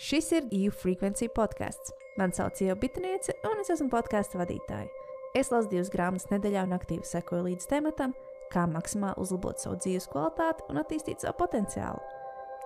Šis 0.00 0.30
ir 0.32 0.46
EU 0.56 0.70
Frequency 0.72 1.26
podkāsts. 1.28 1.90
Mani 2.16 2.32
sauc 2.32 2.56
Ieva 2.64 2.72
Bitniece, 2.80 3.34
un 3.44 3.58
es 3.60 3.68
esmu 3.68 3.90
podkāstu 3.92 4.38
vadītāja. 4.40 4.88
Es 5.36 5.50
lasu 5.52 5.68
divas 5.68 5.90
grāmatas 5.92 6.30
nedēļā 6.30 6.62
un 6.64 6.72
aktīvi 6.72 7.04
sekoju 7.04 7.44
līdz 7.50 7.66
tematam, 7.68 8.14
kā 8.48 8.62
maksimāli 8.72 9.20
uzlabot 9.20 9.60
savu 9.60 9.76
dzīves 9.82 10.08
kvalitāti 10.08 10.64
un 10.72 10.80
attīstīt 10.80 11.20
savu 11.20 11.36
potenciālu. 11.42 12.00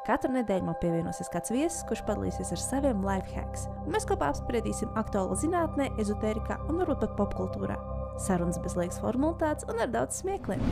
Katru 0.06 0.30
nedēļu 0.36 0.68
man 0.68 0.78
pievienosies 0.78 1.32
kāds 1.32 1.50
viesis, 1.50 1.80
kurš 1.88 2.04
padalīsies 2.06 2.54
ar 2.54 2.62
saviem 2.62 3.02
life 3.02 3.34
hacks, 3.34 3.66
un 3.82 3.90
mēs 3.96 4.06
kopā 4.06 4.30
apspriedīsim 4.30 4.94
aktuālu 5.02 5.34
zinātnē, 5.42 5.90
ezotērijā 6.04 6.60
un 6.68 6.78
varbūt 6.84 7.02
pat 7.02 7.18
popkultūrā. 7.18 7.80
Sarunas 8.22 8.62
bez 8.62 8.78
liekas 8.78 9.02
formalitātes 9.02 9.66
un 9.66 9.82
ar 9.82 9.90
daudz 9.90 10.22
smiekliem. 10.22 10.62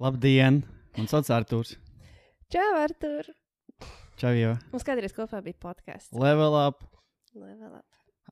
Labdien! 0.00 0.64
Man 0.96 1.12
sauc 1.12 1.28
Arthurs. 1.36 1.76
Čau, 2.48 2.70
Artur! 2.80 3.28
Čau, 4.20 4.32
jau! 4.36 4.52
Mums 4.72 4.84
kādreiz 4.86 5.14
kopā 5.16 5.40
bija 5.44 5.58
podkāsts. 5.62 6.12
Level 6.14 6.54
up! 6.58 6.84
Level 7.34 7.78
up. 7.78 7.86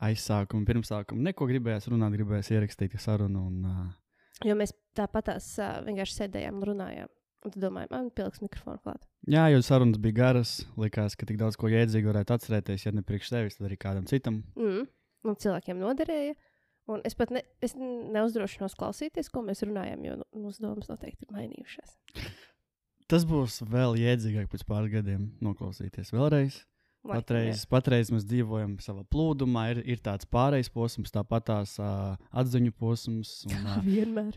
Aizsākumu, 0.04 0.64
pirmsākumu. 0.68 1.22
Neko 1.26 1.48
gribējās 1.50 1.88
runāt, 1.92 2.14
gribējās 2.16 2.52
ierakstīt 2.54 2.94
sarunu. 3.00 3.46
Un, 3.50 3.64
uh, 3.68 4.46
Jo 4.48 4.54
mēs 4.56 4.72
tāpatās 4.96 5.50
uh, 5.60 5.80
vienkārši 5.84 6.16
sēdējām 6.22 6.60
un 6.60 6.68
runājām. 6.70 7.10
Un 7.44 7.52
tu 7.54 7.60
domāji, 7.60 7.88
man 7.92 8.10
pieliks 8.12 8.42
mikrofonu 8.44 8.80
klāt. 8.84 9.04
jā, 9.28 9.46
jo 9.52 9.60
sarunas 9.64 10.00
bija 10.00 10.16
garas. 10.18 10.54
Likās, 10.80 11.16
ka 11.16 11.28
tik 11.28 11.38
daudz 11.40 11.56
ko 11.60 11.68
jēdzīgu 11.72 12.12
varētu 12.12 12.36
atcerēties, 12.36 12.84
ja 12.86 12.92
ne 12.92 13.04
priekš 13.04 13.32
sevis, 13.32 13.56
tad 13.56 13.68
arī 13.68 13.78
kādam 13.80 14.06
citam. 14.08 14.42
Mm. 14.60 14.86
Un 15.24 15.36
cilvēkiem 15.40 15.80
noderēja. 15.80 16.36
Un 16.90 17.04
es 17.06 17.14
pat 17.16 17.30
ne, 17.32 17.42
es 17.64 17.76
neuzdrošinos 17.76 18.74
klausīties, 18.76 19.28
ko 19.32 19.44
mēs 19.46 19.62
runājam, 19.64 20.00
jo 20.04 20.16
nu, 20.20 20.26
mūsu 20.46 20.64
domas 20.64 20.88
noteikti 20.90 21.28
ir 21.28 21.34
mainījušās. 21.36 21.96
Tas 23.10 23.24
būs 23.26 23.60
vēl 23.66 23.96
jēdzīgāk 23.98 24.50
pēc 24.52 24.62
pāris 24.68 24.92
gadiem 24.92 25.30
noklausīties 25.42 26.12
vēlreiz. 26.14 26.60
Laikam, 27.00 27.22
Patreiz, 27.22 27.64
patreiz 27.64 28.10
mēs 28.12 28.26
dzīvojam 28.28 28.74
savā 28.84 29.06
plūdumā, 29.08 29.70
ir, 29.72 29.78
ir 29.88 30.02
tāds 30.04 30.28
pārejas 30.28 30.68
posms, 30.68 31.10
tāpat 31.14 31.46
tās 31.48 31.78
uh, 31.80 32.12
atziņu 32.30 32.74
posms. 32.76 33.38
Un, 33.48 33.62
uh, 33.64 33.78
Vienmēr. 33.86 34.36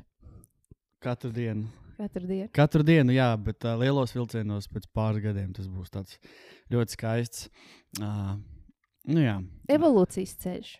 katru 1.03 1.33
dienu 1.35 1.67
Katru 1.97 2.25
dienu. 2.25 2.49
Katru 2.55 2.83
dienu, 2.83 3.13
jā, 3.13 3.27
bet 3.37 3.65
uh, 3.67 3.75
lielos 3.77 4.15
vilcienos 4.15 4.65
pēc 4.71 4.87
pāris 4.97 5.21
gadiem 5.23 5.51
tas 5.53 5.67
būs 5.69 5.93
tāds 5.93 6.17
ļoti 6.73 6.97
skaists. 6.97 7.45
Uh, 8.01 8.33
nu 9.13 9.21
jā, 9.21 9.35
Evolūcijas 9.71 10.33
ceļš. 10.41 10.71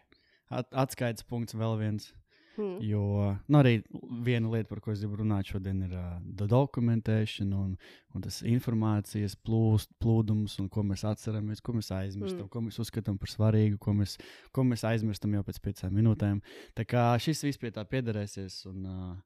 at, 0.49 0.71
atskaites 0.85 1.25
punkts 1.29 1.53
vēl 1.53 1.77
viens. 1.79 2.09
Hmm. 2.53 2.77
Jo 2.85 3.01
nu, 3.47 3.57
arī 3.57 3.79
viena 4.21 4.51
lieta, 4.51 4.67
par 4.69 4.81
ko 4.83 4.91
es 4.93 5.01
gribu 5.01 5.23
runāt 5.23 5.49
šodien, 5.49 5.79
ir 5.87 5.95
uh, 5.97 6.19
dokumentēšana 6.45 7.57
un, 7.57 7.73
un 8.13 8.25
tas 8.25 8.41
informācijas 8.45 9.33
plūst, 9.41 9.89
plūdums, 10.03 10.59
un 10.61 10.69
ko 10.69 10.83
mēs 10.85 11.05
atceramies, 11.09 11.63
ko 11.65 11.73
mēs 11.79 11.89
aizmirstam, 11.89 12.43
Mm. 12.43 12.45
mm. 12.45 12.53
ko 12.53 12.61
mēs 12.67 12.79
uzskatām 12.83 13.17
par 13.17 13.31
svarīgu, 13.33 13.79
ko 13.81 13.95
mēs, 13.97 14.17
ko 14.53 14.63
mēs 14.69 14.85
aizmirstam 14.85 15.33
jau 15.33 15.43
pēc 15.47 15.59
piecām 15.65 15.97
minūtēm. 15.97 16.41
Tā 16.77 16.85
kā 16.85 17.09
šis 17.17 17.43
viss 17.47 17.61
pie 17.61 17.73
tā 17.73 17.85
piederēsies. 17.89 18.65
Un, 18.69 18.85
uh, 18.85 19.17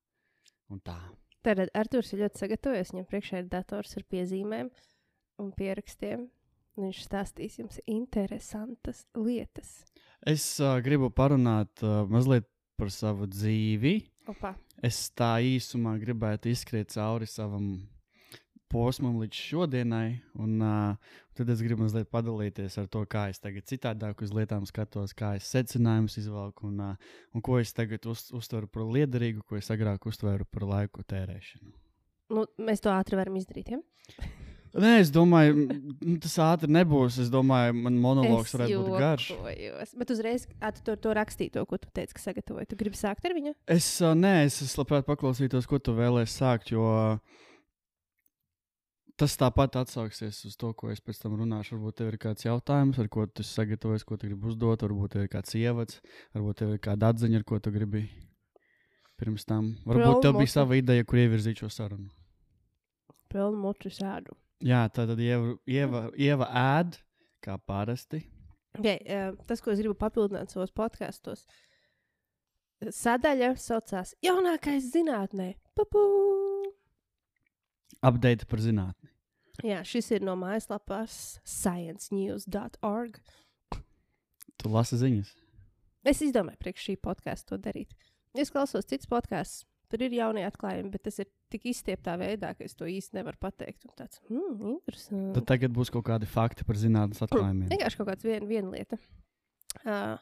un 0.72 0.80
tā. 0.84 0.97
Tad 1.45 1.62
Arthurs 1.78 2.14
ir 2.14 2.23
ļoti 2.25 2.41
sagatavojies. 2.41 2.91
Viņam 2.94 3.08
priekšā 3.12 3.44
ir 3.44 3.52
dators 3.52 3.95
ar 4.00 4.03
piezīmēm 4.12 4.72
un 5.44 5.53
pierakstiem. 5.56 6.28
Viņš 6.78 7.00
stāstīs 7.08 7.58
jums 7.58 7.80
interesantas 7.89 9.06
lietas. 9.17 9.86
Es 10.28 10.44
uh, 10.62 10.78
gribu 10.84 11.09
parunāt 11.14 11.81
uh, 11.86 12.03
mazliet 12.09 12.45
par 12.78 12.92
savu 12.94 13.28
dzīvi. 13.30 14.00
Opa. 14.30 14.53
Es 14.86 15.08
tā 15.17 15.38
īsumā 15.42 15.95
gribētu 16.02 16.52
izskriet 16.52 16.94
cauri 16.94 17.28
savam 17.30 17.78
posmam 18.72 19.16
līdz 19.22 19.39
šodienai, 19.47 20.17
un 20.44 20.61
uh, 20.64 21.14
tad 21.38 21.50
es 21.53 21.61
gribu 21.64 21.86
mazliet 21.86 22.09
padalīties 22.11 22.75
ar 22.81 22.89
to, 22.92 23.03
kā 23.09 23.28
es 23.31 23.39
tagad 23.39 23.67
citādāk 23.69 24.22
uz 24.25 24.34
lietām 24.36 24.67
skatos, 24.67 25.16
kā 25.17 25.34
es 25.39 25.47
secinājumus 25.53 26.19
izvelku, 26.19 26.67
un, 26.67 26.81
uh, 26.84 27.14
un 27.34 27.44
ko 27.45 27.61
es 27.61 27.72
tagad 27.75 28.06
uz, 28.11 28.28
uztveru 28.36 28.68
par 28.72 28.84
liederīgu, 28.91 29.46
ko 29.47 29.59
es 29.59 29.72
agrāk 29.73 30.09
uztvēru 30.12 30.47
par 30.52 30.68
laiku 30.68 31.06
tērēšanu. 31.07 31.72
Nu, 32.35 32.44
mēs 32.59 32.84
to 32.84 32.91
ātri 32.91 33.16
varam 33.19 33.40
izdarīt. 33.40 33.72
Ja? 33.72 34.28
Nē, 34.75 34.91
es 35.01 35.09
domāju, 35.13 35.53
m, 36.03 36.17
tas 36.23 36.35
ātri 36.44 36.69
nebūs. 36.73 37.19
Es 37.23 37.31
domāju, 37.33 37.73
man 37.85 37.95
monologs 38.03 38.51
Es 38.51 38.57
varētu 38.57 38.81
būt 38.83 39.00
garš. 39.01 39.29
jokojos. 39.31 39.94
Bet 40.01 40.13
uzreiz, 40.13 40.45
kā 40.59 40.72
tu 40.75 40.83
to, 40.85 40.95
to 41.07 41.16
rakstīji, 41.17 41.53
to, 41.55 41.66
ko 41.69 41.79
tu 41.81 41.89
teici, 41.95 42.13
ka 42.17 42.23
sagatavoji, 42.25 42.67
tu 42.69 42.78
gribi 42.79 43.00
sākt 43.00 43.25
ar 43.25 43.35
viņu? 43.38 43.55
Es 43.78 43.88
uh, 44.03 44.13
nē, 44.17 44.45
es, 44.50 44.59
es 44.66 44.75
labprāt 44.78 45.07
paklausītos, 45.07 45.67
ko 45.69 45.79
tu 45.79 45.95
vēlēsies 45.97 46.38
sākt, 46.41 46.72
jo 46.75 46.85
tas 49.17 49.33
tāpat 49.39 49.79
atsauksies 49.81 50.44
uz 50.45 50.55
to, 50.61 50.69
ko 50.78 50.91
es 50.94 51.01
pēc 51.01 51.23
tam 51.23 51.39
runāšu. 51.39 51.78
Varbūt 51.78 51.97
tev 52.01 52.11
ir 52.11 52.19
kāds 52.22 52.45
jautājums, 52.45 52.99
ar 53.01 53.09
ko 53.09 53.25
tu 53.25 53.45
sagatavojies, 53.47 54.05
ko 54.05 54.17
tu 54.19 54.29
gribi 54.29 54.51
uzdot, 54.51 54.85
varbūt 54.85 55.16
tev 55.16 55.25
ir 55.25 55.31
kāds 55.34 55.57
ievads, 55.57 56.01
varbūt 56.38 56.61
tev 56.61 56.75
ir 56.75 56.81
kāda 56.85 57.09
atziņa, 57.16 57.41
ar 57.41 57.47
ko 57.49 57.57
tu 57.57 57.73
gribi 57.73 58.05
pirms 59.17 59.47
tam. 59.49 59.72
Varbūt 59.89 60.22
tev 60.28 60.38
bija 60.38 60.53
sava 60.53 60.78
ideja, 60.78 61.05
kur 61.07 61.23
ievirzīt 61.23 61.63
šo 61.63 61.72
sarunu. 61.73 62.11
Pelnu 63.34 63.57
mutu 63.59 63.89
sēdu. 63.91 64.38
Jā, 64.63 64.88
tā 64.90 65.06
tad 65.06 65.19
ieva, 65.22 65.53
ieva, 65.69 66.07
ieva 66.18 66.47
ēd, 66.50 66.97
kā 67.45 67.57
parasti. 67.62 68.23
Okay, 68.78 69.01
tas, 69.50 69.62
ko 69.62 69.73
es 69.73 69.81
gribu 69.81 69.95
papildināt 69.97 70.53
savos 70.53 70.73
podkāstos, 70.75 71.45
sadaļa 72.81 73.53
saucās 73.57 74.13
Jaunākais 74.25 74.90
zinātnē. 74.94 75.53
Papu! 75.78 76.03
Update 78.06 78.46
par 78.50 78.62
zinātni. 78.62 79.13
Jā, 79.66 79.81
šis 79.85 80.12
ir 80.13 80.25
no 80.25 80.35
mājaslapas 80.38 81.40
sciencenews.org. 81.41 83.17
Tu 84.57 84.69
lasi 84.73 85.00
ziņas. 85.01 85.31
Es 86.07 86.22
izdomāju, 86.25 86.59
priekš 86.62 86.85
šī 86.90 86.96
podkāsta 87.01 87.53
to 87.53 87.62
darīt. 87.62 87.96
Es 88.38 88.53
klausos 88.53 88.85
citus 88.85 89.09
podkāstus, 89.09 89.66
tur 89.92 90.03
ir 90.03 90.16
jaunie 90.18 90.44
atklājumi, 90.48 90.92
bet 90.94 91.06
tas 91.08 91.20
ir 91.24 91.30
tik 91.52 91.68
izstieptā 91.72 92.18
veidā, 92.20 92.53
ka 92.58 92.66
es 92.68 92.75
to 92.78 92.88
īsti 92.90 93.20
nevaru 93.20 93.40
pateikt. 93.42 93.86
Un 93.88 93.96
tāds 94.00 94.22
mm,- 94.28 94.56
interesanti. 94.75 95.34
Tad 95.40 95.50
tagad 95.53 95.75
būs 95.75 95.92
kaut 95.94 96.08
kādi 96.09 96.30
fakti 96.30 96.68
par 96.68 96.80
zinātnes 96.80 97.24
atklājumiem. 97.24 97.70
Vienkārši 97.74 98.00
kaut 98.02 98.12
kāda 98.12 98.28
vien, 98.28 98.47
viena 98.50 98.74
lieta. 98.74 99.00
Uh, 99.84 100.18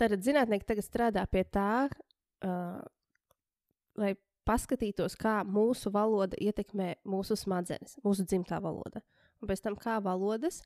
tad 0.00 0.14
zinātnieki 0.22 0.68
tagad 0.68 0.86
strādā 0.86 1.24
pie 1.30 1.44
tā, 1.48 1.88
uh, 2.46 2.82
lai 3.98 4.14
paskatītos, 4.48 5.16
kā 5.18 5.40
mūsu 5.46 5.92
valoda 5.94 6.38
ietekmē 6.42 6.96
mūsu 7.08 7.36
smadzenes, 7.38 7.98
mūsu 8.06 8.26
dzimtā 8.26 8.58
valoda. 8.62 9.02
Un 9.42 9.50
pēc 9.50 9.62
tam, 9.64 9.76
kā 9.78 9.98
valodas, 10.02 10.62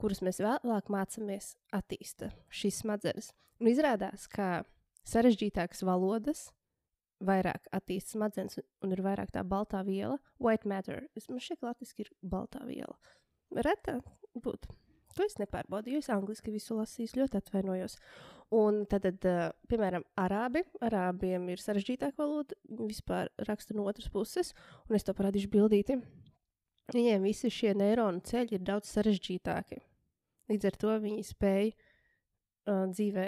kuras 0.00 0.22
mēs 0.22 0.40
vēlāk 0.42 0.90
mācāmies, 0.92 1.54
attīsta 1.74 2.30
šīs 2.52 2.82
smadzenes. 2.84 3.32
Un 3.62 3.70
izrādās, 3.70 4.26
ka 4.30 4.66
sarežģītākas 5.08 5.84
valodas 5.86 6.50
vairāk 7.24 7.68
attīsta 7.74 8.16
smadzenes 8.16 8.58
un 8.84 8.92
ir 8.92 9.02
vairāk 9.04 9.32
tā 9.34 9.44
baltā 9.46 9.82
viela, 9.86 10.18
white 10.42 10.68
matter. 10.68 11.06
Man 11.28 11.42
šeit 11.42 11.62
latviešu 11.64 12.04
ir 12.04 12.10
baltā 12.22 12.64
viela. 12.68 12.96
Reta 13.54 14.00
būt. 14.34 14.68
To 15.16 15.24
es 15.24 15.38
nepārbaudīju, 15.40 15.96
jo 15.96 16.04
es 16.04 16.12
angliski 16.12 16.52
visu 16.52 16.76
lasīju, 16.76 17.22
ļoti 17.22 17.38
atvainojos. 17.40 17.96
Un 18.56 18.82
tad, 18.90 19.06
tad 19.06 19.24
uh, 19.26 19.46
piemēram, 19.70 20.04
arābi. 20.20 20.60
Arābiem 20.84 21.48
ir 21.54 21.62
sarežģītāka 21.62 22.20
valoda. 22.20 22.58
Viņi 22.68 22.90
vispār 22.92 23.30
raksta 23.48 23.74
no 23.74 23.86
otras 23.88 24.10
puses, 24.12 24.52
un 24.90 24.98
es 24.98 25.06
to 25.06 25.16
parādīšu 25.16 25.50
bildīti. 25.54 25.96
Viņiem 26.92 27.24
visi 27.26 27.50
šie 27.50 27.72
neironu 27.74 28.20
ceļi 28.28 28.58
ir 28.58 28.66
daudz 28.66 28.92
sarežģītāki. 28.92 29.80
Līdz 30.52 30.68
ar 30.68 30.76
to 30.84 30.98
viņi 31.02 31.24
spēj 31.26 31.72
uh, 31.72 32.84
dzīvē 32.92 33.26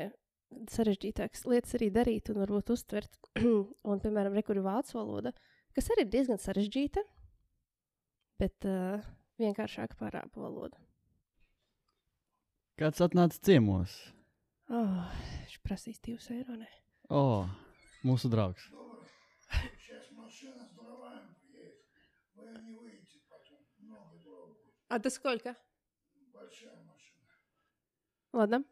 sarežģītākas 0.74 1.46
lietas 1.50 1.76
arī 1.78 1.90
darīt 1.94 2.30
un 2.32 2.42
varbūt 2.44 2.72
uztvert. 2.76 3.18
un, 3.90 4.02
piemēram, 4.04 4.36
rekurbi 4.38 4.64
vācu 4.66 4.98
valoda, 5.00 5.34
kas 5.76 5.90
arī 5.94 6.06
ir 6.06 6.14
diezgan 6.14 6.42
sarežģīta, 6.42 7.04
bet 8.42 8.68
uh, 8.70 9.04
vienkāršāka 9.42 9.98
par 10.00 10.14
arābu 10.14 10.46
valodu. 10.46 10.80
Kāds 12.80 13.04
atnāca 13.06 13.38
ciemos? 13.46 13.94
Oh, 14.74 15.04
viņš 15.44 15.60
prasīs 15.66 16.00
divus 16.02 16.30
eiro. 16.34 16.56
Ne? 16.58 16.70
O, 17.10 17.20
oh, 17.22 17.52
mūsu 18.08 18.32
draugs. 18.34 18.70
Сейчас 19.78 20.10
машина 20.12 20.66
с 20.66 20.72
дровами 20.72 21.36
приедет. 21.46 21.86
Вы 22.34 22.48
не 22.66 22.76
выйдете 22.76 23.20
потом. 23.30 23.60
Много 23.78 24.18
дров 24.24 24.50
будет. 24.50 24.74
А 24.88 24.98
до 24.98 25.10
сколько? 25.12 25.56
Большая 26.34 26.82
машина. 26.84 27.30
Ладно. 28.34 28.64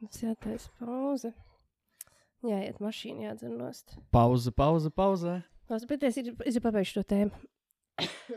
Mums 0.00 0.20
jātaisa 0.22 0.70
pauze. 0.80 1.32
Jāiet 2.46 2.80
mašīnā, 2.84 3.30
jādzer 3.30 3.52
nost. 3.56 3.96
Pauze, 4.14 4.52
pauze, 4.54 4.90
pauze. 4.92 5.38
Lās, 5.70 5.86
bet 5.88 6.04
es, 6.06 6.18
ir- 6.20 6.34
jau 6.44 6.62
pabeigšu 6.62 7.00
to 7.00 7.06
tēmu. 7.14 7.32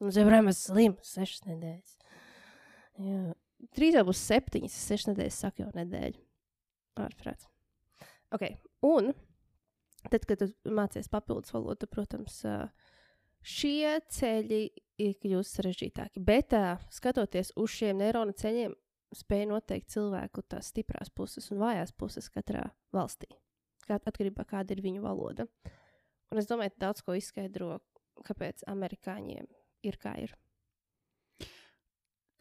Mums 0.00 0.16
jau 0.16 0.24
ir 0.24 0.36
slims, 0.56 1.12
sešas 1.12 1.44
nedēļas. 1.44 1.98
Jā. 3.04 3.20
Trīs 3.74 3.98
jau 3.98 4.04
būs 4.08 4.22
septiņas, 4.30 4.78
sešas 4.88 5.10
nedēļas, 5.12 5.38
saka 5.44 5.64
jau 5.64 5.70
nedēļa. 5.76 6.20
Ārprāt. 7.04 7.44
Ok, 8.34 8.44
un 8.86 9.12
tad, 10.10 10.24
kad 10.28 10.42
mācies 10.66 11.10
papildus 11.12 11.52
valodu, 11.54 11.86
protams, 11.90 12.40
šie 13.44 13.98
ceļi 14.14 14.62
ir 15.04 15.14
kļūst 15.22 15.58
sarežģītāki. 15.60 16.22
Bet 16.26 16.54
skatoties 16.94 17.52
uz 17.58 17.76
šiem 17.76 18.00
neironu 18.02 18.34
ceļiem, 18.38 18.74
spēja 19.14 19.48
noteikt 19.48 19.90
cilvēku 19.94 20.42
tās 20.48 20.70
stiprās 20.72 21.10
puses 21.10 21.50
un 21.52 21.62
vājās 21.62 21.92
puses 21.96 22.28
katrā 22.32 22.70
valstī. 22.92 23.28
Atkarībā 23.88 24.44
no 24.44 24.48
kāda 24.48 24.74
ir 24.74 24.82
viņu 24.84 25.00
valoda. 25.04 25.46
Un 26.28 26.40
es 26.40 26.48
domāju, 26.48 26.74
ka 26.74 26.88
daudz 26.88 27.00
ko 27.04 27.14
izskaidro, 27.16 27.78
kāpēc 28.26 28.66
amerikāņiem 28.68 29.48
ir 29.88 29.96
kā 30.02 30.12
ir. 30.20 30.34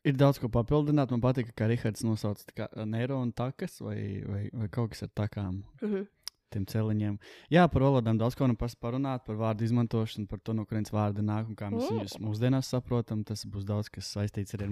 Ir 0.08 0.16
daudz 0.16 0.40
ko 0.40 0.50
papildināt. 0.52 1.12
Man 1.12 1.24
patīk, 1.24 1.54
ka 1.56 1.68
Rahards 1.68 2.04
nosauc 2.08 2.44
tā 2.48 2.54
kā 2.56 2.86
neironu 2.88 3.34
takas 3.36 3.80
vai, 3.84 4.24
vai, 4.28 4.44
vai 4.54 4.70
kaut 4.72 4.94
kas 4.94 5.04
ar 5.04 5.10
takām. 5.16 5.64
Mm 5.82 5.90
-hmm. 5.94 6.08
Tiem 6.50 6.66
celiņiem. 6.66 7.18
Jā, 7.52 7.68
par 7.68 7.82
valodām 7.82 8.18
daudz 8.18 8.36
ko 8.36 8.48
nu 8.48 8.56
parunāt, 8.56 9.26
par 9.26 9.36
vārdu 9.36 9.64
izmantošanu, 9.64 10.28
par 10.28 10.40
to, 10.40 10.54
no 10.54 10.66
kurienes 10.66 10.92
vārdi 10.92 11.20
nāk 11.20 11.48
un 11.48 11.56
kā 11.56 11.70
mēs 11.70 11.90
Mm. 11.90 11.98
viņus 11.98 12.20
mūsdienās 12.20 12.70
saprotam. 12.72 13.24
Tas 13.26 13.46
būs 13.46 13.66
daudz 13.66 13.90
kas 13.90 14.16
saistīts 14.16 14.54
arī 14.54 14.64
ar 14.64 14.70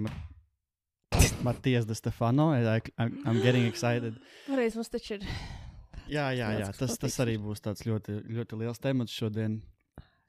Matijas 1.46 1.86
de 1.88 1.94
Stefano. 1.98 2.50
I, 2.54 2.80
I'm, 2.98 3.20
I'm 3.26 3.40
getting 3.42 3.66
excited. 3.66 4.18
Pareiz, 4.46 4.76
mums 4.78 4.90
taču 4.92 5.18
ir. 5.18 5.26
Jā, 6.06 6.28
jā, 6.36 6.50
jā. 6.60 6.68
Tas, 6.78 6.94
tas 7.02 7.16
arī 7.24 7.34
būs 7.42 7.62
tāds 7.64 7.82
ļoti, 7.86 8.20
ļoti 8.30 8.58
liels 8.60 8.78
temats 8.82 9.14
šodien. 9.14 9.58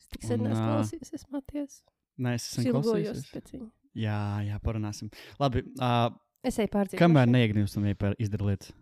Es 0.01 0.09
tik 0.13 0.25
sen 0.25 0.45
esmu 0.47 0.63
klausījies, 0.63 1.27
Maties. 1.33 1.81
Nē, 2.17 2.33
es 2.39 2.47
esmu 2.53 2.79
klausījies. 2.79 3.27
pēc 3.33 3.53
viņa. 3.53 3.69
Jā, 3.97 4.17
jā, 4.47 4.57
parunāsim. 4.63 5.11
Labi, 5.41 5.63
uh, 5.81 6.09
Es 6.45 6.57
eju 6.61 6.71
pārdzīvot. 6.73 7.01
kamēr 7.01 7.29
neiegņūstam, 7.29 7.87
ja 7.89 8.13
izdara 8.21 8.49
lietas. 8.51 8.73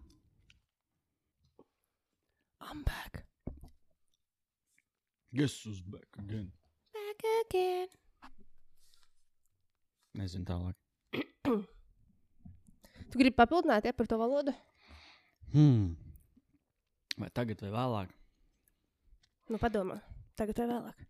I'm 2.61 2.83
back. 2.83 3.23
Guess 5.35 5.63
who's 5.65 5.81
back 5.81 6.07
again? 6.17 6.51
Back 6.95 7.25
again. 7.43 7.87
Nezinu 10.15 10.47
tālāk. 10.47 11.65
Tu 13.15 13.21
gribi 13.21 13.37
papildināt 13.39 13.85
ja, 13.87 13.93
par 13.95 14.09
to 14.11 14.17
valodu? 14.19 14.51
Hmm. 15.53 15.93
Vai 17.15 17.29
tagad 17.31 17.61
vai 17.63 17.69
vēlāk? 17.71 18.09
Nu, 19.47 19.59
padomā. 19.61 20.01
Tagad 20.35 20.59
vai 20.59 20.65
vēlāk. 20.73 21.05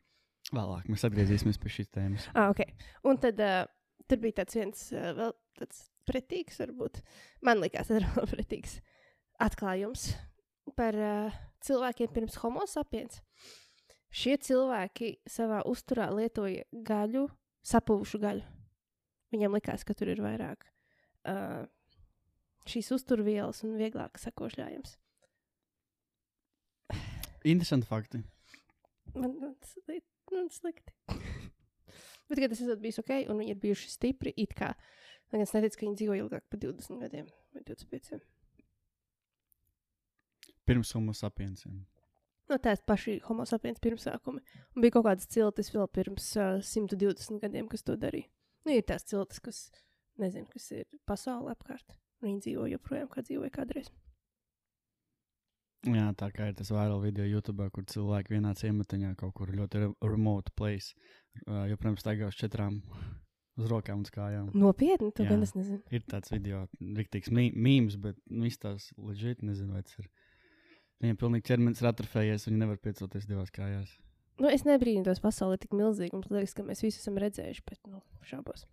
Vēlāk 0.54 0.92
mēs 0.94 1.06
atgriezīsimies 1.08 1.58
pie 1.64 1.72
šīs 1.74 1.90
tēmas. 1.98 2.28
Ah, 2.38 2.52
ok. 2.54 2.62
Un 3.10 3.18
tad 3.24 3.42
uh, 3.42 3.64
tur 4.06 4.22
bija 4.22 4.44
tāds 4.44 4.60
viens 4.60 4.86
uh, 4.94 5.08
vēl 5.18 5.34
tāds 5.58 5.82
pretīgs, 6.06 6.62
varbūt. 6.62 7.02
Man 7.42 7.64
liekas, 7.64 7.90
tas 7.90 7.98
ir 7.98 8.06
vēl 8.14 8.30
pretīgs 8.36 8.78
atklājums 9.42 10.12
par 10.78 11.02
uh, 11.02 11.42
cilvēkiem 11.66 12.14
pirms 12.14 12.38
homo 12.44 12.70
sapiens. 12.70 13.24
Šie 14.14 14.38
cilvēki 14.46 15.16
savā 15.26 15.66
uzturā 15.66 16.12
lietoja 16.14 16.70
gaļu, 16.86 17.26
sapuvušu 17.66 18.22
gaļu. 18.22 18.46
Viņiem 19.34 19.58
likās, 19.58 19.82
ka 19.82 19.98
tur 19.98 20.14
ir 20.14 20.22
vairāk 20.22 20.70
uh, 21.26 21.66
šīs 22.70 22.92
uzturvielas 22.96 23.64
un 23.66 23.76
vieglāk 23.80 24.18
sakošļājums. 24.22 24.96
Interesanti 27.46 27.88
fakti. 27.90 28.24
Man 29.14 29.36
man 29.40 29.56
tas 29.62 29.76
li- 29.88 30.02
man 30.34 30.50
slikti. 30.50 30.94
Bet, 32.28 32.40
kad 32.42 32.50
tas 32.50 32.62
esat 32.66 32.82
bijis 32.82 32.98
ok, 33.00 33.12
un 33.30 33.38
viņi 33.38 33.54
ir 33.54 33.60
bijuši 33.62 33.92
stipri, 33.94 34.34
it 34.42 34.56
kā. 34.58 34.72
Man 35.30 35.42
liekas, 35.42 35.54
neticu, 35.54 35.78
ka 35.78 35.86
viņi 35.86 36.00
dzīvo 36.00 36.16
ilgāk 36.24 36.48
par 36.50 36.62
20 36.62 37.04
gadiem 37.04 37.28
vai 37.54 37.62
25. 37.68 38.24
Pirms 40.66 40.94
homo 40.98 41.14
sapiensiem. 41.14 41.84
No 42.50 42.58
tās 42.62 42.82
paši 42.86 43.20
homo 43.26 43.46
sapiens 43.50 43.82
pirmsākumi. 43.82 44.42
Un 44.76 44.82
bija 44.84 44.94
kaut 44.98 45.06
kādas 45.08 45.30
ciltis 45.30 45.72
vēl 45.74 45.86
pirms 45.94 46.32
uh, 46.38 46.58
120 46.62 47.42
gadiem, 47.42 47.70
kas 47.70 47.86
to 47.86 47.96
darīja. 47.98 48.30
Nu, 48.66 48.74
ir 48.74 48.86
tās 48.86 49.06
ciltis, 49.06 49.42
kas, 49.46 49.60
nezinu, 50.22 50.50
kas 50.54 50.72
ir 50.74 50.86
pasaulē 51.10 51.54
apkārt. 51.54 51.94
Viņi 52.24 52.42
dzīvo 52.46 52.70
joprojām, 52.72 53.10
kā 53.12 53.24
dzīvoja 53.26 53.54
kādreiz. 53.54 53.92
Jā, 55.86 56.08
tā 56.18 56.32
kā 56.34 56.48
ir 56.50 56.56
tas 56.58 56.72
vairāk 56.74 57.04
video 57.04 57.26
YouTube, 57.28 57.68
kur 57.74 57.86
cilvēki 57.86 58.34
vienā 58.34 58.56
ciematiņā 58.58 59.12
kaut 59.20 59.36
kur 59.38 59.52
ļoti 59.54 59.84
re 59.84 59.90
remote 60.02 60.54
place, 60.58 60.96
uh, 61.46 61.68
joprojām 61.70 62.00
staigā 62.02 62.32
uz 62.32 62.40
četrām 62.40 62.80
uz 63.60 63.70
rokām 63.70 64.02
un 64.02 64.08
kājām. 64.16 64.48
Nopietni, 64.58 65.12
to 65.16 65.26
Jā. 65.26 65.34
gan 65.34 65.46
es 65.46 65.54
nezinu. 65.56 65.82
Ir 65.94 66.04
tāds 66.10 66.34
video, 66.34 66.66
rīktīgs 66.82 67.32
mīmīms, 67.34 68.00
bet 68.02 68.18
nu, 68.32 68.48
izstāsta 68.50 68.98
leģitīvi, 68.98 69.52
nezinu, 69.52 69.76
vai 69.78 69.84
tas 69.86 70.00
ir. 70.02 70.10
Viņam 71.04 71.20
pilnīgi 71.22 71.48
ķermenis 71.52 71.84
ir 71.84 71.92
atrofējies, 71.92 72.48
viņi 72.50 72.62
nevar 72.62 72.80
piecelties 72.82 73.28
divās 73.30 73.54
kājās. 73.56 73.92
Nu, 74.42 74.50
es 74.52 74.66
nebrīnos, 74.68 75.22
pasaule 75.24 75.56
ir 75.56 75.64
tik 75.64 75.76
milzīga. 75.76 76.18
Mums 76.18 76.32
liekas, 76.32 76.56
ka 76.56 76.66
mēs 76.68 76.84
visi 76.84 77.00
esam 77.00 77.20
redzējuši, 77.22 77.64
bet, 77.68 77.80
nu, 77.88 78.02
šaubos. 78.28 78.66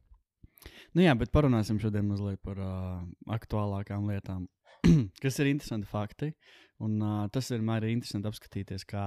Nu 0.97 1.05
jā, 1.05 1.15
bet 1.19 1.33
parunāsim 1.35 1.79
šodien 1.83 2.07
mazliet 2.09 2.41
par 2.45 2.59
uh, 2.61 2.99
aktuālākām 3.33 4.09
lietām, 4.11 4.47
kas 5.23 5.41
ir 5.41 5.53
interesanti 5.53 5.89
fakti. 5.89 6.33
Un, 6.83 6.99
uh, 7.01 7.23
tas 7.33 7.51
ir 7.55 7.63
interesanti 7.63 8.29
apskatīties, 8.29 8.85
kā, 8.89 9.07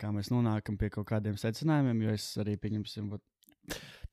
kā 0.00 0.10
mēs 0.12 0.32
nonākam 0.34 0.78
pie 0.78 0.90
kaut 0.90 1.08
kādiem 1.08 1.38
secinājumiem. 1.40 2.02
Jo 2.06 2.16
es 2.18 2.28
arī 2.42 2.56
pieņemsim, 2.60 3.14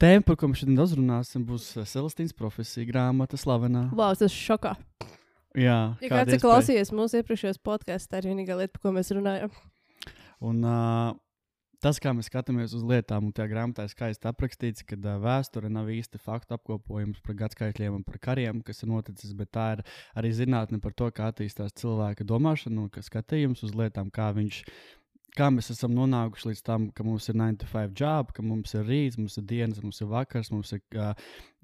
tēma, 0.02 0.24
par 0.26 0.38
ko 0.38 0.50
mēs 0.52 0.64
šodien 0.64 0.80
daudz 0.80 0.96
runāsim, 0.98 1.46
būs 1.46 1.74
Celestīnas 1.90 2.38
profesija 2.38 2.88
grāmata, 2.90 3.40
slavenā. 3.40 3.90
Wow, 3.94 4.14
tas 4.14 4.30
ir 4.30 4.38
šokā. 4.38 4.78
Jā, 5.54 5.94
Ja 6.02 6.10
kāds 6.10 6.34
ir 6.34 6.42
klausījies 6.42 6.90
mūsu 6.96 7.20
iepriekšējos 7.20 7.60
podkāstos, 7.62 8.10
tā 8.10 8.24
ir 8.24 8.32
vienīgā 8.32 8.58
lieta, 8.58 8.74
par 8.74 8.88
ko 8.88 8.94
mēs 8.96 9.14
runājam. 9.14 9.54
Un, 10.44 10.64
uh, 10.66 11.14
tas, 11.84 12.00
kā 12.02 12.14
mēs 12.16 12.30
skatāmies 12.32 12.74
uz 12.78 12.86
lietām, 12.88 13.28
un 13.28 13.36
tajā 13.36 13.50
grāmatā 13.52 13.86
ir 13.86 13.92
skaisti 13.92 14.30
aprakstīts, 14.30 14.86
ka 14.88 14.98
uh, 14.98 15.20
vēsture 15.24 15.70
nav 15.72 15.92
īsti 15.94 16.22
faktu 16.24 16.58
apkopojums 16.58 17.22
par 17.26 17.38
gadsimtiem 17.44 18.00
un 18.00 18.08
par 18.08 18.20
kariem, 18.24 18.64
kas 18.66 18.84
ir 18.84 18.92
noticis, 18.92 19.36
bet 19.38 19.52
tā 19.56 19.68
ir 19.78 19.86
arī 20.20 20.34
zinātne 20.36 20.82
par 20.84 20.96
to, 20.98 21.10
kā 21.12 21.30
attīstās 21.32 21.76
cilvēka 21.80 22.28
domāšana 22.28 22.86
un 22.86 22.92
ka 22.94 23.04
skatījums 23.06 23.66
uz 23.68 23.76
lietām, 23.78 24.12
kā 24.14 24.32
viņš. 24.36 24.64
Kā 25.34 25.48
mēs 25.50 25.72
esam 25.74 25.96
nonākuši 25.98 26.52
līdz 26.52 26.60
tam, 26.62 26.84
ka 26.94 27.02
mums 27.02 27.26
ir 27.32 27.34
9 27.40 27.64
to 27.64 27.68
5 27.72 27.96
job, 27.98 28.30
ka 28.36 28.44
mums 28.46 28.76
ir 28.78 28.84
rīts, 28.86 29.18
mums 29.18 29.40
ir 29.42 29.48
dienas, 29.50 29.80
mums 29.82 29.98
ir 30.04 30.12
vakars, 30.12 30.52
mums 30.54 30.76
ir 30.76 30.84
uh, 31.02 31.16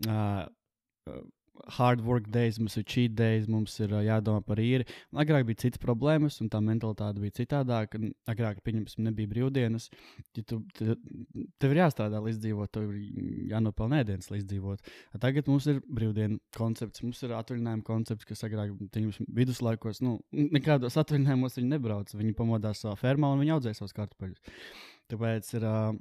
uh, 0.10 1.19
hard 1.67 2.01
work 2.01 2.29
days, 2.31 2.59
mums 2.59 2.77
ir 2.77 2.83
cheat 2.83 3.15
days, 3.15 3.47
mums 3.51 3.75
ir 3.83 3.94
jādomā 4.06 4.41
par 4.45 4.59
īri. 4.61 4.85
Un 5.13 5.21
Agrāk 5.23 5.45
bija 5.47 5.61
citas 5.65 5.81
problēmas, 5.83 6.39
un 6.44 6.50
tā 6.51 6.61
mentalitāte 6.63 7.21
bija 7.21 7.35
citādāka. 7.39 8.01
Agrāk, 8.29 8.61
pieņemsim, 8.65 9.03
nebija 9.07 9.31
brīvdienas. 9.31 9.89
Ja 10.38 10.44
tu, 10.47 10.61
te, 10.77 10.97
tev 11.61 11.73
ir 11.75 11.81
jāstrādā 11.83 12.21
līdz 12.25 12.41
dzīvot, 12.44 12.73
tev 12.75 12.91
ir 12.91 13.50
jānopelnē 13.53 14.03
ēdienas 14.03 14.31
līdz 14.33 14.47
dzīvot. 14.53 14.94
Tagad 15.23 15.50
mums 15.51 15.69
ir 15.72 15.81
brīvdienu 15.88 16.39
koncepts, 16.57 17.03
mums 17.05 17.24
ir 17.25 17.36
atvaļinājuma 17.38 17.88
koncepts, 17.88 18.27
kas 18.29 18.45
agrāk 18.48 18.75
pieņemsim, 18.93 19.27
viduslaikos, 19.39 20.03
nu, 20.05 20.19
nekādos 20.31 21.00
atvaļinājumos 21.01 21.60
viņi 21.60 21.74
nebrauc. 21.75 22.15
Viņi 22.15 22.38
pamodās 22.38 22.86
savā 22.86 22.95
fermā 23.00 23.34
un 23.34 23.43
viņi 23.43 23.57
audzē 23.57 23.75
savus 23.77 23.98
kartupeļus. 23.98 24.63
Tāpēc 25.10 25.53
ir. 25.57 25.67
Uh, 25.67 26.00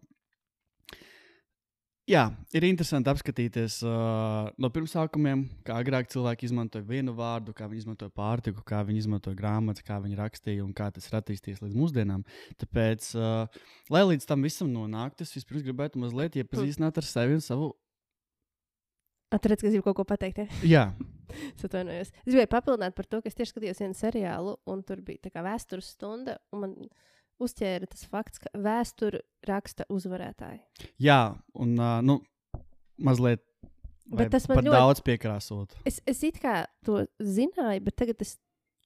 Jā, 2.08 2.22
ir 2.56 2.64
interesanti 2.64 3.10
apskatīties 3.12 3.82
uh, 3.84 4.46
no 4.56 4.70
pirmsākumiem, 4.72 5.42
kā 5.66 5.74
agrāk 5.82 6.06
cilvēki 6.08 6.46
izmantoja 6.48 6.86
vienu 6.88 7.12
vārdu, 7.12 7.52
kā 7.52 7.66
viņi 7.68 7.82
izmantoja 7.82 8.12
pārtiku, 8.16 8.62
kā 8.64 8.78
viņi 8.88 9.02
izmantoja 9.02 9.36
grāmatas, 9.36 9.84
kā 9.84 9.98
viņi 10.00 10.16
rakstīja 10.16 10.64
un 10.64 10.70
kā 10.76 10.86
tas 10.94 11.04
ir 11.10 11.18
attīstījies 11.18 11.60
līdz 11.66 11.76
mūsdienām. 11.76 12.22
Tāpēc, 12.62 13.10
uh, 13.20 13.68
lai 13.92 14.02
līdz 14.08 14.24
tam 14.30 14.46
visam 14.46 14.70
nonāktu, 14.72 15.26
es 15.28 15.36
vispirms 15.36 15.66
gribētu 15.66 16.00
mazliet 16.00 16.40
iepazīstināt 16.40 16.96
ar 16.96 17.08
sevi 17.10 17.36
un 17.36 17.44
savu. 17.44 17.68
Atcerieties, 19.28 19.66
ka 19.66 19.68
es 19.68 19.76
gribu 19.76 19.88
kaut 19.90 20.00
ko 20.00 20.08
pateikt. 20.08 20.46
Ja? 20.64 20.64
Jā, 20.64 20.86
Es 21.52 21.66
atvainojos. 21.66 22.08
Es 22.24 22.30
gribēju 22.32 22.48
papildināt 22.54 22.96
par 22.96 23.04
to, 23.04 23.20
ka 23.20 23.28
es 23.28 23.36
tieši 23.36 23.52
skatījos 23.52 23.82
vienu 23.84 23.96
seriālu, 23.98 24.56
un 24.72 24.80
tur 24.86 25.04
bija 25.04 25.26
tā 25.26 25.32
kā 25.34 25.44
vēstures 25.44 25.92
stunda. 25.92 26.38
un 26.56 26.64
Man 26.64 26.74
uzķēra 27.42 27.88
tas 27.90 28.04
fakts, 28.10 28.42
ka 28.42 28.52
vēsturi 28.54 29.20
raksta 29.48 29.86
uzvarētāji. 29.92 30.60
jā 30.98 31.20
un 31.54 31.76
uh, 31.78 32.00
nu, 32.02 32.20
mazliet. 32.98 33.44
Bet 34.08 34.30
tas 34.32 34.48
man 34.48 34.62
ļoti- 34.64 34.72
daudz 34.72 35.00
piekrāsot. 35.04 35.74
Es, 35.84 36.00
es 36.08 36.22
it 36.24 36.40
kā 36.40 36.62
to 36.84 37.02
zināju, 37.20 37.82
bet 37.84 37.96
tagad 38.00 38.22
es 38.24 38.38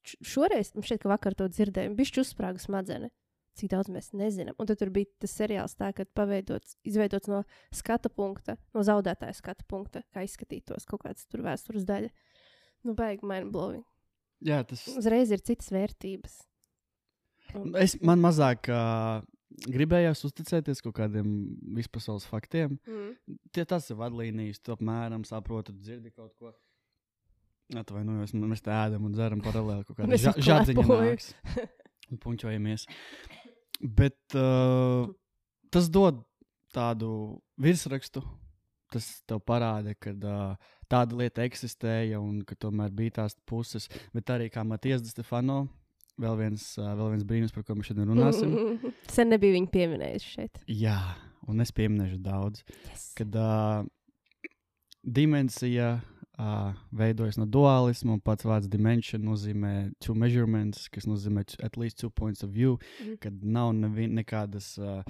šoreiz, 0.03 0.73
man 0.75 0.83
šķiet, 0.83 0.99
ka 1.03 1.11
vakar 1.13 1.35
to 1.39 1.47
dzirdēju, 1.47 1.95
bija 1.95 2.23
uzsprāga 2.23 2.59
smadzenes. 2.59 3.13
Cik 3.53 3.69
daudz 3.69 3.89
mēs 3.93 4.07
nezinām. 4.17 4.55
Un 4.57 4.65
tur 4.65 4.89
bija 4.89 5.05
tas 5.21 5.35
seriāls, 5.37 5.75
tā, 5.77 5.91
kad 5.93 6.09
paveidots, 6.17 6.73
izveidots 6.89 7.29
no 7.29 7.43
skatu 7.69 8.09
punkta, 8.09 8.55
no 8.73 8.81
zaudētāja 8.81 9.35
skatu 9.37 9.63
punkta, 9.69 10.01
kā 10.11 10.23
izskatītos 10.25 10.87
kaut 10.89 11.03
kāds 11.05 11.27
tur 11.29 11.45
vēstures 11.45 11.85
daļa. 11.85 12.09
Nu, 12.83 12.95
baigi 12.97 13.21
mind 13.29 13.53
blowing. 13.53 13.85
Jā, 14.43 14.63
tas 14.67 14.87
Uzreiz 14.97 15.29
ir 15.31 15.39
citas 15.45 15.69
vērtības. 15.71 16.41
Es, 17.81 17.95
man 18.01 18.21
mazāk 18.23 18.69
uh, 18.71 19.21
gribējās 19.69 20.23
uzticēties 20.27 20.81
kaut 20.83 20.95
kādiem 20.97 21.29
vispasaules 21.77 22.25
faktiem. 22.29 22.77
Mm. 22.89 23.37
Tie 23.53 23.65
tas 23.69 23.89
ir 23.91 23.99
vadlīnijas, 23.99 24.61
tu 24.63 24.75
apmēram 24.75 25.25
saproti, 25.27 25.75
dzirdi 25.77 26.13
kaut 26.13 26.33
ko. 26.39 26.53
Atvainojos, 27.79 28.35
mēs 28.37 28.61
te 28.61 28.73
ēdam 28.75 29.07
un 29.07 29.15
dzeram 29.15 29.41
paralēli 29.41 29.87
kaut 29.87 29.97
kādā 29.97 30.19
ža- 30.19 30.35
nāks. 30.35 31.31
Un 32.11 32.19
puņķojamies. 32.21 32.85
Bet 33.81 34.35
uh, 34.37 35.07
tas 35.73 35.87
dod 35.89 36.21
tādu 36.75 37.09
virsrakstu 37.61 38.21
tas 38.93 39.07
tev 39.25 39.41
parāda, 39.47 39.95
ka 39.97 40.13
uh, 40.13 40.73
tāda 40.91 41.17
lieta 41.17 41.45
eksistēja 41.47 42.19
un 42.21 42.43
ka 42.45 42.57
tomēr 42.59 42.93
bija 42.93 43.17
tās 43.21 43.35
puses. 43.49 43.87
Bet 44.13 44.29
arī 44.33 44.51
kā 44.53 44.61
Matijas 44.67 45.05
Stefano, 45.09 45.63
vēl 46.21 46.37
viens, 46.37 46.63
vēl 46.77 47.09
viens 47.15 47.23
brīnums, 47.27 47.53
par 47.55 47.63
ko 47.67 47.75
mēs 47.75 47.89
šodien 47.91 48.09
runāsim. 48.11 48.55
Sen 49.15 49.29
nebija 49.33 49.55
viņa 49.57 49.71
pieminējusi 49.73 50.33
šeit. 50.37 50.59
Jā, 50.69 50.99
un 51.47 51.61
es 51.63 51.71
pieminēšu 51.75 52.19
daudz. 52.23 52.63
Yes. 52.91 53.09
Kad 53.17 53.35
uh, 53.35 53.85
dimensija 55.03 55.99
uh, 56.39 56.73
veidojas 56.91 57.37
no 57.37 57.45
dualisma, 57.45 58.13
un 58.17 58.21
pats 58.23 58.45
vārds 58.47 58.69
dimension 58.71 59.23
nozīmē 59.25 59.73
two 60.03 60.15
measurements, 60.15 60.87
kas 60.93 61.07
nozīmē 61.09 61.43
at 61.63 61.77
least 61.77 61.99
two 61.99 62.09
points 62.09 62.43
of 62.43 62.51
view, 62.55 62.77
Mhm. 63.01 63.17
kad 63.21 63.43
nav 63.43 63.73
nevi, 63.73 64.07
nekādas. 64.07 64.77
Uh, 64.77 65.03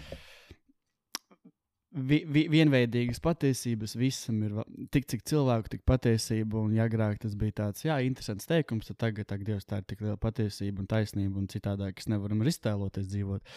Vi, 1.93 2.23
vi, 2.25 2.47
vienveidīgas 2.49 3.19
patiesības 3.21 3.91
visam 4.01 4.39
ir 4.47 4.55
tik, 4.93 5.05
cik 5.11 5.21
cilvēku, 5.29 5.75
tik 5.75 5.83
patiesība. 5.85 6.63
Un, 6.63 6.71
ja 6.73 6.87
agrāk 6.89 7.19
tas 7.21 7.35
bija 7.37 7.59
tāds, 7.59 7.83
jā, 7.85 7.99
interesants 8.01 8.49
teikums, 8.49 8.89
tad 8.89 8.97
tagad, 9.03 9.29
ak, 9.35 9.43
Dievs, 9.45 9.67
tā 9.69 9.81
ir 9.81 9.85
tik 9.91 10.01
liela 10.01 10.17
patiesība 10.17 10.81
un 10.81 10.89
taisnība, 10.89 11.37
un 11.37 11.45
citādāk, 11.51 11.99
kas 11.99 12.09
nevaram 12.09 12.41
iztēloties 12.49 13.11
dzīvot. 13.11 13.53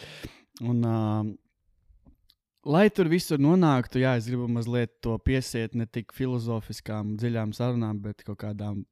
Un, 0.69 0.85
uh, 0.85 1.33
lai 2.67 2.87
tur 2.93 3.07
visur 3.11 3.39
nonāktu, 3.41 4.01
jā, 4.03 4.13
es 4.19 4.27
gribu 4.29 4.47
mazliet 4.51 4.91
to 5.03 5.15
piesiet 5.23 5.75
ne 5.77 5.87
tik 5.89 6.13
filozofiskām, 6.15 7.15
dziļām 7.19 7.53
sarunām, 7.55 7.99
bet 8.03 8.23
kaut 8.27 8.39
kādām, 8.43 8.83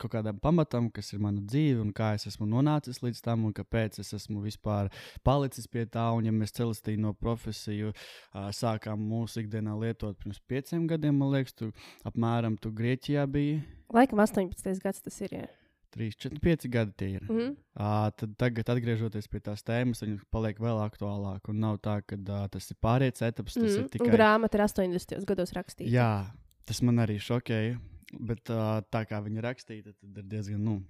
kaut 0.00 0.10
kādām 0.12 0.40
pamatam, 0.42 0.90
kas 0.94 1.12
ir 1.14 1.22
mana 1.22 1.42
dzīve 1.42 1.82
un 1.84 1.92
kā 1.96 2.12
es 2.18 2.26
esmu 2.30 2.48
nonācis 2.50 3.00
līdz 3.04 3.22
tam 3.24 3.46
un 3.48 3.56
kāpēc 3.56 4.00
es 4.02 4.12
esmu 4.18 4.42
vispār 4.44 4.90
palicis 5.26 5.70
pie 5.70 5.86
tā. 5.86 6.10
Un, 6.14 6.28
ja 6.28 6.34
mēs 6.34 6.54
celistīno 6.58 7.14
profesiju 7.18 7.94
uh, 7.94 8.48
sākām 8.54 9.02
mūsu 9.10 9.44
ikdienā 9.44 9.76
lietot 9.80 10.18
pirms 10.20 10.42
pieciem 10.50 10.88
gadiem, 10.90 11.18
man 11.18 11.34
liekas, 11.34 11.56
tu 11.58 11.72
apmēram 12.08 12.58
tu 12.60 12.74
Grieķijā 12.74 13.26
biji. 13.30 13.60
Laikam 13.94 14.22
18. 14.24 14.82
gads 14.82 15.06
tas 15.06 15.22
ir. 15.24 15.38
Jā. 15.42 15.50
3, 15.94 16.10
4, 16.26 16.40
5 16.42 16.68
gadi 16.74 16.92
tie 16.98 17.08
ir. 17.16 17.24
Mm 17.28 17.38
-hmm. 17.38 17.56
Uh, 17.74 18.10
tad 18.18 18.36
tagad, 18.38 18.68
atgriežoties 18.74 19.28
pie 19.30 19.40
tās 19.40 19.62
tēmas, 19.62 20.02
viņas 20.02 20.24
paliek 20.30 20.58
vēl 20.58 20.78
aktuālākas. 20.84 21.48
Un 21.50 21.60
nav 21.60 21.78
tā, 21.78 22.00
ka 22.06 22.16
uh, 22.16 22.46
tas 22.48 22.70
ir 22.70 22.76
pārējais 22.82 23.22
etaps, 23.28 23.54
tas 23.54 23.62
mm, 23.62 23.76
ir 23.76 23.82
Mm. 23.84 23.88
tikai. 23.94 24.10
Grāmata 24.16 24.58
ir 24.58 24.64
80. 24.66 25.24
gados 25.26 25.52
rakstīta. 25.52 25.90
Jā, 25.90 26.30
tas 26.66 26.82
man 26.82 26.96
arī 26.98 27.18
šokēja. 27.18 27.78
Bet 28.20 28.50
uh, 28.50 28.80
tā 28.90 29.04
kā 29.10 29.18
viņa 29.22 29.40
rakstīta, 29.42 29.92
tad 30.00 30.18
ir 30.18 30.24
diezgan. 30.24 30.62
Nu, 30.64 30.82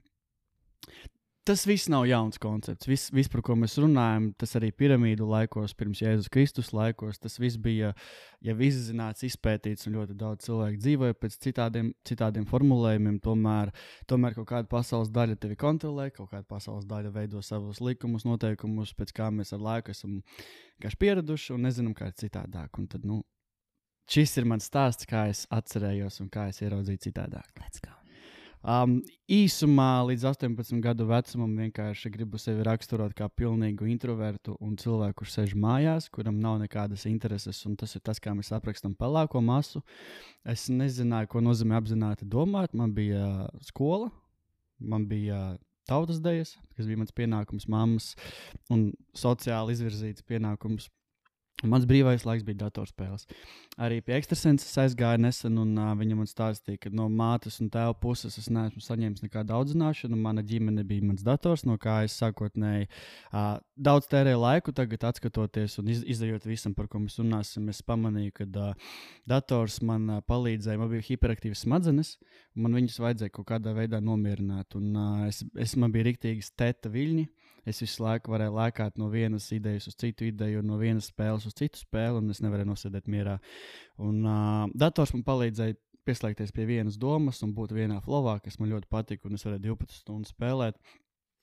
tas 1.45 1.67
viss 1.69 1.89
nav 1.93 2.07
jauns 2.09 2.39
koncepts. 2.41 2.89
Viss, 2.89 3.11
vis, 3.13 3.29
par 3.31 3.43
ko 3.45 3.57
mēs 3.59 3.77
runājam, 3.81 4.31
tas 4.41 4.55
arī 4.59 4.71
piramīdu 4.73 5.27
laikos, 5.29 5.75
pirms 5.77 6.01
Jēzus 6.01 6.31
Kristus 6.33 6.73
laikos, 6.77 7.21
tas 7.21 7.37
viss 7.41 7.61
bija 7.61 7.93
jau 8.45 8.55
izzināts, 8.67 9.27
izpētīts, 9.29 9.89
un 9.89 9.99
ļoti 9.99 10.17
daudz 10.21 10.49
cilvēku 10.49 10.81
dzīvoja 10.81 11.17
pēc 11.21 11.37
citādiem, 11.47 11.91
citādiem 12.09 12.47
formulējumiem. 12.49 13.19
Tomēr, 13.25 13.75
tomēr 14.11 14.39
kaut 14.39 14.49
kāda 14.53 14.71
pasaules 14.71 15.13
daļa 15.15 15.37
tevi 15.43 15.59
kontrolē, 15.61 16.09
kaut 16.15 16.33
kāda 16.33 16.49
pasaules 16.49 16.89
daļa 16.89 17.13
veido 17.15 17.43
savus 17.45 17.83
likumus, 17.85 18.25
noteikumus, 18.29 18.95
pēc 18.97 19.13
kā 19.17 19.29
mēs 19.35 19.53
ar 19.57 19.65
laiku 19.65 19.93
esam 19.95 20.21
pieraduši 20.81 21.55
un 21.57 21.69
nezinām, 21.69 21.97
kā 21.97 22.09
ir 22.09 22.17
citādāk. 22.25 22.81
Un 22.81 22.89
tad, 22.89 23.05
nu, 23.09 23.21
šis 24.11 24.39
ir 24.41 24.49
mans 24.49 24.71
stāsts, 24.71 25.09
kā 25.09 25.29
es 25.33 25.45
atcerējos 25.53 26.23
un 26.25 26.33
kā 26.33 26.49
es 26.53 26.65
ieraudzīju 26.65 27.05
citādāk. 27.11 27.53
Let's 27.61 27.85
go. 27.85 28.04
Um, 28.65 28.95
īsumā 29.29 30.07
līdz 30.09 30.23
18 30.31 30.79
gadu 30.81 31.05
vecumam 31.11 31.51
vienkārši 31.61 32.09
gribu 32.15 32.39
sevi 32.41 32.63
raksturot 32.65 33.13
kā 33.13 33.27
pilnīgu 33.29 33.91
introvertu 33.93 34.55
un 34.65 34.79
cilvēku, 34.81 35.19
kurš 35.21 35.35
sēž 35.35 35.53
mājās, 35.61 36.07
kuram 36.09 36.39
nav 36.41 36.57
nekādas 36.63 37.05
intereses. 37.11 37.61
un 37.69 37.77
Tas 37.77 37.93
ir 37.93 38.01
tas, 38.01 38.23
kā 38.25 38.33
mēs 38.33 38.55
aprakstām 38.57 38.95
pelēko 38.97 39.43
masu. 39.45 39.83
Es 40.49 40.71
nezināju, 40.73 41.29
ko 41.35 41.45
nozīmē 41.45 41.77
apzināti 41.77 42.25
domāt. 42.25 42.73
Man 42.73 42.97
bija 42.97 43.51
skola, 43.69 44.09
man 44.81 45.05
bija 45.13 45.59
tautas 45.85 46.25
dejas, 46.25 46.57
kas 46.79 46.89
bija 46.89 47.03
mans 47.03 47.13
pienākums, 47.13 47.69
mammas 47.69 48.15
un 48.73 48.95
sociāli 49.13 49.77
izvirzīts 49.77 50.25
pienākums. 50.25 50.89
Mans 51.71 51.87
brīvais 51.89 52.25
laiks 52.27 52.45
bija 52.47 52.65
datorspēles. 52.65 53.27
Arī 53.81 54.01
pie 54.05 54.15
ekstrasenses 54.19 54.77
aizgāja 54.83 55.19
nesen, 55.21 55.57
un 55.61 55.73
uh, 55.81 55.93
viņa 55.99 56.19
man 56.19 56.29
stāstīja, 56.31 56.81
ka 56.85 56.93
no 56.95 57.09
mātes 57.11 57.57
un 57.63 57.71
tēva 57.73 57.95
puses 57.99 58.37
es 58.41 58.51
neesmu 58.53 58.83
saņēmis 58.85 59.25
nekādu 59.25 59.57
audzināšanu. 59.57 60.19
Mana 60.21 60.45
ģimene 60.47 60.85
bija 60.87 61.07
mans 61.09 61.25
dators, 61.27 61.65
no 61.67 61.79
kā 61.81 62.03
es 62.07 62.17
sākotnēji 62.21 62.89
uh, 62.89 63.57
daudz 63.75 64.11
tērēju 64.13 64.43
laiku. 64.43 64.75
Tagad, 64.77 65.09
skatoties 65.19 65.79
un 65.83 65.91
iz, 65.95 66.05
izdarot 66.15 66.47
visam, 66.49 66.75
par 66.77 66.89
ko 66.93 67.01
mēs 67.03 67.19
runāsim, 67.23 67.71
es 67.73 67.83
pamanīju, 67.87 68.37
ka 68.41 68.49
uh, 68.49 68.99
dators 69.31 69.81
man 69.83 70.07
uh, 70.19 70.23
palīdzēja. 70.29 70.81
Man 70.81 70.93
bija 70.93 71.09
hiperaktīvas 71.09 71.65
smadzenes, 71.67 72.17
man 72.55 72.77
viņas 72.79 73.01
vajadzēja 73.03 73.35
kaut 73.35 73.49
kādā 73.51 73.75
veidā 73.77 74.03
nomierināt. 74.05 74.77
Un, 74.79 74.93
uh, 74.93 75.25
es, 75.31 75.43
es 75.59 75.75
man 75.81 75.95
bija 75.95 76.11
rīktīgi 76.11 76.47
stēta 76.47 76.93
viļņi. 76.93 77.27
Es 77.69 77.81
visu 77.81 78.05
laiku 78.05 78.35
varēju 78.35 78.55
lēkāt 78.59 78.99
no 79.01 79.09
vienas 79.13 79.47
idejas 79.57 79.89
uz 79.89 79.97
citu 80.01 80.29
ideju, 80.29 80.63
no 80.67 80.77
vienas 80.81 81.09
spēles 81.13 81.47
uz 81.49 81.57
citu 81.57 81.81
spēli, 81.81 82.21
un 82.21 82.35
es 82.35 82.43
nevarēju 82.45 82.71
nosēdēt 82.71 83.09
mierā. 83.11 83.39
Un 84.05 84.21
uh, 84.25 84.67
dators 84.77 85.15
man 85.17 85.25
palīdzēja 85.27 85.79
pieslēgties 86.05 86.53
pie 86.53 86.67
vienas 86.69 86.99
domas 87.01 87.41
un 87.47 87.55
būt 87.57 87.73
vienā 87.77 88.01
flowā, 88.05 88.37
kas 88.45 88.59
man 88.61 88.73
ļoti 88.75 88.91
patika, 88.93 89.29
un 89.29 89.39
es 89.39 89.47
varēju 89.47 89.65
12 89.71 90.03
stundas 90.03 90.35
spēlēt. 90.35 90.81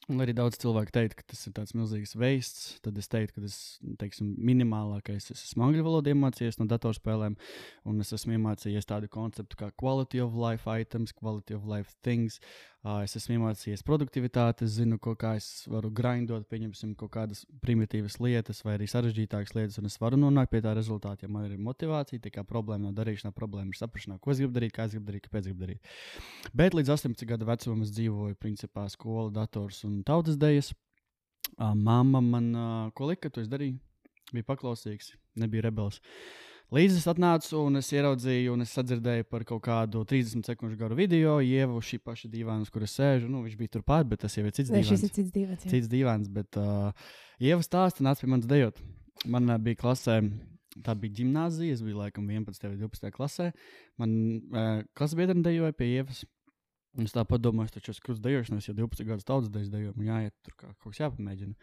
Un 0.10 0.18
arī 0.24 0.34
daudz 0.34 0.58
cilvēku 0.58 0.92
teica, 0.96 1.20
ka 1.20 1.26
tas 1.30 1.44
ir 1.46 1.54
tāds 1.54 1.76
milzīgs 1.78 2.16
veids. 2.18 2.80
Tad 2.82 2.98
es 2.98 3.10
teiktu, 3.12 3.36
ka 3.36 3.44
tas 3.46 3.58
teiksim, 4.02 4.32
minimālākais 4.50 5.30
es 5.30 5.44
esmu 5.46 5.68
angļu 5.68 5.86
valodu 5.86 6.10
iemācījies 6.10 6.58
no 6.58 6.66
datorspēlēm. 6.72 7.38
Un 7.86 8.02
es 8.02 8.10
esmu 8.18 8.34
iemācījies 8.40 8.90
tādu 8.90 9.12
konceptu 9.14 9.60
kā 9.60 9.70
quality 9.78 10.24
of 10.24 10.34
life 10.34 10.66
items, 10.66 11.14
quality 11.14 11.54
of 11.54 11.70
life 11.70 11.94
things. 12.02 12.42
Uh, 12.82 13.04
es 13.06 13.14
esmu 13.14 13.36
iemācījies 13.36 13.84
produktivitāti, 13.86 14.66
es 14.66 14.80
zinu, 14.80 14.98
ko, 14.98 15.12
kā 15.14 15.36
es 15.38 15.68
varu 15.70 15.92
grindot, 15.94 16.48
pieņemsim 16.50 16.96
kaut 16.98 17.12
kādas 17.14 17.44
primitīvas 17.62 18.16
lietas 18.18 18.64
vai 18.66 18.74
arī 18.74 18.88
sarežģītākas 18.90 19.54
lietas, 19.54 19.78
un 19.78 19.86
es 19.86 20.00
varu 20.02 20.18
nonākt 20.18 20.50
pie 20.50 20.64
tā 20.66 20.74
rezultāta, 20.74 21.28
ja 21.28 21.30
man 21.30 21.46
ir 21.46 21.62
motivācija. 21.62 22.24
Tā 22.24 22.32
kā 22.34 22.42
problēma 22.42 22.88
nav 22.88 22.96
darīšanā, 22.98 23.36
problēma 23.38 23.70
ir 23.70 23.78
saprašanā, 23.78 24.18
ko 24.18 24.34
es 24.34 24.42
gribu 24.42 24.58
darīt, 24.58 24.74
kā 24.74 24.88
es 24.90 24.96
gribu 24.98 25.12
darīt, 25.12 25.28
kāpēc 25.28 25.52
gribu 25.52 25.62
darīt. 25.68 25.92
Bet 26.58 26.74
līdz 26.74 26.90
18 26.96 27.30
gadu 27.30 27.50
vecumam 27.52 27.86
es 27.86 27.94
dzīvoju 27.94 28.40
principā 28.42 28.88
skola, 28.90 29.30
dators 29.38 29.84
un 29.92 30.04
tautas. 30.08 30.40
Uh, 31.58 31.74
Māma 31.76 32.22
man 32.24 32.52
ko 32.96 33.10
lika, 33.10 33.30
to 33.30 33.44
es 33.44 33.50
darīju. 33.52 33.78
Bija 34.32 34.48
paklausīgs, 34.48 35.12
nebija 35.36 35.68
rebels. 35.68 36.00
Līdz 36.72 37.02
es 37.02 37.08
atnācu 37.12 37.66
un 37.66 37.76
es 37.82 37.90
ieraudzīju, 37.92 38.54
un 38.56 38.64
es 38.64 38.72
sadzirdēju 38.78 39.26
par 39.28 39.44
kaut 39.48 39.60
kādu 39.66 40.06
30 40.08 40.48
sekundžu 40.48 40.78
garu 40.80 40.96
video, 40.96 41.34
ievu 41.44 41.82
šī 41.84 42.00
paša 42.00 42.30
divāna, 42.32 42.64
uz 42.64 42.72
kuras 42.72 42.94
sēžu. 42.96 43.28
Nu, 43.28 43.42
viņš 43.44 43.58
bija 43.60 43.74
turpat, 43.74 44.08
bet 44.08 44.24
tas 44.24 44.38
jau 44.38 44.46
ir 44.48 44.56
cits 44.56 44.72
Ne, 44.72 44.80
šis 44.88 45.04
ir 45.04 45.12
cits 45.18 45.34
divs. 45.36 45.66
Cits 45.68 45.92
divāns, 45.92 46.32
bet 46.32 46.56
uh, 46.62 46.96
ieva 47.44 47.60
stāsta 47.68 48.06
nāca 48.08 48.24
pie 48.24 48.32
manis 48.32 48.48
dejot. 48.48 48.80
Man 49.28 49.52
uh, 49.52 49.60
bija 49.60 49.82
klasē. 49.84 50.22
Tā 50.80 50.96
bija 50.96 51.18
gimnāzija, 51.18 51.76
es 51.76 51.84
biju 51.84 52.00
laikam 52.00 52.32
11. 52.32 52.64
vai 52.70 52.78
12. 52.80 53.12
klasē. 53.18 53.50
Man 54.00 54.14
uh, 54.56 54.70
klases 54.96 55.20
biedrene 55.20 55.44
dejoja 55.44 55.76
pie 55.76 55.92
ievas. 55.98 56.24
Un 57.00 57.08
Es 57.08 57.14
tā 57.16 57.24
domāju, 57.24 57.72
taču 57.78 57.94
es 57.94 58.02
krustu 58.04 58.26
dejošanos, 58.26 58.68
jau 58.68 58.76
12 58.76 59.08
gadus 59.08 59.28
tautas 59.28 59.52
dejas 59.52 59.70
dejoju, 59.72 59.94
man 59.96 60.10
jāiet 60.10 60.34
tur 60.44 60.56
kā 60.58 60.72
kaut 60.74 60.92
kas 60.92 61.00
jāpamēģina. 61.06 61.54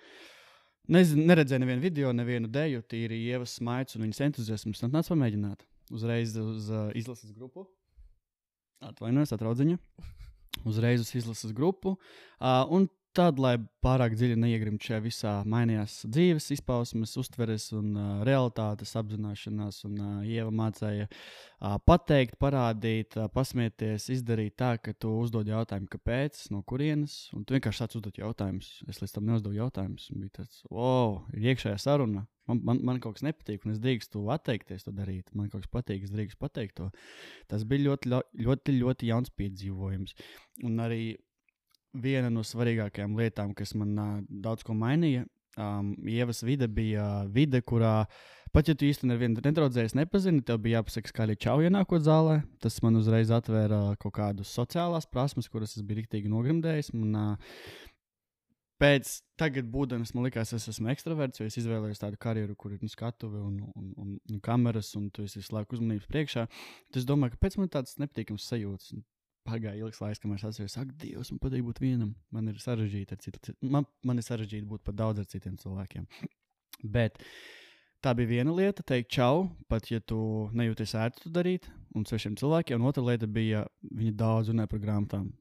Nezinu, 0.88 1.26
neredzēju 1.28 1.60
nevienu 1.60 1.84
video, 1.84 2.12
nevienu 2.16 2.48
deju, 2.48 2.80
tīri 2.88 3.18
ievas 3.28 3.58
smaids 3.58 3.98
un 3.98 4.06
viņas 4.06 4.22
entuziasms. 4.24 4.80
Tad 4.80 4.94
nāc 4.94 5.10
pamēģināt. 5.12 5.66
Uzreiz 5.92 6.32
uz 6.40 6.70
uh, 6.72 6.86
izlases 6.96 7.34
grupu. 7.36 7.66
Atvainojos, 8.88 9.34
atraudziņa. 9.36 9.76
Uzreiz 10.68 11.04
uz 11.04 11.12
izlases 11.20 11.52
grupu. 11.56 11.98
Uh, 12.40 12.64
un 12.72 12.88
tad, 13.18 13.40
lai 13.42 13.56
pārāk 13.82 14.14
dziļi 14.14 14.36
neiegrimtu 14.38 14.88
šajā 14.88 14.98
visā, 15.02 15.32
mainījās 15.48 15.96
dzīves 16.06 16.46
izpausmes, 16.54 17.16
uztveres 17.18 17.68
un 17.74 17.90
uh, 17.98 18.06
realitātes 18.26 18.94
apzināšanās. 19.00 19.80
Un 19.88 19.98
uh, 19.98 20.14
Ieva 20.28 20.52
mācīja 20.54 21.08
uh, 21.08 21.76
pateikt, 21.88 22.38
parādīt, 22.42 23.18
uh, 23.18 23.26
pasmieties, 23.34 24.08
izdarīt 24.14 24.56
tā, 24.60 24.76
ka 24.82 24.94
tu 24.94 25.12
uzdod 25.24 25.50
jautājumu, 25.50 25.90
kāpēc, 25.96 26.44
no 26.54 26.62
kurienes. 26.68 27.18
Un 27.34 27.42
tu 27.44 27.56
vienkārši 27.58 27.84
sāc 27.84 27.98
uzdot 27.98 28.22
jautājumus. 28.22 28.70
Es 28.90 29.02
līdz 29.02 29.18
tam 29.18 29.28
neuzdevu 29.32 29.58
jautājumus. 29.58 30.08
un 30.14 30.22
Bija 30.22 30.38
tāds, 30.40 30.62
wow, 30.70 31.20
ir 31.34 31.52
iekšējā 31.52 31.78
saruna. 31.88 32.26
Man, 32.48 32.62
man, 32.64 32.78
man 32.86 32.98
kaut 33.04 33.18
kas 33.18 33.26
nepatīk, 33.26 33.66
un 33.66 33.74
es 33.74 33.80
drīkstu 33.82 34.22
atteikties 34.32 34.86
to 34.86 34.94
darīt. 34.96 35.28
Man 35.36 35.50
kaut 35.52 35.66
kas 35.66 35.72
patīk, 35.74 36.06
es 36.06 36.14
drīkstu 36.14 36.40
pateikt 36.40 36.78
to. 36.80 36.88
Tas 37.50 37.66
bija 37.68 37.90
ļoti, 37.90 38.12
lo- 38.14 38.24
ļoti, 38.46 38.78
ļoti 38.78 39.10
jauns 39.10 39.34
piedzīvojums. 39.36 40.14
Un 40.64 40.80
arī 40.80 41.02
viena 42.02 42.30
no 42.32 42.44
svarīgākajām 42.46 43.16
lietām, 43.18 43.54
kas 43.56 43.74
man 43.78 43.94
uh, 43.98 44.14
daudz 44.28 44.64
ko 44.66 44.76
mainīja, 44.78 45.26
um, 45.58 45.94
Ievas 46.08 46.42
vide 46.46 46.68
bija 46.70 47.04
uh, 47.24 47.30
vide, 47.32 47.60
kurā 47.62 48.02
pat 48.54 48.70
ja 48.70 48.76
tu 48.78 48.86
īstenībā 48.88 49.14
nevienu 49.14 49.44
nedraudzējies, 49.44 49.96
nepazini, 49.98 50.44
tev 50.46 50.62
bija 50.64 50.80
jāpasaka, 50.80 51.26
arī 51.26 51.36
čau 51.40 51.58
ienākot 51.64 52.04
zālē. 52.06 52.40
Tas 52.62 52.80
man 52.84 52.96
uzreiz 53.00 53.32
atvēra 53.34 53.98
kaut 54.00 54.16
kādas 54.16 54.54
sociālās 54.54 55.08
prasmes, 55.10 55.50
kuras 55.52 55.76
es 55.76 55.84
biju 55.84 56.02
rīktīgi 56.02 56.32
nogrimdējis. 56.32 56.94
Man, 56.96 57.18
uh, 57.18 57.84
pēc 58.82 59.12
tagad, 59.40 59.68
būdams, 59.72 60.14
man 60.14 60.28
liekas, 60.28 60.54
es 60.56 60.68
esmu 60.72 60.92
ekstraverts, 60.92 61.40
jo 61.40 61.48
es 61.50 61.58
izvēlējos 61.60 62.02
tādu 62.02 62.18
karjeru, 62.20 62.56
kur 62.58 62.74
ir 62.74 62.82
nu, 62.82 62.90
skatuve 62.92 63.42
un, 63.42 63.60
un, 63.74 63.92
un, 63.98 64.16
un 64.30 64.40
kameras, 64.44 64.94
un 64.98 65.10
tu 65.14 65.26
esi 65.26 65.42
visu 65.42 65.54
laiku 65.56 65.78
uzmanības 65.78 66.08
priekšā. 66.10 66.46
Tad 66.88 67.00
es 67.02 67.08
domāju, 67.08 67.34
ka 67.34 67.46
pēc 67.46 67.58
man 67.60 67.72
tāds 67.74 67.98
nepatīkams 68.00 68.46
sajūtas. 68.52 68.94
Pagāja 69.48 69.80
ilgs 69.80 70.00
laiks, 70.02 70.20
kamēr 70.22 70.40
es 70.40 70.46
atceros, 70.48 70.76
ak, 70.80 70.90
Dievs, 71.00 71.30
man 71.32 71.40
patīk 71.42 71.64
būt 71.64 71.80
vienam. 71.80 72.12
Man 72.34 72.50
ir 72.50 72.58
sarežģīti 72.60 73.16
ar 73.16 73.22
citu, 73.24 73.54
man, 73.64 73.86
man 74.04 74.20
ir 74.20 74.26
sarežģīti 74.26 74.68
būt 74.68 74.84
pat 74.84 74.98
daudz 74.98 75.22
ar 75.22 75.30
citiem 75.30 75.56
cilvēkiem. 75.60 76.04
Bet 76.94 77.16
tā 78.04 78.12
bija 78.18 78.30
viena 78.36 78.54
lieta, 78.54 78.84
teikt 78.86 79.10
čau, 79.16 79.48
pat 79.70 79.88
ja 79.90 80.02
tu 80.04 80.20
nejūties 80.56 80.94
ērti 81.00 81.24
to 81.24 81.32
darīt, 81.34 81.70
un 81.96 82.04
svešiem 82.06 82.36
cilvēkiem. 82.38 82.78
Un 82.78 82.92
otra 82.92 83.04
lieta 83.06 83.26
bija, 83.26 83.64
viņi 83.88 84.14
daudz 84.20 84.52
runāja 84.52 84.70
par 84.70 84.84
grāmatām. 84.84 85.32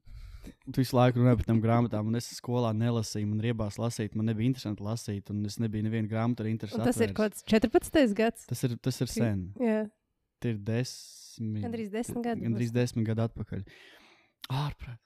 Tu 0.48 0.80
visu 0.80 0.96
laiku 0.96 1.20
runāji 1.20 1.42
par 1.42 1.50
tām 1.50 1.60
grāmatām, 1.60 2.08
un 2.08 2.16
es 2.16 2.30
skolā 2.38 2.72
nelasīju, 2.72 3.28
man 3.28 3.44
riebās 3.44 3.76
lasīt, 3.82 4.16
man 4.16 4.30
nebija 4.32 4.48
interesanti 4.48 4.86
lasīt, 4.86 5.28
un 5.34 5.44
es 5.50 5.60
nebiju 5.60 5.90
nevienu 5.90 6.08
grāmatu 6.08 6.46
ar 6.46 6.52
interesi. 6.54 6.80
Un 6.80 6.88
tas 6.88 6.96
ir 6.96 7.12
atvēris. 7.12 7.18
kaut 7.20 7.36
kāds 7.36 7.44
14. 7.52 8.16
gads. 8.16 8.48
Tas 8.48 8.64
ir, 8.64 8.78
tas 8.88 9.04
ir 9.04 9.12
sen. 9.12 9.42
Jā, 9.60 9.82
Tie 10.44 10.54
ir 10.54 10.58
desmit. 10.62 11.64
Gandrīz 11.66 11.90
desmit 11.94 12.26
gadi 12.26 12.46
Gandrīz 12.46 12.74
desmit 12.74 13.08
gadi 13.08 13.24
atpakaļ. 13.26 13.64
Ārprāt. 14.54 15.02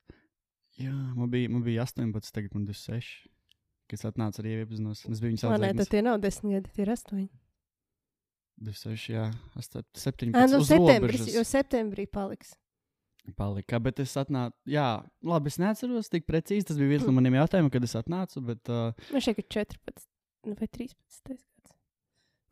Jā, 0.82 0.94
man 1.18 1.30
bija, 1.32 1.50
man 1.52 1.64
bija 1.66 1.86
18, 1.86 2.34
tagad 2.34 2.56
man 2.56 2.66
ir 2.66 2.74
26. 2.74 3.30
Kad 3.92 4.00
es 4.00 4.08
atnācu 4.08 4.42
ar 4.42 4.48
Ievu 4.48 4.66
iepazinos. 4.66 5.04
Es 5.10 5.20
biju 5.20 5.34
viņas 5.34 5.46
Man 5.52 5.64
nē, 5.66 5.72
tad 5.82 5.90
tie 5.92 6.02
nav 6.06 6.20
10 6.24 6.54
gadi, 6.56 6.74
tie 6.76 6.86
ir 6.86 6.94
8. 6.94 7.26
26, 8.62 9.08
jā, 9.12 9.26
17. 9.58 10.36
Ah, 10.38 10.48
nu, 10.48 10.62
uz 10.62 10.70
septembris, 10.70 11.26
jo 11.34 11.44
septembrī 11.48 12.06
paliks. 12.08 12.54
palika. 13.38 13.80
Bet 13.82 14.00
es 14.04 14.14
atnācu, 14.22 14.56
jā, 14.70 14.88
labi, 15.26 15.52
es 15.52 15.58
neatceros 15.62 16.12
tik 16.14 16.28
precīzi. 16.30 16.68
Tas 16.70 16.80
bija 16.80 16.94
viens 16.94 17.08
no 17.08 17.14
maniem 17.18 17.40
jautājumiem, 17.42 17.74
kad 17.74 17.88
es 17.90 17.98
atnācu. 17.98 18.44
Bet, 18.46 18.70
uh, 18.70 19.12
Man 19.14 19.26
šeit 19.26 19.42
ir 19.42 19.50
14 19.50 20.06
nu, 20.46 20.56
vai 20.58 20.68
13. 20.68 21.42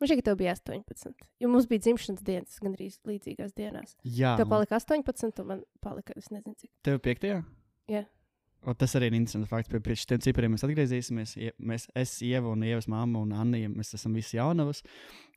Man 0.00 0.08
šeit 0.08 0.22
tev 0.24 0.36
bija 0.40 0.54
18. 0.56 1.12
Jo 1.40 1.48
mums 1.52 1.66
bija 1.68 1.82
dzimšanas 1.84 2.22
dienas, 2.24 2.56
gandrīz 2.64 2.94
līdzīgās 3.04 3.52
dienās. 3.54 3.96
jā, 4.04 4.36
Tev 4.40 4.48
palika 4.48 4.78
18, 4.80 5.42
un 5.42 5.46
man 5.46 5.62
palika, 5.84 6.14
es 6.16 6.30
nezinu, 6.32 6.54
cik. 6.56 6.70
tev 6.82 6.98
piektajā? 7.04 7.42
Jā. 7.90 8.06
O, 8.64 8.74
tas 8.76 8.92
arī 8.96 9.06
ir 9.08 9.14
interesants 9.16 9.48
fakts. 9.48 9.70
Pie, 9.72 9.80
pie 9.80 9.94
šiem 9.96 10.20
cipriem 10.20 10.52
mēs 10.52 10.64
atgriezīsimies. 10.66 11.30
Ie- 11.40 11.52
Mēs, 11.60 11.86
es, 11.96 12.10
Ieva 12.22 12.48
un 12.52 12.60
Ievas 12.62 12.88
mamma 12.92 13.18
un 13.24 13.32
Anna, 13.32 13.56
mēs 13.72 13.94
esam 13.96 14.12
visi 14.12 14.36
jaunavas. 14.36 14.82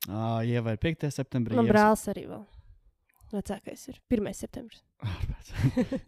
Uh, 0.08 0.40
Ieva 0.44 0.72
ir 0.72 0.80
5. 0.82 1.08
septembrī. 1.10 1.56
Man 1.56 1.64
Ievas- 1.64 1.72
brālis 1.72 2.08
arī 2.12 2.26
vēl. 2.28 2.44
Vecākais 3.32 3.88
ir 3.88 4.00
1. 4.12 4.32
septembris. 4.36 4.82
Ārprāt. 5.04 5.52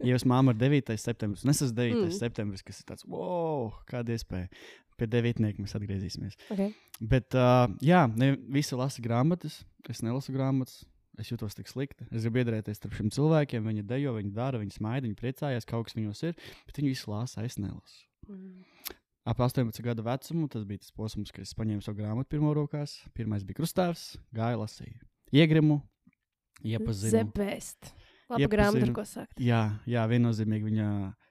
Ievas 0.07 0.25
mamma 0.27 0.53
ir 0.55 0.59
9. 0.61 0.97
septembris. 1.01 1.45
Un 1.45 1.53
es 1.53 1.61
esmu 1.61 1.77
9. 1.77 1.95
Mm. 2.01 2.17
Septembris, 2.17 2.65
kas 2.65 2.81
ir 2.81 2.89
tāds, 2.89 3.07
wow, 3.09 3.71
kāda 3.89 4.15
iespēja. 4.15 4.49
Pie 4.97 5.07
devītnieka 5.13 5.61
mēs 5.61 5.75
atgriezīsimies. 5.77 6.37
Okay. 6.53 6.71
Bet, 6.99 7.35
uh, 7.37 7.67
jā, 7.85 8.07
ne 8.17 8.33
visi 8.53 8.77
lasa 8.77 9.03
grāmatas. 9.05 9.61
Es 9.87 10.01
nelasu 10.05 10.33
grāmatas. 10.33 10.81
Es 11.17 11.31
jūtos 11.31 11.55
tik 11.57 11.69
slikti. 11.69 12.05
Es 12.11 12.25
gribu 12.25 12.43
iedarēties 12.43 12.77
starp 12.77 12.97
šiem 12.97 13.09
cilvēkiem. 13.13 13.65
Viņi 13.65 13.85
dejo, 13.89 14.13
viņi 14.17 14.33
dara, 14.35 14.61
viņi 14.61 14.75
smaida, 14.77 15.05
viņi 15.07 15.17
priecājās, 15.17 15.65
kaut 15.69 15.87
kas 15.87 15.97
viņos 15.97 16.23
ir. 16.29 16.35
Bet 16.69 16.81
viņi 16.81 16.93
visi 16.93 17.09
lasa, 17.09 17.45
es 17.45 17.57
nelasu. 17.61 18.03
Mm. 18.29 18.65
Ap 19.27 19.41
18 19.43 19.81
gadu 19.83 20.05
vecumu 20.05 20.47
tas 20.47 20.63
bija 20.63 20.79
tas 20.79 20.93
posms, 20.95 21.33
kad 21.35 21.43
es 21.43 21.55
paņēmu 21.57 21.83
savu 21.83 21.99
grāmatu 21.99 22.31
pirmo 22.31 22.53
rokās. 22.55 22.95
Pirmais 23.17 23.43
bija 23.43 23.59
krustāvs, 23.59 24.13
gāja 24.35 24.61
lasīju. 24.61 25.01
Iegrimu, 25.35 25.81
iepazinu. 26.63 27.11
Grāmata, 28.29 28.83
ar 28.83 28.93
ko 28.93 29.05
sākt. 29.07 29.39
Jā, 29.39 29.61
jā, 29.87 30.03
viennozīmīgi 30.11 30.67
viņa 30.67 30.87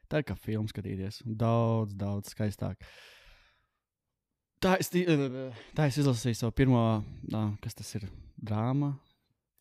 tā 0.09 0.23
kā 0.25 0.37
filma 0.39 0.69
skatīties. 0.71 1.23
Daudz, 1.27 1.93
daudz 1.99 2.33
skaistāk. 2.33 2.77
Tā 4.65 4.79
es, 4.81 4.89
ti- 4.89 5.05
tā 5.77 5.87
es 5.91 5.99
izlasīju 6.01 6.39
savu 6.39 6.53
pirmo, 6.57 6.81
nā, 7.29 7.43
kas 7.61 7.75
tas 7.77 7.95
ir, 7.99 8.07
drāma, 8.41 8.95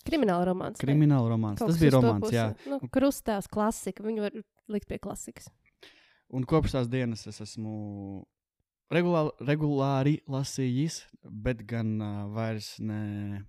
Krimināla 0.05 0.45
romāns. 0.45 0.77
krimināla 0.79 1.31
romāns. 1.33 1.57
Tas 1.59 1.79
bija 1.81 1.91
romāns, 1.97 2.29
jā. 2.31 2.53
Nu, 2.69 2.77
krustāvs, 2.93 3.47
klasika. 3.49 4.03
Viņu 4.05 4.21
var 4.21 4.31
likt 4.69 4.87
pie 4.87 4.99
klasikas. 5.01 5.49
Un 6.29 6.43
kopš 6.45 6.75
tās 6.77 6.87
dienas 6.87 7.25
es 7.27 7.41
esmu 7.41 8.23
regulāri, 8.93 9.31
regulāri 9.49 10.13
lasījis, 10.29 10.99
bet 11.25 11.65
gan 11.65 11.95
uh, 12.01 12.27
vairs 12.33 12.75
ne, 12.79 13.43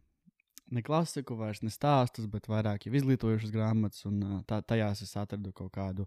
ne 0.73 0.83
klasiku, 0.83 1.37
vairs 1.39 1.63
ne 1.63 1.71
stāstus, 1.73 2.27
bet 2.31 2.49
vairāk 2.51 2.87
jau 2.87 2.95
izglītojušas 2.99 3.53
grāmatas. 3.55 4.05
Un, 4.09 4.21
tā, 4.49 4.61
tajās 4.67 5.03
es 5.05 5.15
atradu 5.19 5.53
kaut 5.57 5.73
kādu, 5.75 6.07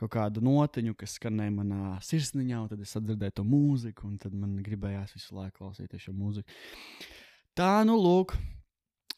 kaut 0.00 0.12
kādu 0.14 0.42
notiņu, 0.44 0.96
kas 0.98 1.18
skanēja 1.18 1.54
manā 1.54 1.96
sirsniņā, 2.04 2.62
un 2.62 2.70
tad 2.72 2.84
es 2.84 2.94
sadzirdēju 2.96 3.38
to 3.40 3.46
mūziku, 3.48 4.08
un 4.08 4.18
tad 4.22 4.36
man 4.36 4.56
gribējās 4.64 5.16
visu 5.16 5.36
laiku 5.38 5.62
klausīties 5.62 6.08
šo 6.08 6.14
mūziku. 6.16 6.60
Tā, 7.58 7.72
nu, 7.88 7.98
lūk. 7.98 8.36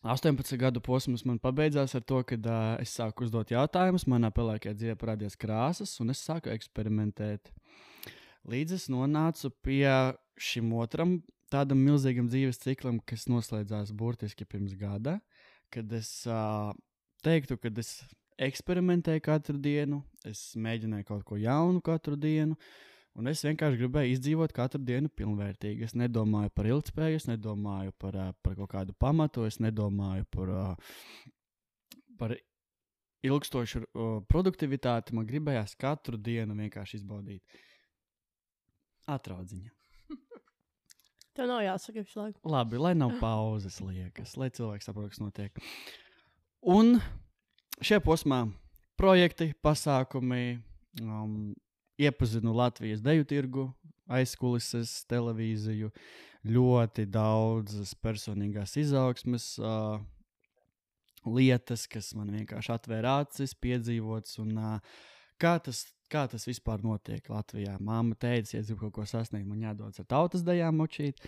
18 0.00 0.56
gadu 0.56 0.80
posms 0.80 1.26
man 1.28 1.36
pabeidzās 1.36 1.92
ar 1.98 2.04
to, 2.08 2.22
ka 2.24 2.38
uh, 2.38 2.60
es 2.80 2.94
sāku 2.96 3.26
uzdot 3.26 3.50
jautājumus. 3.52 4.06
Manā 4.08 4.30
pelēkajā 4.32 4.72
dzīvē 4.78 4.94
parādījās 4.96 5.36
krāsas, 5.36 5.92
un 6.00 6.14
es 6.14 6.22
sāku 6.24 6.48
eksperimentēt. 6.48 7.52
Līdz 8.48 8.78
es 8.78 8.86
nonācu 8.88 9.52
pie 9.60 9.84
šim 10.40 10.72
otram 10.80 11.18
tādam 11.52 11.82
milzīgam 11.84 12.28
dzīves 12.30 12.60
ciklam, 12.62 13.00
kas 13.06 13.26
noslēdzās 13.30 13.92
burtiski 13.96 14.46
pirms 14.48 14.76
gada, 14.78 15.18
kad 15.74 15.92
es 15.96 16.10
uh, 16.28 16.70
teiktu, 17.24 17.58
ka 17.60 17.72
es 17.82 17.98
eksperimentēju 18.40 19.22
katru 19.24 19.58
dienu, 19.60 20.00
es 20.26 20.50
mēģināju 20.56 21.08
kaut 21.08 21.26
ko 21.28 21.38
jaunu 21.40 21.82
katru 21.84 22.16
dienu. 22.20 22.56
Un 23.18 23.26
es 23.26 23.42
vienkārši 23.42 23.80
gribēju 23.80 24.14
izdzīvot 24.14 24.52
katru 24.54 24.78
dienu 24.86 25.10
pilnvērtīgi. 25.18 25.82
Es 25.82 25.96
nedomāju 25.98 26.52
par 26.54 26.68
ilgspēju, 26.70 27.18
es 27.18 27.26
nedomāju 27.26 27.92
par, 27.98 28.16
par 28.38 28.54
kaut 28.54 28.70
kādu 28.70 28.94
pamatu, 29.02 29.48
es 29.50 29.58
nedomāju 29.60 30.28
par, 30.30 30.52
par 32.20 32.36
ilgstošu 33.26 33.82
produktivitāti. 34.30 35.16
Man 35.18 35.26
gribējās 35.28 35.74
katru 35.80 36.22
dienu 36.22 36.54
vienkārši 36.62 37.00
izbaudīt. 37.02 37.60
Atraudziņa. 39.10 39.79
Tev 41.36 41.46
nav 41.46 41.62
jāsaka 41.62 42.02
visu 42.02 42.18
laiku. 42.18 42.40
Labi, 42.50 42.78
lai 42.80 42.94
nav 42.98 43.14
pauzes 43.22 43.78
liekas, 43.84 44.36
lai 44.40 44.50
cilvēks 44.54 44.90
saprot, 44.90 45.12
kas 45.12 45.22
notiek. 45.22 45.62
Un 46.66 46.98
šajā 47.80 48.02
posmā 48.04 48.44
projekti, 49.00 49.52
pasākumi, 49.64 50.58
um, 51.00 51.52
iepazinu 52.00 52.52
Latvijas 52.56 53.02
deju 53.04 53.28
tirgu, 53.28 53.68
aizkulises, 54.10 55.04
televīziju, 55.10 55.92
ļoti 56.50 57.06
daudzas 57.08 57.94
personīgās 58.02 58.74
izaugsmes 58.80 59.52
uh, 59.62 60.00
lietas, 61.28 61.86
kas 61.90 62.10
man 62.16 62.32
vienkārši 62.34 62.74
atvēra 62.74 63.20
acis, 63.24 63.54
piedzīvots. 63.54 64.38
Un, 64.42 64.56
uh, 64.58 65.00
kā, 65.40 65.54
tas, 65.64 65.84
kā 66.12 66.26
tas 66.30 66.46
vispār 66.48 66.82
notiek 66.84 67.26
Latvijā? 67.32 67.76
Māma 67.82 68.16
teica, 68.18 68.54
ja 68.54 68.62
es 68.62 68.68
gribu 68.68 68.86
kaut 68.86 68.98
ko 68.98 69.06
sasniegt, 69.08 69.48
man 69.48 69.64
jādodas 69.64 70.02
ar 70.02 70.08
tautas 70.10 70.44
dejām 70.46 70.78
močīt. 70.80 71.22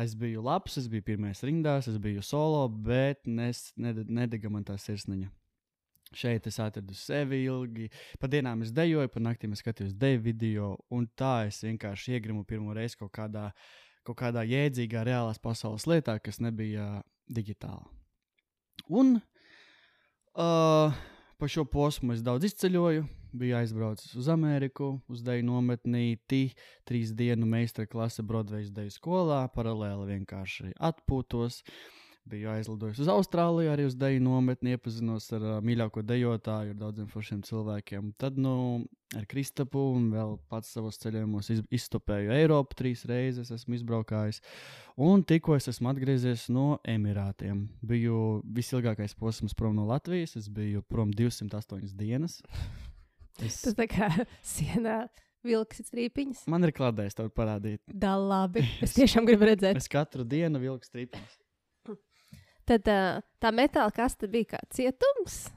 Es 0.00 0.14
biju 0.18 0.44
labs, 0.46 0.78
es 0.78 0.86
biju 0.90 1.04
pirmais 1.08 1.42
rindās, 1.42 1.88
es 1.90 1.98
biju 2.02 2.22
solo, 2.22 2.62
bet 2.70 3.26
nes, 3.26 3.70
ned, 3.80 4.04
nedega 4.06 4.50
man 4.52 4.66
tā 4.66 4.78
sirsniņa. 4.78 5.30
Šeit 6.14 6.46
es 6.50 6.58
atradu 6.58 6.94
sevi 6.98 7.44
ilgi. 7.44 7.86
Pa 8.18 8.26
dienām 8.30 8.64
es 8.64 8.72
dejoju, 8.74 9.10
pa 9.12 9.22
naktīm 9.22 9.52
es 9.54 9.62
skatījos 9.62 9.94
deju 9.98 10.22
video, 10.24 10.72
un 10.90 11.06
tā 11.18 11.46
es 11.50 11.60
vienkārši 11.62 12.16
iegrimu 12.16 12.42
pirmo 12.46 12.74
reizi 12.74 12.98
kaut 12.98 13.12
kādā, 13.14 13.50
kaut 14.06 14.18
kādā 14.18 14.42
jēdzīgā, 14.46 15.04
reālās 15.06 15.38
pasaules 15.42 15.86
lietā, 15.90 16.16
kas 16.22 16.42
nebija 16.42 17.04
digitāla. 17.30 17.86
Un 18.90 19.20
uh, 19.20 20.98
pa 21.38 21.48
šo 21.50 21.64
posmu 21.70 22.16
es 22.16 22.26
daudz 22.26 22.48
izceļoju. 22.50 23.06
Biju 23.32 23.56
aizbraucis 23.56 24.14
uz 24.18 24.28
Ameriku, 24.28 24.96
uz 25.08 25.22
Deju 25.22 25.44
nometnīti, 25.46 26.50
trīs 26.88 27.12
dienu 27.14 27.46
meistara 27.46 27.86
klase 27.86 28.24
Broadway 28.26 28.66
Deju 28.74 28.90
skolā, 28.94 29.44
paralēli 29.54 30.16
vienkārši 30.16 30.74
atpūtos. 30.90 31.62
Biju 32.30 32.50
aizlidojis 32.52 32.98
uz 33.00 33.08
Austrāliju, 33.10 33.70
arī 33.72 33.86
uz 33.88 33.94
Deju 33.98 34.20
nometni, 34.22 34.74
iepazinos 34.74 35.30
ar 35.34 35.46
uh, 35.46 35.54
mīļāko 35.64 36.02
dejotāju, 36.06 36.74
ar 36.74 36.80
daudziem 36.82 37.08
foršiem 37.10 37.40
cilvēkiem. 37.46 38.10
Tad, 38.20 38.36
nu, 38.38 38.52
ar 39.16 39.24
Kristapu 39.30 39.86
un 39.94 40.10
vēl 40.12 40.36
pats 40.52 40.74
savos 40.76 41.00
ceļojumos 41.00 41.48
iz, 41.54 41.64
izstopēju 41.80 42.34
Eiropu 42.36 42.76
trīs 42.82 43.06
reizes, 43.08 43.50
esmu 43.54 43.78
izbraukājis. 43.78 44.42
Un 45.00 45.24
tikko 45.24 45.56
es 45.56 45.70
esmu 45.72 45.90
atgriezies 45.94 46.48
no 46.52 46.68
Emirātiem. 46.84 47.64
Biju 47.80 48.20
visilgākais 48.58 49.16
posms 49.18 49.56
prom 49.56 49.78
no 49.78 49.88
Latvijas, 49.88 50.36
es 50.38 50.50
biju 50.52 50.84
prom 50.86 51.14
208 51.16 51.96
dienas. 51.96 52.42
Es, 53.44 53.60
Tas 53.64 53.76
tā 53.78 53.86
kā 53.90 54.08
sienā 54.54 55.04
vilks 55.46 55.80
strīpiņas. 55.88 56.42
man 56.52 56.66
ir 56.66 56.72
klādējis 56.76 57.16
tev 57.16 57.30
parādīt. 57.36 57.80
Da 57.86 58.16
labi. 58.20 58.64
Es 58.84 58.92
tiešām 58.98 59.28
gribu 59.28 59.48
redzēt. 59.48 59.78
Es 59.80 59.88
katru 59.88 60.26
dienu 60.28 60.60
vilku 60.60 60.84
stripiņus. 60.84 61.38
Tad 62.70 62.86
tā 62.86 63.50
metāla 63.56 63.90
kaste 63.90 64.28
bija 64.30 64.52
kā 64.52 64.60
cietums. 64.70 65.48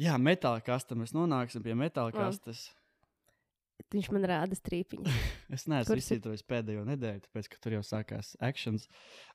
Jā, 0.00 0.14
metāla 0.18 0.62
kaste. 0.64 0.96
Mēs 0.98 1.12
nonāksim 1.14 1.62
pie 1.62 1.74
metāla 1.78 2.14
Jā. 2.14 2.22
kastes. 2.24 2.62
Viņš 3.94 4.10
man 4.14 4.26
rāda 4.30 4.58
strīpiņu. 4.58 5.14
Es 5.54 5.68
neesmu 5.70 5.96
izsītrojis 6.00 6.42
pēdējo 6.50 6.82
nedēļu, 6.88 7.20
tāpēc, 7.26 7.48
ka 7.52 7.60
tur 7.62 7.76
jau 7.76 7.82
sākās 7.86 8.32
actions. 8.42 8.88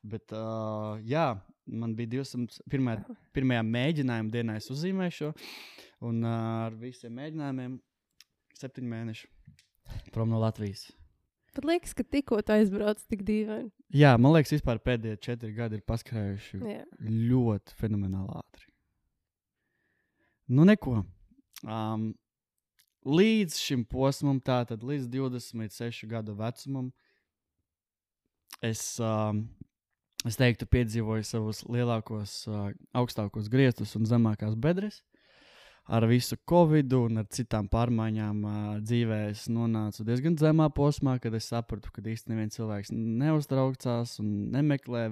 Bet, 0.04 0.34
uh, 0.36 0.98
jā, 1.06 1.30
man 1.64 1.94
bija 1.96 2.18
200. 2.18 2.60
Pirmā, 2.68 2.98
pirmajā 3.36 3.62
mēģinājuma 3.64 4.34
dienā 4.34 4.58
es 4.60 4.68
uzzīmēju 4.74 5.16
šo, 5.16 5.30
un 6.10 6.20
uh, 6.26 6.66
ar 6.66 6.76
visiem 6.80 7.14
mēģinājumiem 7.16 7.78
septiņu 8.60 8.90
mēnešu 8.90 9.30
prom 10.12 10.34
no 10.34 10.40
Latvijas. 10.42 10.90
Pat 11.54 11.66
liekas, 11.66 11.94
ka 11.98 12.04
tikko 12.06 12.38
tu 12.46 12.54
aizbrauc 12.54 13.00
tik 13.10 13.24
dīvaini. 13.26 13.70
Jā, 13.96 14.12
man 14.22 14.36
liekas, 14.36 14.52
vispār 14.54 14.78
pēdējie 14.84 15.18
četri 15.24 15.50
gadi 15.56 15.80
ir 15.80 15.86
paskrējuši 15.88 16.60
Jā. 16.62 16.84
ļoti 17.00 17.74
fenomenāli 17.80 18.36
ātri. 18.38 18.68
Nu, 20.54 20.66
neko. 20.66 21.00
Um, 21.66 22.12
līdz 23.06 23.58
šim 23.60 23.84
posmam, 23.88 24.40
tātad 24.44 24.84
līdz 24.84 25.08
26 25.12 26.08
gadu 26.10 26.34
vecumam, 26.38 26.90
es, 28.64 28.82
um, 29.00 29.46
es 30.28 30.36
teiktu, 30.40 30.68
piedzīvoju 30.68 31.24
savus 31.24 31.62
lielākos, 31.68 32.42
uh, 32.50 32.68
augstākos 32.96 33.48
griestus 33.52 33.96
un 33.96 34.08
zemākās 34.08 34.56
bedres. 34.56 35.00
Ar 35.90 36.04
visu 36.06 36.36
covid 36.46 36.92
un 36.94 37.22
ar 37.22 37.26
citām 37.34 37.66
pārmaiņām 37.72 38.42
uh, 38.46 38.58
dzīvē 38.84 39.16
es 39.30 39.46
nonācu 39.50 40.04
diezgan 40.06 40.36
zemā 40.38 40.68
posmā, 40.76 41.16
kad 41.18 41.34
es 41.34 41.48
sapratu, 41.50 41.90
ka 41.90 42.04
īstenībā 42.04 42.36
neviens 42.36 42.58
cilvēks 42.60 42.92
neuztraucās 42.94 44.12
un 44.22 44.28
nemeklē 44.52 45.08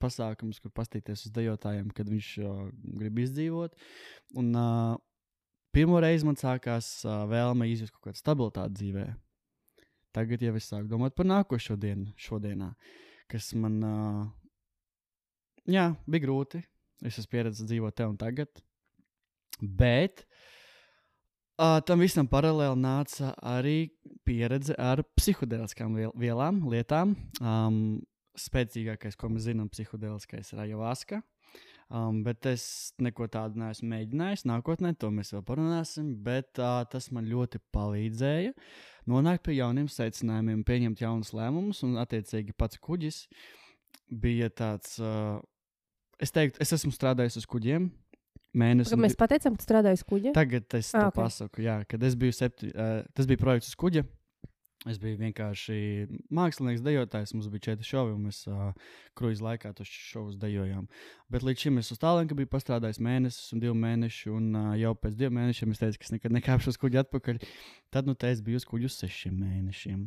pasākumus, 0.00 0.62
kur 0.62 0.72
pastīties 0.72 1.26
uz 1.26 1.34
dejotājiem, 1.36 1.90
kad 1.92 2.08
viņš 2.08 2.30
uh, 2.46 2.64
grib 3.02 3.20
izdzīvot. 3.26 3.76
Un, 4.38 4.54
uh, 4.54 4.96
pirmo 5.76 6.00
reizi 6.00 6.24
man 6.24 6.38
sākās 6.40 6.88
uh, 7.04 7.24
vēlme 7.28 7.68
izjust 7.68 7.92
kaut 7.92 8.08
kādu 8.08 8.22
stabilitāti 8.22 8.78
dzīvē. 8.80 9.06
Tagad 10.16 10.46
jau 10.46 10.54
es 10.56 10.70
sāku 10.70 10.88
domāt 10.88 11.12
par 11.16 11.28
nākošo 11.28 11.76
dienu, 11.76 12.08
šodienā, 12.16 12.70
kas 13.28 13.50
man 13.60 13.76
uh, 13.84 14.22
jā, 15.68 15.90
bija 16.08 16.24
grūti. 16.24 16.62
Es 17.04 17.18
esmu 17.20 17.34
pieredzējis 17.34 17.68
dzīvot 17.68 17.96
te 17.96 18.06
un 18.08 18.16
tagad. 18.16 18.62
Bet 19.60 20.24
uh, 21.60 21.82
tam 21.84 22.00
visam 22.00 22.28
paralēli 22.30 22.80
nāca 22.80 23.34
arī 23.44 23.90
pieredze 24.24 24.76
ar 24.80 25.04
psiholoģiskām 25.18 26.00
vielām, 26.16 26.64
lietām. 26.72 27.12
Um, 27.42 28.00
spēcīgākais, 28.40 29.16
ko 29.16 29.28
mēs 29.32 29.50
zinām, 29.50 29.68
psiholoģiskais 29.72 30.54
ir 30.54 30.64
ayahuasca. 30.64 31.20
Um, 31.86 32.24
bet 32.26 32.42
es 32.50 32.62
neko 32.98 33.28
tādu 33.30 33.60
neesmu 33.62 33.86
mēģinājis. 33.92 34.42
Nākotnē 34.50 34.90
to 34.98 35.12
mēs 35.14 35.30
vēl 35.36 35.44
parunāsim. 35.46 36.08
Bet 36.26 36.58
uh, 36.58 36.80
tas 36.90 37.12
man 37.14 37.28
ļoti 37.30 37.60
palīdzēja 37.74 38.56
nonākt 39.06 39.44
pie 39.46 39.54
jauniem 39.60 39.86
secinājumiem, 39.86 40.64
pieņemt 40.66 41.04
jaunus 41.04 41.30
lēmumus. 41.36 41.84
Un, 41.86 41.94
attiecīgi, 42.02 42.56
pats 42.58 42.80
kuģis 42.82 43.20
bija 44.10 44.50
tāds. 44.50 44.96
Uh, 44.98 45.38
es 46.18 46.34
teiktu, 46.34 46.58
es 46.64 46.74
esmu 46.74 46.90
strādājis 46.96 47.38
uz 47.38 47.46
kuģiem. 47.54 47.86
Mēnesi, 48.56 48.90
Kad 48.94 49.02
mēs 49.04 49.14
pateicām, 49.20 49.54
ka 49.54 49.60
tu 49.60 49.66
strādāji 49.68 49.98
uz 50.00 50.04
kuģa. 50.08 50.30
Tagad 50.34 50.74
es 50.78 50.90
Ah, 50.96 51.04
ah, 51.04 51.08
ok. 51.12 51.16
pasaku, 51.20 51.60
jā, 51.66 51.74
kad 51.86 52.02
es 52.08 52.14
biju 52.16 52.32
septi, 52.32 52.70
uh, 52.72 53.02
tas 53.14 53.26
bija 53.28 53.42
projekts 53.42 53.68
uz 53.68 53.78
kuģa. 53.78 54.02
Es 54.86 55.00
biju 55.02 55.18
vienkārši 55.18 55.76
mākslinieks, 56.36 56.82
dejotājs. 56.86 57.32
Mums 57.34 57.48
bija 57.50 57.64
četri 57.72 57.86
šovi, 57.88 58.12
un 58.14 58.28
mēs 58.28 58.44
uh, 58.46 58.68
kruīzā 59.18 59.42
laikā 59.48 59.72
tos 59.74 59.90
šovus 59.90 60.36
dejojām. 60.38 60.84
Bet 61.32 61.42
līdz 61.46 61.64
šim 61.64 61.80
es 61.80 61.90
uz 61.90 61.98
tālāk 62.02 62.30
biju 62.38 62.50
pastrādājis 62.52 63.00
mēnesis 63.02 63.54
un 63.56 63.64
divu 63.64 63.74
mēnešu, 63.82 64.36
un 64.38 64.52
uh, 64.54 64.68
jau 64.78 64.92
pēc 65.00 65.16
diviem 65.18 65.40
mēnešiem 65.40 65.74
es 65.74 65.82
teicu, 65.82 65.98
ka 65.98 66.06
es 66.06 66.14
nekad 66.14 66.36
nekāpšu 66.36 66.70
uz 66.70 66.78
kuģa 66.84 67.02
atpakaļ. 67.02 67.40
Tad 67.96 68.06
nu, 68.06 68.14
te 68.14 68.30
es 68.30 68.44
biju 68.46 68.62
uz 68.62 68.68
kuģa 68.68 68.86
uz 68.86 69.00
sešiem 69.00 69.34
mēnešiem. 69.40 70.06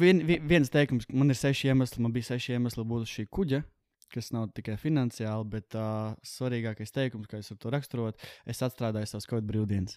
Vien, 0.00 0.24
vien, 0.24 0.48
viens 0.48 0.72
teikums, 0.72 1.08
man 1.12 1.34
ir 1.34 1.40
seši 1.42 1.72
iemesli, 1.72 2.00
man 2.04 2.16
bija 2.16 2.30
seši 2.30 2.56
iemesli 2.56 2.86
būt 2.88 3.04
uz 3.04 3.12
šī 3.12 3.26
kuģa. 3.28 3.60
Kas 4.12 4.28
nav 4.32 4.50
tikai 4.56 4.78
finansiāli, 4.80 5.48
bet 5.52 5.76
uh, 5.76 6.16
svarīgākais 6.28 6.92
teikums, 6.92 7.28
kā 7.28 7.40
es 7.40 7.48
to 7.48 7.70
raksturot, 7.72 8.20
es 8.48 8.60
atstrādāju 8.64 9.08
savus 9.08 9.28
kaut 9.28 9.46
brīvdienas. 9.48 9.96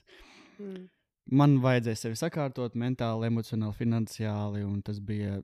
Mm. 0.59 0.85
Man 1.33 1.55
vajadzēja 1.57 1.97
sevi 1.97 2.17
sakārtot 2.19 2.75
mentāli, 2.77 3.25
emocionāli, 3.31 3.73
finansiāli, 3.79 4.61
tas 4.85 4.99
bija. 5.01 5.39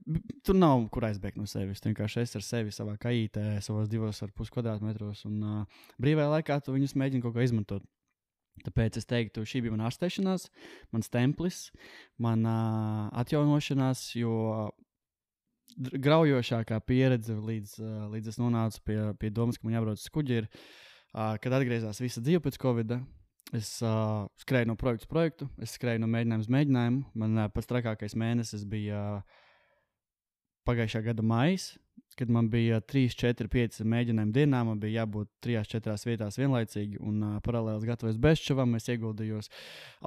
Tur 0.46 0.58
nav 0.60 0.84
kur 0.94 1.08
aizbēgt 1.08 1.40
no 1.42 1.48
sevis. 1.50 1.80
Tu 1.82 1.90
vienkārši 1.90 2.22
esi 2.22 2.38
ar 2.38 2.44
sevi 2.46 2.74
savā 2.76 2.94
kaitē, 3.02 3.56
savos 3.66 3.90
divos 3.90 4.22
ar 4.22 4.30
pus 4.38 4.52
kvadrātmetros, 4.54 5.24
un 5.26 5.40
uh, 5.42 5.80
brīvajā 5.98 6.28
laikā 6.36 6.60
tu 6.62 6.76
viņus 6.76 6.94
mēģini 7.02 7.26
kaut 7.26 7.34
kā 7.34 7.48
izmantot. 7.48 7.88
Tāpēc 8.62 9.00
es 9.02 9.10
teiktu, 9.10 9.42
šī 9.48 9.64
bija 9.66 9.74
mana 9.74 9.88
ārstēšanās, 9.90 10.46
mans 10.94 11.10
templis, 11.10 11.64
mana 12.22 12.54
atjaunošanās, 13.24 14.04
jo 14.20 14.36
graujošākā 15.80 16.78
pieredze, 16.86 17.40
līdz, 17.42 17.74
uh, 17.82 18.06
līdz 18.12 18.36
es 18.36 18.38
nonācu 18.38 18.86
pie, 18.86 19.00
pie 19.18 19.34
domas, 19.34 19.58
ka 19.58 19.66
man 19.66 19.80
jābrauc 19.80 19.98
uz 19.98 20.14
kuģi, 20.14 20.44
ir, 20.44 20.52
uh, 20.52 21.40
kad 21.42 21.58
atgriezās 21.58 22.04
visa 22.04 22.22
dzīve 22.22 22.44
pēc 22.46 22.62
Covid. 22.62 22.94
-a. 23.00 23.21
Es 23.56 23.70
uh, 23.84 24.24
skrēju 24.40 24.70
no 24.70 24.78
projekta 24.80 25.04
uz 25.04 25.12
projektu, 25.12 25.48
es 25.60 25.74
skrēju 25.76 26.00
no 26.00 26.08
mēģinājuma 26.12 26.46
uz 26.46 26.52
mēģinājumu. 26.56 27.02
Man 27.20 27.40
uh, 27.40 27.50
pats 27.52 27.68
trakākais 27.68 28.16
mēnesis 28.16 28.64
bija 28.70 29.02
uh, 29.18 29.42
pagājušā 30.70 31.02
gada 31.10 31.26
maijs, 31.26 31.74
kad 32.18 32.30
man 32.30 32.50
bija 32.52 32.80
3, 32.82 33.16
4, 33.18 33.48
5 33.52 33.82
mēģinājumi 33.88 34.36
dienā. 34.36 34.62
Man 34.68 34.80
bija 34.82 35.02
jābūt 35.02 35.30
3, 35.46 35.64
4 35.74 35.96
vietās 36.10 36.38
vienlaicīgi, 36.40 37.00
un 37.02 37.22
uh, 37.26 37.38
paralēli 37.46 37.90
gatavojas 37.90 38.20
bezčavam. 38.22 38.76
Es 38.78 38.90
ieguldījos 38.92 39.52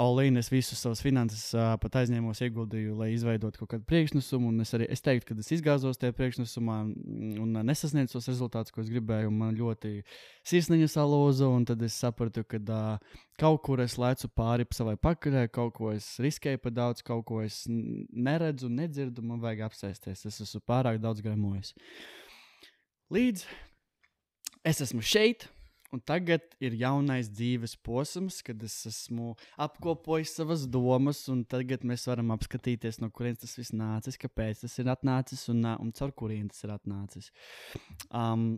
Aulīnu, 0.04 0.42
es 0.42 0.50
visus 0.52 0.82
savus 0.84 1.02
finanses 1.04 1.46
uh, 1.56 1.74
pat 1.82 2.00
aizņēmos, 2.02 2.42
ieguldīju, 2.46 2.96
lai 3.00 3.12
izveidotu 3.14 3.62
kaut 3.62 3.74
kādu 3.74 3.88
priekšnesumu. 3.90 4.52
Un 4.52 4.64
es 4.66 4.74
arī 4.76 4.88
es 4.92 5.04
teiktu, 5.04 5.32
ka 5.32 5.44
es 5.44 5.52
izgāzos 5.58 6.00
tajā 6.00 6.16
priekšnesumā 6.18 6.80
un 6.84 7.54
uh, 7.54 7.66
nesasniedzu 7.66 8.18
tos 8.18 8.30
rezultātus, 8.32 8.74
ko 8.74 8.84
es 8.84 8.92
gribēju. 8.92 9.32
Man 9.34 9.58
ļoti 9.58 10.00
sirsniņa 10.46 10.90
salūza, 10.96 11.48
un 11.48 11.68
tad 11.68 11.82
es 11.86 11.96
sapratu, 11.98 12.44
ka 12.48 12.62
uh, 12.64 13.22
kaut 13.40 13.62
kur 13.66 13.82
es 13.82 13.96
lecu 13.98 14.28
pāri 14.36 14.66
pa 14.68 14.76
savai 14.78 14.94
pakaļai, 15.00 15.48
kaut 15.54 15.74
ko 15.78 15.90
es 15.94 16.06
riskēju 16.22 16.60
par 16.62 16.74
daudz, 16.74 17.02
kaut 17.06 17.24
ko 17.28 17.40
es 17.42 17.64
neredzu, 17.68 18.70
nedzirdu, 18.70 19.24
man 19.26 19.42
vajag 19.42 19.64
apsēsties. 19.68 20.26
Es 20.30 20.40
esmu 20.44 20.62
pārāk 20.68 21.00
daudz 21.02 21.24
gremojis. 21.24 21.74
Līdz 23.12 23.44
es 24.64 24.80
esmu 24.84 25.04
šeit. 25.04 25.48
Un 25.94 26.00
tagad 26.02 26.42
ir 26.58 26.74
jaunais 26.74 27.28
dzīves 27.30 27.76
posms, 27.86 28.40
kad 28.42 28.58
es 28.66 28.74
esmu 28.88 29.36
apkopojis 29.62 30.32
savas 30.40 30.64
domas, 30.66 31.20
un 31.30 31.44
tagad 31.46 31.84
mēs 31.86 32.08
varam 32.10 32.32
apskatīties, 32.34 32.98
no 32.98 33.12
kurienes 33.14 33.44
tas 33.44 33.54
viss 33.60 33.70
nācis, 33.70 34.18
kāpēc 34.18 34.64
tas 34.64 34.74
ir 34.82 34.90
atnācis 34.90 35.44
un, 35.52 35.62
un 35.62 35.92
caur 35.94 36.10
kurien 36.18 36.48
tas 36.50 36.66
ir 36.66 36.72
atnācis. 36.74 37.30
Um, 38.10 38.56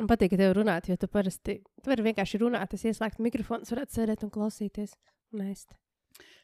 Man 0.00 0.08
patīk, 0.08 0.30
ka 0.32 0.40
tev 0.40 0.54
runāt, 0.56 0.86
jo 0.88 0.96
tu 0.96 1.10
parasti 1.12 1.58
tu 1.60 1.90
vari 1.92 2.06
vienkārši 2.06 2.38
runāt. 2.40 2.72
Es 2.72 2.86
ieslēgtu 2.88 3.20
mikrofonu, 3.20 3.68
varētu 3.68 3.98
sēdēt 3.98 4.22
un 4.24 4.30
klausīties. 4.32 4.94
Un 5.36 5.42
ēst. 5.44 5.74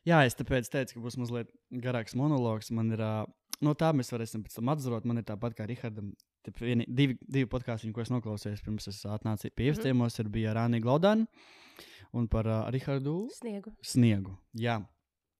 Jā, 0.06 0.20
es 0.28 0.36
tāpēc 0.36 0.68
teicu, 0.70 0.98
ka 0.98 1.04
būs 1.06 1.16
mazliet 1.16 1.48
garāks 1.82 2.14
monologs. 2.18 2.68
Man 2.76 2.92
ir, 2.92 3.00
ā, 3.00 3.24
no 3.64 3.74
tā 3.78 3.92
mēs 3.96 4.10
varēsim 4.12 4.42
pēc 4.44 4.58
tam 4.58 4.68
atzarot. 4.74 5.04
Man 5.08 5.18
ir 5.22 5.24
tāpat 5.28 5.54
kā 5.58 5.66
Rihardam, 5.68 6.12
vieni, 6.60 6.86
divi, 6.88 7.16
divi 7.22 7.48
podkāstī, 7.50 7.92
ko 7.94 8.02
es 8.04 8.10
noklausījos 8.12 8.62
pirms 8.64 8.88
es 8.92 9.00
atnācu 9.08 9.50
pie 9.54 9.70
ievstījumos, 9.70 10.18
ir 10.20 10.28
bija 10.32 10.54
Rānija 10.58 10.84
Glaudāna 10.84 11.26
un 12.16 12.28
par 12.32 12.46
uh, 12.46 12.60
Rihardu 12.72 13.26
Sniegu. 13.34 13.72
Sniegu. 13.84 14.36
Jā. 14.56 14.78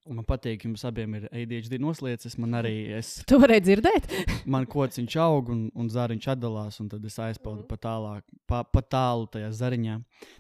Un 0.07 0.21
man 0.21 0.27
patīk, 0.29 0.63
jums 0.63 0.85
abiem 0.87 1.17
ir 1.19 1.25
ADHD 1.35 1.81
noslēdzis. 1.83 2.37
Man 2.39 2.55
arī 2.55 2.75
es, 2.95 3.09
Tu 3.27 3.39
varēji 3.43 3.65
dzirdēt? 3.67 4.05
man 4.55 4.67
kociņš 4.71 5.17
aug 5.19 5.49
un, 5.51 5.65
un 5.75 5.89
zariņš 5.91 6.29
atdalās, 6.37 6.79
un 6.83 6.91
tad 6.93 7.05
es 7.09 7.17
aizpaudu 7.19 7.65
Mhm. 7.65 7.69
pa, 7.73 7.79
tālāk, 7.89 8.23
pa, 8.47 8.61
pa 8.63 8.83
tālu 8.87 9.27
tajā 9.35 9.49
zariņā. 9.59 9.97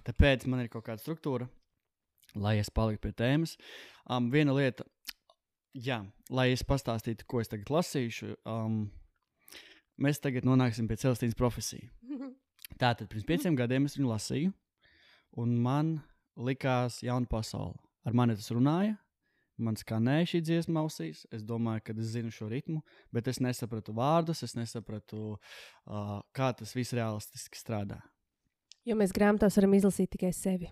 Tāpēc 0.06 0.46
man 0.46 0.62
ir 0.62 0.68
kaut 0.70 0.84
kāda 0.86 1.02
struktūra, 1.02 1.48
lai 2.38 2.58
es 2.62 2.70
paliktu 2.70 3.08
pie 3.08 3.12
tēmas. 3.18 3.56
Um, 4.06 4.30
viena 4.30 4.54
lieta, 4.54 4.86
jā, 5.76 6.00
lai 6.32 6.50
es 6.54 6.64
pastāstītu, 6.66 7.26
ko 7.28 7.40
es 7.42 7.50
tagad 7.52 7.70
lasīšu. 7.72 8.34
Um, 8.48 8.86
mēs 10.00 10.20
tagad 10.22 10.46
nonāksim 10.48 10.88
pie 10.88 10.98
Celestīnas 11.00 11.38
profesijas. 11.38 11.90
Tātad 12.80 13.08
pirms 13.10 13.26
pieciem 13.28 13.56
gadiem 13.58 13.86
es 13.88 13.96
viņu 13.98 14.10
lasīju, 14.10 14.52
un 15.40 15.56
man 15.62 15.98
likās 16.36 17.02
jauna 17.04 17.28
pasaule. 17.30 17.78
Ar 18.06 18.14
mani 18.16 18.36
tas 18.38 18.52
runāja, 18.54 18.94
man 19.58 19.78
skanēja 19.78 20.30
šī 20.32 20.42
dziesma 20.46 20.82
ausīs. 20.84 21.24
Es 21.34 21.44
domāju, 21.46 21.84
ka 21.86 21.96
es 21.96 22.12
zinu 22.14 22.32
šo 22.34 22.48
ritmu, 22.50 22.82
bet 23.14 23.28
es 23.30 23.40
nesapratu 23.42 23.94
vārdus, 23.96 24.44
es 24.46 24.54
nesapratu, 24.58 25.36
uh, 25.36 26.18
kā 26.36 26.52
tas 26.58 26.74
viss 26.76 26.94
realistiski 26.96 27.58
strādā. 27.58 28.00
Jo 28.86 28.94
mēs 28.98 29.14
grāmatās 29.14 29.56
varam 29.58 29.74
izlasīt 29.74 30.12
tikai 30.14 30.30
sevi. 30.36 30.70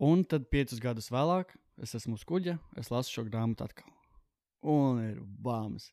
Un 0.00 0.22
tad 0.24 0.46
piecus 0.48 0.78
gadus 0.80 1.10
vēlāk 1.12 1.50
es 1.82 1.94
esmu 1.98 2.18
uz 2.18 2.24
kuģa, 2.28 2.58
es 2.80 2.90
lasu 2.92 3.14
šo 3.14 3.24
grāmatu 3.28 3.66
atkal. 3.68 3.94
Un 4.68 4.98
ir 5.04 5.18
bāmas. 5.22 5.92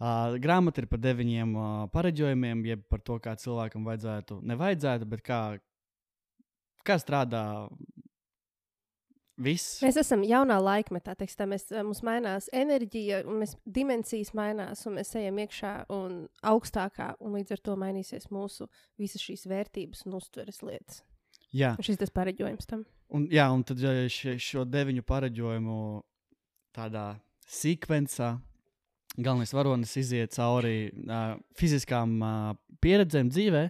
Uh, 0.00 0.38
grāmata 0.40 0.80
ir 0.80 0.88
par 0.88 1.02
deviņiem 1.04 1.52
uh, 1.52 1.66
pareģojumiem, 1.92 2.64
jeb 2.70 2.86
par 2.88 3.02
to, 3.04 3.18
kā 3.20 3.34
cilvēkam 3.36 3.84
vajadzētu, 3.84 4.40
nevajadzētu, 4.52 5.08
bet 5.12 5.24
kā, 5.26 5.40
kā 6.86 6.96
strādā 7.02 7.44
viss. 9.36 9.80
Mēs 9.84 9.98
esam 10.00 10.24
jaunā 10.26 10.56
laikmetā, 10.62 11.14
tekstā, 11.18 11.46
mēs, 11.48 11.68
eh, 11.72 11.82
mums 11.84 12.02
mainās 12.06 12.48
enerģija, 12.52 13.24
un 13.28 13.42
mēs 13.42 13.56
dimensijas 13.66 14.32
mainās, 14.32 14.86
un 14.86 14.96
mēs 14.96 15.14
ejam 15.20 15.36
iekšā 15.44 15.74
un 15.92 16.28
augstākā, 16.42 17.14
un 17.20 17.36
līdz 17.36 17.52
ar 17.52 17.64
to 17.68 17.76
mainīsies 17.76 18.30
mūsu 18.32 18.68
visas 18.98 19.22
šīs 19.22 19.46
vērtības 19.50 20.06
un 20.06 20.18
uztveres 20.20 20.62
lietas. 20.62 21.02
Jā, 21.52 21.76
Un 21.76 21.84
šis 21.84 22.00
tas 22.00 22.10
pareģojums 22.10 22.66
tam. 22.66 22.84
Un, 23.14 23.28
jā, 23.32 23.46
un 23.52 23.62
tad 23.66 23.82
šo 24.42 24.64
deviņu 24.68 25.04
pareģojumu 25.06 25.78
tādā 26.76 27.06
sekvencā. 27.46 28.36
Galvenais 29.16 29.54
varonis 29.56 29.94
iziet 29.96 30.34
cauri 30.36 30.90
uh, 30.90 31.38
fiziskām 31.56 32.18
uh, 32.20 32.50
pieredzēm 32.84 33.30
dzīvē, 33.32 33.62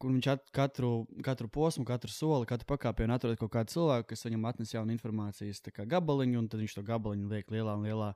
kur 0.00 0.10
viņš 0.10 0.28
at, 0.32 0.42
katru, 0.56 1.04
katru 1.22 1.46
posmu, 1.52 1.84
katru 1.86 2.10
soli, 2.10 2.48
katru 2.50 2.66
pakāpienu 2.72 3.14
atrod 3.14 3.38
kaut 3.38 3.52
kādu 3.54 3.74
cilvēku, 3.76 4.08
kas 4.10 4.26
viņam 4.26 4.48
atnes 4.50 4.74
jaunu 4.74 4.96
informācijas 4.96 5.62
gabaliņu, 5.78 6.40
un 6.40 6.50
tad 6.50 6.64
viņš 6.64 6.74
to 6.78 6.82
gabaliņu 6.88 7.30
liek 7.30 7.54
lielā 7.54 7.76
un 7.78 7.86
lielā, 7.86 8.10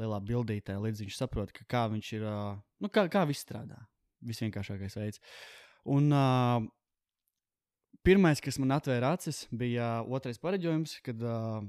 lielā 0.00 0.20
bildītē, 0.24 0.78
līdz 0.80 1.04
viņš 1.04 1.20
saprot, 1.20 1.52
ka 1.52 1.68
kā 1.68 1.84
viņš 1.92 2.12
ir, 2.16 2.24
uh, 2.24 2.56
nu, 2.80 2.88
kā, 2.88 3.04
kā 3.12 3.26
viss 3.28 3.44
strādā. 3.44 3.82
Visvienkāršākais 4.24 4.96
veids. 5.00 5.20
Un 5.88 6.08
uh, 6.12 6.64
pirmais, 8.06 8.42
kas 8.42 8.58
man 8.62 8.76
atvēra 8.76 9.14
acis, 9.16 9.44
bija 9.50 10.00
otrais 10.08 10.40
pareģojums, 10.42 10.98
kad 11.06 11.24
uh, 11.24 11.62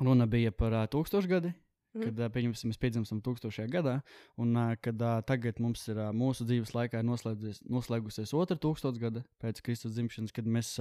runa 0.00 0.26
bija 0.30 0.52
par 0.54 0.74
uh, 0.74 0.88
tūkstošgadi. 0.90 1.54
Mhm. 1.94 2.10
Kad 2.10 2.32
pieņemsim, 2.34 2.72
mēs 2.72 2.78
piedzimstam 2.82 3.20
tūkstošajā 3.22 3.68
gadā, 3.70 3.92
un 4.40 4.56
kad 4.82 4.98
tagad 5.28 5.60
mums 5.62 5.84
ir 5.92 6.00
mūsu 6.16 6.42
dzīves 6.48 6.72
laikā 6.74 7.04
noslēgusies, 7.06 8.32
otra 8.34 8.56
tūkstošgada 8.58 9.22
pēc 9.42 9.60
Kristus 9.62 9.94
dzimšanas, 9.94 10.34
kad 10.34 10.48
mēs 10.56 10.72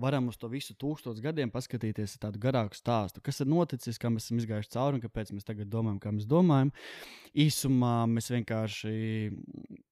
varam 0.00 0.30
uz 0.32 0.40
to 0.40 0.48
visu 0.48 0.72
tūkstošu 0.80 1.24
gadiem 1.26 1.52
paskatīties 1.52 2.16
tādu 2.22 2.40
garāku 2.40 2.78
stāstu, 2.78 3.20
kas 3.20 3.42
ir 3.44 3.52
noticis, 3.52 4.00
kā 4.00 4.08
mēs 4.08 4.30
esam 4.30 4.40
izgājuši 4.40 4.72
cauri 4.78 4.96
un 4.96 5.04
kāpēc 5.04 5.34
mēs 5.36 5.44
tagad 5.44 5.68
domājam, 5.68 6.00
kā 6.00 6.14
mēs 6.16 6.30
domājam. 6.30 6.72
Īsumā 7.36 7.92
mēs 8.08 8.32
vienkārši 8.32 8.96
mm, 9.28 9.84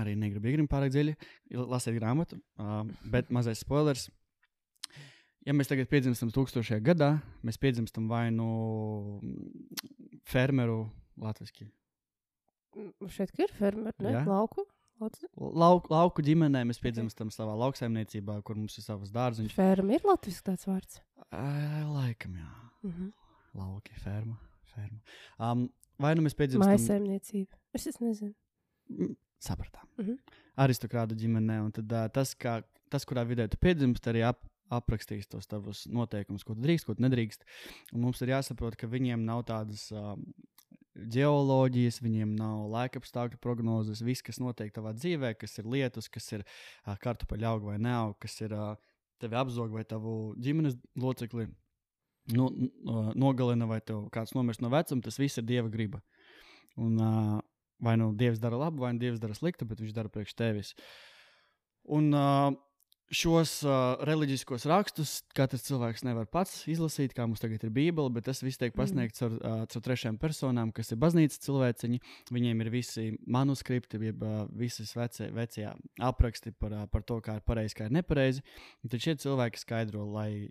arī 0.00 0.14
negribu 0.18 0.48
iegrimt 0.48 0.70
pārāk 0.72 0.92
dziļi, 0.94 1.14
lasīt 1.58 1.98
grāmatu, 1.98 2.38
uh, 2.62 2.82
bet 3.12 3.30
mazais 3.36 3.62
spoilers. 3.64 4.08
Ja 5.42 5.54
mēs 5.56 5.70
tagad 5.70 5.88
piedzimstam 5.90 6.30
tūkstošajā 6.30 6.78
gadā, 6.86 7.16
mēs 7.42 7.58
piedzimstam 7.58 8.06
vai 8.10 8.28
nu 8.30 9.18
fermeru 10.30 10.84
latviešu. 11.18 11.66
Mm, 12.78 13.10
Šeit 13.10 13.34
ir 13.42 13.50
fermeri, 13.58 13.98
ne? 14.06 14.14
Jā. 14.14 14.22
Lauku. 14.28 14.64
Lauk, 15.34 15.88
lauku 15.90 16.22
ģimenē 16.22 16.62
mēs 16.68 16.78
piedzimstam 16.78 17.32
savā 17.34 17.56
lauksaimniecībā, 17.58 18.36
kur 18.46 18.58
mums 18.60 18.76
ir 18.78 18.84
savas 18.84 19.10
dārziņas. 19.10 19.56
Ferma 19.56 19.96
ir 19.96 20.06
latviešu 20.06 20.44
tāds 20.46 20.68
vārds. 20.68 21.00
Ā, 21.34 21.42
Laikam, 21.90 22.36
jā. 22.38 22.50
Mhm. 22.86 23.10
Lauki, 23.58 23.96
ferma. 24.00 24.38
ferma. 24.72 25.00
Um, 25.42 25.66
vai 26.00 26.14
nu 26.16 26.22
mēs 26.24 26.38
piedzimstam 26.38 26.70
Mājasēmniecība. 26.70 27.58
Es, 27.74 27.88
es 27.90 27.98
nezinu. 28.00 28.32
Mm, 29.42 29.48
Sapratām. 29.48 29.88
Mhm. 29.98 30.18
Aristokrāta 30.56 31.16
ģimenē. 31.16 31.64
Un 31.64 31.72
tad, 31.72 31.90
uh, 31.90 32.08
tas, 32.08 32.34
kā, 32.34 32.62
tas, 32.90 33.04
kurā 33.04 33.26
vidē 33.26 33.48
tu 33.50 33.56
piedzimsti, 33.56 34.10
arī 34.10 34.22
ap, 34.28 34.42
aprakstīs 34.70 35.28
tos 35.28 35.46
tavus 35.46 35.86
noteikumus, 35.86 36.44
ko 36.44 36.54
tu 36.54 36.62
drīkst, 36.62 36.86
ko 36.86 36.94
tu 36.94 37.02
nedrīkst. 37.02 37.44
Un 37.92 38.02
mums 38.06 38.20
ir 38.22 38.28
jāsaprot, 38.28 38.76
ka 38.76 38.86
viņiem 38.86 39.24
nav 39.24 39.44
tādas 39.44 39.90
uh, 39.92 40.14
geoloģijas, 40.94 42.00
viņiem 42.02 42.36
nav 42.36 42.68
laikapstākļu 42.72 43.40
prognozes. 43.40 44.02
Viss, 44.04 44.22
kas 44.22 44.38
notiek 44.40 44.72
tavā 44.72 44.92
dzīvē, 44.94 45.34
kas 45.34 45.58
ir 45.58 45.66
lietus, 45.66 46.08
kas 46.08 46.30
ir 46.32 46.44
uh, 46.44 46.96
kartupeļu 47.00 47.48
auga 47.48 47.72
vai 47.72 47.78
neauga, 47.78 48.16
kas 48.20 48.40
ir 48.40 48.52
uh, 48.52 48.76
tevi 49.20 49.36
apzog 49.36 49.72
vai 49.72 49.84
tavu 49.84 50.34
ģimenes 50.40 50.78
locekli. 50.96 51.48
No, 52.32 52.52
no, 52.86 53.10
nogalina 53.18 53.66
vai 53.66 53.80
tev 53.82 54.04
kāds 54.14 54.30
nomirst 54.36 54.62
no 54.62 54.68
vecuma, 54.70 55.02
tas 55.02 55.18
viss 55.18 55.40
ir 55.40 55.42
dieva 55.48 55.68
griba. 55.68 55.98
Un, 56.78 56.94
uh, 57.02 57.40
vai 57.82 57.96
nu 58.00 58.12
Dievs 58.16 58.42
dara 58.42 58.58
labu, 58.60 58.84
vai 58.84 58.94
nu 58.94 59.02
Dievs 59.02 59.22
dara 59.22 59.36
sliktu, 59.36 59.68
bet 59.68 59.82
viņš 59.82 59.96
dara 59.96 60.12
priekš 60.12 60.36
tevis. 60.38 60.74
Un 61.90 62.12
uh, 62.14 62.52
šos 63.12 63.58
uh, 63.66 64.00
reliģiskos 64.08 64.64
rakstus 64.70 65.18
katrs 65.36 65.66
cilvēks 65.66 66.04
nevar 66.06 66.28
pats 66.32 66.62
izlasīt, 66.70 67.12
kā 67.16 67.26
mums 67.26 67.42
tagad 67.42 67.64
ir 67.66 67.72
Bībele, 67.74 68.12
bet 68.14 68.26
tas 68.28 68.40
viss 68.44 68.60
tiek 68.60 68.74
pasniegts 68.76 69.24
ar, 69.26 69.34
uh, 69.36 69.58
ar 69.66 69.84
trešajām 69.84 70.16
personām, 70.22 70.72
kas 70.74 70.94
ir 70.94 71.00
baznīcas 71.02 71.42
cilvēciņi. 71.44 72.00
Viņiem 72.32 72.64
ir 72.64 72.72
visi 72.72 73.08
manuskripti, 73.26 74.00
jeb 74.08 74.24
uh, 74.24 74.46
visas 74.56 74.94
vecie, 74.96 75.28
vecie 75.34 75.68
apraksti 76.00 76.54
par, 76.56 76.78
uh, 76.78 76.86
par 76.92 77.04
to, 77.08 77.20
kā 77.24 77.36
ir 77.38 77.44
pareizi, 77.46 77.76
kā 77.78 77.90
ir 77.90 77.98
nepareizi. 77.98 78.44
Un 78.82 78.94
Tad 78.94 79.04
šie 79.04 79.18
cilvēki 79.26 79.60
skaidro, 79.60 80.06
lai, 80.14 80.48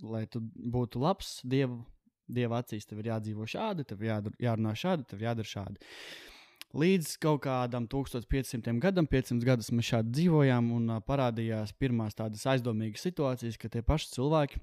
lai 0.00 0.24
tu 0.32 0.42
būtu 0.42 1.04
labs 1.04 1.38
Dievu. 1.44 1.82
Dieva 2.28 2.58
acīs 2.60 2.84
tev 2.84 2.98
ir 3.00 3.06
jādzīvo 3.08 3.46
šādi, 3.48 3.86
tev 3.88 4.02
jādara, 4.04 4.36
jārunā 4.42 4.74
šādi, 4.76 5.06
tev 5.08 5.22
jādara 5.24 5.48
šādi. 5.48 5.80
Līdz 6.76 7.14
kaut 7.22 7.46
kādam 7.46 7.86
1500 7.88 8.76
gadam, 8.82 9.06
500 9.08 9.46
gadus 9.46 9.70
mēs 9.72 9.88
šādi 9.88 10.12
dzīvojām, 10.18 10.66
un 10.76 10.98
parādījās 11.06 11.72
pirmās 11.80 12.18
tādas 12.18 12.44
aizdomīgas 12.52 13.06
situācijas, 13.08 13.56
ka 13.56 13.70
tie 13.72 13.80
paši 13.80 14.10
cilvēki, 14.18 14.60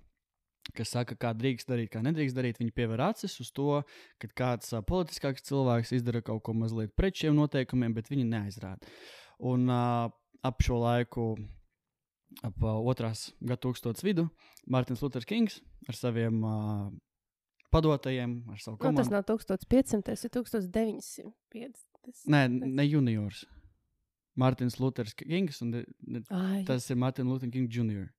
kas 0.77 0.93
saka, 0.93 1.17
kā 1.17 1.31
drīkst 1.33 1.69
darīt, 1.69 1.89
kā 1.93 2.03
nedrīkst 2.05 2.37
darīt, 2.37 2.59
viņi 2.61 2.75
pievēr 2.77 3.01
acis 3.07 3.39
uz 3.41 3.49
to, 3.55 3.81
ka 4.21 4.29
kāds 4.37 4.69
politiskāks 4.85 5.47
cilvēks 5.49 5.95
izdara 5.97 6.21
kaut 6.25 6.43
ko 6.45 6.53
mazliet 6.53 6.93
pret 6.93 7.17
šiem 7.17 7.37
noteikumiem, 7.39 7.97
bet 7.97 8.13
viņi 8.13 8.27
neaizrāda. 8.29 8.85
Un 9.41 9.65
ap 9.73 10.61
šo 10.61 10.77
laiku, 10.83 11.31
ap 12.45 12.61
uh, 12.61 12.77
otrās 12.85 13.31
gadsimta 13.41 14.05
vidu, 14.05 14.29
Mārtiņš 14.69 15.01
Luters 15.01 15.25
Kings 15.29 15.57
ar 15.89 15.97
saviem 15.97 16.37
uh, 16.45 16.93
padotajiem, 17.73 18.37
ar 18.53 18.61
savu 18.61 18.77
Nu, 18.77 18.93
tas 18.93 19.09
komandu. 19.09 19.15
nav 19.17 19.25
1500, 19.25 20.05
tas 20.05 20.25
ir 20.25 20.33
1950. 20.37 21.94
Nē, 22.27 22.47
ne 22.49 22.83
juniors. 22.87 23.45
Mārtiņš 24.37 24.79
Luters 24.79 25.13
Kings, 25.15 25.61
un 25.61 25.71
de- 25.71 25.85
Ai, 26.29 26.63
tas 26.67 26.89
ir 26.91 26.97
Mārtiņš 26.97 27.29
Luters 27.31 27.51
King 27.53 27.69
Jr. 27.71 28.09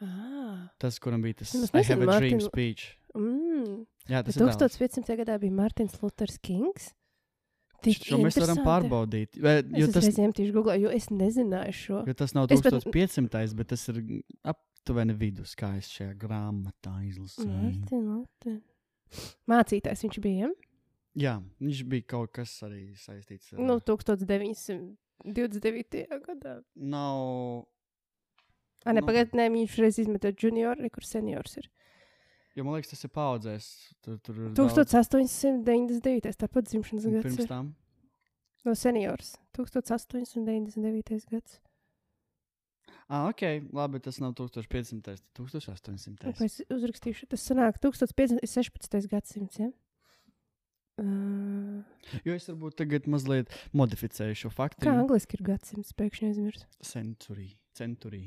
ah, 0.00 0.68
Tas, 0.78 0.98
kuram 0.98 1.22
bija 1.22 1.34
tas 1.42 1.54
Es 1.54 1.70
I 1.74 1.82
have 1.82 2.02
a 2.02 2.18
dream 2.18 2.38
Martin- 2.38 2.40
speech. 2.40 2.96
mm. 3.14 3.86
Jā, 4.08 4.22
Bet 4.22 4.26
tas 4.26 4.36
ir 4.36 4.42
dēls. 4.46 4.56
1500. 4.78 5.16
gadā 5.20 5.38
bija 5.40 5.52
Mārtiņš 5.52 6.00
Luters 6.02 6.38
Kings. 6.38 6.94
Tik 7.82 7.98
Šo 8.08 8.16
mēs 8.18 8.38
varam 8.40 8.56
pārbaudīt. 8.64 9.36
Vai- 9.40 9.62
Jo 9.78 9.86
Es 9.86 9.92
tas, 9.92 10.04
uzreiz 10.08 10.16
ņemtīšu 10.16 10.52
Google, 10.54 10.78
jo 10.80 10.88
es 10.88 11.08
nezināju 11.08 11.72
šo. 11.76 12.06
jo 12.08 12.14
tas 12.14 12.32
nav 12.34 12.46
Es 12.50 12.62
pat- 12.62 12.72
1500, 12.72 13.54
bet 13.54 13.68
tas 13.68 13.88
ir 13.90 14.00
aptuveni 14.44 15.14
vidus, 15.14 15.54
kā 15.54 15.76
es 15.76 15.88
šajā 15.92 16.16
grāmatā 16.16 16.94
izlasīju. 17.06 18.62
Mācītājs 19.48 20.02
viņš 20.06 20.18
bija. 20.24 20.48
Ja? 20.48 20.48
Jā, 21.16 21.38
viņš 21.62 21.78
bija 21.88 22.04
kaut 22.12 22.32
kas 22.36 22.52
arī 22.66 22.90
saistīts 23.00 23.54
ar. 23.54 23.58
Nu, 23.64 23.78
1929. 23.80 26.04
gadā. 26.26 26.58
nav. 26.76 27.64
Ah, 28.84 28.92
ne, 28.92 29.00
Nu. 29.00 29.06
pagaidiet, 29.08 29.34
ne, 29.34 29.48
viņš 29.50 29.78
reiz 29.82 29.98
izmeta 29.98 30.30
junioru, 30.32 30.80
re, 30.82 30.90
kur 30.90 31.02
seniors 31.02 31.56
ir. 31.56 31.70
Jo 32.54 32.64
man 32.64 32.74
liekas, 32.76 32.90
tas 32.92 33.04
ir 33.04 33.10
paudzēs. 33.10 33.64
Tur, 34.04 34.18
tur 34.24 34.34
ir 34.36 34.40
1899. 34.54 36.36
tāpat 36.40 36.64
dzimšanas 36.70 37.04
gads. 37.10 37.22
pirms 37.26 37.38
ir. 37.42 37.46
tam. 37.50 37.74
No 38.64 38.72
seniors. 38.74 39.34
1899. 39.56 41.26
gads. 41.30 41.60
Ah, 43.08 43.28
ok, 43.30 43.42
labi, 43.72 44.00
tas 44.02 44.18
nav 44.18 44.32
1500, 44.34 45.02
tas 45.02 45.20
ir 45.20 45.24
1800. 45.38 46.32
Ko 46.34 46.44
Es 46.44 46.58
uzrakstīšu, 46.70 47.26
tas 47.30 47.40
sanāk 47.46 47.78
1516. 47.78 49.06
gadsimts. 49.08 49.58
Ja? 49.62 49.70
Uh, 50.96 51.82
Jo 52.24 52.32
es 52.38 52.46
varbūt 52.48 52.76
tagad 52.78 53.04
mazliet 53.10 53.50
modificēju 53.76 54.36
šo 54.46 54.50
faktu. 54.54 54.80
kā 54.86 54.94
angliski 54.96 55.36
ir 55.36 55.42
gadsimts, 55.44 55.92
pēkšņi 55.98 56.28
aizmirst. 56.30 56.66
Century. 56.80 57.50
Century. 57.76 58.22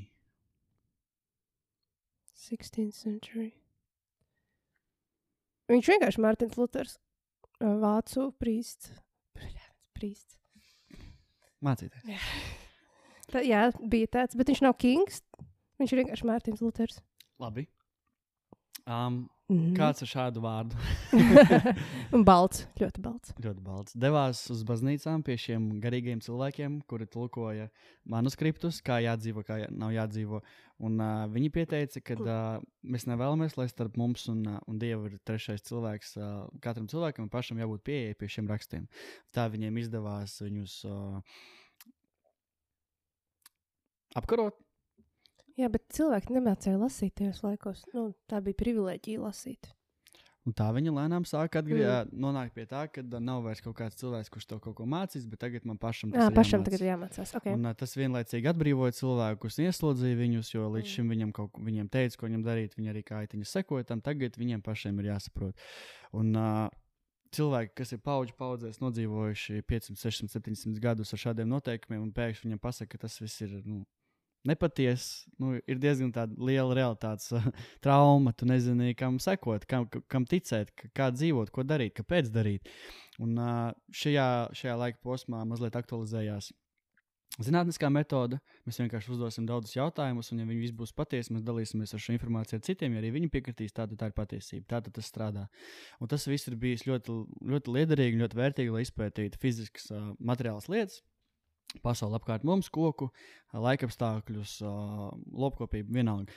16th 2.39 2.95
century. 2.95 3.49
Viņš 5.69 5.89
vienkārši 5.91 6.21
Mārtiņš 6.23 6.55
Luters, 6.57 6.95
uh, 7.61 7.73
vācu 7.81 8.29
prīsts. 8.41 8.93
Prīsts. 9.99 10.37
Mācīties. 11.65 12.05
Tā, 13.29 13.41
jā, 13.43 13.65
bija 13.91 14.07
tāds, 14.15 14.37
bet 14.39 14.47
viņš 14.49 14.61
nav 14.63 14.77
kings. 14.79 15.19
Viņš 15.81 15.91
ir 15.93 16.01
vienkārši 16.03 16.29
Mārtiņš 16.29 16.61
Luters. 16.63 17.01
Labi. 17.39 17.65
Um, 18.87 19.25
Mm. 19.49 19.71
kāds 19.73 20.03
ar 20.05 20.09
šādu 20.11 20.43
vārdu? 20.43 20.77
Un 22.15 22.21
balts, 22.25 22.67
ļoti 22.77 23.01
balts. 23.01 23.31
Ļoti 23.41 23.63
balts. 23.65 23.95
Devās 23.97 24.43
uz 24.53 24.61
baznīcām 24.67 25.23
pie 25.25 25.39
šiem 25.41 25.65
garīgiem 25.81 26.21
cilvēkiem, 26.21 26.75
kuri 26.89 27.07
tulkoja 27.09 27.65
manuskriptus, 28.13 28.77
kā 28.85 28.99
jādzīvo, 29.01 29.41
kā 29.47 29.57
jā, 29.63 29.71
nav 29.73 29.95
jādzīvo. 29.95 30.43
Un, 30.85 31.01
uh, 31.01 31.25
viņi 31.33 31.49
pieteica, 31.57 32.03
ka 32.05 32.19
uh, 32.21 32.61
mēs 32.85 33.07
nevēlamies, 33.09 33.57
lai 33.57 33.65
starp 33.73 33.97
mums 33.97 34.29
un, 34.29 34.45
uh, 34.45 34.61
un 34.69 34.77
Dievu 34.79 35.09
ir 35.09 35.17
trešais 35.25 35.65
cilvēks. 35.65 36.13
Uh, 36.21 36.45
katram 36.61 36.85
cilvēkam 36.91 37.33
pašam 37.33 37.57
jābūt 37.57 37.87
pieejai 37.89 38.15
pie 38.21 38.29
šiem 38.37 38.53
rakstiem. 38.53 38.85
Tā 39.33 39.49
viņiem 39.49 39.81
izdevās 39.81 40.37
viņus 40.45 40.79
uh, 40.93 41.41
apkarot. 44.21 44.61
Jā, 45.59 45.67
bet 45.71 45.83
cilvēki 45.91 46.37
nemācīja 46.37 46.79
lasīt 46.79 47.17
tajos 47.19 47.43
laikos. 47.43 47.83
Nu, 47.95 48.13
tā 48.31 48.39
bija 48.43 48.57
privilēģija 48.61 49.19
lasīt. 49.25 49.73
Un 50.47 50.53
tā 50.55 50.69
viņa 50.73 50.93
lēnām 50.95 51.25
sāk 51.27 51.57
atgrie... 51.59 51.83
mm. 51.83 52.13
nonākt 52.23 52.55
pie 52.55 52.63
tā, 52.65 52.85
ka 52.89 53.03
nav 53.19 53.43
vairs 53.45 53.59
kaut 53.61 53.75
kāds 53.77 53.99
cilvēks, 53.99 54.31
kurš 54.33 54.47
to 54.49 54.57
kaut 54.63 54.77
ko 54.79 54.87
mācīs, 54.89 55.27
bet 55.29 55.41
tagad 55.43 55.67
man 55.67 55.77
pašam 55.77 56.13
tas 56.13 56.23
Jā, 56.23 56.29
pašam 56.33 56.63
jāmāc. 56.63 56.69
tagad 56.71 56.85
jāmācās. 56.87 57.33
Okay. 57.37 57.57
Un, 57.57 57.67
tas 57.77 57.93
vienlaicīgi 57.99 58.49
atbrīvoja 58.53 58.95
cilvēkus, 59.01 59.59
ieslodzīja 59.67 60.17
viņus, 60.23 60.53
jo 60.55 60.69
līdz 60.71 60.87
Mm. 60.87 60.93
šim 60.95 61.13
viņam 61.13 61.35
kaut 61.35 61.51
ko 61.53 61.65
viņiem 61.67 61.91
teica, 61.91 62.17
ko 62.17 62.29
viņam 62.31 62.45
darīt. 62.47 62.79
Viņi 62.79 62.93
arī 62.95 63.03
kā 63.05 63.19
aitiņa 63.25 63.51
sekoja 63.51 63.89
tam, 63.91 64.01
tagad 64.01 64.39
viņiem 64.39 64.63
pašiem 64.65 65.03
ir 65.03 65.11
jāsaprot. 65.11 65.67
Un, 66.15 66.33
uh, 66.39 66.69
cilvēki, 67.35 67.75
kas 67.83 67.93
ir 67.93 68.01
paudžu 68.01 68.33
paudzēs 68.39 68.79
nodzīvojuši 68.81 69.61
500, 69.69 69.99
600, 70.01 70.33
700 70.39 70.81
gadus 70.81 71.13
ar 71.13 71.19
šādiem 71.27 71.51
noteikumiem, 71.51 72.01
un 72.07 72.15
pēkšņi 72.15 72.47
viņiem 72.47 72.63
pasaka, 72.63 72.95
ka 72.95 73.05
tas 73.05 73.19
viss 73.21 73.43
ir. 73.45 73.59
Nu, 73.67 73.83
Nepatiesi, 74.47 75.27
nu, 75.41 75.57
ir 75.67 75.81
diezgan 75.83 76.13
liela 76.39 76.77
realitātes 76.77 77.33
uh, 77.35 77.49
trauma. 77.83 78.31
Tu 78.31 78.47
nezini, 78.47 78.93
kam 78.95 79.19
sekot, 79.19 79.67
kam, 79.69 79.89
kam 80.07 80.27
ticēt, 80.29 80.71
kā 80.95 81.09
dzīvot, 81.11 81.51
ko 81.51 81.65
darīt, 81.67 81.97
kāpēc 81.99 82.31
darīt. 82.31 82.71
Un 83.19 83.35
uh, 83.35 83.69
šajā, 83.91 84.29
šajā 84.55 84.79
laika 84.79 85.03
posmā 85.03 85.43
mazliet 85.47 85.75
aktualizējās 85.75 86.53
zinātniskā 87.43 87.89
metode. 87.91 88.39
Mēs 88.67 88.79
vienkārši 88.81 89.11
uzdosim 89.13 89.45
daudzus 89.49 89.75
jautājumus, 89.77 90.31
un, 90.33 90.41
ja 90.41 90.47
viņi 90.47 90.63
visi 90.63 90.75
būs 90.79 90.93
patiesi, 90.95 91.33
mēs 91.35 91.45
dalīsimies 91.47 91.93
ar 91.95 92.03
šo 92.03 92.15
informāciju 92.15 92.59
ar 92.59 92.65
citiem. 92.65 92.95
Ja 92.95 93.03
arī 93.03 93.13
viņi 93.15 93.31
piekritīs, 93.33 93.75
tad 93.75 93.93
tā 93.99 94.09
ir 94.09 94.15
patiesība. 94.17 94.67
Tā 94.73 94.81
tad 94.85 94.95
tas 94.97 95.11
strādā. 95.11 95.45
Un 95.99 96.11
tas 96.11 96.27
viss 96.29 96.49
ir 96.49 96.57
bijis 96.59 96.85
ļoti, 96.89 97.15
ļoti 97.53 97.75
liederīgi, 97.77 98.23
ļoti 98.23 98.39
vērtīgi, 98.41 98.75
lai 98.75 98.83
izpētītu 98.87 99.41
fiziskas 99.41 99.89
uh, 99.93 100.11
materiālas 100.19 100.69
lietas. 100.71 101.01
Pasauli 101.85 102.17
apkārt 102.17 102.45
mums, 102.47 102.67
koku, 102.73 103.11
laikapstākļus, 103.53 104.55
lopkopību, 105.37 105.93
vienalga. 105.93 106.33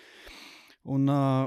Un 0.93 1.09
uh, 1.09 1.47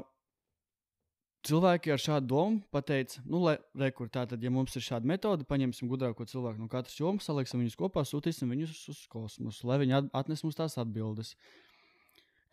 cilvēki 1.46 1.94
ar 1.94 2.02
šādu 2.02 2.30
domu 2.32 2.64
pateica, 2.74 3.22
nu, 3.30 3.44
lai 3.46 3.56
rekur 3.78 4.10
tā 4.10 4.24
tad, 4.30 4.42
ja 4.42 4.50
mums 4.54 4.74
ir 4.80 4.86
šāda 4.86 5.06
metode, 5.10 5.46
paņemsim 5.46 5.90
gudrāko 5.92 6.26
cilvēku 6.30 6.64
no 6.64 6.70
katras 6.72 6.98
jomas, 6.98 7.28
saliksim 7.30 7.62
viņus 7.62 7.78
kopā, 7.80 8.02
sūtīsim 8.10 8.50
viņus 8.56 8.82
uz 8.96 9.04
kosmosu, 9.12 9.68
lai 9.70 9.78
viņi 9.84 10.00
at- 10.00 10.12
atnes 10.24 10.42
mums 10.46 10.58
tās 10.58 10.80
atbildes. 10.82 11.36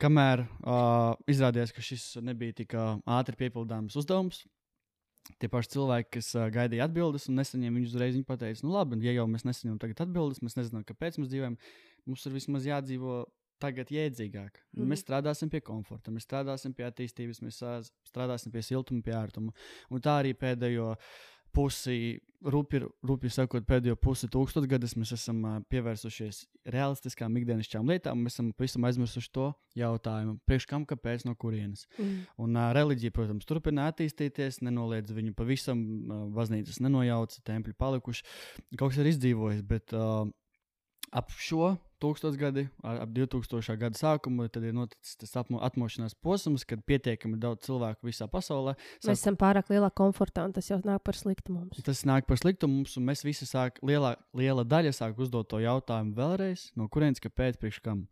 Kamēr 0.02 0.44
uh, 0.44 1.14
izrādījās, 1.30 1.72
ka 1.72 1.84
šis 1.84 2.08
nebija 2.26 2.58
tik 2.60 2.74
ātri 2.76 3.38
piepildāms 3.38 3.96
uzdevums, 3.96 4.42
tie 5.42 5.50
paši 5.50 5.74
cilvēki, 5.76 6.10
kas 6.18 6.32
uh, 6.38 6.48
gaidīja 6.52 6.88
atbildes 6.88 7.28
un 7.30 7.38
nesaņēma 7.40 7.78
viņus 7.78 7.94
uzreiz, 7.94 8.16
viņi 8.16 8.28
pateica, 8.28 8.66
nu 8.66 8.74
labi, 8.74 8.98
ja 9.06 9.14
jau 9.16 9.28
mēs 9.30 9.46
nesaņemam 9.48 9.78
tagad 9.82 10.02
atbildes, 10.06 10.42
mēs 10.44 10.58
nezinām, 10.58 10.84
kāpēc 10.88 11.20
mēs 11.20 11.30
dzīvojam, 11.32 11.58
mums 12.10 12.26
ir 12.26 12.36
vismaz 12.36 12.68
jādzīvo 12.68 13.22
tagad 13.62 13.92
jēdzīgāk. 13.94 14.58
Mm. 14.74 14.88
Mēs 14.90 15.04
strādāsim 15.04 15.50
pie 15.52 15.60
komforta, 15.64 16.12
mēs 16.14 16.26
strādāsim 16.26 16.74
pie 16.74 16.86
attīstības, 16.88 17.42
mēs 17.44 17.60
strādāsim 18.08 18.54
pie 18.54 18.64
siltuma, 18.66 19.04
pie 19.06 19.14
ērtuma. 19.14 19.54
Un 19.92 20.02
tā 20.02 20.18
arī 20.22 20.34
pēdējo 20.38 20.92
pusi, 21.54 22.20
rupi, 22.42 22.80
rupi 23.06 23.30
sakot, 23.32 23.64
pēdējo 23.68 23.96
pusi 24.00 24.28
tūkstošgadus 24.32 24.96
mēs 24.98 25.12
esam 25.16 25.40
pievērsušies 25.72 26.42
realistiskām 26.74 27.36
ikdienišķām 27.40 27.92
lietām. 27.92 28.22
Mēs 28.24 28.36
esam 28.36 28.50
pavisam 28.56 28.86
aizmirsuši 28.88 29.32
to 29.36 29.48
jautājumu, 29.78 30.38
priekš 30.48 30.68
kam, 30.70 30.86
kāpēc, 30.88 31.26
no 31.28 31.36
kurienes. 31.38 31.86
Mm. 31.98 32.20
Un 32.44 32.58
uh, 32.58 32.70
reliģija, 32.76 33.14
protams, 33.14 33.48
turpina 33.48 33.88
attīstīties, 33.92 34.62
nenoliedz 34.66 35.14
viņu 35.14 35.36
pavisam, 35.38 35.82
uh, 35.82 36.22
baznīcas 36.36 36.82
nenojauca, 36.84 37.42
tempļi 37.48 37.76
palikuši. 37.78 38.28
Kaut 38.76 38.92
kas 38.92 39.02
ir 39.02 39.12
izdzīvojis, 39.12 39.64
bet 39.68 39.94
uh, 39.96 40.24
ap 41.12 41.32
šo 41.36 41.74
tūkstošgadi, 42.02 42.64
ap 42.82 43.10
2000. 43.14 43.76
gada 43.78 43.98
sākumu, 43.98 44.48
tad 44.52 44.64
ir 44.66 44.74
noticis 44.74 45.18
tas 45.20 45.36
atmošanās 45.38 46.16
posms, 46.18 46.64
kad 46.68 46.82
pietiekami 46.88 47.38
daudz 47.42 47.68
cilvēku 47.68 48.08
visā 48.08 48.26
pasaulē. 48.30 48.74
Mēs 49.04 49.20
esam 49.20 49.38
pārāk 49.38 49.70
lielā 49.70 49.92
komfortā, 49.94 50.46
un 50.48 50.54
tas 50.56 50.70
jau 50.70 50.80
nāk 50.82 51.04
par 51.06 51.18
sliktu 51.18 51.54
mums. 51.54 51.82
Tas 51.86 52.02
nāk 52.08 52.26
par 52.26 52.40
sliktu 52.40 52.70
mums, 52.70 52.96
un 52.98 53.06
mēs 53.06 53.22
visi 53.26 53.46
sāk, 53.48 53.78
lielā, 53.86 54.16
liela 54.38 54.66
daļa 54.66 54.94
sāk 54.98 55.22
uzdot 55.22 55.50
to 55.52 55.62
jautājumu 55.62 56.16
vēlreiz, 56.18 56.70
no 56.78 56.88
kurienes, 56.90 57.22
kāpēc, 57.22 57.60
priekš 57.62 57.82
kam. 57.86 58.08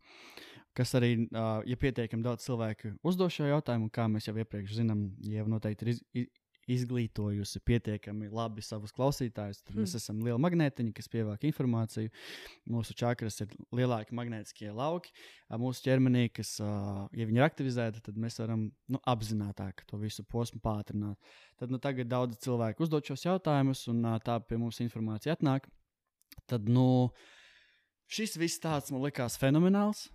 Kas 0.77 0.93
arī, 0.95 1.25
ja 1.67 1.75
pietiekami 1.75 2.23
daudz 2.23 2.45
cilvēku 2.45 2.93
uzdod 3.03 3.33
šo 3.35 3.49
jautājumu, 3.49 3.89
kā 3.91 4.05
mēs 4.07 4.29
jau 4.29 4.37
iepriekš 4.39 4.77
zinām, 4.77 5.09
jau 5.27 5.43
noteikti 5.51 5.83
ir 5.83 5.91
iz, 5.91 6.29
izglītojusi 6.69 7.61
pietiekami 7.65 8.29
labi 8.29 8.61
savus 8.61 8.93
klausītājus, 8.93 9.63
tad 9.63 9.75
mēs 9.75 9.93
Hmm. 9.93 9.97
esam 9.97 10.19
lieli 10.21 10.39
magnētiņi, 10.39 10.93
kas 10.93 11.07
pievāk 11.07 11.43
informāciju. 11.49 12.11
Mūsu 12.69 12.93
čakras 12.93 13.41
ir 13.41 13.47
lielāki 13.73 14.13
magnētiskie 14.13 14.71
lauki. 14.73 15.11
Mūsu 15.49 15.81
ķermenī, 15.87 16.31
kas, 16.33 16.59
ja 16.59 17.25
viņi 17.25 17.37
ir 17.37 17.47
aktivizēti, 17.47 18.01
tad 18.01 18.15
mēs 18.15 18.39
varam 18.39 18.71
nu, 18.87 18.99
apzināti 19.05 19.85
to 19.87 19.97
visu 19.97 20.23
posmu 20.23 20.59
pātrināt. 20.61 21.17
Tad 21.57 21.69
nu, 21.69 21.77
tagad 21.77 22.07
daudz 22.07 22.37
cilvēku 22.37 22.81
uzdod 22.81 23.05
šos 23.05 23.25
jautājumus, 23.25 23.87
un 23.87 24.01
tā 24.23 24.39
pie 24.45 24.57
mums 24.57 24.79
informācija 24.79 25.35
atnāk. 25.35 25.67
Tad 26.47 26.67
nu, 26.69 27.11
šis 28.07 28.37
viss 28.37 28.59
tāds 28.59 28.91
man 28.91 29.01
likās 29.01 29.37
fenomenāls. 29.37 30.09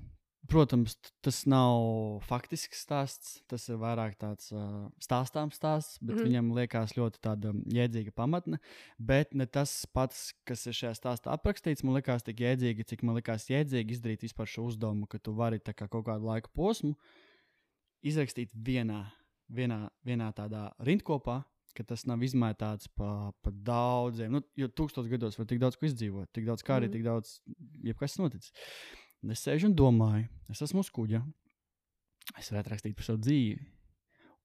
Protams, 0.47 0.95
tas 1.25 1.41
nav 1.49 2.21
faktisks 2.29 2.83
stāsts, 2.85 3.41
tas 3.51 3.65
ir 3.71 3.79
vairāk 3.81 4.15
tāds 4.21 4.53
uh, 4.55 4.87
stāstāms 5.03 5.57
stāsts, 5.59 5.99
bet 6.01 6.15
mm. 6.15 6.19
-hmm. 6.19 6.29
viņam 6.29 6.53
liekas 6.59 6.95
ļoti 6.97 7.23
tāda 7.25 7.53
jēdzīga 7.73 8.13
pamatne. 8.15 8.61
Bet 8.99 9.35
ne 9.35 9.47
tas 9.47 9.87
pats, 9.93 10.35
kas 10.45 10.67
ir 10.67 10.77
šajā 10.77 10.95
stāstā 10.95 11.33
aprakstīts, 11.35 11.85
man 11.85 11.97
liekas 11.99 12.23
tik 12.23 12.41
jēdzīgi, 12.41 12.85
cik 12.85 13.03
man 13.03 13.17
liekas 13.17 13.49
jēdzīgi 13.51 13.97
izdarīt 13.97 14.23
vispār 14.23 14.47
šo 14.47 14.69
uzdevumu, 14.71 15.07
ka 15.07 15.19
tu 15.19 15.33
vari 15.33 15.59
kā 15.59 15.89
kaut 15.89 16.07
kādu 16.07 16.27
laiku 16.27 16.51
posmu 16.55 16.95
izrakstīt 18.03 18.53
vienā, 18.55 19.07
vienā, 19.49 19.89
vienā 20.05 20.33
tādā 20.37 20.71
rindkopā, 20.79 21.43
ka 21.77 21.85
tas 21.85 22.07
nav 22.09 22.23
izmētāts 22.25 22.89
pa, 22.97 23.33
pa 23.43 23.51
daudziem. 23.51 24.33
Nu, 24.33 24.43
jo 24.57 24.69
tūkstošos 24.69 25.11
gados 25.13 25.37
var 25.39 25.49
tik 25.51 25.61
daudz 25.61 25.77
ko 25.77 25.89
izdzīvot, 25.89 26.31
tik 26.33 26.47
daudz 26.49 26.65
kā 26.65 26.79
arī 26.79 26.89
Mhm. 26.89 26.93
tik 26.93 27.05
daudz, 27.05 27.41
jebkas 27.85 28.17
noticis. 28.19 28.53
Un 29.25 29.33
Es 29.35 29.43
sēžu 29.47 29.71
un 29.71 29.75
domāju, 29.77 30.29
es 30.53 30.63
esmu 30.63 30.85
uz 30.85 30.91
kuģa. 30.93 31.23
Es 32.39 32.51
varētu 32.53 32.73
rakstīt 32.73 32.97
par 32.99 33.07
savu 33.07 33.23
dzīvi. 33.23 33.59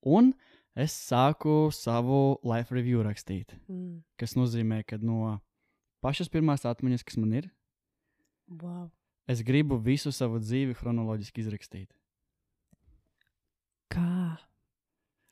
Un 0.09 0.31
es 0.77 0.93
sāku 0.95 1.69
savu 1.75 2.39
life 2.47 2.73
review 2.73 3.03
rakstīt. 3.05 3.53
Mm. 3.67 4.01
Kas 4.17 4.37
nozīmē, 4.37 4.81
ka 4.87 4.97
no 5.01 5.39
pašas 6.01 6.31
pirmās 6.31 6.65
atmiņas, 6.65 7.05
kas 7.05 7.19
man 7.21 7.33
ir, 7.41 7.49
Wow. 8.51 8.89
es 9.31 9.43
gribu 9.47 9.77
visu 9.79 10.11
savu 10.11 10.39
dzīvi 10.41 10.75
chronoloģiski 10.75 11.43
izrakstīt. 11.43 11.91
Kā? 13.91 14.37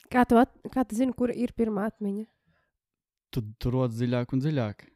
Kā 0.10 0.25
tu, 0.25 0.38
at, 0.41 0.54
kā 0.73 0.86
tu 0.88 0.97
zini, 0.97 1.13
kur 1.15 1.32
ir 1.32 1.54
pirmā 1.58 1.88
atmiņa? 1.89 2.25
Tu 3.30 3.43
tur 3.62 3.75
rodas 3.78 3.99
dziļāk 3.99 4.32
un 4.34 4.41
dziļāk. 4.41 4.88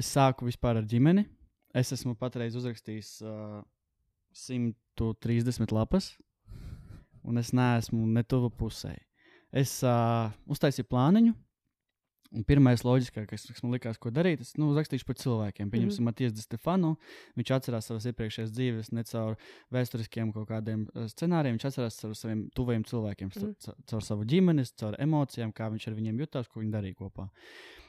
Es 0.00 0.10
sāku 0.14 0.46
vispār 0.48 0.80
ar 0.80 0.86
ģimeni. 0.88 1.26
Es 1.74 1.90
esmu 1.92 2.14
patreiz 2.18 2.54
uzrakstījis 2.56 3.10
uh, 3.26 3.60
130 4.34 5.72
lapas, 5.72 6.12
un 7.24 7.38
es 7.40 7.52
neesmu 7.56 8.06
ne 8.06 8.22
tuvu 8.22 8.50
pusē. 8.50 8.96
Es 9.54 9.78
uh, 9.86 10.30
uztaisīju 10.50 10.90
plāniņu. 10.90 11.34
Un 12.34 12.42
pirmais 12.42 12.82
loģiskākais, 12.82 13.44
kas 13.46 13.62
man 13.62 13.76
likās, 13.76 13.98
ko 14.02 14.10
darīt, 14.10 14.40
es 14.42 14.56
nu, 14.58 14.72
uzrakstīšu 14.72 15.06
par 15.06 15.14
cilvēkiem. 15.20 15.68
Pieņemsim, 15.70 16.02
mm 16.02 16.08
-hmm. 16.08 16.26
Matijas 16.26 16.42
Stefanu. 16.42 16.96
Viņš 17.38 17.52
atcerās 17.54 17.86
savas 17.86 18.08
iepriekšējās 18.10 18.50
dzīves 18.50 18.90
ne 18.92 19.04
caur 19.04 19.36
vēsturiskiem 19.70 20.32
kaut 20.34 20.48
kādiem 20.48 20.88
scenārijiem. 21.12 21.54
Viņš 21.54 21.66
atcerās 21.68 22.00
caur 22.00 22.16
saviem 22.18 22.48
tuvajiem 22.50 22.84
cilvēkiem, 22.84 23.28
mm 23.28 23.42
Mhm. 23.42 23.52
-hmm. 23.52 23.84
caur, 23.86 24.02
savu 24.02 24.24
ģimeni, 24.24 24.64
caur 24.74 24.96
emocijām, 24.98 25.52
kā 25.52 25.70
viņš 25.70 25.88
ar 25.88 25.94
viņiem 25.94 26.18
jutās, 26.20 26.48
ko 26.48 26.60
viņi 26.60 26.72
darīja 26.72 26.94
kopā. 26.94 27.28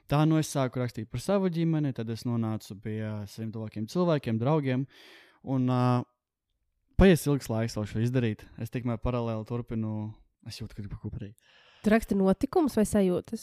Tā 0.07 0.25
nu 0.27 0.37
es 0.37 0.55
sāku 0.55 0.77
rakstīt 0.77 1.09
par 1.09 1.19
savu 1.19 1.49
ģimeni, 1.49 1.93
tad 1.93 2.09
es 2.09 2.23
nonācu 2.25 2.79
pie 2.81 3.25
saviem 3.25 3.51
tuvākiem 3.51 3.87
cilvēkiem, 3.87 4.37
draugiem. 4.37 4.85
Un 5.43 5.69
uh, 5.69 6.03
paies 6.97 7.25
ilgs 7.27 7.49
laiks, 7.51 7.75
lai 7.77 7.85
šo 7.89 7.99
izdarītu. 8.03 8.43
Es 8.61 8.69
tikmēr 8.73 8.97
paralēli 9.03 9.45
turpinu. 9.49 9.91
Es 10.45 10.59
jūtu, 10.61 10.75
ka 10.77 10.81
gribu 10.85 11.09
darīt. 11.15 11.35
Tu 11.83 11.87
raksti 11.93 12.13
notikumus 12.17 12.75
vai 12.77 12.85
sajūtas? 12.85 13.41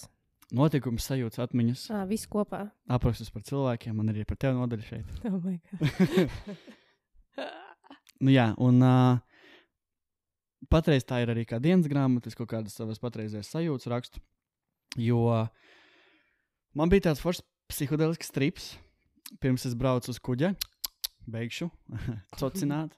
Notikums, 0.52 1.06
sajūtas, 1.08 1.40
atmiņas, 1.46 1.82
Ah, 1.96 2.04
viss 2.04 2.26
kopā. 2.28 2.66
aprakstus 2.92 3.30
par 3.32 3.42
cilvēkiem. 3.42 3.94
Man 3.96 4.08
arī 4.12 4.24
par 4.28 4.36
tevi 4.36 4.54
nodaļa 4.58 4.84
šeit. 4.84 5.06
Oh 5.32 5.40
nu, 8.22 8.30
jā, 8.30 8.52
un 8.60 8.82
uh, 8.84 9.16
patreiz 10.70 11.04
tā 11.08 11.22
ir 11.24 11.32
arī 11.32 11.46
kā 11.48 11.56
dienas 11.62 11.88
grāmata, 11.90 12.28
es 12.28 12.36
kaut 12.38 12.50
kādas 12.52 12.76
savas 12.76 13.00
patreizējās 13.02 13.48
sajūtas 13.54 13.88
rakstu. 13.90 14.20
Jo 15.00 15.18
man 16.76 16.88
bija 16.92 17.02
tāds 17.08 17.22
foršs 17.24 17.40
psihodelisks 17.72 18.28
strips, 18.28 18.64
pirms 19.40 19.64
es 19.64 19.72
braucu 19.78 20.12
uz 20.12 20.18
kuģa, 20.20 20.52
beigšu, 21.32 21.70
cocināt. 22.40 22.92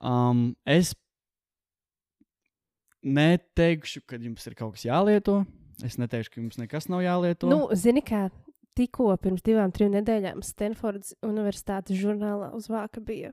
Um, 0.00 0.50
es 0.68 0.94
neteikšu, 3.06 4.02
ka 4.08 4.18
jums 4.20 4.46
ir 4.48 4.56
kaut 4.58 4.76
kas 4.76 4.86
jālieto. 4.88 5.44
Es 5.84 5.98
neteikšu, 6.00 6.32
ka 6.32 6.40
jums 6.40 6.58
nekas 6.60 6.88
nav 6.92 7.04
jālieto. 7.04 7.48
Nu, 7.50 7.68
zini, 7.76 8.02
kā 8.04 8.26
tikko 8.76 9.10
pirms 9.20 9.44
divām, 9.46 9.72
trim 9.72 9.94
nedēļām 9.94 10.42
Stanfordas 10.44 11.14
Universitātes 11.24 11.98
žurnālā 12.00 12.52
uz 12.56 12.68
vāka 12.72 13.00
bija 13.04 13.32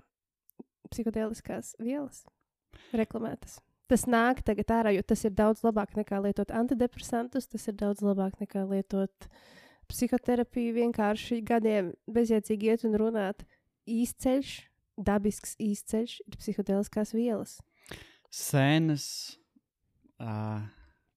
psihodēliskās 0.92 1.76
vielas. 1.82 2.24
reklamētas. 2.94 3.60
Tas 3.92 4.06
nāk 4.10 4.42
tagad 4.46 4.72
ārā, 4.74 4.94
jo 4.96 5.04
tas 5.06 5.24
ir 5.28 5.34
daudz 5.36 5.64
labāk 5.66 5.96
nekā 5.98 6.22
lietot 6.24 6.52
antidepresantus, 6.56 7.50
tas 7.52 7.68
ir 7.68 7.76
daudz 7.78 8.02
labāk 8.02 8.40
nekā 8.42 8.64
lietot 8.70 9.28
psihoterapiju. 9.92 10.74
Vienkārši 10.80 11.42
gadiem 11.46 11.92
bezjēdzīgi 12.10 12.72
iet 12.72 12.86
un 12.88 12.98
runāt. 13.00 13.44
Īsceļš, 13.90 14.54
dabisks 14.98 15.56
īsceļš 15.62 16.20
ir 16.28 16.40
psihotēliskās 16.40 17.14
vielas. 17.16 17.58
Sēnes, 18.34 19.06
uh, 20.22 20.64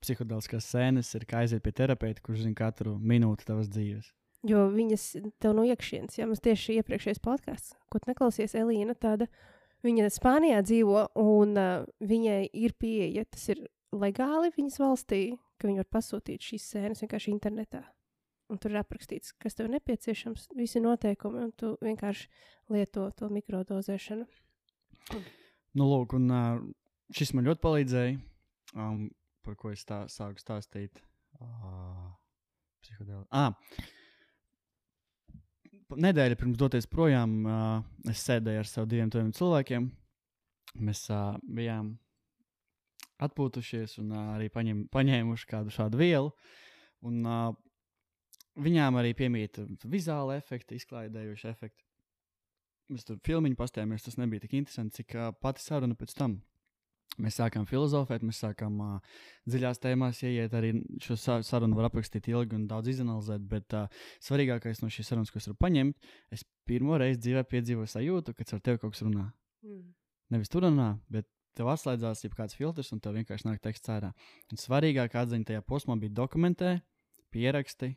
psiholoģiskās 0.04 0.68
sēnes 0.74 1.12
ir 1.16 1.26
kā 1.28 1.44
aiziet 1.44 1.64
pie 1.64 1.72
terapeita, 1.76 2.22
kurš 2.24 2.44
zina 2.44 2.58
katru 2.58 2.96
minūti 3.00 3.48
tavas 3.48 3.70
dzīves. 3.72 4.12
Jo 4.46 4.66
viņas 4.70 5.04
tev 5.42 5.56
no 5.56 5.64
iekšienes, 5.66 6.18
ja 6.20 6.26
mums 6.28 6.42
tieši 6.44 6.78
iepriekšējais 6.80 7.22
podkāsts, 7.24 7.74
ko 7.90 7.98
neklausies, 8.06 8.54
Elīna, 8.58 8.94
tāda 8.94 9.26
viņa 9.86 10.10
Spānijā 10.12 10.60
dzīvo 10.66 11.08
un 11.22 11.56
uh, 11.58 11.88
viņai 12.04 12.44
ir 12.52 12.76
pieeja, 12.78 13.26
tas 13.32 13.48
ir 13.54 13.64
legāli 13.96 14.52
viņas 14.54 14.80
valstī, 14.82 15.22
ka 15.56 15.70
viņi 15.70 15.82
var 15.82 15.90
pasūtīt 15.98 16.44
šīs 16.52 16.70
sēnes 16.74 17.02
vienkārši 17.02 17.32
internetā. 17.32 17.82
Un 18.52 18.60
tur 18.62 18.70
ir 18.70 18.78
aprakstīts, 18.78 19.32
kas 19.42 19.58
tev 19.58 19.66
nepieciešams, 19.72 20.50
visi 20.54 20.78
noteikumi, 20.82 21.48
un 21.48 21.52
tu 21.58 21.72
vienkārši 21.82 22.28
lieto 22.70 23.08
to 23.18 23.26
mikrodozēšanu. 23.34 24.26
Nu, 25.76 25.88
lūk, 25.90 26.14
un 26.14 26.30
šis 27.14 27.34
man 27.34 27.48
ļoti 27.50 27.62
palīdzēja, 27.64 28.14
um, 28.78 29.08
par 29.46 29.58
ko 29.58 29.74
es 29.74 29.82
tā, 29.88 30.04
sāku 30.12 30.42
stāstīt. 30.42 31.02
Uh, 31.36 32.14
psihodēli. 32.86 33.26
ah, 33.34 33.52
nedēļa 36.06 36.38
pirms 36.38 36.58
doties 36.60 36.88
projām, 36.90 37.36
uh, 37.44 37.82
es 38.10 38.22
sēdēju 38.24 38.62
ar 38.62 38.70
saviem 38.70 38.90
diviem 38.94 39.12
tādiem 39.12 39.34
cilvēkiem. 39.36 39.90
Mēs 40.86 41.06
uh, 41.10 41.36
bijām 41.42 41.94
atpūtušies 43.26 43.98
un 44.02 44.14
uh, 44.14 44.32
arī 44.36 44.48
paņem, 44.52 44.86
paņēmuši 44.92 45.50
kādu 45.50 45.74
šādu 45.74 46.00
vielu. 46.00 46.32
Un, 47.06 47.20
uh, 47.26 47.52
viņām 48.62 48.98
arī 49.00 49.12
piemīta 49.16 49.66
vizuāla 49.84 50.38
efekta, 50.40 50.76
izklaidējoša 50.76 51.52
efekta. 51.52 51.84
Mēs 52.92 53.06
tur 53.06 53.18
filmiņu 53.26 53.58
pastājāmies, 53.58 54.04
tas 54.06 54.18
nebija 54.20 54.44
tik 54.44 54.54
interesanti, 54.60 55.02
cik 55.02 55.16
uh, 55.16 55.32
pati 55.42 55.64
saruna 55.64 55.96
pēc 55.98 56.14
tam. 56.18 56.38
Mēs 57.22 57.38
sākām 57.40 57.64
filozofēt, 57.66 58.22
mēs 58.26 58.42
sākām 58.42 58.76
uh, 58.84 59.20
dziļās 59.48 59.80
tēmās 59.82 60.20
ieiet. 60.26 60.54
Arī 60.54 60.74
šo 61.02 61.16
sa 61.18 61.38
sarunu 61.46 61.78
var 61.78 61.88
aprakstīt 61.88 62.28
ilgi 62.30 62.58
un 62.58 62.66
daudz 62.70 62.92
izanalizēt, 62.92 63.46
bet 63.50 63.74
uh, 63.74 63.88
svarīgākais 64.22 64.82
no 64.82 64.90
šīs 64.92 65.10
sarunas, 65.10 65.32
ko 65.32 65.40
es 65.40 65.48
varu 65.48 65.58
paņemt, 65.64 66.10
es 66.36 66.44
pirmo 66.68 66.98
reizi 67.00 67.22
dzīvē 67.24 67.46
piedzīvoju 67.50 67.90
sajūtu, 67.94 68.36
ka 68.36 68.46
ar 68.46 68.62
tevi 68.68 68.82
kaut 68.82 68.94
kas 68.94 69.02
runā. 69.06 69.30
Mm. 69.66 69.86
Nevis 70.36 70.52
tur 70.52 70.66
runā, 70.68 70.92
bet 71.10 71.26
tev 71.56 71.70
atslēdzās 71.72 72.26
jau 72.26 72.34
kāds 72.36 72.58
filtrs, 72.58 72.92
un 72.92 73.00
tev 73.02 73.16
vienkārši 73.16 73.48
nāk 73.48 73.62
teksts 73.64 73.90
ārā. 73.90 74.12
Un 74.52 74.60
svarīgākā 74.60 75.24
atziņa 75.24 75.50
tajā 75.50 75.64
posmā 75.66 75.96
bija 75.98 76.14
dokumentē, 76.20 76.76
pieraksti, 77.32 77.94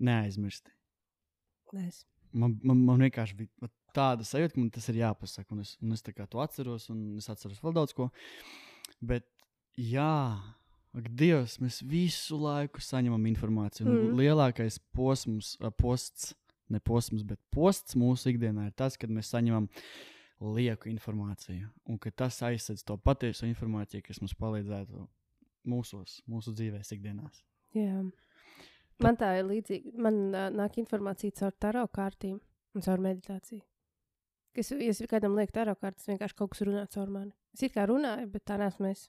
neaizmirsti. 0.00 0.72
Nice. 1.76 2.04
Man, 2.32 2.58
man, 2.62 2.80
man 2.84 3.02
vienkārši 3.06 3.36
bija 3.38 3.70
tāda 3.96 4.26
sajūta, 4.26 4.54
ka 4.54 4.60
man 4.60 4.70
tas 4.74 4.88
ir 4.92 5.00
jāpasaka. 5.00 5.54
Un 5.54 5.64
es, 5.64 5.74
un 5.82 5.94
es 5.96 6.04
to 6.04 6.42
atceros, 6.42 6.88
un 6.92 7.02
es 7.20 7.28
atceros 7.32 7.60
vēl 7.64 7.76
daudz 7.76 7.94
ko. 7.96 8.08
Bet, 9.04 9.26
jā, 9.76 10.36
ak, 10.96 11.08
Dievs, 11.18 11.58
mēs 11.62 11.80
visu 11.86 12.38
laiku 12.40 12.82
saņemam 12.84 13.26
informāciju. 13.32 13.88
Mm. 13.88 14.20
Lielākais 14.20 14.78
posms, 14.94 15.56
posts, 15.80 16.32
ne 16.72 16.80
posms, 16.84 17.24
bet 17.26 17.40
posts 17.54 17.98
mūsu 17.98 18.32
ikdienā 18.32 18.68
ir 18.68 18.76
tas, 18.78 18.98
kad 19.00 19.12
mēs 19.12 19.32
saņemam 19.34 19.68
lieku 20.54 20.90
informāciju. 20.92 21.68
Un 21.88 21.98
ka 22.02 22.12
tas 22.14 22.38
aizsedz 22.46 22.84
to 22.86 22.96
patieso 23.00 23.48
informāciju, 23.48 24.04
kas 24.06 24.20
mums 24.22 24.36
palīdzētu 24.38 25.06
mūsos, 25.68 26.20
mūsu 26.30 26.54
dzīvēs, 26.56 26.94
ikdienās. 26.94 27.42
Jā. 27.76 28.02
Man 29.04 29.18
tā 29.18 29.32
ir 29.38 29.46
līdzīga. 29.46 29.94
Man 30.02 30.20
uh, 30.32 30.48
nāk 30.54 30.78
informācija 30.82 31.36
caur 31.38 31.54
taro 31.60 31.84
kārtīm 31.94 32.38
un 32.74 32.84
caur 32.84 33.02
meditāciju. 33.02 33.62
Kas, 34.56 34.72
ja 34.74 34.90
es 34.90 35.02
kādam 35.10 35.36
lieku 35.38 35.54
taro 35.54 35.76
kārtas, 35.78 36.08
vienkārši 36.10 36.36
kaut 36.38 36.54
kas 36.54 36.64
runā 36.66 36.82
caur 36.90 37.10
mani. 37.14 37.32
Es 37.54 37.62
it 37.62 37.74
kā 37.76 37.86
runāju, 37.86 38.26
bet 38.32 38.46
tā 38.48 38.58
nesmu 38.58 38.90
es. 38.90 39.08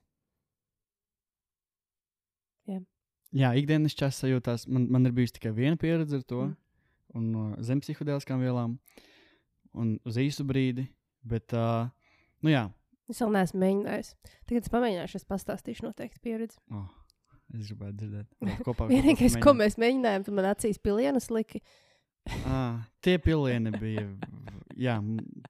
Jā, 3.29 3.51
ikdienas 3.57 3.93
čas 3.97 4.17
sajūtās. 4.21 4.65
Man, 4.69 4.87
man 4.93 5.05
ir 5.05 5.13
bijusi 5.13 5.35
tikai 5.37 5.53
viena 5.53 5.77
pieredze 5.77 6.17
ar 6.17 6.25
to, 6.25 6.43
mm. 6.47 6.55
un 7.17 7.27
no 7.33 7.43
zem 7.65 7.81
psiholoģiskām 7.83 8.41
vielām, 8.41 8.77
un 9.77 9.95
uz 10.09 10.17
īsu 10.21 10.45
brīdi. 10.49 10.87
Bet, 11.29 11.53
uh, 11.53 11.89
nu 12.45 12.53
jā, 12.53 12.63
Es 13.09 13.23
vēl 13.23 13.31
neesmu 13.33 13.59
mēģinājis. 13.63 14.09
Tagad 14.45 14.67
es 14.67 14.71
pamēģināšu, 14.73 15.17
es 15.17 15.29
pastāstīšu 15.29 15.87
noteikti 15.87 16.21
pieredzi. 16.21 16.59
oh, 16.69 16.85
es 17.57 17.69
gribētu 17.71 17.97
dzirdēt. 18.01 18.27
Kopā, 18.67 18.89
Vienīgais, 18.91 19.37
ko 19.41 19.55
mēs 19.57 19.79
mēģinājām, 19.81 20.25
tad 20.27 20.37
man 20.37 20.49
acīs 20.51 20.81
pilienus 20.81 21.29
lika. 21.33 21.61
Ah, 22.45 22.83
tie 23.03 23.17
pilieni 23.21 23.73
bija. 23.79 24.05
Jā, 24.79 24.99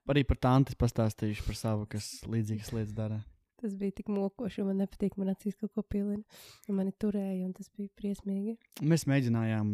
arī 0.09 0.23
par 0.25 0.39
tanti 0.41 0.77
pastāstījuši 0.79 1.45
par 1.45 1.57
savu, 1.57 1.89
kas 1.89 2.07
līdzīgas 2.29 2.71
lietas 2.73 2.95
dara. 2.97 3.19
Tas 3.59 3.73
bija 3.75 3.91
tik 3.97 4.07
mokoši, 4.13 4.61
un 4.63 4.69
man 4.71 4.77
nepatīk, 4.85 5.17
man 5.19 5.33
acīs 5.33 5.57
kaut 5.59 5.73
ko 5.75 5.83
pilina. 5.83 6.23
Mani 6.71 6.93
turēja, 6.95 7.43
un 7.43 7.51
tas 7.57 7.67
bija 7.75 7.91
briesmīgi. 7.99 8.55
Mēs 8.87 9.03
mēģinājām, 9.09 9.73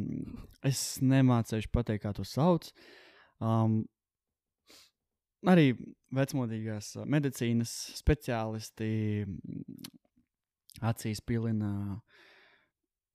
es 0.66 0.82
nemācīju 1.06 1.70
pateikt, 1.76 2.02
kā 2.08 2.14
to 2.18 2.26
sauc. 2.26 2.72
Um, 3.38 3.84
arī 5.46 5.76
vecmodīgās 6.16 6.96
medicīnas 7.06 7.76
speciālisti 8.00 8.90
acīs 10.82 11.22
pilina 11.22 12.00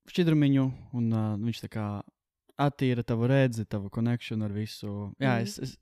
šķidrumiņu, 0.09 0.65
un 0.97 1.11
uh, 1.13 1.35
viņš 1.37 1.61
tā 1.67 1.69
kā 1.69 1.85
attīra 2.61 3.03
tavu 3.03 3.27
redzi, 3.27 3.65
tavu 3.65 3.89
konekšanu 3.89 4.45
ar 4.45 4.51
visu. 4.53 5.13
Jā, 5.19 5.37
Mhm. 5.39 5.43
es, 5.43 5.59
es, 5.59 5.77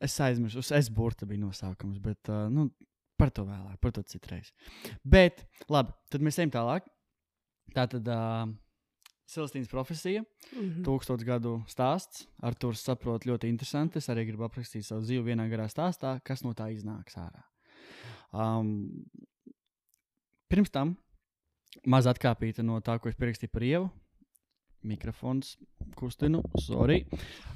es 0.00 0.20
aizmirsu, 0.20 0.58
es, 0.58 0.70
es 0.72 0.88
burta 0.90 1.26
bija 1.26 1.40
nosaukums, 1.40 1.98
bet 2.00 2.28
uh, 2.28 2.48
nu, 2.50 2.70
par 3.18 3.30
to 3.30 3.44
vēlāk, 3.44 3.78
par 3.80 3.92
to 3.92 4.02
citreiz. 4.02 4.52
Bet, 5.04 5.46
labi, 5.68 5.92
tad 6.10 6.20
mēs 6.22 6.38
ejam 6.38 6.50
tālāk. 6.54 6.86
Tā 7.74 7.84
tad 7.90 8.06
uh, 8.08 8.46
Celestīnas 9.28 9.68
profesija, 9.68 10.22
Mhm. 10.56 10.84
tūkstoš 10.86 11.24
gadu 11.26 11.58
stāsts. 11.68 12.26
Ar 12.42 12.54
to 12.54 12.70
saprotu 12.72 13.28
ļoti 13.28 13.48
interesanti. 13.50 13.98
Es 13.98 14.08
arī 14.08 14.24
gribu 14.26 14.46
aprakstīt 14.48 14.84
savu 14.86 15.02
dzīvi 15.04 15.34
vienā 15.34 15.44
garā 15.50 15.66
stāstā, 15.68 16.14
kas 16.24 16.42
no 16.44 16.54
tā 16.54 16.70
iznāks 16.72 17.14
ārā. 17.20 17.42
Um, 18.32 19.04
pirms 20.48 20.70
tam 20.72 20.96
maz 21.86 22.08
atkāpīta 22.10 22.64
no 22.66 22.80
tā, 22.84 22.98
ko 22.98 23.10
es 23.10 23.18
pierakstīju 23.18 23.52
par 23.52 23.66
ievu. 23.66 23.88
Mikrofons 24.88 25.56
kustinu, 25.98 26.42
sorry. 26.62 27.02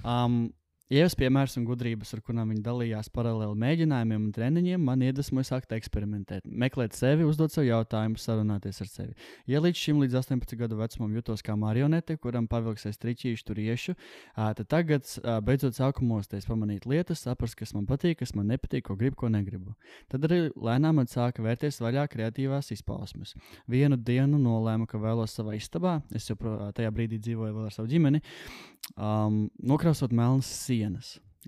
Um, 0.02 0.50
Ievas 0.92 1.14
piemērs 1.16 1.54
un 1.56 1.64
gudrības, 1.64 2.10
ar 2.12 2.20
kurām 2.26 2.50
viņi 2.52 2.62
dalījās 2.66 3.08
paralēli 3.14 3.56
mēģinājumiem 3.62 4.26
un 4.26 4.32
treniņiem, 4.34 4.82
man 4.84 5.00
iedvesmoja 5.06 5.46
sākt 5.48 5.70
eksperimentēt, 5.72 6.44
meklēt 6.44 6.92
sevi, 6.98 7.24
uzdot 7.24 7.54
sev 7.54 7.64
jautājumus, 7.64 8.24
sarunāties 8.26 8.82
ar 8.84 8.90
sevi. 8.90 9.16
Ja 9.48 9.62
līdz 9.64 9.78
šim, 9.78 10.02
līdz 10.02 10.18
18 10.20 10.58
gadu 10.60 10.76
vecumam, 10.80 11.14
jutos 11.16 11.40
kā 11.46 11.56
marionete, 11.56 12.18
kuram 12.20 12.44
pavilksies 12.50 13.00
triķīšu 13.00 13.46
tur 13.48 13.62
iešu, 13.62 13.94
tad 14.36 14.68
tagad 14.68 15.08
beidzot 15.46 15.78
sāku 15.78 16.04
mosties, 16.04 16.44
pamanīt 16.50 16.84
lietas, 16.90 17.24
saprast, 17.24 17.56
kas 17.62 17.72
man 17.72 17.88
patīk, 17.88 18.18
kas 18.20 18.34
man 18.36 18.52
nepatīk, 18.52 18.84
ko 18.90 18.98
gribu, 19.00 19.22
ko 19.22 19.32
negribu. 19.32 19.72
Tad 20.12 20.28
arī 20.28 20.42
lēnām 20.52 21.00
man 21.00 21.08
sāka 21.08 21.46
vērties 21.46 21.80
vaļā 21.80 22.04
kreatīvās 22.12 22.68
izpausmes. 22.76 23.32
Vienu 23.70 23.96
dienu 23.96 24.36
nolēmu, 24.42 24.90
ka 24.90 25.00
vēlos 25.00 25.38
savā 25.38 25.56
istabā, 25.56 26.00
es 26.12 26.28
joprojām 26.28 26.76
tajā 26.76 26.92
brīdī 26.92 27.22
dzīvoju 27.22 27.56
vēl 27.56 27.70
ar 27.70 27.76
savu 27.80 27.88
ģimeni, 27.88 28.20
um, 28.96 29.46
nokrāsot 29.62 30.12
melnas 30.12 30.50
sienas. 30.52 30.81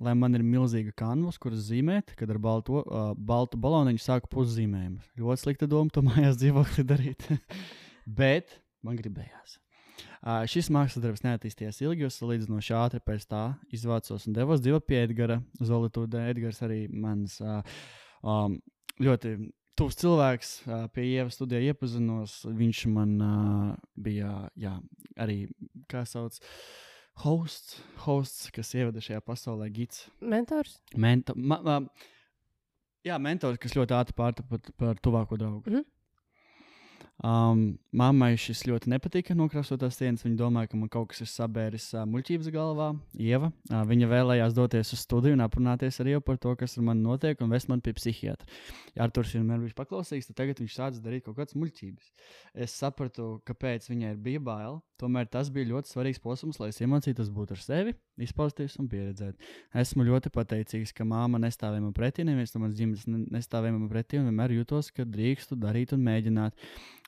Lai 0.03 0.15
man 0.19 0.35
ir 0.35 0.43
milzīga 0.43 0.91
kanvas, 0.99 1.37
kuras 1.39 1.69
zīmēt, 1.69 2.17
kad 2.19 2.31
ar 2.33 2.41
balto, 2.43 2.81
uh, 2.83 3.13
baltu 3.15 3.59
baloniņu 3.63 4.03
sāku 4.03 4.31
puszīmējumu. 4.33 4.99
Ļoti 5.21 5.45
slikta 5.45 5.69
doma 5.71 5.93
to 5.95 6.03
mājās 6.09 6.41
dzīvokli 6.41 6.87
darīt. 6.89 7.29
Bet 8.21 8.57
man 8.83 8.99
gribējās. 8.99 9.61
Uh, 10.25 10.43
šis 10.51 10.71
mākslas 10.73 11.05
darbs 11.05 11.23
neattīstījās 11.23 11.83
ilgi, 11.85 12.07
jo 12.07 12.11
salīdzinoši 12.11 12.75
ātri 12.79 13.01
pēc 13.05 13.27
tā 13.31 13.43
izvācos 13.77 14.25
un 14.27 14.35
devos 14.35 14.63
dzīvot 14.65 14.87
pie 14.89 15.03
Edgara 15.05 15.39
Zolītūda. 15.63 16.25
Edgars 16.33 16.63
arī 16.65 16.87
mans 16.89 17.37
uh, 17.45 17.61
um, 18.25 18.57
ļoti 19.05 19.37
tuvs 19.79 19.99
cilvēks, 20.01 20.55
uh, 20.65 20.87
pie 20.95 21.05
Ieva 21.11 21.31
studijā 21.35 21.61
iepazinos. 21.71 22.41
Viņš 22.49 22.83
man 22.95 23.15
uh, 23.21 23.69
bija 24.01 24.33
jā, 24.59 24.75
arī, 25.21 25.45
kā 25.91 26.07
sauc, 26.09 26.41
hosts, 27.23 27.79
hosts 28.05 28.51
kas 28.55 28.75
ievada 28.75 29.03
šajā 29.05 29.23
pasaulē, 29.25 29.71
gids. 29.75 30.09
Mentors. 30.21 30.79
Mento, 30.97 31.37
ma, 31.37 31.61
ma, 31.65 31.79
jā, 33.07 33.19
mentors, 33.23 33.61
kas 33.63 33.77
ļoti 33.79 33.97
ātri 33.97 34.17
pārtapa 34.19 34.61
par, 34.77 35.01
tuvāko 35.05 35.39
draugu. 35.41 35.71
Mhm. 35.71 35.85
Um, 37.23 37.77
mammai 37.95 38.33
šis 38.41 38.65
ļoti 38.67 38.91
nepatika, 38.91 39.37
nokrāsotās 39.39 40.01
sienas. 40.01 40.25
Viņa 40.27 40.35
domāja, 40.41 40.73
ka 40.73 40.79
man 40.81 40.91
kaut 40.91 41.13
kas 41.13 41.23
ir 41.23 41.29
sabēris 41.31 41.87
uh, 41.95 42.03
muļķības 42.11 42.49
galvā. 42.53 42.89
Ieva, 43.23 43.53
uh, 43.71 43.85
viņa 43.87 44.09
vēlējās 44.11 44.57
doties 44.57 44.91
uz 44.97 45.05
studiju 45.07 45.37
un 45.39 45.45
aprunāties 45.45 46.01
ar 46.03 46.11
Ievu 46.11 46.25
par 46.27 46.41
to, 46.43 46.57
kas 46.59 46.75
ar 46.77 46.89
mani 46.91 47.07
notiek, 47.07 47.39
un 47.41 47.55
vest 47.55 47.71
mani 47.71 47.87
pie 47.87 47.95
psihiatra. 47.95 48.51
Ja 48.97 49.07
Arthurs 49.07 49.37
vienmēr 49.37 49.63
bija 49.63 49.79
paklausīgs, 49.79 50.27
tad 50.27 50.41
tagad 50.43 50.59
viņš 50.63 50.75
sācis 50.75 51.05
darīt 51.05 51.25
kaut 51.29 51.39
kādas 51.39 51.55
muļķības. 51.55 52.11
Es 52.67 52.75
sapratu, 52.83 53.37
kāpēc 53.47 53.87
viņai 53.93 54.17
bija 54.27 54.43
bail. 54.43 54.83
Tomēr 55.01 55.27
tas 55.31 55.49
bija 55.51 55.71
ļoti 55.73 55.91
svarīgs 55.91 56.21
posms, 56.23 56.61
lai 56.63 56.69
es 56.71 56.79
iemācītos 56.83 57.31
būt 57.35 57.55
ar 57.57 57.63
sevi, 57.63 57.95
izpausties 58.23 58.77
un 58.79 58.87
pieredzēt. 58.91 59.41
Esmu 59.83 60.07
ļoti 60.07 60.31
pateicīgs, 60.35 60.93
ka 60.95 61.07
māma 61.09 61.41
nestāvēja 61.43 61.83
man 61.83 61.95
pretī, 61.97 62.23
neviens 62.27 62.55
no 62.55 62.63
manas 62.63 62.79
ģimenes 62.79 63.09
ne- 63.11 63.25
nestāvēja 63.35 63.75
man 63.75 63.91
pretī, 63.91 64.21
un 64.21 64.31
vienmēr 64.31 64.55
jutos, 64.55 64.93
ka 64.95 65.03
drīkstu 65.03 65.59
darīt 65.59 65.97
un 65.97 66.07
mēģināt. 66.07 66.55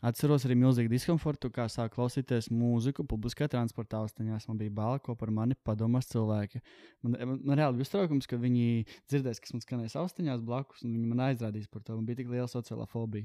Atceros 0.04 0.44
arī 0.44 0.58
milzīgu 0.60 0.90
diskomfortu, 0.92 1.48
kā 1.54 1.64
sāk 1.72 1.94
klausīties 1.94 2.50
mūziku 2.52 3.06
publiskajā 3.08 3.48
transporta 3.54 4.02
austiņās. 4.02 4.44
Man 4.50 4.58
bija 4.60 4.74
bail, 4.76 4.98
ko 5.00 5.14
par 5.16 5.32
mani 5.32 5.56
padomās 5.64 6.10
cilvēki. 6.10 6.60
Man, 7.06 7.14
man, 7.16 7.38
man 7.40 7.56
reāli 7.56 7.78
bija 7.78 7.88
uztraukums, 7.88 8.28
ka 8.28 8.36
viņi 8.40 8.84
dzirdēs, 9.08 9.40
kas 9.40 9.56
man 9.56 9.64
skanēs 9.64 9.96
austiņās 9.96 10.44
blakus, 10.44 10.84
un 10.84 10.92
viņi 10.98 11.08
man 11.14 11.24
aizrādīs 11.30 11.70
par 11.72 11.86
to. 11.86 11.96
Man 11.96 12.04
bija 12.10 12.20
tik 12.20 12.28
liela 12.34 12.50
sociālā 12.52 12.84
fobija. 12.92 13.24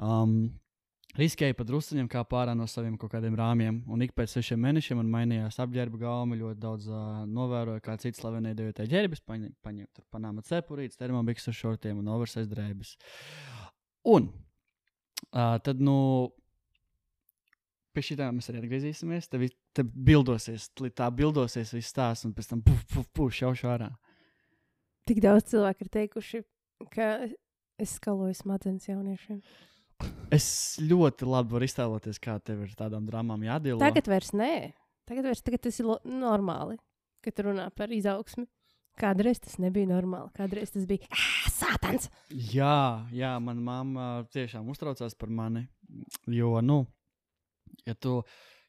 Um, 0.00 0.48
Riskēju 1.16 1.56
pat 1.56 1.66
druskuļiem, 1.70 2.08
kā 2.12 2.20
pārā 2.28 2.52
no 2.56 2.66
saviem 2.68 2.98
kaut 3.00 3.14
kādiem 3.14 3.36
rāmjiem. 3.36 3.78
Un 3.90 4.04
ik 4.04 4.12
pēc 4.16 4.36
sešiem 4.36 4.60
mēnešiem 4.60 5.00
man 5.00 5.08
mainījās 5.12 5.56
apģērba 5.64 6.00
gauma. 6.02 6.36
Ļoti 6.36 6.60
daudz 6.60 6.88
uh, 6.92 7.22
novēroju, 7.28 7.84
kā 7.84 7.96
cits 8.00 8.20
slavenie 8.20 8.52
devietē 8.56 8.84
ģērbis, 8.88 9.24
paņem, 9.24 9.54
paņem 9.64 9.88
panāma 10.12 10.44
cepurītes, 10.44 11.00
termobikses 11.00 11.48
ar 11.52 11.56
šortiem 11.62 12.02
un 12.02 12.12
oversize 12.12 12.48
drēbes. 12.52 12.92
Un 14.12 14.28
uh, 15.32 15.56
tad, 15.64 15.80
nu, 15.84 15.96
pie 17.94 18.04
šī 18.04 18.16
tā 18.20 18.28
mēs 18.34 18.50
arī 18.52 18.62
atgriezīsimies. 18.62 19.28
Te, 19.30 19.40
vi- 19.42 19.54
te 19.74 19.84
bildosies, 19.84 20.70
tā 20.94 21.08
bildosies 21.14 21.72
viss 21.74 21.94
tās, 21.96 22.24
un 22.28 22.34
pēc 22.36 22.50
tam 22.52 22.62
puf, 22.66 22.84
puf, 22.92 23.08
puf, 23.16 23.32
šaušu 23.34 23.70
ārā. 23.72 23.90
Tik 25.08 25.22
daudz 25.24 25.48
cilvēku 25.54 25.86
ir 25.86 25.92
teikuši, 25.94 26.42
ka 26.92 27.08
es 27.80 27.94
skaloju 27.96 28.36
smadzenes 28.36 28.88
jauniešiem. 28.90 29.40
Es 30.30 30.46
ļoti 30.84 31.26
labi 31.26 31.56
varu 31.56 31.66
iztēloties, 31.66 32.20
kā 32.22 32.36
tev 32.44 32.60
ir 32.66 32.74
tādām 32.78 33.06
dramām 33.08 33.40
jādīlo. 33.42 33.80
Tagad 33.82 34.10
vairs 34.10 34.30
nē. 34.36 34.52
Tagad, 35.08 35.24
vairs, 35.30 35.40
tagad 35.42 35.62
tas 35.64 35.78
ir 35.80 35.88
normāli, 36.04 36.76
kad 37.24 37.34
tu 37.34 37.46
runā 37.48 37.70
par 37.74 37.88
izaugsmi. 37.94 38.44
Kādreiz 38.98 39.40
tas 39.42 39.56
nebija 39.62 39.88
normāli. 39.90 40.30
Kādreiz 40.36 40.72
tas 40.74 40.86
bija 40.88 41.06
"Ā, 41.14 41.48
sātans. 41.54 42.08
Jā, 42.30 43.06
jā, 43.14 43.32
manā 43.42 43.62
mamma 43.62 44.06
tiešām 44.34 44.68
uztraucās 44.72 45.14
par 45.18 45.30
mani. 45.30 45.66
Jo, 46.26 46.58
nu, 46.60 46.82
ja 47.86 47.94
tu, 47.94 48.22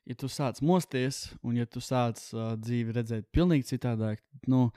ja 0.06 0.16
tu 0.16 0.30
sāc 0.32 0.62
mosties, 0.62 1.28
un 1.44 1.58
ja 1.60 1.66
tu 1.66 1.82
sāc 1.84 2.22
uh, 2.34 2.54
dzīvi 2.56 2.96
redzēt 2.96 3.28
pavisam 3.36 3.68
citādāk, 3.74 4.22
nu, 4.48 4.70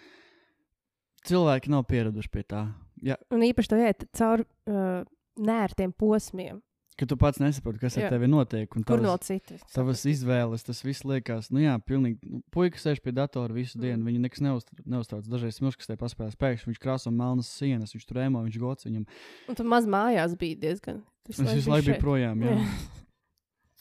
cilvēki 1.28 1.70
nav 1.70 1.86
pieraduši 1.90 2.32
pie 2.32 2.42
tā. 2.42 2.66
Ja, 3.02 3.16
Un 3.34 3.42
īpaši 3.42 3.70
to 3.70 3.78
iet 3.82 4.04
cauri 4.14 4.44
uh, 4.70 5.02
nērtiem 5.38 5.92
posmiem. 5.92 6.60
Ka 6.98 7.06
tu 7.08 7.16
pats 7.16 7.38
nesaproti, 7.40 7.80
kas 7.80 7.96
Jā. 7.96 8.04
ar 8.06 8.10
tevi 8.14 8.26
notiek. 8.28 8.68
un 8.76 8.82
Kur 8.84 8.98
tavas- 8.98 9.02
no 9.08 9.16
citas? 9.18 9.62
Tavas 9.72 10.02
izvēles, 10.06 10.62
tas 10.64 10.82
viss 10.84 11.02
liekas, 11.04 11.50
nu 11.50 11.60
jā, 11.60 11.74
pilnīgi. 11.82 12.18
Nu, 12.22 12.42
puika 12.52 12.76
sēž 12.78 13.00
pie 13.02 13.12
datora 13.12 13.52
visu 13.52 13.78
dienu, 13.80 14.02
Mm. 14.02 14.06
viņa 14.10 14.20
nekas 14.20 14.40
neuztra- 14.44 14.84
neuztrauc. 14.86 15.26
Dažreiz 15.26 15.58
smilškastē 15.58 15.96
paspēlēs 15.96 16.36
pēkšņi, 16.36 16.66
viņš 16.72 16.78
krāso 16.78 17.10
melnas 17.12 17.48
sienas, 17.48 17.92
viņš 17.94 18.06
tur 18.06 18.16
ēmo, 18.22 18.44
viņš 18.44 18.58
gods 18.60 18.84
viņam. 18.84 19.06
Un 19.48 19.54
tu 19.54 19.64
maz 19.64 19.86
mājās 19.86 20.36
biji 20.36 20.60
diezgan. 20.60 21.02
Es 21.28 21.38
visu 21.38 21.70
laiku 21.70 21.86
biju 21.92 22.00
projām, 22.00 22.42
jā. 22.42 22.56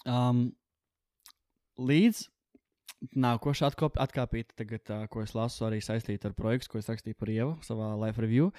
Um, 0.06 0.54
līdz 1.80 2.28
nākošā 3.18 3.72
atkop, 3.72 3.98
atkāpīta, 4.02 4.56
tagad, 4.62 4.84
uh, 4.94 5.06
ko 5.12 5.24
es 5.26 5.34
lasu, 5.38 5.66
arī 5.68 5.82
saistīta 5.84 6.30
ar 6.30 6.36
projektu, 6.38 6.72
ko 6.72 6.82
es 6.82 6.90
rakstīju 6.92 7.18
par 7.20 7.32
Ievu 7.34 7.54
savā 7.66 7.92
live 8.04 8.24
review. 8.24 8.50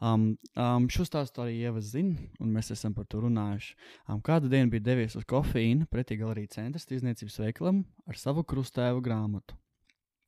Um, 0.00 0.28
um, 0.54 0.88
šo 0.92 1.06
stāstu 1.08 1.44
arī 1.44 1.58
Ieva 1.62 1.82
zina, 1.84 2.16
un 2.42 2.52
mēs 2.56 2.72
esam 2.74 2.94
par 2.96 3.08
to 3.10 3.24
runājuši. 3.24 3.76
Um, 4.06 4.22
kādu 4.24 4.52
dienu 4.52 4.72
bija 4.74 4.88
devies 4.92 5.16
uz 5.18 5.26
kofeīnu 5.28 5.88
pretī 5.92 6.20
galerijas 6.20 6.58
centra 6.58 6.82
tirdzniecības 6.82 7.40
veikalam 7.46 7.84
ar 8.06 8.20
savu 8.20 8.44
krustēvu 8.44 9.04
grāmatu. 9.04 9.56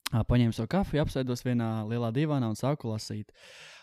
Paņēmu 0.09 0.54
savu 0.56 0.70
kafiju, 0.72 1.02
apsēdos 1.04 1.44
vienā 1.44 1.82
lielā 1.88 2.09
divānā 2.16 2.48
un 2.48 2.56
sāku 2.56 2.88
lasīt. 2.88 3.28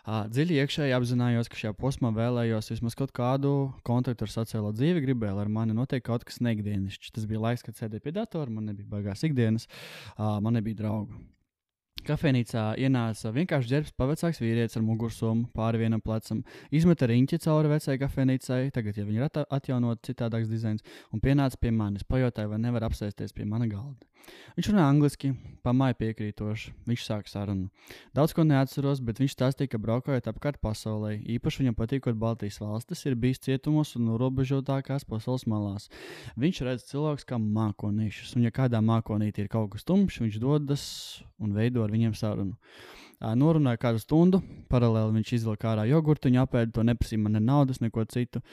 Dziļi 0.06 0.58
iekšēji 0.62 0.94
apzinājos, 0.98 1.50
ka 1.50 1.58
šajā 1.60 1.76
posmā 1.78 2.10
vēlējos 2.14 2.72
vismaz 2.74 2.98
kaut 2.98 3.14
kādu 3.14 3.52
kontaktu 3.86 4.26
ar 4.26 4.34
sociālo 4.34 4.72
dzīvi, 4.74 5.04
gribēju, 5.06 5.38
lai 5.38 5.46
ar 5.46 5.54
mani 5.54 5.78
notiek 5.78 6.04
kaut 6.06 6.26
kas 6.26 6.42
neikdienišķs. 6.46 7.14
Tas 7.14 7.30
bija 7.30 7.42
laiks, 7.46 7.66
kad 7.66 7.78
sēdēju 7.78 8.06
pie 8.06 8.14
datora, 8.18 8.54
man 8.54 8.70
nebija 8.72 8.90
baigās 8.90 9.26
ikdienas, 9.26 9.70
man 10.18 10.58
nebija 10.58 10.82
draugu. 10.82 11.22
Kafejnīcā 12.06 12.64
ienāca 12.86 13.32
vienkārši 13.34 13.72
ģērbs, 13.72 13.94
pavecāks 13.98 14.42
vīrietis 14.42 14.78
ar 14.78 14.84
mugursomu 14.86 15.48
pāri 15.58 15.80
vienam 15.82 16.02
plecam, 16.06 16.44
izmeta 16.70 17.10
riņķi 17.10 17.40
cauri 17.48 17.72
vecajai 17.72 18.02
kafejnīcai, 18.04 18.60
tagad 18.76 19.00
jau 19.00 19.08
viņa 19.08 19.24
ir 19.24 19.46
atjaunot 19.58 20.04
citādāks 20.06 20.52
dizains, 20.52 20.86
un 21.10 21.24
pienāca 21.24 21.58
pie 21.58 21.74
manis. 21.74 22.06
Pajautāja, 22.06 22.52
vai 22.52 22.62
nevar 22.62 22.86
apsēsties 22.92 23.34
pie 23.34 23.50
mana 23.50 23.66
galda. 23.72 24.06
Viņš 24.56 24.70
runā 24.72 24.86
angliski, 24.88 25.34
pamāja 25.66 25.98
piekrītoši. 26.00 26.74
Viņš 26.88 27.06
sāk 27.06 27.28
sarunu. 27.28 27.68
Daudz 28.16 28.36
ko 28.36 28.46
neatceros, 28.48 29.02
bet 29.04 29.20
viņš 29.20 29.36
stāstīja, 29.36 29.74
ka 29.74 29.82
braukājot 29.84 30.30
apkārt 30.32 30.62
pasaulē, 30.64 31.16
īpaši 31.36 31.64
viņam 31.64 31.78
patīkot 31.78 32.20
Baltijas 32.22 32.62
valstis, 32.64 33.04
ir 33.06 33.18
bijis 33.20 33.44
cietumos 33.46 33.96
un 34.00 34.08
norobežotākās 34.10 35.08
pasaules 35.10 35.48
malās. 35.52 35.90
Viņš 36.40 36.62
redz 36.68 36.88
cilvēkus 36.92 37.28
kā 37.28 37.40
mākonīšus, 37.42 38.36
un 38.38 38.48
ja 38.48 38.54
kādā 38.56 38.80
mākonītī 38.86 39.46
ir 39.46 39.52
kaut 39.52 39.74
kas 39.76 39.88
tumšs, 39.88 40.22
viņš 40.24 40.40
dodas 40.44 40.86
un 41.42 41.56
veido 41.58 41.84
ar 41.84 41.92
viņiem 41.94 42.16
sarunu. 42.16 42.56
Norunāja 43.36 43.80
kādu 43.80 44.02
stundu, 44.04 44.42
paralēli 44.70 45.16
viņš 45.16 45.36
izvilka 45.38 45.72
ārā 45.72 45.86
jogurtiņu, 45.88 46.42
apēda 46.44 46.76
to, 46.76 46.84
neprasīja 46.86 47.24
man 47.24 47.38
ne 47.38 47.44
naudas, 47.44 47.80
neko 47.82 48.04
citu. 48.12 48.44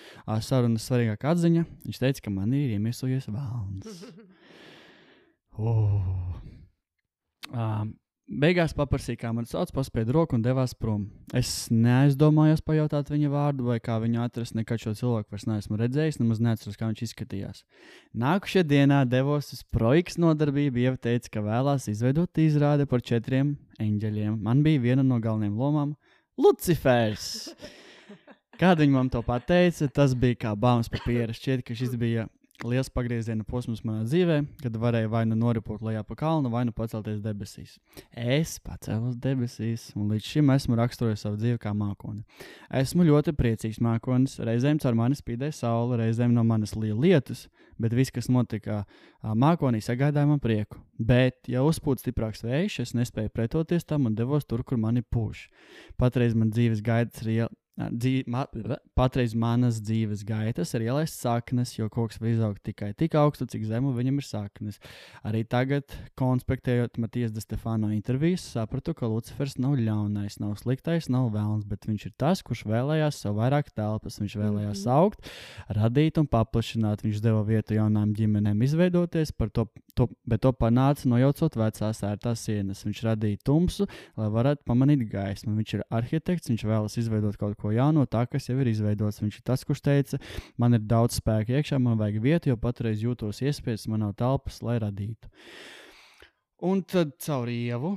Sarunas 0.46 0.86
svarīgākā 0.86 1.34
atziņa. 1.34 1.66
Viņš 1.88 2.02
teica, 2.04 2.28
ka 2.28 2.34
man 2.34 2.54
ir 2.56 2.76
iemiesojies 2.76 3.26
vēlns. 3.30 4.06
Oh. 5.60 6.00
Uh, 7.52 7.84
beigās 8.40 8.72
paprasīja, 8.76 9.18
kā 9.20 9.32
man 9.36 9.46
sauc, 9.48 9.70
paspēja 9.76 10.14
roku 10.16 10.36
un 10.38 10.44
devās 10.44 10.72
prom. 10.78 11.04
Es 11.36 11.68
neaizdomājos 11.72 12.62
pajautāt 12.64 13.10
viņa 13.12 13.30
vārdu 13.32 13.66
vai 13.68 13.76
kā 13.82 13.98
viņu 14.00 14.22
atrast. 14.24 14.56
Nekad 14.56 14.80
šo 14.80 14.94
cilvēku 14.96 15.34
vairs 15.34 15.46
neesmu 15.50 15.78
redzējis, 15.80 16.20
nemaz 16.22 16.40
neatceros, 16.44 16.78
kā 16.80 16.88
viņš 16.88 17.04
izskatījās. 17.08 17.62
Nākamajā 18.16 18.64
dienā 18.68 19.02
devos 19.08 19.52
uz 19.52 19.62
projekta 19.74 20.24
nodarbību. 20.24 20.84
Ieva 20.86 20.96
teica, 20.96 21.34
ka 21.36 21.44
vēlās 21.44 21.88
izveidot 21.92 22.40
izrādi 22.40 22.88
par 22.88 23.04
četriem 23.04 23.56
eņģeļiem. 23.82 24.40
Man 24.42 24.64
bija 24.64 24.82
viena 24.88 25.04
no 25.06 25.20
galvenajām 25.20 25.58
lomām- 25.60 25.96
Lucifers. 26.42 27.52
Kad 28.60 28.78
viņa 28.78 28.92
man 28.92 29.08
to 29.10 29.22
pateica, 29.26 29.88
tas 29.92 30.14
bija 30.14 30.46
kā 30.46 30.56
baumas 30.56 30.88
papīra. 30.88 31.34
Šķiet, 31.34 31.64
ka 31.66 31.74
šis 31.74 31.96
bija 31.98 32.28
liels 32.66 32.90
pagrieziena 32.92 33.44
posms 33.48 33.82
manā 33.86 34.04
dzīvē, 34.06 34.38
kad 34.62 34.76
varēju 34.80 35.10
vai 35.12 35.22
nu 35.28 35.36
noripot 35.38 35.82
lejā 35.84 36.02
pa 36.06 36.16
kalnu, 36.18 36.50
vai 36.52 36.64
nu 36.68 36.74
pacelties 36.76 37.20
debesīs. 37.24 37.76
Es 38.12 38.58
pacēlos 38.62 39.16
debesīs, 39.22 39.88
un 39.98 40.12
līdz 40.12 40.28
šim 40.34 40.52
esmu 40.54 40.78
raksturojis 40.78 41.24
savu 41.26 41.40
dzīvi 41.40 41.60
kā 41.62 41.74
mākoni. 41.76 42.22
Esmu 42.82 43.06
ļoti 43.08 43.34
priecīgs 43.38 43.80
mākonis. 43.82 44.38
Reizēm 44.42 44.80
caur 44.82 44.98
mani 44.98 45.18
spīdēja 45.18 45.58
saule, 45.62 45.98
reizēm 46.00 46.34
no 46.36 46.44
manis 46.46 46.76
līja 46.78 46.98
lietus, 46.98 47.46
bet 47.82 47.96
viss, 47.96 48.14
kas 48.14 48.30
notika 48.32 48.82
mākonī, 49.22 49.82
sagādāja 49.82 50.28
man 50.30 50.42
prieku. 50.42 50.80
Bet, 51.02 51.40
ja 51.50 51.64
uzpūta 51.66 52.04
stiprāks 52.04 52.44
vējš, 52.46 52.78
es 52.86 52.94
nespēju 52.98 53.32
pretoties 53.34 53.86
tam 53.88 54.06
un 54.10 54.14
devos 54.18 54.46
tur, 54.46 54.62
kur 54.62 54.78
mani 54.78 55.02
pūš. 55.02 55.48
Patreiz 55.98 56.36
man 56.38 56.54
dzīves 56.54 56.84
iela. 57.26 57.50
Dzīv, 57.72 58.26
ma, 58.28 58.42
patreiz 58.94 59.32
manas 59.32 59.78
dzīves 59.80 60.26
gaitas 60.28 60.74
ir 60.76 60.82
ielaist 60.90 61.16
saknes, 61.16 61.70
jo 61.78 61.86
koks 61.88 62.18
var 62.20 62.28
izaugt 62.28 62.60
tikai 62.68 62.90
tik 62.92 63.14
augstu, 63.16 63.46
cik 63.48 63.64
zemu 63.64 63.94
viņam 63.96 64.18
ir 64.20 64.26
saknes. 64.28 64.76
Arī 65.24 65.40
tagad, 65.48 65.88
konspektējot 66.20 66.98
Matijas 67.00 67.32
de 67.32 67.40
Stefano 67.40 67.88
intervijas, 67.94 68.44
sapratu, 68.44 68.92
ka 68.92 69.08
Lucifers 69.08 69.56
nav 69.56 69.78
ļaunais, 69.80 70.36
nav 70.42 70.58
sliktais, 70.60 71.08
nav 71.08 71.30
vēlns, 71.32 71.64
bet 71.64 71.88
viņš 71.88 72.04
ir 72.10 72.14
tas, 72.20 72.42
kurš 72.44 72.66
vēlējās 72.68 73.22
sev 73.24 73.38
vairāk 73.40 73.72
telpas. 73.72 74.20
Viņš 74.20 74.36
vēlējās 74.36 74.84
Mhm. 74.84 74.92
augt, 74.92 75.32
radīt 75.72 76.18
un 76.20 76.26
paplašināt. 76.28 77.00
Viņš 77.02 77.22
deva 77.24 77.40
vietu 77.42 77.74
jaunām 77.78 78.12
ģimenēm 78.12 78.62
izveidoties, 78.62 79.32
to, 79.54 79.66
to, 79.94 80.08
bet 80.28 80.42
to 80.42 80.52
panāca 80.52 81.06
nojaucot 81.08 81.56
vecās 81.56 82.02
ērtās 82.04 82.44
sienas. 82.44 82.84
Viņš 82.84 83.02
radīja 83.08 83.38
tumsu, 83.44 83.88
lai 84.16 84.28
varētu 84.28 84.64
pamanīt 84.68 85.08
gaismu. 85.08 85.56
Viņš 85.56 85.74
ir 85.74 85.84
arhitekts, 85.90 86.52
viņš 86.52 86.64
vēlas 86.68 86.98
izveidot 86.98 87.36
kaut 87.38 87.56
ko 87.56 87.61
jaunu, 87.70 88.02
tā 88.10 88.24
kas 88.26 88.48
jau 88.50 88.58
ir 88.58 88.72
izveidots. 88.72 89.22
Viņš 89.22 89.38
ir 89.38 89.46
tas, 89.46 89.62
kurš 89.68 89.84
teica, 89.86 90.18
man 90.58 90.74
ir 90.74 90.82
daudz 90.82 91.20
spēka 91.20 91.54
iekšā, 91.60 91.78
man 91.78 92.00
vajag 92.00 92.18
vietu, 92.24 92.50
jo 92.50 92.58
patreiz 92.58 93.04
jūtos 93.04 93.44
iespējas, 93.46 93.86
man 93.92 94.02
nav 94.02 94.16
telpas, 94.18 94.58
lai 94.66 94.80
radītu. 94.82 95.30
Un 96.66 96.82
tad 96.82 97.14
caur 97.22 97.50
ievu 97.50 97.96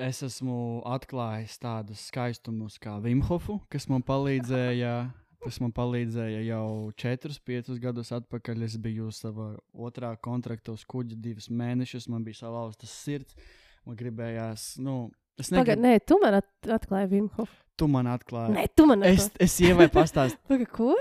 es 0.00 0.22
esmu 0.24 0.82
atklājis 0.88 1.58
tādus 1.60 2.06
skaistumus 2.08 2.78
kā 2.80 2.96
Vimhofu, 3.04 3.60
kas 3.72 3.88
man 3.92 4.04
palīdzēja 4.06 4.94
kas 5.42 5.58
man 5.62 5.72
palīdzēja 5.74 6.42
jau 6.46 6.92
4, 7.02 7.38
5 7.48 7.80
gadus 7.82 8.12
atpakaļ. 8.14 8.62
Es 8.66 8.76
biju 8.80 9.10
savā 9.14 9.52
otrā 9.74 10.12
kontrakta 10.22 10.74
uz 10.74 10.84
kuģa 10.88 11.18
divus 11.18 11.48
mēnešus, 11.50 12.08
man 12.12 12.22
bija 12.26 12.44
salauzta 12.44 12.86
sirds. 12.86 13.34
Man 13.82 13.98
gribējās, 13.98 14.76
nu, 14.78 15.10
es 15.40 15.50
negribu, 15.50 15.80
nē, 15.82 15.98
tu 16.06 16.18
man 16.22 16.34
at 16.34 16.48
atklāji 16.66 17.08
Vimhofu. 17.10 17.54
tu 17.76 17.88
man 17.88 18.06
atklāji. 18.06 18.52
Nē, 18.56 18.66
tu 18.76 18.86
man 18.86 19.02
Es, 19.02 19.28
atklāji. 19.28 19.40
es 19.40 19.60
ievai 19.60 19.88
pastāstīju, 19.88 20.38
Pagaid, 20.48 20.68
ko? 20.70 20.94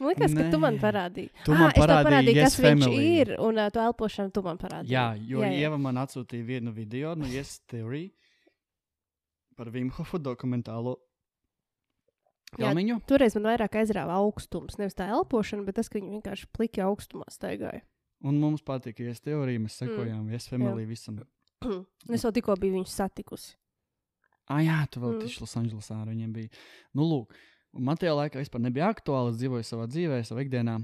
Man 0.00 0.14
liekas, 0.14 0.32
ka 0.32 0.46
tu 0.50 0.58
man 0.58 0.78
Nē. 0.78 0.80
parādīji. 0.80 1.28
Tu 1.44 1.52
man 1.52 1.68
es 1.68 1.74
tev 1.76 1.82
parādīji 1.84 2.06
parādīju, 2.08 2.36
Yes 2.40 2.54
kas 2.56 2.64
viņš 2.64 2.84
Family. 2.86 3.08
ir, 3.20 3.32
un 3.44 3.58
uh, 3.60 3.66
tu 3.70 3.78
elpošanu 3.84 4.32
tu 4.32 4.42
man 4.46 4.56
parādīji. 4.62 4.94
jā, 4.94 5.04
jo 5.28 5.42
jā, 5.44 5.50
jā. 5.52 5.58
Ieva 5.66 5.76
man 5.78 5.98
atsūtīja 6.00 6.46
vienu 6.48 6.72
video 6.72 7.14
no 7.14 7.26
Yes 7.28 7.58
Theory 7.68 8.06
par 9.56 9.68
Vimhofu 9.68 10.16
dokumentālo 10.18 10.96
Jā. 12.56 12.70
filmiņu. 12.72 12.96
Toreiz 13.06 13.36
man 13.36 13.50
vairāk 13.52 13.76
aizrāva 13.82 14.16
augstums. 14.24 14.78
Nevis 14.80 14.96
tā 14.96 15.06
elpošana, 15.12 15.66
bet 15.68 15.76
tas, 15.76 15.88
ka 15.92 16.00
viņi 16.00 16.16
vienkārši 16.16 16.48
pliki 16.56 16.80
augstumā 16.82 17.28
staigāja. 17.30 17.82
Un 18.24 18.40
mums 18.40 18.64
patika 18.64 19.04
Yes 19.04 19.20
Theory, 19.20 19.58
mēs 19.60 19.76
sekojām 19.84 20.24
mm. 20.24 20.32
Yes 20.32 20.48
Family 20.48 20.86
visam. 20.88 21.20
es 22.14 22.24
jau 22.24 22.32
tikko 22.34 22.56
biju 22.60 22.78
viņus 22.78 22.96
satikusi. 23.02 23.54
Ah, 24.50 24.58
jā, 24.64 24.78
tu 24.90 24.98
vēl 25.02 25.14
Mm. 25.14 25.20
tieši 25.22 25.42
Losandželosā 25.44 26.00
ar 26.02 26.08
viņiem 26.10 26.32
bija. 26.34 26.48
Nu, 26.96 27.04
lūk, 27.06 27.34
man 27.72 27.96
tajā 28.00 28.16
laikā 28.18 28.40
vispār 28.42 28.64
nebija 28.64 28.88
aktuāli. 28.90 29.30
Es 29.30 29.38
dzīvoju 29.38 29.66
savā 29.68 29.86
dzīvē, 29.86 30.22
savā 30.26 30.42
ikdienā. 30.42 30.80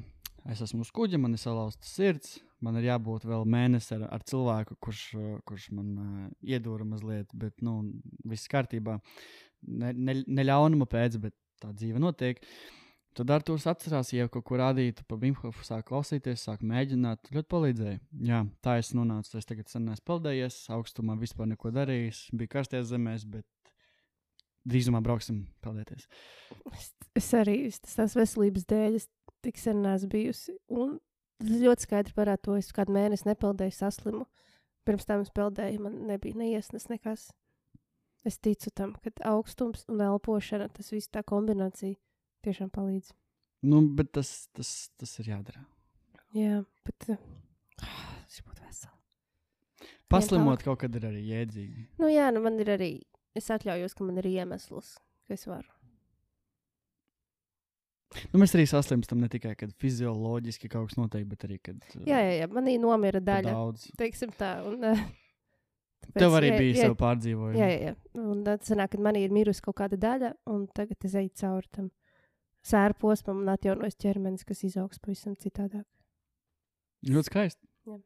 Es 0.47 0.61
esmu 0.63 0.85
uz 0.87 0.93
kuģa, 0.95 1.19
man 1.19 1.35
ir 1.35 1.43
salauzta 1.43 1.83
sirds. 1.89 2.37
Man 2.63 2.79
ir 2.79 2.87
jābūt 2.87 3.27
vēl 3.27 3.43
mēnesi 3.45 3.97
ar, 3.99 4.07
ar 4.15 4.23
cilvēku, 4.23 4.77
kurš, 4.81 5.01
uh, 5.19 5.33
kurš 5.45 5.67
man 5.77 5.89
uh, 5.99 6.31
iedūra 6.47 6.87
mazliet, 6.89 7.27
bet 7.35 7.59
nu, 7.61 7.81
viss 8.25 8.47
kārtībā. 8.49 9.01
Ne, 9.67 9.91
ne, 9.93 10.15
neļaunuma 10.25 10.87
pēc, 10.89 11.19
bet 11.21 11.35
tā 11.61 11.73
dzīve 11.75 11.99
notiek. 12.01 12.39
Tad 13.17 13.31
ar 13.33 13.45
to 13.47 13.55
atcerās, 13.57 14.11
ja 14.13 14.27
kaut 14.29 14.45
ko 14.45 14.59
rādītu, 14.61 15.07
pa 15.09 15.17
Vimhofu 15.17 15.65
sāk 15.65 15.87
klausīties, 15.89 16.43
sāk 16.45 16.61
mēģināt. 16.67 17.31
Ļoti 17.33 17.49
palīdzēja. 17.49 18.01
Jā, 18.29 18.43
tā 18.61 18.75
es 18.77 18.91
nonācu. 18.97 19.39
Es 19.41 19.49
tagad 19.49 19.73
sen 19.73 19.87
esmu 19.89 20.05
peldējies, 20.11 20.59
augstumā 20.77 21.17
vispār 21.17 21.49
neko 21.49 21.73
darījis. 21.73 22.27
Biju 22.37 22.53
karstajās 22.53 22.91
zemēs, 22.91 23.25
bet 23.33 23.73
drīzumā 24.69 25.01
brauksim 25.07 25.47
peldēties. 25.65 26.05
Es, 26.75 26.93
es 27.17 27.33
arī 27.41 27.57
tas 27.73 28.19
veselības 28.19 28.69
dēļ 28.69 29.01
tik 29.49 29.65
sen 29.65 29.81
neesmu 29.87 30.13
bijusi. 30.13 30.59
Un 30.69 30.99
tas 31.41 31.57
ļoti 31.65 31.89
skaidri 31.89 32.17
parāda 32.21 32.45
to, 32.45 32.61
es 32.61 32.69
kādu 32.77 32.99
mēnesi 32.99 33.31
nepeldēju 33.31 33.79
saslimu. 33.79 34.27
Pirms 34.85 35.09
tam 35.09 35.25
es 35.25 35.33
peldēju, 35.33 35.87
man 35.89 36.03
nebija 36.11 36.37
neiesnas 36.37 36.91
nekas. 36.93 37.31
Es 38.29 38.37
ticu 38.43 38.69
tam, 38.77 38.93
ka 39.01 39.15
augstums 39.33 39.87
un 39.89 40.05
elpošana, 40.05 40.69
tas 40.77 40.93
viss 40.93 41.09
tā 41.09 41.25
kombinācija 41.25 41.97
tiešām 42.45 42.73
palīdz. 42.75 43.13
Nu, 43.67 43.81
bet 43.97 44.13
tas, 44.17 44.49
tas, 44.55 44.73
tas 45.01 45.17
ir 45.23 45.33
jādara. 45.33 45.65
Jā, 46.37 46.61
bet 46.87 47.09
uh, 47.15 47.23
tas 47.81 48.43
būtu 48.45 48.67
veseli. 48.67 49.93
Paslimot 50.13 50.63
kaut 50.63 50.83
kad 50.85 50.95
ir 50.99 51.09
arī 51.09 51.25
jēdzīgi. 51.31 51.89
Nu, 52.03 52.11
jā, 52.13 52.29
nu 52.35 52.43
man 52.45 52.61
ir 52.63 52.71
arī, 52.77 52.91
es 53.37 53.49
atļaujos, 53.51 53.97
ka 53.97 54.07
man 54.07 54.21
ir 54.23 54.29
iemesls, 54.37 54.97
ka 55.27 55.35
es 55.35 55.47
varu. 55.49 55.73
Nu, 58.31 58.39
mēs 58.41 58.55
arī 58.57 58.65
saslimstam 58.71 59.19
ne 59.21 59.29
tikai 59.29 59.57
kad 59.59 59.73
fizioloģiski 59.83 60.71
kaut 60.73 60.91
kas 60.91 60.99
notiek, 61.01 61.27
bet 61.29 61.45
arī 61.49 61.59
kad 61.59 61.81
uh, 61.83 62.05
Jā, 62.07 62.21
jā, 62.23 62.35
jā 62.43 62.49
manī 62.53 62.77
nomira 62.81 63.21
kad 63.21 63.29
daļa. 63.33 63.55
daudz. 63.57 63.89
Teiksim 63.99 64.33
tā. 64.39 64.53
Un, 64.69 64.79
uh, 64.87 65.03
tāpēc, 66.05 66.19
Tev 66.23 66.37
arī 66.39 66.53
jā, 66.53 66.61
bija 66.63 66.73
jā, 66.73 66.87
sev 66.87 66.97
pārdzīvojumi. 67.03 67.61
Jā, 67.61 67.69
jā, 67.73 67.91
jā. 67.91 68.23
Un 68.23 68.45
tad 68.47 68.65
sanāk, 68.69 68.95
ka 68.95 69.03
manī 69.05 69.27
ir 69.27 69.35
mirusi 69.35 69.65
kaut 69.65 69.79
kāda 69.83 69.99
daļa, 70.01 70.33
un 70.55 70.65
tagad 70.77 71.09
es 71.09 71.17
eju 71.19 71.33
cauri 71.43 71.73
tam 71.77 71.91
sēru 72.67 72.97
posmam 72.99 73.43
un 73.45 73.53
atjaunojas 73.55 73.97
ķermenis, 74.03 74.45
kas 74.49 74.65
izaugs 74.67 74.99
pavisam 75.03 75.37
citādāk. 75.39 75.85
Ļoti 77.07 77.31
skaisti. 77.31 77.69
Jā. 77.87 77.99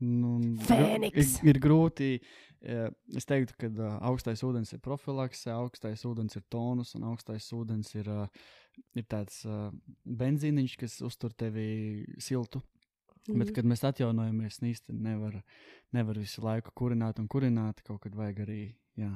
Nu, 0.00 0.38
Fēniks. 0.64 1.36
Ir, 1.44 1.50
ir 1.52 1.58
grūti. 1.60 2.08
eh, 2.62 2.88
Es 3.16 3.26
teiktu, 3.28 3.54
ka 3.60 3.68
uh, 3.68 3.98
augstais 4.10 4.40
ūdens 4.46 4.72
ir 4.72 4.80
profilakse, 4.84 5.50
augstais 5.52 6.02
ūdens 6.08 6.36
ir 6.36 6.42
tonus, 6.52 6.94
un 6.96 7.04
augstais 7.10 7.46
ūdens 7.52 7.92
ir, 8.00 8.08
uh, 8.08 8.26
ir 8.96 9.04
tāds 9.04 9.42
benzīniņš, 10.04 10.76
kas 10.80 10.98
uztur 11.04 11.32
tevi 11.36 12.04
siltu. 12.18 12.62
Mm. 13.28 13.36
Bet, 13.38 13.48
Mhm. 13.50 13.54
kad 13.54 13.64
mēs 13.68 13.82
atjaunojamies, 13.84 14.60
īstenībā 14.64 15.02
nevar, 15.04 15.42
nevar 15.92 16.16
visu 16.16 16.40
laiku 16.40 16.72
kurināt 16.72 17.18
un 17.20 17.28
kurināt. 17.28 17.82
Kaut 17.84 18.00
kad 18.00 18.14
vajag 18.16 18.38
arī 18.46 18.74
jā, 18.96 19.12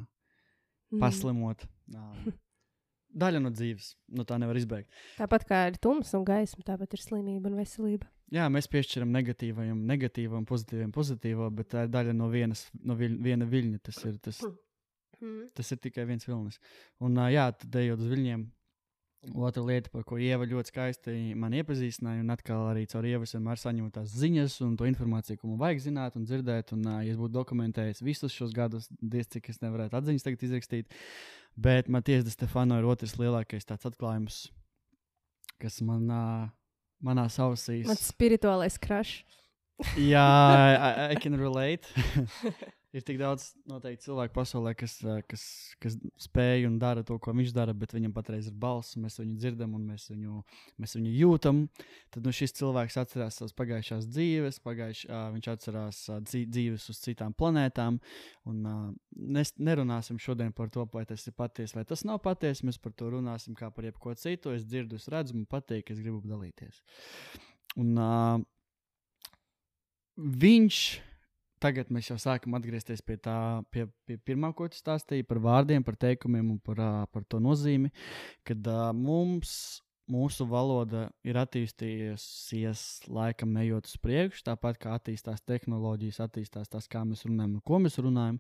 Mhm. 0.93 1.01
paslimot. 1.01 1.65
Mm. 1.95 2.33
Daļa 3.15 3.41
no 3.45 3.51
dzīves, 3.55 3.93
no 4.19 4.25
tā 4.27 4.41
nevar 4.43 4.59
izbēgt. 4.59 4.91
Tāpat 5.21 5.45
kā 5.47 5.61
ir 5.71 5.77
tums 5.79 6.11
un 6.19 6.25
gaisma, 6.27 6.65
tāpat 6.67 6.97
ir 6.97 7.03
slimība 7.05 7.47
un 7.51 7.61
veselība. 7.61 8.09
Jā, 8.35 8.49
mēs 8.51 8.67
piešķiram 8.73 9.13
negatīvajam, 9.15 9.85
negatīvam, 9.87 10.47
pozitīvam, 10.49 10.91
pozitīvo, 10.97 11.47
bet 11.55 11.71
tā 11.71 11.85
ir 11.87 11.93
daļa 11.95 12.17
no, 12.19 12.27
vienas, 12.33 12.67
no 12.83 12.97
viļ, 12.99 13.15
viena 13.23 13.47
viļņa. 13.47 13.83
Tas 13.87 14.01
ir, 14.09 14.19
tas, 14.25 14.43
Mm. 15.23 15.47
tas 15.55 15.71
ir 15.73 15.79
tikai 15.79 16.05
viens 16.09 16.27
vilnis. 16.27 16.59
Un, 17.01 17.15
jā, 17.31 17.47
tad 17.57 17.77
ejot 17.81 18.01
uz 18.03 18.11
viļņiem. 18.11 18.41
Otra 19.33 19.63
lieta, 19.65 19.89
par 19.93 20.05
ko 20.05 20.19
Ieva 20.21 20.45
ļoti 20.49 20.73
skaisti 20.73 21.13
man 21.39 21.55
iepazīstināja, 21.57 22.21
un 22.21 22.33
atkal 22.35 22.67
arī 22.69 22.85
caur 22.91 23.07
Ievu 23.09 23.29
vienmēr 23.29 23.61
saņemu 23.61 23.89
tās 23.95 24.13
ziņas 24.13 24.59
un 24.67 24.75
to 24.77 24.89
informāciju, 24.89 25.41
ko 25.41 25.53
man 25.53 25.61
vajag 25.63 25.81
zināt 25.87 26.19
un 26.19 26.27
dzirdēt. 26.29 26.75
Un, 26.77 26.85
ja 27.07 27.15
es 27.15 27.21
būtu 27.21 27.33
dokumentējis 27.39 28.05
visus 28.05 28.35
šos 28.37 28.53
gadus, 28.57 28.91
diez 29.01 29.31
cik 29.33 29.49
es 29.55 29.63
nevarētu 29.65 29.97
atziņas 29.97 30.27
tagad 30.27 30.45
izrakstīt. 30.49 31.01
Bet 31.57 31.89
Matijas 31.89 32.29
Stefano 32.35 32.79
ir 32.81 32.91
otrs 32.91 33.17
lielākais 33.21 33.65
tāds 33.69 33.89
atklājums, 33.89 34.45
kas 35.63 35.81
manā, 35.87 36.51
manā 37.01 37.29
sausīs. 37.33 37.89
Mans 37.89 38.07
spirituālais 38.11 38.77
krašs. 38.83 39.23
Jā, 39.99 40.23
I, 40.23 41.13
I 41.15 41.19
can 41.23 41.41
relate. 41.41 41.89
ir 42.95 43.03
tik 43.03 43.19
daudz 43.19 43.49
noteikti 43.69 44.07
cilvēku 44.07 44.37
pasaulē, 44.37 44.73
kas, 44.79 44.97
kas, 45.31 45.45
kas 45.83 45.97
spēj 46.23 46.69
un 46.69 46.77
dara 46.83 47.03
to, 47.07 47.17
ko 47.23 47.35
viņš 47.35 47.51
dara, 47.57 47.75
bet 47.75 47.95
viņam 47.97 48.13
patreiz 48.15 48.47
ir 48.51 48.55
balss, 48.61 48.95
un 48.95 49.07
mēs 49.07 49.19
viņu 49.19 49.35
dzirdam, 49.41 49.75
un 49.75 49.89
mēs 49.91 50.07
viņu, 50.13 50.43
mēs 50.83 50.95
viņu 50.99 51.15
jūtam. 51.19 51.65
Tad 52.15 52.27
nu, 52.27 52.35
šis 52.35 52.55
cilvēks 52.61 52.99
atcerās 53.03 53.41
savas 53.41 53.57
pagājušās 53.59 54.07
dzīves, 54.07 54.61
pagājuš, 54.65 55.05
uh, 55.09 55.25
viņš 55.35 55.49
atcerās 55.57 56.03
uh, 56.13 56.21
dzīves 56.23 56.87
uz 56.93 57.01
citām 57.03 57.35
planētām. 57.35 57.99
Un, 58.51 58.61
uh, 58.63 58.85
nes, 59.39 59.51
nerunāsim 59.59 60.21
šodien 60.23 60.55
par 60.55 60.71
to, 60.75 60.87
vai 60.95 61.03
tas 61.09 61.27
ir 61.27 61.35
patiesi 61.35 61.75
vai 61.75 61.87
tas 61.89 62.07
nav 62.07 62.21
patiesi. 62.23 62.67
Mēs 62.69 62.79
par 62.79 62.95
to 62.95 63.11
runāsim 63.17 63.59
kā 63.59 63.73
par 63.75 63.89
jebko 63.89 64.15
citu. 64.21 64.55
Es 64.55 64.67
dzirdu, 64.69 65.01
es 65.03 65.11
redzu, 65.11 65.35
man 65.41 65.49
patīk, 65.51 65.91
es 65.91 66.03
gribu 66.03 66.23
dalīties. 66.31 66.79
Un, 67.83 67.99
uh, 67.99 68.39
viņš, 70.15 70.81
tagad 71.63 71.91
mēs 71.95 72.11
jau 72.11 72.19
sākam 72.21 72.57
atgriezties 72.59 73.03
pie 73.05 73.17
tā, 73.23 73.37
pie, 73.73 73.87
pie 74.09 74.19
pirmā, 74.19 74.53
ko 74.57 74.69
tu 74.71 74.79
stāstīji 74.79 75.27
par 75.29 75.41
vārdiem, 75.45 75.85
par 75.87 75.99
teikumiem 76.01 76.55
un 76.57 76.61
par, 76.63 76.83
par 77.13 77.27
to 77.29 77.43
nozīmi, 77.43 77.93
kad 78.47 78.71
ā, 78.71 78.93
mums. 78.97 79.81
Mūsu 80.05 80.45
valoda 80.45 81.07
ir 81.25 81.39
attīstījusies 81.41 82.81
laikam, 83.09 83.55
ejot 83.57 83.87
uz 83.89 83.95
priekšu, 84.05 84.43
tāpat 84.45 84.77
kā 84.83 84.99
attīstās 84.99 85.41
tehnoloģijas, 85.49 86.19
attīstās 86.21 86.69
tas, 86.69 86.91
kā 86.93 87.01
mēs 87.09 87.25
runājam 87.25 87.55
un 87.57 87.63
ko 87.65 87.79
mēs 87.81 87.97
runājam, 88.05 88.37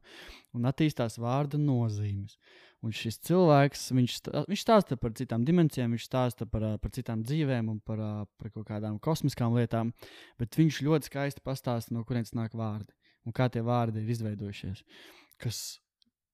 un 0.52 0.68
attīstās 0.68 1.16
vārda 1.16 1.56
nozīmes. 1.56 2.36
Un 2.84 2.92
šis 2.92 3.16
cilvēks, 3.24 3.86
viņš, 3.96 4.18
viņš 4.50 4.64
stāsta 4.66 4.98
par 5.00 5.14
citām 5.16 5.46
dimensijām, 5.48 5.96
viņš 5.96 6.04
stāsta 6.04 6.44
par, 6.44 6.66
par 6.82 6.92
citām 6.92 7.24
dzīvēm 7.24 7.72
un 7.72 7.80
par, 7.80 8.02
par 8.36 8.52
kaut 8.52 8.68
kādām 8.68 9.00
kosmiskām 9.00 9.56
lietām, 9.56 9.94
bet 10.36 10.60
viņš 10.60 10.82
ļoti 10.84 11.08
skaisti 11.08 11.46
pastāsta, 11.48 11.96
no 11.96 12.04
kurienes 12.04 12.36
nāk 12.36 12.52
vārdi 12.60 12.92
un 13.24 13.34
kā 13.36 13.48
tie 13.52 13.62
vārdi 13.64 14.02
ir 14.02 14.12
izveidojušies. 14.14 14.84
Kas 15.40 15.60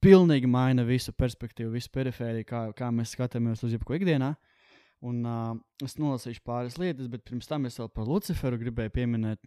pilnīgi 0.05 0.49
maina 0.51 0.85
visu 0.87 1.13
perspektīvu, 1.17 1.75
visu 1.77 1.91
perifēriju, 1.95 2.47
kā, 2.49 2.63
kā 2.77 2.91
mēs 2.95 3.15
skatāmies 3.17 3.65
uz 3.67 3.77
jebko 3.77 3.99
ikdienā. 3.99 4.35
Un, 5.07 5.23
uh, 5.25 5.55
es 5.85 5.97
nolasīšu 5.97 6.43
pāris 6.45 6.77
lietas, 6.81 7.09
bet 7.09 7.25
pirms 7.25 7.49
tam 7.49 7.65
es 7.69 7.79
vēl 7.81 7.89
par 7.95 8.09
Luciferu 8.09 8.59
gribēju 8.61 8.93
pieminēt, 8.99 9.41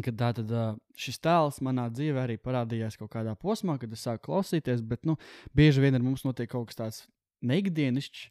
ka 0.00 0.12
tā 0.16 0.30
tad 0.38 0.52
uh, 0.54 0.72
šis 0.96 1.20
tēls 1.20 1.60
manā 1.64 1.88
dzīvē 1.92 2.22
arī 2.24 2.38
parādījās 2.40 2.96
kaut 3.00 3.10
kādā 3.12 3.34
posmā, 3.36 3.76
kad 3.80 3.92
es 3.92 4.06
sāku 4.06 4.30
klausīties, 4.30 4.80
bet 4.80 5.04
nu, 5.08 5.18
bieži 5.56 5.84
vien 5.84 5.98
ar 5.98 6.04
mums 6.04 6.24
notiek 6.24 6.48
kaut 6.52 6.70
kas 6.70 6.80
tāds 6.80 7.02
neikdienišķs. 7.44 8.28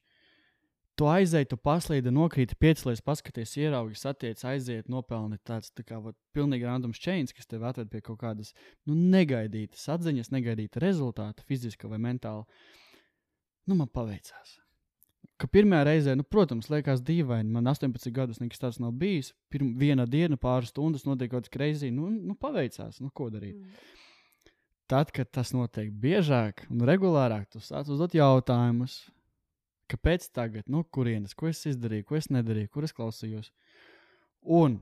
Tu 0.99 1.07
aizēji, 1.07 1.47
tu 1.53 1.55
paslīdi, 1.55 2.11
nokrīti 2.11 2.57
piecēlies, 2.59 2.99
paskaties, 3.07 3.53
ieraugi, 3.61 3.95
satiec, 3.95 4.41
aiziet, 4.43 4.89
nopelni 4.91 5.37
tāds 5.47 5.71
tā 5.71 5.85
kā 5.87 5.95
vat, 6.03 6.17
pilnīgi 6.35 6.67
randoms 6.67 6.99
chains, 6.99 7.31
kas 7.35 7.47
tev 7.47 7.63
atved 7.69 7.87
pie 7.93 8.01
kaut 8.03 8.19
kādas 8.19 8.49
nu, 8.83 8.97
negaidītas 9.13 9.85
atziņas, 9.95 10.33
negaidīta 10.35 10.81
rezultāta, 10.83 11.45
fiziska 11.47 11.87
vai 11.87 12.01
mentāla. 12.03 12.43
Nu, 13.63 13.77
man 13.79 13.87
paveicās. 13.87 14.57
Ka 15.39 15.47
pirmā 15.47 15.85
reize, 15.87 16.11
nu, 16.19 16.25
protams, 16.27 16.67
liekas 16.67 16.99
dīvaini. 17.07 17.47
Man 17.53 17.69
18 17.71 18.11
gadus 18.11 18.41
nekas 18.43 18.59
tāds 18.59 18.79
nav 18.83 18.91
bijis. 18.99 19.31
Pirmā 19.53 19.71
viena 19.79 20.03
diena, 20.03 20.35
pāris 20.35 20.73
stundas 20.73 21.07
notiek 21.07 21.31
kaut 21.31 21.47
kas 21.47 21.53
kreizī. 21.53 21.93
Nu, 21.95 22.09
nu, 22.11 22.35
paveicās, 22.35 22.99
nu, 22.99 23.07
ko 23.15 23.29
darīt. 23.31 23.55
Mm. 23.55 23.95
Tad, 24.91 25.13
kad 25.15 25.31
tas 25.31 25.53
notiek 25.55 25.93
biežāk 25.95 26.65
un 26.67 26.83
regulārāk, 26.89 27.47
tu 27.53 27.63
sāc 27.63 27.87
uzdot 27.93 28.17
jautājumus. 28.17 28.97
Kāpēc 29.89 30.27
tagad? 30.35 30.67
No 30.69 30.83
kurienes? 30.83 31.33
Ko 31.37 31.49
es 31.49 31.63
izdarīju, 31.69 32.05
ko 32.09 32.19
es 32.19 32.29
nedarīju, 32.29 32.69
kur 32.73 32.85
es 32.85 32.93
klausījos? 32.95 33.49
Un, 34.45 34.77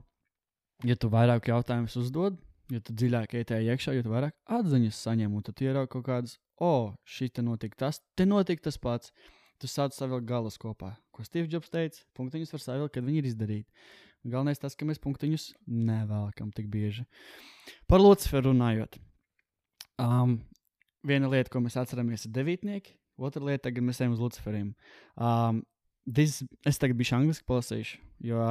ja 0.86 0.98
tu 1.00 1.10
vairāk 1.14 1.48
jautājumus 1.50 1.96
uzdod, 2.02 2.36
ja 2.74 2.82
tu 2.84 2.96
dziļāk 2.98 3.38
ej 3.40 3.48
tajā 3.52 3.74
iekšā, 3.74 3.96
jo 3.96 4.04
tu 4.06 4.12
vairāk 4.12 4.36
atziņas 4.58 5.00
saņem, 5.08 5.34
un 5.34 5.46
tad 5.48 5.64
ieraugi 5.64 5.94
kaut 5.96 6.06
kādas, 6.10 6.36
o, 6.60 6.68
oh, 6.68 6.90
šī 7.08 7.30
te 7.32 7.46
notika 7.46 7.88
tas, 7.88 8.02
te 8.20 8.28
notika 8.28 8.68
tas 8.70 8.80
pats. 8.82 9.16
Tu 9.58 9.66
sāc 9.66 9.96
savilkt 9.96 10.28
galus 10.30 10.54
kopā. 10.62 10.92
Ko 11.10 11.24
Steve 11.26 11.50
Jobs 11.50 11.72
teica, 11.74 12.04
punktiņus 12.14 12.52
var 12.54 12.62
savilkt, 12.62 12.94
kad 12.94 13.06
viņi 13.08 13.24
ir 13.24 13.30
izdarīti. 13.32 13.88
Galvenais 14.28 14.62
tas, 14.62 14.76
ka 14.78 14.86
mēs 14.86 15.02
punktiņus 15.02 15.48
nevelkam 15.66 16.52
tik 16.54 16.68
bieži. 16.70 17.08
Par 17.90 18.04
Luciferu 18.04 18.52
runājot. 18.52 19.00
Um, 19.98 20.36
viena 21.02 21.32
lieta, 21.32 21.50
ko 21.50 21.64
mēs 21.64 21.80
atceramies, 21.82 22.28
ir 22.28 22.36
devītnieki. 22.36 22.94
Otra 23.18 23.42
lieta, 23.44 23.64
tagad 23.70 23.84
mēs 23.88 24.00
ejam 24.02 24.14
uz 24.14 24.20
Luciferiem. 24.22 24.74
Um, 25.18 25.64
this, 26.06 26.44
es 26.70 26.78
tagad 26.78 26.98
biju 27.00 27.16
angliski 27.18 27.46
palasījuši, 27.50 27.98
jo 28.30 28.44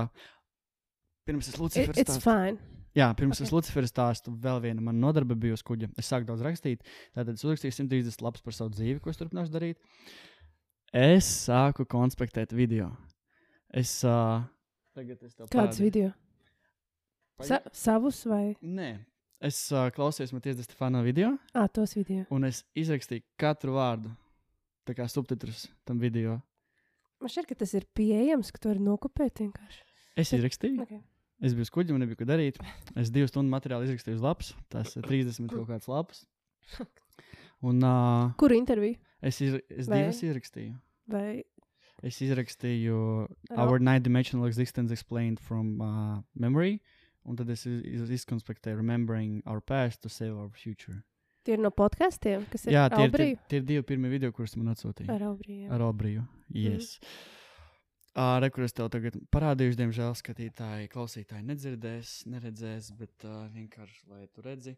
pirms 1.26 1.48
es 1.50 1.54
It, 1.54 1.60
Luciferu 1.62 1.94
it's 2.02 2.18
fine. 2.22 2.58
Jā, 2.96 3.10
pirms 3.14 3.36
okay. 3.36 3.44
Ok. 3.44 3.48
es 3.50 3.52
Luciferu 3.54 3.88
stāstu, 3.90 4.32
vēl 4.40 4.58
viena 4.64 4.80
mana 4.82 4.98
nodarbe 4.98 5.36
bija 5.38 5.54
uz 5.54 5.62
kuģa. 5.66 5.90
Es 6.00 6.08
sāku 6.10 6.26
daudz 6.30 6.42
rakstīt, 6.46 6.82
tātad 7.14 7.34
es 7.36 7.44
uzrakstīju 7.44 7.76
130 7.76 8.22
lapas 8.24 8.42
par 8.42 8.56
savu 8.56 8.72
dzīvi, 8.74 9.00
ko 9.04 9.12
es 9.12 9.20
turpināšu 9.20 9.52
darīt. 9.52 9.78
Es 10.96 11.28
sāku 11.46 11.84
konspektēt 11.92 12.54
video. 12.56 12.90
Es 13.76 13.98
uh, 14.08 14.40
tagad 14.96 15.20
es 15.26 15.34
tev 15.36 15.46
Kāds 15.50 15.76
parādīšu. 15.76 15.84
video? 15.84 16.12
Sa 17.44 17.58
savus 17.76 18.22
vai? 18.24 18.54
Nē, 18.64 18.94
es 19.44 19.58
uh, 19.76 19.90
klausījos 19.92 20.32
Matijas 20.32 20.62
Stefano 20.64 21.02
video, 21.04 21.34
Ah, 21.52 21.66
tos 21.68 21.92
video. 21.98 22.24
un 22.32 22.48
es 22.48 22.62
izrakstīju 22.74 23.26
katru 23.36 23.74
vārdu, 23.76 24.14
tā 24.86 24.94
kā 24.96 25.06
subtitrus 25.10 25.66
tam 25.84 25.98
video. 26.02 26.38
Man 27.20 27.32
šķiet, 27.32 27.46
ka 27.50 27.54
tas 27.64 27.72
ir 27.74 27.86
pieejams, 27.96 28.50
ka 28.52 28.60
tu 28.62 28.68
vari 28.70 28.82
nokopēt 28.84 29.40
vienkārši. 29.42 29.82
Es 30.16 30.32
izrakstīju, 30.36 30.80
Okay. 30.86 31.00
es 31.44 31.54
biju 31.56 31.68
kuģa, 31.74 31.92
man 31.96 32.04
nebija 32.04 32.16
ko 32.22 32.26
darīt. 32.28 32.60
Es 32.96 33.10
divu 33.12 33.28
stundu 33.28 33.50
materiālu 33.52 33.84
izrakstīju 33.88 34.16
uz 34.20 34.24
lapas, 34.24 34.54
tas 34.72 34.94
ir 34.96 35.02
30 35.08 35.48
kaut 35.52 35.68
kāds 35.68 35.88
lapas. 35.88 36.24
Un 37.64 37.82
uh, 37.82 38.32
Kur 38.36 38.52
interviju? 38.52 38.96
es, 39.22 39.40
iz, 39.40 39.54
es 39.70 39.88
Vai- 39.88 40.02
divas 40.04 40.22
izrakstīju. 40.22 40.74
Vai 41.08 41.42
Es 42.04 42.18
izrakstīju 42.20 42.96
Ro- 43.24 43.56
Our 43.56 43.78
Nine 43.80 44.02
Dimensional 44.04 44.46
Existence 44.46 44.92
Explained 44.92 45.40
from 45.40 45.80
uh, 45.80 46.18
Memory, 46.34 46.78
un 47.24 47.36
tad 47.36 47.48
es 47.50 47.64
iz- 47.66 47.80
iz- 47.88 48.10
izkonspektēju 48.20 48.76
Remembering 48.76 49.38
Our 49.46 49.62
Past 49.64 50.02
to 50.02 50.10
Save 50.12 50.34
Our 50.36 50.50
Future. 50.52 51.02
Tie 51.46 51.54
ir 51.56 51.62
no 51.64 51.70
podkastiem, 51.74 52.44
kas 52.52 52.66
ir 52.66 52.74
Jā, 52.76 52.84
tie 52.92 53.06
ir, 53.08 53.14
tie, 53.16 53.30
tie 53.52 53.60
ir 53.62 53.66
divi 53.70 53.86
pirmie 53.94 54.10
video, 54.12 54.32
kurus 54.36 54.56
man 54.58 54.74
atsūtīja. 54.74 55.08
Ar 55.14 55.22
Aubriju. 55.30 55.62
jā. 55.66 55.72
Ar 55.78 55.86
Obriju. 55.88 56.26
Yes. 56.54 56.96
Uh, 58.16 58.38
Re, 58.40 58.48
kur 58.48 58.64
es 58.64 58.72
tev 58.72 58.86
tagad 58.88 59.16
parādīšu, 59.34 59.76
diemžēl 59.76 60.14
skatītāji, 60.16 60.86
klausītāji 60.92 61.44
nedzirdēs, 61.50 62.12
neredzēs, 62.32 62.86
bet 62.96 63.26
uh, 63.28 63.42
vienkārši, 63.52 63.98
lai 64.08 64.22
tu 64.32 64.40
redzi. 64.46 64.72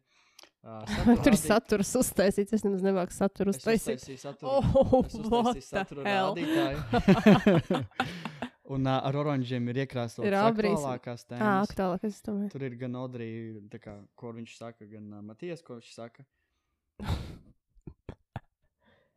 Uh, 0.66 0.82
Tur 1.22 1.30
ir 1.34 1.38
saturs 1.38 1.92
uztaisīts. 2.00 2.56
Es 2.58 2.64
nemaz 2.66 2.82
nemāku 2.82 3.14
saturu 3.14 3.54
Es 3.54 3.60
uztaisīt. 3.60 4.00
uztaisīju 4.02 4.18
saturu. 4.24 4.58
Oh, 4.58 5.04
Es 5.06 5.14
uztaisīju 5.22 6.02
hell? 6.02 6.34
rādītāju. 6.34 7.84
Un 8.74 8.84
uh, 8.84 8.98
ar 9.08 9.16
oranžiem 9.16 9.70
ir 9.72 9.78
iekrāsotas 9.86 10.34
aktuālākās 10.42 11.22
Ah, 11.24 11.30
tēmas. 11.30 11.70
aktuālāk, 11.70 12.02
es 12.10 12.18
domāju. 12.26 12.50
Tur 12.52 12.66
ir 12.66 12.74
gan 12.82 12.98
Audrija, 13.00 13.62
kā, 13.80 13.94
ko 14.18 14.34
viņš 14.36 14.56
saka, 14.58 14.84
gan 14.90 15.06
uh, 15.14 15.22
Matijas, 15.24 15.62
ko 15.64 15.78
viņš 15.78 15.94
saka. 15.94 16.26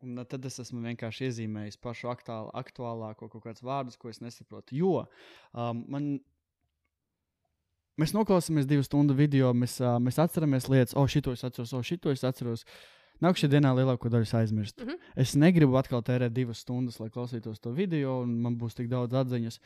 Un 0.02 0.18
uh, 0.18 0.26
tad 0.28 0.44
es 0.48 0.58
esmu 0.62 0.82
vienkārši 0.84 1.28
iezīmējis 1.28 1.78
pašu 1.82 2.10
aktuāl, 2.12 2.50
aktuālāko 2.58 3.28
kaut 3.30 3.44
kādus 3.46 3.64
vārdus, 3.66 3.98
ko 4.00 4.10
es 4.12 4.22
nesaprotu. 4.24 4.76
Jo 4.78 4.94
um, 5.52 5.84
man. 5.92 6.12
Mēs 8.00 8.14
noklausāmies 8.16 8.64
divu 8.64 8.82
stundu 8.86 9.14
video, 9.14 9.50
mēs, 9.52 9.76
uh, 9.82 9.98
mēs 10.00 10.16
atceramies 10.22 10.70
lietas, 10.72 10.94
oh, 10.96 11.04
šito 11.12 11.34
es 11.36 11.44
atceros, 11.44 11.74
oh, 11.76 11.84
šito 11.84 12.10
es 12.10 12.24
atceros. 12.24 12.64
Nākamajā 13.22 13.52
dienā 13.52 13.70
lielāko 13.78 14.10
daļu 14.10 14.26
es 14.26 14.32
aizmirstu. 14.34 14.82
Mhm. 14.82 15.10
Es 15.22 15.36
negribu 15.38 15.76
atkal 15.78 16.02
tērēt 16.02 16.32
divas 16.34 16.64
stundas, 16.64 16.98
lai 16.98 17.08
klausītos 17.12 17.60
to 17.62 17.70
video, 17.70 18.16
un 18.24 18.34
man 18.42 18.56
būs 18.58 18.74
tik 18.74 18.88
daudz 18.90 19.14
atziņas. 19.14 19.60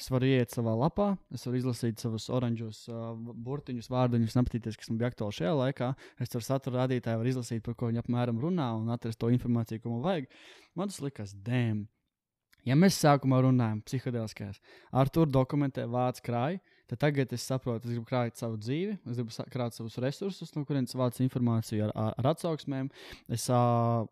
Es 0.00 0.08
varu 0.08 0.30
iet 0.30 0.54
savā 0.54 0.72
lapā, 0.78 1.10
es 1.34 1.44
varu 1.44 1.60
izlasīt 1.60 2.00
savus 2.00 2.30
oranžos 2.32 2.86
uh, 2.88 3.12
burtiņus, 3.16 3.90
vārdiņus, 3.92 4.36
un 4.36 4.44
apstīties, 4.44 4.78
kas 4.80 4.88
man 4.88 5.02
bija 5.02 5.12
aktuāli 5.12 5.38
šajā 5.42 5.54
laikā. 5.60 5.92
Es 6.24 6.32
ar 6.38 6.46
satura 6.46 6.86
rādītāju 6.86 7.20
varu 7.20 7.34
izlasīt, 7.34 7.62
par 7.66 7.76
ko 7.76 7.92
viņi 7.92 8.00
apmēram 8.00 8.40
runā, 8.40 8.72
un 8.80 8.88
atrast 8.94 9.20
to 9.20 9.28
informāciju, 9.28 9.84
ko 9.84 9.92
man 9.92 10.06
vajag. 10.08 10.30
Man 10.74 10.88
tas 10.88 11.02
likās, 11.04 11.36
dēm. 11.36 11.84
Ja 12.64 12.76
mēs 12.78 12.96
sākumā 13.02 13.42
runājam 13.42 13.82
psiholoģiskās, 13.84 14.60
ar 14.94 15.10
to 15.12 15.26
dokumentē 15.26 15.84
vārds 15.90 16.22
krāja, 16.24 16.62
tad 16.92 17.00
tagad 17.06 17.32
es 17.32 17.44
saprotu, 17.48 17.88
es 17.88 17.94
gribu 17.96 18.04
krāt 18.08 18.36
savu 18.36 18.58
dzīvi, 18.60 18.98
es 19.08 19.16
gribu 19.16 19.32
krāt 19.52 19.72
savus 19.76 19.96
resursus, 20.02 20.52
no 20.56 20.64
kurienes 20.68 20.92
vāc 20.98 21.16
informāciju 21.24 21.86
ar, 21.88 21.92
ar, 21.96 22.14
ar 22.20 22.28
atsauksmēm. 22.34 22.90
Es, 23.32 23.46
uh, 23.48 24.04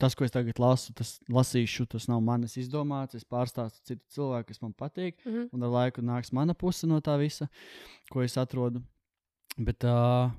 tas, 0.00 0.14
ko 0.16 0.24
es 0.24 0.32
tagad 0.32 0.60
lasu, 0.62 0.94
tas 0.96 1.16
lasīšu, 1.28 1.88
tas 1.92 2.08
nav 2.08 2.22
manis 2.24 2.56
izdomāts. 2.60 3.18
Es 3.18 3.26
pārstāstu 3.28 3.82
citu 3.92 4.04
cilvēku, 4.16 4.48
kas 4.52 4.62
man 4.64 4.72
patīk, 4.78 5.18
Mhm. 5.26 5.48
un 5.52 5.62
ar 5.68 5.74
laiku 5.76 6.00
nāks 6.06 6.32
mana 6.32 6.54
puse 6.54 6.86
no 6.88 7.00
tā 7.04 7.18
visa, 7.20 7.48
ko 8.10 8.22
es 8.22 8.36
atrodu. 8.40 8.80
Bet 9.58 9.84
uh, 9.84 10.30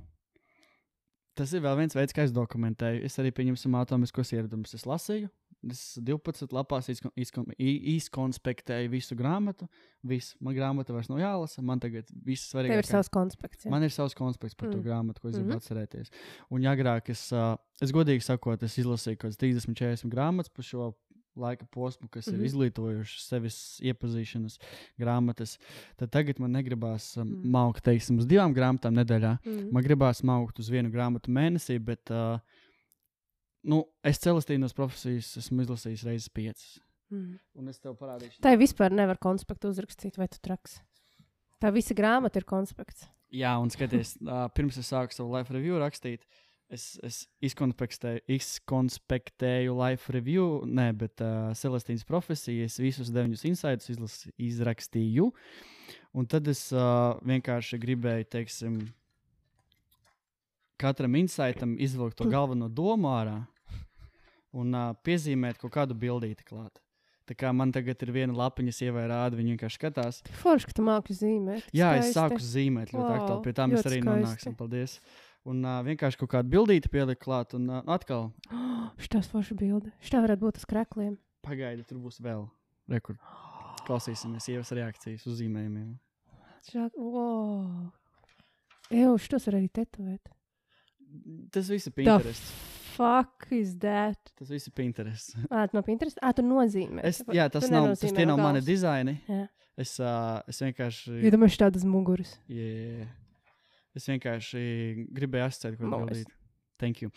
tas 1.36 1.54
ir 1.54 1.62
vēl 1.62 1.78
viens 1.84 1.94
veids, 1.96 2.14
kā 2.16 2.24
es 2.24 2.32
dokumentēju. 2.32 3.04
Es 3.06 3.20
arī 3.20 3.32
pieņemsim 3.36 3.76
atomiskos 3.80 4.32
ieradumus. 4.34 4.74
Es 4.74 4.86
lasīju, 4.88 5.30
es 5.70 5.98
12 6.02 6.54
lapās 6.56 6.88
izkonspektēju 7.60 8.92
visu 8.94 9.16
grāmatu. 9.20 9.68
Visu. 10.08 10.38
Man 10.40 10.56
grāmata 10.56 10.94
vairs 10.96 11.10
nav 11.12 11.20
jālasa, 11.20 11.62
man 11.66 11.80
tagad 11.84 12.08
viss 12.24 12.48
Tev 12.52 12.62
ir 12.62 12.70
svarīgākais. 12.70 12.92
savs 12.94 13.10
konspekts. 13.12 13.66
jā. 13.66 13.72
Man 13.74 13.84
ir 13.84 13.90
savs 13.92 14.16
konspekts 14.16 14.56
par 14.56 14.70
mm. 14.70 14.72
to 14.72 14.78
Mm. 14.80 14.86
grāmatu, 14.88 15.20
ko 15.22 15.28
es 15.28 15.36
gribu 15.36 15.50
mm 15.50 15.50
Mhm. 15.50 15.58
-hmm. 15.58 15.88
atcerēties. 15.90 16.10
Un, 16.50 16.62
ja 16.64 16.72
agrāk 16.76 17.10
es, 17.10 17.32
uh, 17.34 17.56
es 17.82 17.92
godīgi 17.92 18.22
sakot, 18.24 18.64
es 18.64 18.78
izlasīju 18.78 19.18
kaut 19.18 19.32
kādas 19.32 19.38
30, 19.38 19.76
40 19.76 20.10
grāmatas 20.10 20.50
par 20.54 20.64
šo 20.64 20.94
laika 21.36 21.66
posmu, 21.66 22.08
kas 22.10 22.28
mm 22.28 22.32
-hmm. 22.32 22.36
Mhm. 22.38 22.44
ir 22.46 22.50
izglītojušas 22.50 23.28
sevis 23.28 23.80
iepazīšanas 23.84 24.60
grāmatas, 25.00 25.58
tad 25.98 26.10
tagad 26.12 26.40
man 26.40 26.52
negribās 26.52 27.18
um, 27.18 27.28
Mm. 27.28 27.34
mm. 27.44 27.52
maukt, 27.52 27.84
teiksim, 27.84 28.18
uz 28.18 28.26
divām 28.26 28.54
grāmatām 28.56 28.94
nedēļā. 28.96 29.38
Mhm. 29.46 29.70
Man 29.72 29.84
gribās 29.84 30.24
maukt 30.24 30.60
uz 30.60 30.70
vienu 30.70 30.90
grāmatu 30.92 31.30
mēnesī, 31.32 31.80
bet 31.80 32.10
uh, 32.12 32.40
nu, 33.64 33.84
es 34.06 34.22
celestīnos 34.24 34.76
profesijas 34.78 35.32
esmu 35.42 35.66
izlasījis 35.66 36.06
reizes 36.08 36.34
piecas. 36.34 36.78
Mhm. 37.10 37.40
Un 37.58 37.72
es 37.72 37.82
tev 37.82 37.98
parādīšu. 38.00 38.42
Tā 38.46 38.54
vispār 38.60 38.94
nevar 38.94 39.20
konspektu 39.22 39.72
uzrakstīt, 39.74 40.20
vai 40.22 40.30
tu 40.32 40.42
traks. 40.46 40.80
Tā 41.60 41.74
visa 41.76 41.96
grāmata 41.98 42.40
ir 42.40 42.48
konspekts. 42.48 43.10
Jā, 43.34 43.56
un 43.62 43.72
skaties, 43.74 44.16
uh, 44.26 44.48
pirms 44.56 44.78
es 44.80 44.90
sāku 44.90 45.16
savu 45.16 45.34
life 45.34 45.54
review 45.54 45.80
rakstīt, 45.82 46.24
es, 46.74 46.94
es 47.06 47.24
izkonspektēju, 47.46 48.24
izkonspektēju 48.38 49.76
life 49.78 50.14
review, 50.14 50.62
ne, 50.66 50.90
bet 50.98 51.22
uh, 51.26 51.50
Celestīnas 51.58 52.06
profesijas, 52.08 52.80
visus 52.82 53.12
deviņus 53.14 53.46
insights 53.50 53.92
izlas, 53.94 54.22
izrakstīju. 54.38 55.32
Un 56.18 56.30
tad 56.30 56.48
es 56.50 56.68
uh, 56.74 57.18
vienkārši 57.26 57.82
gribēju, 57.82 58.30
teiksim, 58.38 58.80
katram 60.80 61.16
insightam 61.20 61.76
izvilkt 61.80 62.18
to 62.20 62.28
galveno 62.32 62.70
domu 62.70 63.12
ārā 63.12 63.40
un 64.56 64.74
uh, 64.74 64.94
piezīmēt 65.06 65.60
kaut 65.62 65.74
kādu 65.76 65.98
bildīti 65.98 66.46
klāt. 66.48 66.80
Tā 67.30 67.36
kā 67.38 67.52
man 67.54 67.70
tagad 67.70 68.02
ir 68.02 68.10
viena 68.10 68.34
lapiņa, 68.34 68.72
sievai 68.74 69.04
rāda, 69.12 69.38
viņa 69.38 69.54
vienkārši 69.54 69.78
skatās. 69.78 70.22
Forši, 70.40 70.66
ka 70.66 70.74
tu 70.80 70.86
māki 70.88 71.14
zīmēt. 71.14 71.68
Jā, 71.78 71.92
es 72.00 72.10
Skaisti. 72.10 72.16
sāku 72.18 72.42
zīmēt 72.42 72.94
ļoti 72.96 73.06
wow, 73.06 73.18
aktuāli. 73.20 73.44
Pie 73.46 73.54
tā 73.60 73.68
mēs 73.70 73.84
arī 73.84 74.00
skaisti. 74.00 74.08
nonāksim. 74.10 74.56
Paldies. 74.58 74.96
Un 75.50 75.62
uh, 75.62 75.76
vienkārši 75.86 76.20
kaut 76.24 76.32
kādu 76.34 76.50
bildīti 76.56 76.90
pielikt 76.90 77.22
klāt, 77.22 77.54
un 77.58 77.70
uh, 77.70 77.84
atkal 77.94 78.32
Šitās 79.04 79.30
forša 79.30 79.60
bilde. 79.60 79.94
Šitā 80.02 80.24
varētu 80.26 80.48
būt 80.48 80.58
uz 80.58 80.66
krekliem. 80.70 81.14
pagaidi, 81.46 81.86
tur 81.86 82.02
būs 82.02 82.18
vēl 82.26 82.48
rekord. 82.90 83.22
Klausīsimies 83.86 84.50
sievas 84.50 84.74
reakcijas 84.74 85.30
uz 85.30 85.38
zīmējumiem. 85.44 85.94
Šā... 86.66 86.90
Wow. 86.98 87.94
Eju, 88.90 89.16
šitos 89.22 89.46
var 89.48 89.62
arī 89.62 89.70
tetovēt. 89.70 90.34
Tas 91.54 91.70
viss 91.72 91.90
ir 91.90 91.96
Pinterest. 91.96 92.52
Fuck 93.00 93.48
is 93.56 93.78
that? 93.80 94.20
Tas 94.38 94.50
viss 94.52 94.68
ir 94.68 94.76
Pinterest. 94.76 95.38
Ā, 95.48 95.64
tu 95.70 95.78
no 95.78 95.84
Pinterest? 95.86 96.20
Ā, 96.22 96.34
tu 96.36 96.44
nozīmē. 96.46 97.04
Es, 97.08 97.22
jā, 97.34 97.48
tas 97.52 97.68
Tu 97.68 97.74
nav, 97.74 97.94
tas 97.96 98.16
tie 98.16 98.28
nav 98.28 98.42
mani 98.42 98.62
dizaini. 98.66 99.16
Jā. 99.30 99.46
Es, 99.80 99.96
uh, 100.04 100.42
es 100.52 100.60
vienkārši. 100.60 101.22
Iedomājieties 101.30 101.62
tādas 101.62 101.86
muguras. 101.88 102.34
Yeah. 102.52 103.08
Es 103.96 104.06
vienkārši 104.12 104.62
gribēju 105.16 105.48
asociēt, 105.48 105.80
ko 105.80 105.92
darīt. 105.94 106.34
Thank 106.80 107.04
you. 107.04 107.14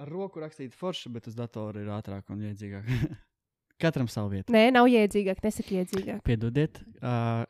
Ar 0.00 0.10
roku 0.10 0.42
rakstīt 0.42 0.74
forši, 0.76 1.10
bet 1.14 1.28
uz 1.30 1.36
datora 1.38 1.80
ir 1.80 1.90
ātrāk 1.94 2.30
un 2.34 2.44
iedzīgāk. 2.50 2.88
Katram 3.82 4.08
savu 4.10 4.34
vietu. 4.36 4.52
Nē, 4.54 4.68
nav 4.74 4.88
iedzīgāk, 4.90 5.40
nesaki 5.44 5.80
iedzīgāk. 5.80 6.20
Piedodiet, 6.26 6.80
uh, 7.00 7.44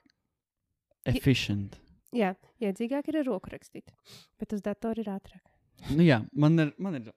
efficient. 1.11 1.77
Jā, 2.15 2.35
iedzīgāk 2.63 3.11
ir 3.11 3.21
ar 3.21 3.29
roku 3.29 3.51
rakstīt. 3.53 3.91
Bet 4.41 4.55
uz 4.55 4.63
datora 4.65 5.03
ir 5.03 5.11
ātrāk. 5.11 5.43
Nu, 5.91 6.05
jā, 6.07 6.21
man 6.33 6.59
ir, 6.63 6.71
man 6.79 6.99
ir. 7.01 7.11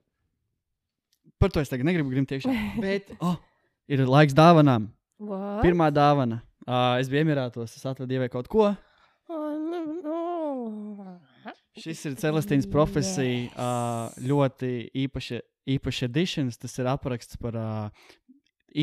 Par 1.38 1.52
to 1.54 1.62
es 1.62 1.70
tagad 1.70 1.86
negribu 1.86 2.10
grimt 2.10 2.32
iekšā. 2.34 2.52
Bet, 2.84 3.12
oh, 3.22 3.36
ir 3.88 4.02
laiks 4.08 4.34
dāvanām. 4.36 4.90
What? 5.22 5.62
Pirmā 5.64 5.90
dāvana. 5.94 6.42
Uh, 6.68 6.98
es 7.00 7.08
biju 7.10 7.24
Emirātos, 7.24 7.72
es 7.78 7.86
atvedu 7.86 8.10
dievai 8.10 8.28
kaut 8.32 8.50
ko. 8.50 8.72
Oh, 9.30 9.52
no, 9.56 9.84
no. 10.02 10.18
Šis 11.78 12.02
ir 12.10 12.16
Celestīnas 12.18 12.66
profesija, 12.70 13.48
uh, 13.54 14.18
ļoti 14.26 14.72
īpaša, 15.06 15.40
īpaša 15.76 16.08
editions. 16.10 16.58
Tas 16.58 16.74
ir 16.80 16.90
apraksts 16.90 17.38
par 17.40 17.56
uh, 17.56 18.08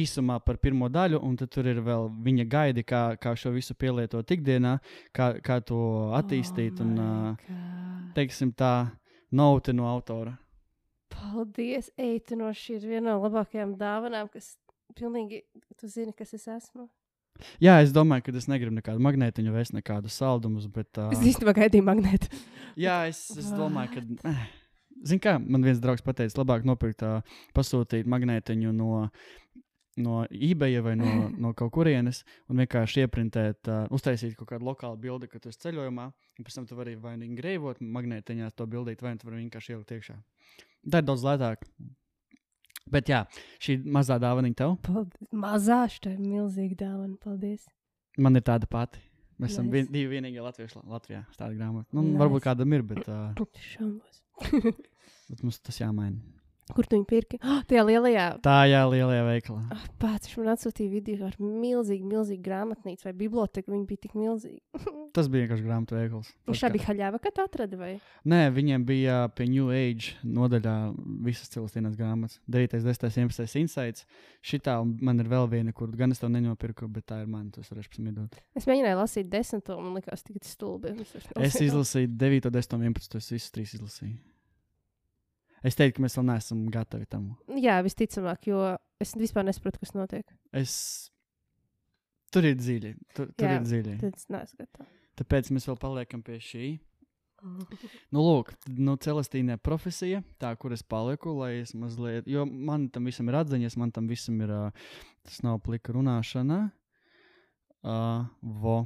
īsumā 0.01 0.39
par 0.45 0.59
pirmo 0.61 0.89
daļu, 0.91 1.21
un 1.23 1.37
tur 1.39 1.69
ir 1.71 1.81
vēl 1.85 2.09
viņa 2.25 2.45
gaidi, 2.51 2.83
kā, 2.87 3.03
kā 3.21 3.35
šo 3.39 3.53
visu 3.55 3.75
pielietot 3.79 4.31
ikdienā, 4.35 4.77
kā, 5.15 5.35
kā 5.45 5.59
to 5.63 5.79
attīstīt. 6.17 6.81
Oh 6.81 6.85
un, 6.85 6.97
uh, 6.99 8.11
teiksim, 8.17 8.51
tā 8.55 8.73
note 9.35 9.75
no 9.75 9.87
autora. 9.89 10.35
Paldies, 11.15 11.91
Eitino, 12.01 12.49
šī 12.51 12.79
ir 12.79 12.87
viena 12.89 13.13
no 13.13 13.21
labākajām 13.23 13.75
dāvanām, 13.79 14.29
kas 14.33 14.55
pilnīgi, 14.97 15.43
tu 15.79 15.89
zini, 15.91 16.13
kas 16.17 16.33
es 16.35 16.47
esmu. 16.51 16.89
Jā, 17.59 17.79
es 17.83 17.91
domāju, 17.95 18.27
ka 18.27 18.35
es 18.39 18.47
negribu 18.47 18.77
nekādu 18.77 19.03
magnētiņu, 19.03 19.51
vai 19.51 19.63
nekādu 19.75 20.11
saldumus, 20.11 20.69
bet. 20.71 20.91
Uh, 20.95 21.11
Es 21.15 21.23
īstenībā 21.23 21.55
gaidīju 21.57 21.87
magnētu. 21.87 22.29
Jā, 22.79 23.01
es, 23.11 23.25
es 23.35 23.49
domāju, 23.55 23.97
ka. 23.97 24.31
eh, 24.31 24.45
Zini, 25.05 25.21
kā 25.21 25.35
man 25.37 25.65
viens 25.65 25.81
draugs 25.83 26.03
pateica, 26.05 26.39
labāk 26.39 26.63
nopirkt, 26.67 27.03
uh, 27.03 27.41
pasūtīt 27.55 28.07
magnētiņu 28.09 28.71
no, 28.73 29.09
no 29.97 30.25
eBay 30.29 30.79
vai 30.83 30.95
no, 30.99 31.09
no 31.45 31.53
kaut 31.57 31.71
kurienes 31.77 32.23
un 32.51 32.59
vienkārši 32.63 33.05
ieprintēt, 33.05 33.69
uh, 33.71 33.85
uztaisīt 33.95 34.35
kaut 34.39 34.49
kādu 34.53 34.67
lokālu 34.67 34.97
bildi, 34.99 35.29
kad 35.31 35.45
esi 35.47 35.61
ceļojumā. 35.67 36.09
Pēc 36.43 36.57
tam 36.59 36.65
tu 36.67 36.75
vari 36.75 36.95
vai 36.99 37.15
nu 37.21 37.29
grēvot 37.37 37.79
magnētiņā 37.79 38.49
to 38.59 38.67
bildīt, 38.67 39.01
vai 39.05 39.13
nu 39.15 39.21
tu 39.21 39.29
vari 39.29 39.43
vienkārši 39.45 39.75
ielikt 39.77 39.95
iekšā. 39.95 40.17
Tā 40.91 40.99
ir 41.01 41.07
daudz 41.07 41.23
lētāk. 41.25 41.63
Bet 42.91 43.07
jā, 43.09 43.23
šī 43.63 43.79
mazā 43.89 44.19
dāvana 44.21 44.51
tev. 44.53 44.75
Paldies. 44.85 45.31
Mazā, 45.33 45.79
šī 45.89 46.11
ir 46.11 46.19
milzīga 46.21 46.75
dāvana. 46.83 47.15
Paldies. 47.23 47.63
Man 48.21 48.37
ir 48.37 48.43
tāda 48.45 48.67
pati. 48.69 49.01
Mēs 49.41 49.55
esam 49.55 49.71
vien, 49.73 49.87
divi 49.91 50.13
vienīgie 50.13 50.43
latvieši 50.45 50.77
La- 50.77 50.85
Latvijā. 50.93 51.23
Tāda 51.35 51.55
grāmata. 51.57 51.89
Nu, 51.91 52.03
Nice. 52.05 52.19
Varbūt 52.21 52.43
kādam 52.45 52.75
ir, 52.77 52.83
bet, 52.87 53.09
uh, 53.09 53.33
bet 55.31 55.41
mums 55.43 55.57
tas 55.65 55.79
jāmaina. 55.81 56.21
Kur 56.73 56.87
tu 56.89 56.95
viņu 56.97 57.05
pirki? 57.05 57.37
Oh, 57.45 57.59
tajā 57.69 57.83
lielajā. 57.85 58.23
Tā 58.41 58.55
jā, 58.65 58.79
lielajā 58.89 59.21
veikalā. 59.27 59.59
Ah, 59.75 59.83
Pats 60.01 60.31
viņš 60.31 60.37
man 60.41 60.47
atsūtīja 60.55 60.89
video 60.89 61.27
ar 61.27 61.35
milzīgu, 61.37 62.07
milzīgu 62.09 62.41
grāmatnīcu 62.47 63.05
vai 63.05 63.13
biblioteku. 63.19 63.69
Viņa 63.75 63.85
bija 63.91 64.01
tik 64.07 64.15
milzīga. 64.17 64.81
Tas 65.15 65.29
bija 65.31 65.45
vienkārši 65.45 65.63
grāmatu 65.67 65.95
veikals. 65.95 66.31
Viņš 66.49 66.57
Tas 66.59 66.65
kā- 66.65 66.71
bija 66.73 66.87
haļāva, 66.89 67.21
kad 67.23 67.37
atrada 67.45 67.77
vai? 67.79 67.91
Nē, 68.25 68.41
viņiem 68.57 68.87
bija 68.89 69.19
pie 69.37 69.45
New 69.53 69.69
Age 69.71 70.17
nodaļā 70.25 70.75
visas 71.29 71.53
cilvēcīnas 71.53 71.95
grāmatas. 72.01 72.39
9, 72.49 72.75
10, 72.81 73.07
11 73.13 73.59
insights. 73.61 74.07
Šitā 74.45 74.79
man 74.83 75.21
ir 75.21 75.29
vēl 75.31 75.47
viena, 75.53 75.71
kur 75.73 75.93
gan 75.95 76.11
es 76.11 76.19
to 76.23 76.27
nenopirku, 76.33 76.89
bet 76.91 77.05
tā 77.13 77.21
ir 77.23 77.29
varēšu 77.31 77.93
pēc 77.93 77.99
tam 78.01 78.09
iedot. 78.11 78.35
Es 78.57 78.65
mēģināju 78.67 78.99
lasīt 79.05 79.29
desmito, 79.31 79.77
man 79.81 79.95
likās 80.01 80.25
tik 80.25 80.41
stulbi. 80.43 80.97
Es 81.39 81.61
izlasīju 81.61 82.09
9, 82.17 82.49
10, 82.49 82.79
11, 82.81 83.21
es 83.21 83.31
visus 83.37 83.53
trīs 83.55 83.77
izlasīju. 83.77 84.17
Es 85.65 85.77
teiktu, 85.77 85.97
ka 85.97 86.05
mēs 86.05 86.17
vēl 86.19 86.27
neesam 86.29 86.65
gatavi 86.73 87.07
tam. 87.09 87.29
Jā, 87.57 87.79
visticamāk, 87.85 88.49
jo 88.51 88.61
es 89.01 89.15
vispār 89.17 89.47
nesaprotu, 89.47 89.81
kas 89.81 89.95
notiek. 89.97 90.35
Es... 90.53 90.75
Tur 92.33 92.45
ir 92.45 92.57
dziļi. 92.59 92.91
Tur, 93.15 93.31
tur 93.33 93.47
Jā, 93.47 93.57
ir 93.57 93.65
dziļi. 93.65 93.95
Tāpēc 95.15 95.49
mēs 95.55 95.65
vēl 95.69 95.79
paliekam 95.81 96.25
pie 96.25 96.41
šī. 96.43 96.75
Nu, 98.13 98.21
lūk, 98.23 98.53
nu, 98.73 98.95
celestīnā 99.01 99.57
profesija, 99.61 100.21
tā, 100.41 100.53
kur 100.57 100.73
es 100.73 100.81
palieku, 100.81 101.33
lai 101.37 101.59
es 101.59 101.75
mazliet, 101.77 102.25
jo 102.31 102.45
man 102.45 102.87
tam 102.93 103.09
visam 103.09 103.29
ir 103.29 103.37
atziņas, 103.41 103.75
man 103.81 103.91
tam 103.93 104.07
visam 104.09 104.39
ir, 104.41 104.53
uh, 104.55 104.95
tas 105.27 105.41
nav 105.45 105.59
plika 105.65 105.93
runāšana. 105.93 106.61
Uh, 107.85 108.25
vo. 108.41 108.79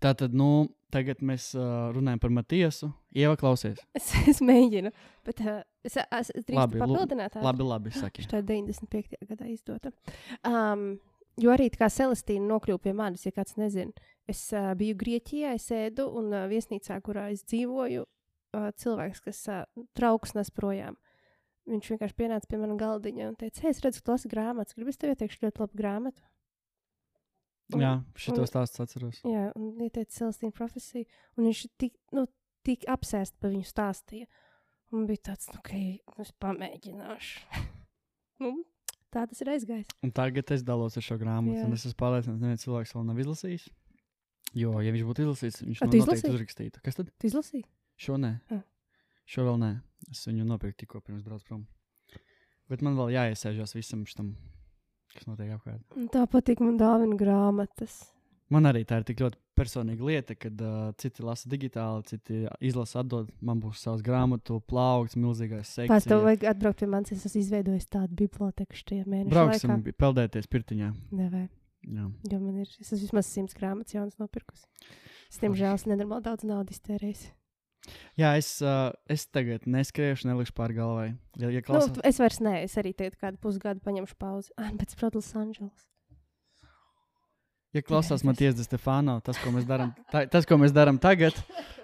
Tā 0.00 0.14
tad, 0.18 0.34
nu, 0.36 0.68
tagad 0.92 1.22
mēs 1.24 1.50
uh, 1.56 1.90
runājam 1.94 2.20
par 2.22 2.32
Matiesu. 2.34 2.90
Ieva, 3.16 3.36
klausies. 3.40 3.80
Es, 3.98 4.10
es 4.28 4.40
mēģinu, 4.44 4.92
bet 5.26 5.42
uh, 5.44 5.60
es, 5.84 5.98
es, 5.98 6.32
drīkstu 6.36 6.80
papildināt. 6.80 7.32
ātri? 7.32 7.44
Labi, 7.44 7.66
labi, 7.68 7.94
saki. 7.96 8.26
Tā 8.30 8.42
ir 8.42 8.48
95. 8.48 9.20
gadā 9.28 9.50
izdota. 9.52 9.92
Um, 10.48 10.96
jo 11.40 11.52
arī 11.54 11.68
tā 11.72 11.84
kā 11.84 11.90
Celestīna 11.92 12.48
nokļuva 12.50 12.82
pie 12.82 12.96
manis, 12.96 13.26
ja 13.28 13.34
kāds 13.36 13.58
nezina. 13.60 13.92
Es 14.30 14.44
uh, 14.54 14.72
biju 14.78 14.96
Grieķijā, 15.00 15.54
es 15.58 15.70
ēdu 15.74 16.08
un 16.18 16.32
uh, 16.32 16.48
viesnīcā, 16.50 16.98
kurā 17.04 17.30
es 17.34 17.44
dzīvoju, 17.50 18.04
uh, 18.04 18.68
cilvēks, 18.78 19.24
kas 19.24 19.40
uh, 19.50 19.64
trauks 19.98 20.36
nes 20.38 20.52
projām. 20.54 20.98
Viņš 21.70 21.92
vienkārši 21.92 22.18
pienāca 22.18 22.48
pie 22.50 22.58
manas 22.58 22.78
galdiņa 22.80 23.26
un 23.30 23.34
teica, 23.38 23.62
hei, 23.62 23.70
es 23.70 23.80
redzu, 23.84 24.02
ka 24.02 24.08
tu 24.08 24.14
lasi 24.16 24.30
grāmatas. 24.30 24.74
Gribu 24.74 24.90
es 24.90 24.98
tev 24.98 25.12
ieteikšu 25.14 25.44
ļoti 25.44 25.62
labu 25.62 25.78
grāmatu. 25.78 26.24
Un- 27.76 27.84
Jā, 27.84 27.92
šito 28.18 28.44
stāstu 28.48 28.82
atceros. 28.84 29.20
Jā, 29.28 29.50
un 29.58 29.80
ieteica 29.80 30.12
Celestīnu 30.18 30.52
profesiju. 30.56 31.06
Un 31.36 31.48
viņš 31.48 31.62
tik, 31.80 31.94
nu, 32.16 32.26
tik 32.66 32.84
apsēsts 32.90 33.38
par 33.40 33.50
viņu 33.54 33.68
stāstīja. 33.68 34.26
Un 34.92 35.06
bija 35.08 35.30
tāds, 35.30 35.48
nu, 35.54 35.60
ka 35.64 35.78
es 36.22 36.32
pamēģināšu. 36.42 37.62
nu, 38.44 38.52
tā 39.12 39.24
tas 39.28 39.40
ir 39.40 39.52
aizgājis. 39.54 39.92
Un 40.04 40.12
tagad 40.12 40.50
es 40.52 40.64
dalos 40.68 40.98
ar 41.00 41.06
šo 41.06 41.16
grāmatu, 41.20 41.56
Jā. 41.56 41.68
un 41.68 41.72
es 41.78 41.86
esmu 41.88 41.96
pārliecināts, 42.02 42.36
ka 42.40 42.44
neviens 42.44 42.66
cilvēks 42.66 42.92
vēl 42.96 43.06
nav 43.08 43.22
izlasījis. 43.24 43.68
Jo, 44.52 44.74
ja 44.84 44.92
viņš 44.92 45.06
būtu 45.08 45.24
izlasījis, 45.24 45.62
viņš 45.64 45.80
nu 45.80 45.88
tu 45.94 46.00
noteikti 46.02 46.32
uzrakstītu. 46.34 46.82
Kas 46.84 46.98
tad? 46.98 47.08
Tu 47.16 47.30
izlasīji? 47.30 47.64
Šo 47.96 48.18
nē. 48.20 48.34
Ah. 48.52 48.60
Šo 49.24 49.46
vēl 49.48 49.56
nē. 49.62 49.70
Es 50.12 50.26
viņu 50.28 50.44
nopirku 50.44 50.82
tikko 50.82 51.00
pirms 51.00 51.24
braucu 51.24 51.46
prom. 51.48 51.62
Bet 52.68 52.82
man 52.84 52.98
vēl 52.98 53.14
jāiesēžas 53.14 53.72
visam 53.76 54.04
šitam, 54.08 54.34
kas 55.16 55.26
notiek 55.28 55.52
apkārt. 55.56 55.82
Tā 56.14 56.26
patīk 56.30 56.60
man 56.64 56.78
dāvana 56.80 57.16
grāmatas. 57.18 58.00
Man 58.52 58.66
arī 58.68 58.82
tā 58.84 58.98
ir 59.00 59.04
tik 59.08 59.20
ļoti 59.22 59.38
personīga 59.56 60.04
lieta, 60.04 60.34
kad 60.36 60.58
uh, 60.60 60.90
citi 61.00 61.22
lasa 61.24 61.48
digitāli, 61.48 62.04
citi 62.10 62.42
izlasa 62.60 63.00
atdod. 63.00 63.30
Man 63.40 63.62
būs 63.62 63.80
savs 63.80 64.02
grāmatu 64.04 64.58
plaukts, 64.68 65.16
milzīgais 65.16 65.70
Pēc 65.72 65.88
sekts. 65.88 66.08
tam 66.10 66.20
vajag 66.26 66.44
atbraukt 66.50 66.82
pie 66.82 66.88
manis. 66.92 67.12
Es 67.16 67.24
esmu 67.30 67.40
izveidojis 67.40 67.88
tādu 67.88 68.12
biblioteku 68.18 68.76
šajā 68.76 69.06
mēnesī. 69.08 69.32
Brauksim, 69.32 69.72
bi- 69.86 69.94
peldēties 69.96 70.50
pirtiņā. 70.52 70.90
Nevajag, 71.16 71.48
Jā. 71.96 72.10
jo 72.34 72.40
man 72.44 72.58
ir, 72.60 72.68
es 72.80 72.92
esmu 72.92 73.06
vismaz 73.06 73.26
simts 73.32 73.56
grāmatas 73.56 73.96
jaunas 73.96 74.20
nopirkusi. 74.20 74.66
Es, 75.32 75.40
diemžēl, 75.40 75.80
nenormāli 75.88 76.26
daudz 76.28 76.44
naudas 76.44 76.76
iztērējis. 76.76 77.30
Jā, 78.18 78.34
es, 78.38 78.48
uh, 78.62 78.92
es 79.10 79.24
tagad 79.26 79.64
neskriešu, 79.66 80.28
nelikšu 80.28 80.54
pār 80.56 80.74
galvai. 80.76 81.08
Ja, 81.40 81.48
ja 81.50 81.62
Nu, 81.62 81.66
klausās, 81.66 81.98
es 82.06 82.20
vairs 82.22 82.38
nē, 82.44 82.58
es 82.66 82.76
arī 82.78 82.92
tagad 82.94 83.16
kādu 83.18 83.40
pusgadu 83.42 83.82
paņemšu 83.84 84.18
pauzi. 84.20 84.52
Ah, 84.60 84.70
bet 84.76 84.94
braucu 85.00 85.18
Los 85.18 85.32
Angeles. 85.34 85.88
Ja 87.72 87.80
klausās. 87.80 88.20
Matijas 88.24 88.58
de 88.58 88.66
Stefano, 88.66 89.16
tas, 89.24 89.38
ko 89.40 89.50
mēs 89.54 89.64
darām, 89.64 89.94
ta, 90.12 90.26
tas, 90.28 90.44
ko 90.48 90.58
mēs 90.60 90.74
darām 90.76 90.98
tagad, 91.00 91.38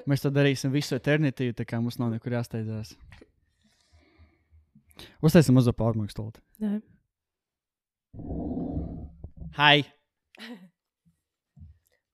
mēs 0.09 0.21
to 0.21 0.31
darīsim 0.31 0.73
visu 0.75 0.99
eternitīvu, 0.99 1.57
tā 1.57 1.65
kā 1.65 1.81
mums 1.81 1.97
nav 2.01 2.13
nekur 2.13 2.37
jāsteidzās. 2.37 2.93
Uztaisim 5.25 5.57
mazo 5.57 5.73
pārmaiņu 5.73 6.13
stulti. 6.13 6.45
Hai! 9.57 9.79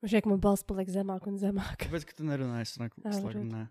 Man 0.04 0.10
šķiet, 0.12 0.26
ka 0.26 0.28
man 0.28 0.40
balss 0.44 0.66
paliek 0.68 0.90
zemāk 0.92 1.24
un 1.30 1.38
zemāk. 1.40 1.78
Kāpēc 1.80 2.02
tu 2.12 2.26
nerunāji? 2.28 2.66
Es 2.66 2.74
runāju, 2.76 3.22
varbūt. 3.24 3.38
runāju. 3.38 3.68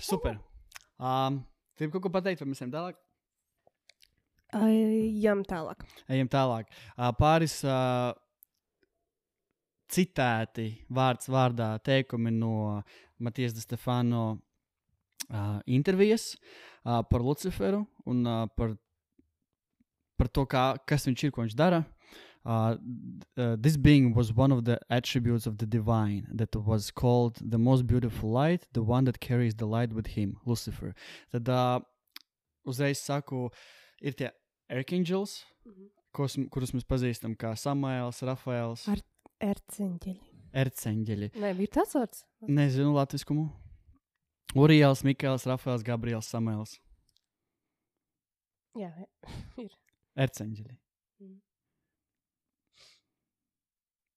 Super. 0.00 0.38
Um, 0.96 1.42
Gribu 1.76 1.98
kaut 1.98 2.06
ko 2.06 2.12
pateikt, 2.14 2.40
vai 2.40 2.48
mēs 2.48 2.62
ejam 2.64 2.72
tālāk? 2.72 2.96
Ejam 4.56 5.44
tālāk. 5.44 5.84
Ejam 6.16 6.32
tālāk. 6.32 6.72
Uh, 6.94 7.12
pāris 7.20 7.58
uh, 7.68 8.16
citēti 9.92 10.70
vārds 10.88 11.28
vārdā 11.28 11.74
teikumi 11.84 12.32
no 12.32 12.80
Matijas 13.20 13.52
de 13.52 13.60
Stefano 13.68 14.24
uh, 14.32 15.60
intervijas 15.68 16.30
uh, 16.38 17.04
par 17.04 17.20
Luciferu 17.20 17.84
un 18.08 18.24
uh, 18.24 18.48
par, 18.56 18.78
par 20.16 20.32
to, 20.32 20.48
kā, 20.48 20.70
kas 20.88 21.04
viņš 21.12 21.28
ir, 21.28 21.36
ko 21.36 21.44
viņš 21.44 21.60
dara. 21.60 21.84
Uh, 22.44 22.74
uh, 23.36 23.54
this 23.56 23.76
being 23.76 24.14
was 24.14 24.32
one 24.32 24.50
of 24.50 24.64
the 24.64 24.76
attributes 24.90 25.46
of 25.46 25.58
the 25.58 25.66
divine 25.66 26.26
that 26.34 26.54
was 26.56 26.90
called 26.90 27.36
the 27.40 27.58
most 27.58 27.86
beautiful 27.86 28.30
light, 28.30 28.66
the 28.72 28.82
one 28.82 29.04
that 29.04 29.20
carries 29.20 29.54
the 29.54 29.66
light 29.66 29.92
with 29.92 30.08
him, 30.16 30.36
Lucifer. 30.44 30.92
Tad 31.30 31.48
uh, 31.48 31.78
uzreiz 32.66 32.98
saku, 32.98 33.48
ir 34.02 34.12
tie 34.18 34.32
archangels, 34.68 35.44
kos, 36.12 36.34
kurus 36.50 36.74
mēs 36.74 36.84
pazīstam 36.88 37.36
kā 37.38 37.54
Samuēls, 37.54 38.22
Rafaels, 38.26 38.88
Ar- 38.90 39.06
Erceņģeļi. 39.52 40.18
Erceņģeļi. 40.64 41.30
Nē, 41.42 41.54
bija 41.62 41.74
tas 41.78 41.94
vārds. 41.94 42.24
Nezinu 42.46 42.90
latviskumu. 42.98 43.46
Urijāls, 44.58 45.04
Mikls, 45.06 45.46
Rafaels, 45.48 45.86
Gabriels, 45.86 46.26
Samuēls. 46.34 46.74
Jā, 48.78 48.90
ir. 49.62 49.70
Erceņģeļi. 50.26 50.76
Jā, 51.22 51.34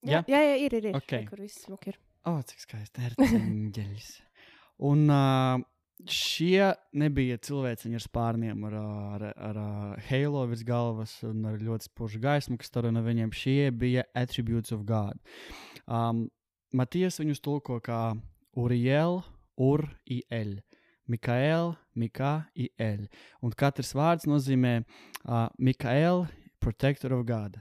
Jā? 0.06 0.24
jā, 0.30 0.42
jā 0.42 0.58
ir, 0.66 0.78
ir. 0.80 0.92
ir. 0.92 0.98
Ok. 1.00 1.16
Kur 1.30 1.42
viss 1.44 1.66
smuk 1.66 1.88
ir. 1.92 2.00
O, 2.26 2.38
cik 2.46 2.64
skaisti. 2.64 3.06
Erceņģeļs. 3.10 4.12
Un 4.90 5.06
uh, 5.08 5.64
šie 6.12 6.74
nebija 7.00 7.38
cilvēciņi 7.40 7.98
ar 7.98 8.04
spārniem, 8.04 8.66
ar, 8.68 8.76
ar, 8.76 9.26
ar, 9.32 9.60
ar 9.60 10.02
halo 10.10 10.44
virs 10.50 10.66
galvas 10.68 11.14
un 11.28 11.46
ar 11.48 11.62
ļoti 11.62 11.88
spožu 11.88 12.20
gaismu, 12.24 12.58
kas 12.60 12.74
tur 12.74 12.90
no 12.92 13.04
viņiem. 13.06 13.32
Šie 13.36 13.72
bija 13.72 14.04
attributes 14.18 14.76
of 14.76 14.84
God. 14.90 15.22
Um, 15.88 16.28
Matijas 16.76 17.22
viņus 17.22 17.40
tulko 17.46 17.80
kā 17.84 18.18
Uriel, 18.60 19.22
Ur, 19.56 19.86
Iel. 20.12 20.58
Mikaēl, 21.08 21.76
Mikā, 21.96 22.48
Iel. 22.58 23.06
Un 23.46 23.54
katrs 23.56 23.94
vārds 23.96 24.26
nozīmē 24.28 24.80
uh, 24.82 25.48
Mikaēl, 25.62 26.26
protector 26.60 27.14
of 27.14 27.28
God. 27.30 27.60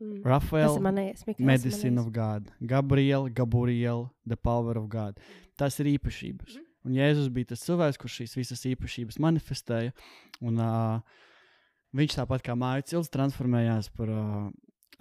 Mm. 0.00 0.22
Rafael, 0.24 0.78
medicine 0.80 1.96
manējais. 1.96 2.00
of 2.00 2.12
God. 2.12 2.50
Gabriel, 2.64 3.28
Gabriel, 3.28 4.10
the 4.26 4.36
power 4.36 4.78
of 4.78 4.88
God. 4.88 5.20
Tas 5.60 5.78
ir 5.80 5.90
īpašības. 5.98 6.56
Mhm. 6.56 6.66
Un 6.88 6.96
Jēzus 6.96 7.28
bija 7.28 7.50
tas 7.52 7.60
cilvēks, 7.66 7.98
kurš 8.00 8.22
šīs 8.22 8.36
visas 8.38 8.64
īpašības 8.64 9.18
manifestēja. 9.20 9.92
Un, 10.40 10.56
uh, 10.56 11.02
viņš 11.92 12.16
tāpat 12.22 12.46
kā 12.46 12.56
māju 12.56 12.86
cilts 12.88 13.12
transformējās 13.12 13.90
par 13.92 14.08
uh, 14.08 14.48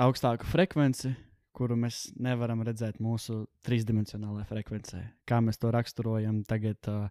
augstāku 0.04 0.44
frekvenci, 0.44 1.14
kuru 1.56 1.78
mēs 1.80 2.10
nevaram 2.20 2.66
redzēt 2.68 3.00
mūsu 3.00 3.46
trīsdimensionālajā 3.64 4.50
frekvencē. 4.52 5.04
Kā 5.24 5.40
mēs 5.40 5.62
to 5.62 5.72
raksturojam 5.72 6.44
tagad. 6.44 6.84
Uh, 6.88 7.08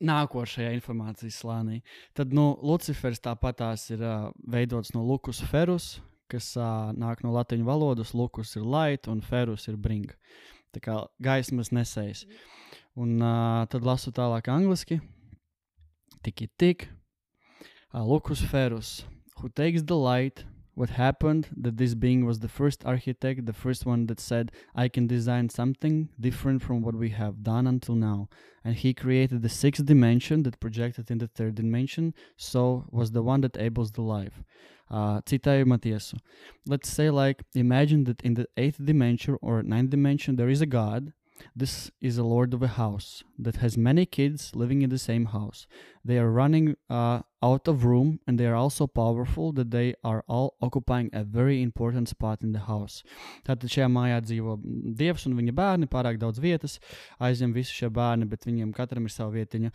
Nākošajā 0.00 0.70
informācijas 0.78 1.42
slānī. 1.42 1.82
Tad 2.16 2.32
nu, 2.32 2.54
Lucifers 2.64 3.20
tāpat 3.20 3.58
tās 3.60 3.84
ir 3.92 4.00
uh, 4.00 4.30
veidots 4.48 4.94
no 4.94 5.02
Lukas 5.04 5.42
Ferus, 5.50 5.98
kas 6.32 6.54
uh, 6.56 6.94
nāk 6.96 7.20
no 7.24 7.34
latviešu 7.34 7.66
valodas. 7.66 8.14
Lukas 8.16 8.54
ir 8.56 8.64
light 8.64 9.10
un 9.12 9.20
Ferus 9.20 9.68
ir 9.68 9.76
bring. 9.76 10.08
Tā 10.72 10.80
kā 10.80 10.96
gaismas 11.20 11.72
nesējs. 11.74 12.24
Un 12.96 13.20
uh, 13.20 13.66
tad 13.68 13.84
lasu 13.84 14.12
tālāk 14.14 14.48
angliski. 14.48 15.00
Tik 16.24 16.46
ir 16.46 16.50
tik. 16.56 16.88
Uh, 17.92 18.04
Lukas 18.06 18.40
Ferus, 18.40 19.04
who 19.36 19.48
takes 19.48 19.84
the 19.84 19.96
light. 19.96 20.44
What 20.80 20.88
happened 21.08 21.48
that 21.64 21.76
this 21.76 21.94
being 21.94 22.24
was 22.24 22.38
the 22.38 22.48
first 22.48 22.86
architect, 22.86 23.44
the 23.44 23.52
first 23.52 23.84
one 23.84 24.06
that 24.06 24.18
said, 24.18 24.50
I 24.74 24.88
can 24.88 25.06
design 25.06 25.50
something 25.50 26.08
different 26.18 26.62
from 26.62 26.80
what 26.80 26.94
we 26.94 27.10
have 27.10 27.42
done 27.42 27.66
until 27.66 27.96
now. 27.96 28.30
And 28.64 28.74
he 28.74 28.94
created 28.94 29.42
the 29.42 29.50
sixth 29.50 29.84
dimension 29.84 30.42
that 30.44 30.58
projected 30.58 31.10
in 31.10 31.18
the 31.18 31.26
third 31.26 31.56
dimension, 31.56 32.14
so 32.38 32.86
was 32.90 33.10
the 33.10 33.22
one 33.22 33.42
that 33.42 33.58
enables 33.58 33.92
the 33.92 34.00
life. 34.00 34.42
Uh, 34.90 35.20
citēju. 35.20 36.18
Let's 36.66 36.88
say, 36.88 37.10
like, 37.10 37.42
imagine 37.54 38.04
that 38.04 38.22
in 38.22 38.32
the 38.32 38.46
eighth 38.56 38.82
dimension 38.82 39.36
or 39.42 39.62
ninth 39.62 39.90
dimension 39.90 40.36
there 40.36 40.48
is 40.48 40.62
a 40.62 40.66
God. 40.80 41.12
This 41.54 41.90
is 42.00 42.18
a 42.18 42.24
lord 42.24 42.54
of 42.54 42.62
a 42.62 42.68
house 42.68 43.24
that 43.38 43.56
has 43.56 43.76
many 43.76 44.06
kids 44.06 44.52
living 44.54 44.82
in 44.82 44.90
the 44.90 44.98
same 44.98 45.26
house. 45.26 45.66
They 46.04 46.18
are 46.18 46.30
running 46.30 46.76
uh, 46.88 47.20
out 47.42 47.68
of 47.68 47.84
room 47.84 48.20
and 48.26 48.38
they 48.38 48.46
are 48.46 48.54
also 48.54 48.86
powerful 48.86 49.52
that 49.52 49.70
they 49.70 49.94
are 50.04 50.24
all 50.28 50.56
occupying 50.60 51.10
a 51.12 51.24
very 51.24 51.62
important 51.62 52.08
spot 52.08 52.42
in 52.42 52.52
the 52.52 52.60
house. 52.60 53.02
Tātad 53.44 53.68
šajā 53.72 53.88
mājā 53.92 54.20
dzīvo 54.24 54.58
dievs 54.96 55.26
un 55.26 55.36
viņa 55.38 55.56
bērni, 55.56 55.90
pārāk 55.90 56.20
daudz 56.20 56.40
vietas, 56.40 56.78
aizņem 57.20 57.54
visi 57.56 57.76
šie 57.80 57.90
bērni, 57.90 58.28
bet 58.28 58.46
viņiem 58.48 58.72
katram 58.76 59.08
ir 59.08 59.14
sava 59.14 59.34
vietiņa. 59.36 59.72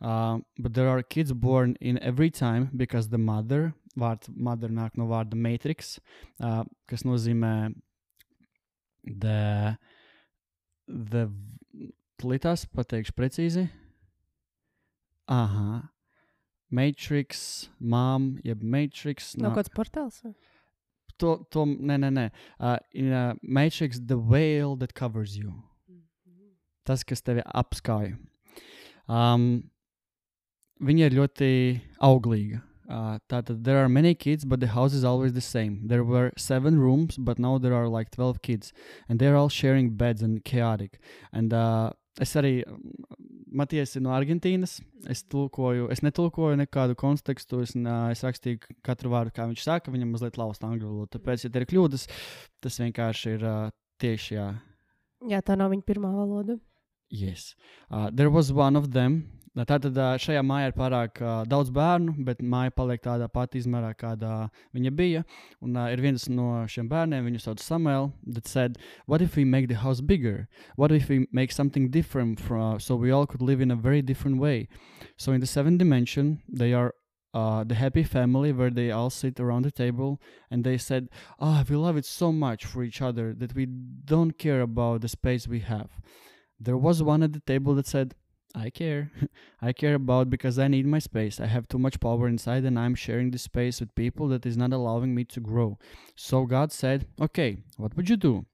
Uh, 0.00 0.38
but 0.58 0.74
there 0.74 0.88
are 0.88 1.02
kids 1.02 1.32
born 1.32 1.76
in 1.80 1.98
every 2.02 2.30
time 2.30 2.70
because 2.76 3.08
the 3.08 3.18
mother, 3.18 3.74
vārds 3.98 4.28
mother 4.34 4.68
nāk 4.68 4.98
no 4.98 5.06
vārda 5.06 5.38
matrix, 5.38 5.98
uh, 6.40 6.64
kas 6.90 7.06
nozīmē 7.06 7.72
the, 9.04 9.78
the 10.88 11.28
Tūlītās 12.20 12.66
pateikšu 12.70 13.12
precīzi. 13.16 13.68
Aha. 15.28 15.82
Matrix, 16.70 17.68
mom, 17.80 18.36
jeb 18.44 18.62
Matrix. 18.62 19.34
Nav 19.36 19.52
nā- 19.52 19.58
kāds 19.58 19.72
portāls? 19.74 20.22
vai? 20.24 20.34
to, 21.18 21.46
to, 21.50 21.64
nē, 21.66 21.96
nē, 22.02 22.10
nē. 22.14 22.24
Uh, 22.58 22.76
in 22.92 23.12
uh, 23.12 23.34
Matrix, 23.42 24.00
the 24.00 24.16
veil 24.16 24.76
that 24.76 24.94
covers 24.94 25.36
you. 25.36 25.52
Tas, 26.84 27.04
kas 27.04 27.22
tevi 27.24 27.42
apskauj. 27.54 28.12
Um, 29.08 29.70
viņa 30.84 31.08
ir 31.08 31.16
ļoti 31.16 31.50
auglīga. 32.04 32.60
Uh, 32.88 33.18
tātad, 33.30 33.64
there 33.64 33.82
are 33.82 33.88
many 33.88 34.14
kids, 34.14 34.44
but 34.44 34.60
the 34.60 34.68
house 34.68 34.92
is 34.92 35.04
always 35.04 35.32
the 35.32 35.40
same. 35.40 35.80
There 35.88 36.04
were 36.04 36.32
seven 36.36 36.78
rooms, 36.78 37.16
but 37.16 37.38
now 37.38 37.58
there 37.58 37.74
are 37.74 37.88
like 37.88 38.10
12 38.10 38.42
kids. 38.42 38.72
And 39.08 39.18
they're 39.18 39.36
all 39.36 39.48
sharing 39.48 39.96
beds 39.96 40.22
and 40.22 40.44
chaotic. 40.44 41.00
And 41.32 41.52
uh, 41.52 41.92
es 42.20 42.34
arī, 42.36 42.62
Matijas 43.54 43.94
ir 43.96 44.02
no 44.02 44.10
Argentīnas. 44.12 44.80
Es 45.08 45.22
tulkoju, 45.30 45.88
es 45.94 46.02
netulkoju 46.04 46.58
nekādu 46.60 46.96
kontekstu. 46.98 47.62
Es, 47.64 47.72
nā, 47.78 48.10
es 48.12 48.24
rakstīju 48.26 48.76
katru 48.84 49.14
vārdu, 49.14 49.32
kā 49.34 49.46
viņš 49.48 49.64
saka. 49.64 49.94
Viņam 49.94 50.12
mazliet 50.14 50.38
lausta 50.40 50.68
angļu 50.68 50.90
valoda. 50.90 51.14
Tāpēc, 51.16 51.46
ja 51.46 51.52
te 51.54 51.62
ir 51.62 51.68
kļūdas, 51.70 52.08
tas 52.64 52.80
vienkārši 52.82 53.36
ir 53.38 53.48
uh, 53.48 53.72
tieši 54.02 54.36
jā. 54.36 54.48
Jā, 55.30 55.40
tā 55.40 55.56
nav 55.56 55.72
viņa 55.72 55.86
pirmā 55.88 56.10
valoda. 56.12 56.58
Yes. 57.08 57.54
Uh, 57.88 58.10
there 58.12 58.30
was 58.30 58.52
one 58.52 58.76
of 58.76 58.90
them. 58.92 59.22
Tātad 59.54 59.94
uh, 59.94 60.16
šajā 60.18 60.40
mājā 60.42 60.72
ir 60.72 60.72
pārāk 60.74 61.20
uh, 61.22 61.44
daudz 61.46 61.68
bērnu, 61.70 62.16
bet 62.26 62.40
māja 62.42 62.72
paliek 62.74 62.98
tādā 63.04 63.28
pati 63.30 63.60
izmērā, 63.60 63.92
kādā 63.94 64.48
viņa 64.74 64.90
bija. 64.98 65.22
Un 65.62 65.78
ir 65.78 66.02
viens 66.02 66.26
no 66.28 66.64
šiem 66.66 66.88
bērniem, 66.90 67.28
viņu 67.28 67.42
sauc 67.44 67.62
Samuel, 67.62 68.10
that 68.26 68.50
said, 68.50 68.78
What 69.06 69.22
if 69.22 69.36
we 69.36 69.44
make 69.44 69.68
the 69.68 69.78
house 69.78 70.00
bigger? 70.00 70.48
What 70.74 70.90
if 70.90 71.08
we 71.08 71.28
make 71.30 71.52
something 71.52 71.88
different 71.88 72.40
from, 72.40 72.80
so 72.80 72.96
we 72.96 73.12
all 73.12 73.26
could 73.26 73.42
live 73.42 73.60
in 73.60 73.70
a 73.70 73.76
very 73.76 74.02
different 74.02 74.38
way? 74.38 74.68
So 75.16 75.30
in 75.30 75.40
the 75.40 75.46
seventh 75.46 75.78
dimension, 75.78 76.42
they 76.48 76.72
are 76.72 76.92
uh, 77.32 77.62
the 77.62 77.74
happy 77.74 78.02
family 78.02 78.52
where 78.52 78.70
they 78.70 78.90
all 78.90 79.10
sit 79.10 79.38
around 79.38 79.64
the 79.64 79.70
table 79.70 80.20
and 80.50 80.64
they 80.64 80.78
said, 80.78 81.08
Oh, 81.38 81.62
we 81.68 81.76
love 81.76 81.96
it 81.96 82.06
so 82.06 82.32
much 82.32 82.64
for 82.64 82.82
each 82.82 83.00
other 83.00 83.32
that 83.34 83.54
we 83.54 83.66
don't 83.66 84.36
care 84.36 84.62
about 84.62 85.00
the 85.00 85.08
space 85.08 85.46
we 85.46 85.60
have. 85.60 85.90
There 86.58 86.76
was 86.76 87.02
one 87.02 87.22
at 87.22 87.32
the 87.32 87.40
table 87.40 87.74
that 87.74 87.86
said, 87.86 88.14
I 88.54 88.70
care. 88.70 89.10
I 89.62 89.72
care 89.72 89.94
about 89.94 90.30
because 90.30 90.58
I 90.58 90.68
need 90.68 90.86
my 90.86 90.98
space. 90.98 91.40
I 91.40 91.46
have 91.46 91.68
too 91.68 91.78
much 91.78 92.00
power 92.00 92.28
inside 92.28 92.64
and 92.64 92.78
I'm 92.78 92.94
sharing 92.94 93.30
this 93.30 93.42
space 93.42 93.80
with 93.80 93.94
people 93.94 94.28
that 94.28 94.46
is 94.46 94.56
not 94.56 94.72
allowing 94.72 95.14
me 95.14 95.24
to 95.24 95.40
grow. 95.40 95.78
So 96.16 96.46
God 96.46 96.72
said, 96.72 97.06
Okay, 97.20 97.58
what 97.76 97.96
would 97.96 98.08
you 98.08 98.16
do? 98.16 98.46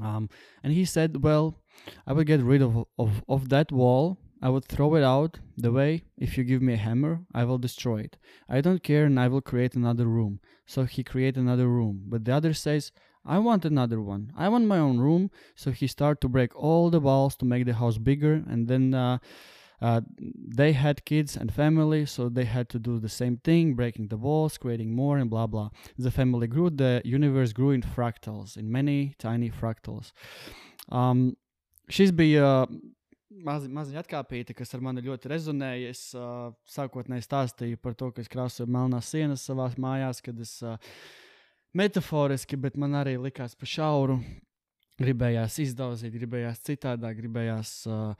Um, 0.00 0.28
and 0.62 0.72
he 0.72 0.84
said, 0.84 1.22
Well, 1.22 1.60
I 2.06 2.12
would 2.12 2.26
get 2.26 2.40
rid 2.40 2.62
of, 2.62 2.84
of, 2.98 3.22
of 3.28 3.48
that 3.48 3.72
wall. 3.72 4.18
I 4.42 4.50
would 4.50 4.66
throw 4.66 4.94
it 4.96 5.02
out 5.02 5.38
the 5.56 5.72
way. 5.72 6.04
If 6.18 6.36
you 6.36 6.44
give 6.44 6.60
me 6.62 6.74
a 6.74 6.78
hammer, 6.78 7.20
I 7.34 7.44
will 7.44 7.58
destroy 7.58 8.00
it. 8.00 8.16
I 8.48 8.60
don't 8.60 8.82
care 8.82 9.06
and 9.06 9.18
I 9.18 9.28
will 9.28 9.40
create 9.40 9.74
another 9.74 10.06
room. 10.06 10.40
So 10.66 10.84
he 10.84 11.02
created 11.02 11.40
another 11.40 11.68
room. 11.68 12.02
But 12.06 12.24
the 12.24 12.34
other 12.34 12.52
says, 12.52 12.92
I 13.26 13.38
want 13.38 13.64
another 13.64 14.00
one. 14.00 14.32
I 14.36 14.48
want 14.48 14.66
my 14.66 14.78
own 14.78 14.98
room. 14.98 15.30
So 15.54 15.70
he 15.70 15.86
started 15.86 16.20
to 16.20 16.28
break 16.28 16.54
all 16.54 16.90
the 16.90 17.00
walls 17.00 17.36
to 17.36 17.44
make 17.44 17.66
the 17.66 17.74
house 17.74 17.98
bigger. 17.98 18.44
And 18.48 18.68
then 18.68 18.94
uh, 18.94 19.18
uh, 19.80 20.00
they 20.18 20.72
had 20.72 21.04
kids 21.04 21.36
and 21.36 21.52
family, 21.52 22.06
so 22.06 22.28
they 22.28 22.44
had 22.44 22.68
to 22.70 22.78
do 22.78 22.98
the 22.98 23.08
same 23.08 23.36
thing, 23.38 23.74
breaking 23.74 24.08
the 24.08 24.16
walls, 24.16 24.56
creating 24.56 24.94
more, 24.94 25.18
and 25.18 25.28
blah 25.28 25.46
blah. 25.46 25.70
The 25.98 26.10
family 26.10 26.46
grew. 26.46 26.70
The 26.70 27.02
universe 27.04 27.52
grew 27.52 27.72
in 27.72 27.82
fractals, 27.82 28.56
in 28.56 28.70
many 28.72 29.14
tiny 29.18 29.50
fractals. 29.50 30.12
Um, 30.88 31.36
šis 31.90 32.12
bija 32.12 32.66
mazi, 33.44 33.68
maziņa 33.68 34.00
atkāpīte, 34.00 34.56
kas 34.56 34.74
ar 34.74 34.80
mani 34.84 35.04
ļoti 35.04 35.30
rezonēja. 35.30 35.92
Es 35.92 36.02
uh, 36.16 36.50
sākotnēji 36.72 37.26
stāstīju 37.26 37.82
par 37.82 37.96
to, 37.98 38.10
ka 38.14 38.24
es 38.24 38.32
krāsoju 38.32 38.70
melnās 38.72 39.12
sienas 39.12 39.44
savā 39.44 39.68
mājās, 39.76 40.22
kad 40.24 40.40
es 40.40 40.56
uh, 40.64 40.78
metaforiski, 41.76 42.56
bet 42.60 42.76
man 42.80 42.96
arī 42.98 43.16
likās 43.20 43.54
pa 43.58 43.68
šauru. 43.68 44.18
Gribējās 44.96 45.58
izdaudzīt, 45.60 46.14
gribējās 46.16 46.62
citādāk, 46.64 47.18
gribējās 47.18 47.70
uh, 47.92 48.14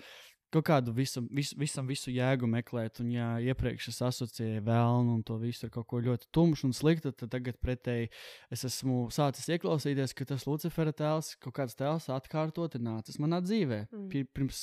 kaut 0.52 0.66
kādu 0.68 0.92
visu, 0.92 1.22
visu, 1.32 1.56
visam 1.58 1.86
visu 1.88 2.12
jēgu 2.12 2.44
meklēt. 2.52 3.00
Un, 3.00 3.08
ja 3.14 3.30
iepriekš 3.40 3.88
es 3.94 4.00
asociēju 4.04 4.60
vēlnu 4.66 5.14
un 5.16 5.22
to 5.26 5.38
visu 5.40 5.64
ar 5.66 5.72
kaut 5.72 5.86
ko 5.88 6.02
ļoti 6.04 6.28
tumšu 6.36 6.68
un 6.68 6.76
sliktu, 6.76 7.14
tad 7.16 7.32
tagad 7.32 7.56
pretēji 7.64 8.10
es 8.52 8.66
esmu 8.68 9.06
sācis 9.14 9.48
ieklausīties, 9.56 10.12
ka 10.16 10.28
tas 10.28 10.44
Lucifera 10.48 10.92
tēls, 10.96 11.32
kaut 11.40 11.56
kāds 11.56 11.76
tēls 11.80 12.10
atkārtot 12.12 12.76
ir 12.76 12.84
nācis 12.84 13.16
manā 13.24 13.40
dzīvē. 13.44 13.82
Mm. 13.88 14.06
Pi- 14.12 14.26
Pirms 14.36 14.60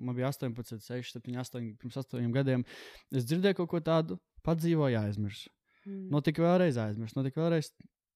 man 0.00 0.16
bija 0.16 0.32
18, 0.32 0.80
6, 0.80 1.18
7, 1.20 1.36
8, 1.44 1.74
pirms 1.82 2.00
8 2.00 2.32
gadiem. 2.40 2.64
Es 3.12 3.28
dzirdēju 3.28 3.60
kaut 3.60 3.74
ko 3.76 3.84
tādu, 3.84 4.16
padzīvoju, 4.48 4.96
aizmirsu. 5.04 5.52
Mm. 5.84 6.06
Notika 6.16 6.40
vēlreiz 6.40 6.80
aizmirst, 6.80 7.20
notika 7.20 7.44
vēlreiz. 7.44 7.68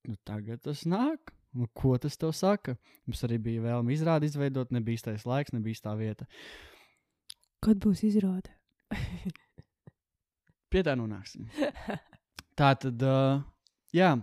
Nu, 0.09 0.17
tagad 0.25 0.63
tas 0.65 0.87
nāk. 0.89 1.35
Nu, 1.57 1.67
ko 1.77 1.95
tas 2.01 2.17
tev 2.21 2.33
saka? 2.37 2.77
Mums 3.09 3.21
arī 3.27 3.39
bija 3.45 3.65
vēlme 3.65 3.93
izrādi 3.93 4.29
izveidot, 4.29 4.73
nebija 4.73 5.01
īstais 5.01 5.25
laiks, 5.29 5.53
nebija 5.53 5.77
īstā 5.77 5.95
vieta. 5.99 6.29
Kad 7.65 7.81
būs 7.83 8.05
izrāde? 8.09 8.53
Pie 10.73 10.85
tā 10.85 10.95
nonāksim. 10.99 11.49
Tā 12.59 12.73
tad, 12.81 13.05
uh, 13.05 13.41
jā, 13.95 14.15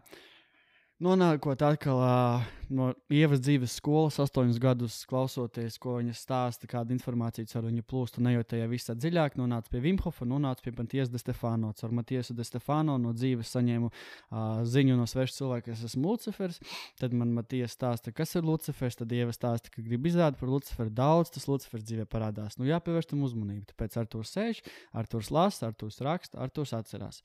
Nonākot 1.04 1.60
atkal 1.60 1.98
uh, 2.00 2.44
no 2.72 2.86
ievas 3.12 3.42
dzīves 3.44 3.74
skolas, 3.82 4.16
astoņus 4.24 4.60
gadus 4.64 5.02
klausoties, 5.10 5.76
ko 5.84 5.98
viņa 5.98 6.14
stāsta, 6.16 6.70
kāda 6.72 6.96
informācija 6.96 7.50
caur 7.50 7.66
viņu 7.68 7.84
plūst, 7.84 8.20
un 8.22 8.30
ejot 8.32 8.48
tajā 8.54 8.70
visā 8.72 8.96
dziļāk, 8.96 9.36
nonāca 9.36 9.74
pie 9.74 9.82
Vimhofa, 9.84 10.24
nonāca 10.24 10.64
pie 10.64 10.72
Matijas 10.78 11.12
de 11.12 11.20
Stefano. 11.20 11.74
Caur 11.76 11.92
Matiesu 12.00 12.32
de 12.38 12.48
Stefano 12.48 12.96
no 12.96 13.12
dzīves 13.12 13.52
saņēmu 13.58 13.92
uh, 13.92 14.64
ziņu 14.64 14.96
no 14.96 15.04
sveša 15.12 15.36
cilvēka, 15.42 15.66
ka 15.68 15.76
es 15.76 15.84
esmu 15.90 16.14
Lucifers. 16.14 16.62
Tad 17.02 17.12
man 17.12 17.36
Matijas 17.36 17.76
stāsta, 17.76 18.16
kas 18.16 18.32
ir 18.40 18.48
Lucifers, 18.48 18.96
tad 19.02 19.12
ieva 19.12 19.36
stāsta, 19.36 19.74
ka 19.74 19.84
grib 19.84 20.08
izrādīt 20.08 20.40
par 20.40 20.54
Luciferu 20.54 20.96
daudz, 20.96 21.34
tas 21.36 21.50
Lucifers 21.52 21.84
dzīvē 21.90 22.08
parādās. 22.08 22.56
Nu, 22.56 22.70
jāpievērš 22.72 23.12
tam 23.12 23.28
uzmanību. 23.28 23.68
Tāpēc 23.74 24.00
ar 24.00 24.08
to 24.16 24.24
sēž, 24.24 24.64
ar 24.96 25.12
to 25.12 25.20
lasa, 25.28 25.74
ar 25.74 25.76
to 25.76 25.92
raksta, 26.08 26.40
ar 26.40 26.56
to 26.56 26.64
atcerās. 26.64 27.20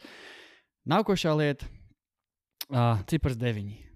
Nākošā 0.91 1.39
lieta 1.39 1.71
Uh, 2.71 2.99
cipars 3.07 3.37
9. 3.37 3.90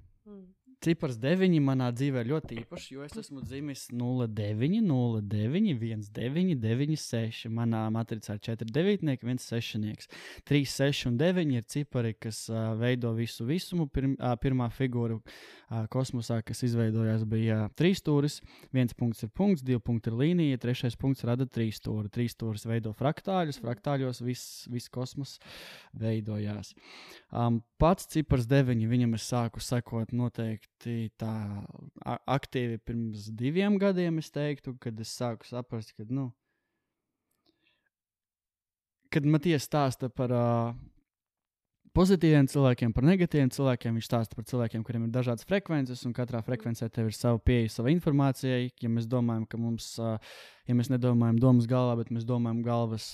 Cipars 0.85 1.17
9 1.17 1.63
manā 1.65 1.87
dzīvē 1.97 2.27
ļoti 2.29 2.59
īpašs, 2.61 2.91
jo 2.93 3.05
es 3.07 3.15
esmu 3.17 3.41
dzimis 3.41 3.87
09, 3.97 4.83
09, 4.85 6.11
19, 6.13 6.59
96. 6.61 7.49
Manā 7.49 7.87
matricā 7.95 8.35
ir 8.37 8.43
4 8.51 8.69
devītnieki, 8.69 9.25
1 9.25 9.41
sešnieks. 9.41 10.11
3, 10.45 10.69
6 10.69 11.07
un 11.09 11.17
9 11.23 11.55
ir 11.57 11.65
cipari, 11.73 12.13
kas 12.13 12.43
uh, 12.53 12.75
veido 12.77 13.15
visu 13.17 13.47
visumu. 13.49 13.87
Pirm, 13.89 14.13
uh, 14.19 14.35
pirmā 14.43 14.67
figūra 14.77 15.17
uh, 15.17 15.87
kosmosā, 15.95 16.43
kas 16.45 16.61
izveidojās, 16.69 17.25
bija 17.33 17.63
uh, 17.63 17.73
trīs 17.81 18.05
stūris. 18.05 18.43
Viens 18.77 18.93
punkts 18.93 19.25
ir 19.25 19.33
punkts, 19.33 19.65
divi 19.65 19.81
punkti 19.81 20.13
ir 20.13 20.21
līnija, 20.21 20.61
trešais 20.67 21.01
punkts 21.01 21.25
rada 21.25 21.49
trīs 21.49 21.81
stūri. 21.81 22.13
Trīs 22.13 22.37
stūris 22.37 22.69
veido 22.69 22.93
fraktāļus, 23.01 23.63
fraktāļos 23.65 24.21
viss 24.27 24.69
vis 24.69 24.93
kosmos 24.93 25.39
veidojās. 25.97 26.77
Um, 27.33 27.63
pats 27.81 28.13
cipars 28.13 28.45
9, 28.53 28.85
viņam 28.93 29.17
es 29.17 29.33
sāku 29.33 29.65
sekot 29.65 30.13
noteikti 30.13 30.74
tā 31.21 31.33
a- 32.05 32.21
aktīvi 32.37 32.79
pirms 32.85 33.29
diviem 33.37 33.79
gadiem, 33.81 34.19
es 34.23 34.31
teiktu, 34.35 34.77
kad 34.81 34.99
es 35.01 35.13
sāku 35.17 35.47
saprast, 35.49 35.95
ka, 35.97 36.07
nu, 36.09 36.31
kad 39.13 39.27
Matijas 39.27 39.67
stāsta 39.69 40.11
par 40.11 40.35
uh, 40.35 40.75
pozitīviem 41.95 42.49
cilvēkiem, 42.51 42.93
par 42.97 43.07
negatīviem 43.07 43.53
cilvēkiem. 43.55 43.95
Viņš 43.99 44.09
stāsta 44.09 44.39
par 44.39 44.49
cilvēkiem, 44.51 44.83
kuriem 44.87 45.07
ir 45.07 45.15
dažādas 45.15 45.47
frekvences, 45.49 46.03
un 46.09 46.17
katrā 46.17 46.43
frekvencē 46.45 46.89
tev 46.91 47.13
ir 47.13 47.17
sava 47.17 47.39
pieeja 47.39 47.71
savai 47.77 47.95
informācijai. 47.95 48.73
Ja 48.83 48.91
mēs 48.91 49.07
domājam, 49.11 49.47
ka 49.47 49.61
mums, 49.61 49.93
uh, 50.03 50.19
ja 50.67 50.77
mēs 50.77 50.91
nedomājam 50.93 51.39
domas 51.43 51.71
galvā, 51.71 52.01
bet 52.03 52.13
mēs 52.15 52.27
domājam 52.29 52.65
galvas, 52.67 53.09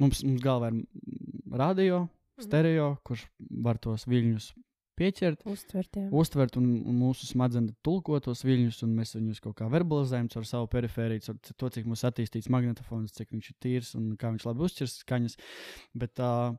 mums, 0.00 0.24
mums 0.24 0.42
galvā 0.42 0.72
ir 0.72 0.82
radio, 1.62 2.06
stereo, 2.40 2.94
kurš 3.04 3.26
var 3.62 3.78
tos 3.82 4.08
viļņus 4.08 4.52
pieķert. 5.02 5.44
Uztvert, 5.50 5.98
jā. 5.98 6.06
Uztvert 6.22 6.58
un, 6.60 6.68
un 6.88 6.98
mūsu 7.02 7.28
smadzenes 7.28 7.74
tulko 7.84 8.20
tos 8.24 8.44
viļņus, 8.46 8.82
un 8.86 8.96
mēs 8.98 9.16
viņus 9.18 9.42
kaut 9.44 9.58
kā 9.60 9.68
verbalizējam 9.72 10.30
caur 10.32 10.48
savu 10.48 10.70
perifēriju, 10.72 11.26
caur 11.26 11.40
to, 11.50 11.72
cik 11.76 11.90
mums 11.90 12.06
attīstīts 12.08 12.50
magnetofons, 12.52 13.14
cik 13.18 13.34
viņš 13.34 13.50
ir 13.50 13.58
tīrs 13.62 13.94
un 13.98 14.12
kā 14.20 14.32
viņš 14.32 14.48
labi 14.48 14.66
uzķers 14.68 14.98
skaņas. 15.02 15.38
Bet 15.98 16.22
uh, 16.22 16.54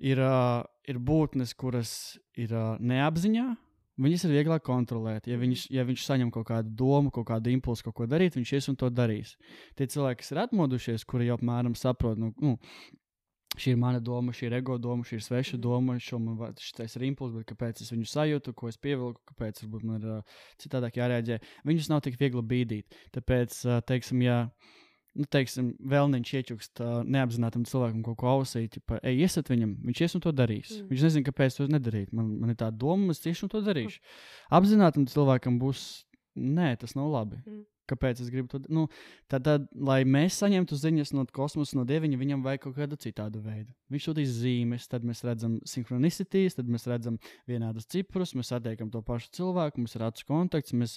ir, 0.00 0.20
uh, 0.24 0.62
ir 0.88 1.00
būtnes, 1.00 1.56
kuras 1.58 1.92
ir 2.38 2.54
uh, 2.54 2.76
neapziņā. 2.80 3.48
Viņas 4.00 4.22
ir 4.24 4.32
vieglāk 4.32 4.62
kontrolēt. 4.64 5.26
Ja 5.28 5.36
viņš, 5.36 5.66
ja 5.74 5.84
viņš 5.84 6.06
saņem 6.06 6.30
kaut 6.32 6.46
kādu 6.48 6.70
domu, 6.72 7.10
kaut 7.12 7.26
kādu 7.28 7.52
impulsu, 7.52 7.84
kaut 7.84 7.98
ko 7.98 8.06
darīt, 8.08 8.38
viņš 8.38 8.52
ies 8.56 8.70
un 8.72 8.78
to 8.80 8.88
darīs. 8.88 9.34
Tie 9.76 9.84
cilvēki, 9.92 10.22
kas 10.22 10.32
ir 10.32 10.40
atmodušies, 10.46 11.04
kuri 11.08 11.28
jau 11.28 11.36
apmēram 11.36 11.76
saprot, 11.76 12.16
nu, 12.20 12.30
nu, 12.40 12.54
šī 13.58 13.74
ir 13.74 13.76
mana 13.80 14.00
doma, 14.00 14.32
šī 14.32 14.46
ir 14.46 14.58
ego 14.60 14.78
doma, 14.78 15.02
šī 15.02 15.18
ir 15.18 15.24
sveša 15.26 15.56
Mhm. 15.56 15.60
doma, 15.60 15.80
man 15.92 15.98
šis 16.00 16.96
ir 16.96 17.02
impulss, 17.02 17.34
bet 17.34 17.46
kāpēc 17.46 17.80
es 17.82 17.90
viņu 17.90 18.06
sajūtu, 18.06 18.54
ko 18.54 18.68
es 18.68 18.76
pievilku, 18.76 19.20
kāpēc 19.26 19.64
varbūt 19.64 19.84
man 19.84 20.00
ir 20.00 20.08
uh, 20.18 20.22
citādāk 20.58 20.94
jārēģē. 21.00 21.40
Viņus 21.66 21.88
nav 21.90 22.02
tik 22.02 22.18
viegli 22.18 22.42
bīdīt. 22.42 22.84
Tāpēc, 23.12 23.64
uh, 23.66 23.80
teiksim, 23.82 24.22
ja 24.22 24.50
nu, 25.16 25.24
teiksim, 25.26 25.74
vēlniņš 25.82 26.30
iečukst 26.38 26.80
uh, 26.80 27.02
neapzinātam 27.02 27.64
cilvēkam 27.66 28.04
kaut 28.04 28.16
ko 28.18 28.26
ausī, 28.38 28.68
pa, 28.86 29.00
ej, 29.02 29.18
iesat 29.26 29.50
viņam, 29.50 29.74
viņš 29.82 30.00
ies 30.00 30.14
un 30.14 30.20
to 30.20 30.32
darīs. 30.32 30.70
Mm. 30.70 30.84
Mm. 30.84 30.88
Viņš 30.92 31.02
nezina, 31.02 31.26
kāpēc 31.26 31.56
to 31.56 31.66
nedarīt. 31.66 32.12
Man, 32.12 32.38
man 32.40 32.50
ir 32.50 32.56
tā 32.56 32.70
doma, 32.70 33.10
es 33.10 33.20
tieši 33.20 33.48
to 33.50 33.60
darīšu. 33.66 33.98
Apzinātam 34.54 35.06
cilvēkam 35.10 35.58
būs, 35.58 36.04
nē, 36.38 36.78
tas 36.78 36.94
nav 36.94 37.10
labi. 37.10 37.42
Mm. 37.44 37.64
Kāpēc 37.90 38.22
es 38.22 38.30
gribu 38.32 38.50
to 38.52 38.60
darīt? 38.62 38.74
Nu, 38.74 38.86
tad, 39.30 39.44
tad, 39.46 39.66
lai 39.74 40.00
mēs 40.08 40.38
saņemtu 40.40 40.78
ziņas 40.78 41.12
no 41.16 41.24
kosmosa, 41.34 41.76
no 41.78 41.84
dieviņa, 41.88 42.18
viņam 42.20 42.44
vajag 42.46 42.64
kaut 42.64 42.76
kādu 42.78 42.98
citādu 43.00 43.42
veidu. 43.44 43.72
Viņš 43.90 44.06
sūtīs 44.06 44.34
zīmes, 44.38 44.86
tad 44.90 45.06
mēs 45.06 45.24
redzam 45.26 45.58
sinhronisitīs, 45.68 46.56
tad 46.58 46.70
mēs 46.70 46.86
redzam 46.90 47.18
vienādus 47.50 47.88
ciprus, 47.90 48.36
mēs 48.38 48.52
satiekam 48.54 48.92
to 48.94 49.02
pašu 49.06 49.32
cilvēku, 49.40 49.82
mums 49.82 49.96
ir 49.98 50.06
acu 50.06 50.26
kontakts, 50.28 50.74
mēs, 50.76 50.96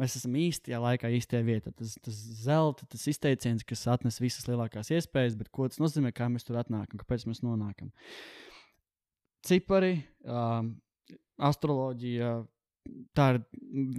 mēs 0.00 0.18
esam 0.20 0.36
īstajā 0.42 0.82
laikā, 0.82 1.12
īstajā 1.18 1.42
vietā. 1.46 1.74
Tas, 1.78 1.96
tas 2.02 2.22
zelta, 2.42 2.88
tas 2.90 3.06
izteiciens, 3.10 3.66
kas 3.66 3.86
atnes 3.92 4.20
visas 4.22 4.48
lielākās 4.50 4.90
iespējas, 4.96 5.38
bet 5.38 5.52
ko 5.54 5.70
tas 5.70 5.82
nozīmē, 5.82 6.14
kā 6.16 6.30
mēs 6.32 6.48
tur 6.48 6.58
atnākam, 6.62 7.00
kāpēc 7.00 7.28
mēs 7.30 7.44
nonākam. 7.46 7.92
Cipari, 9.46 9.96
um, 10.22 10.74
astroloģija, 11.42 12.34
tā 13.16 13.28
ir 13.34 13.42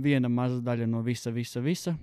viena 0.03 0.31
maza 0.31 0.61
daļa 0.63 0.87
no 0.89 1.03
visa, 1.05 1.31
visa, 1.35 1.63
visa. 1.63 1.95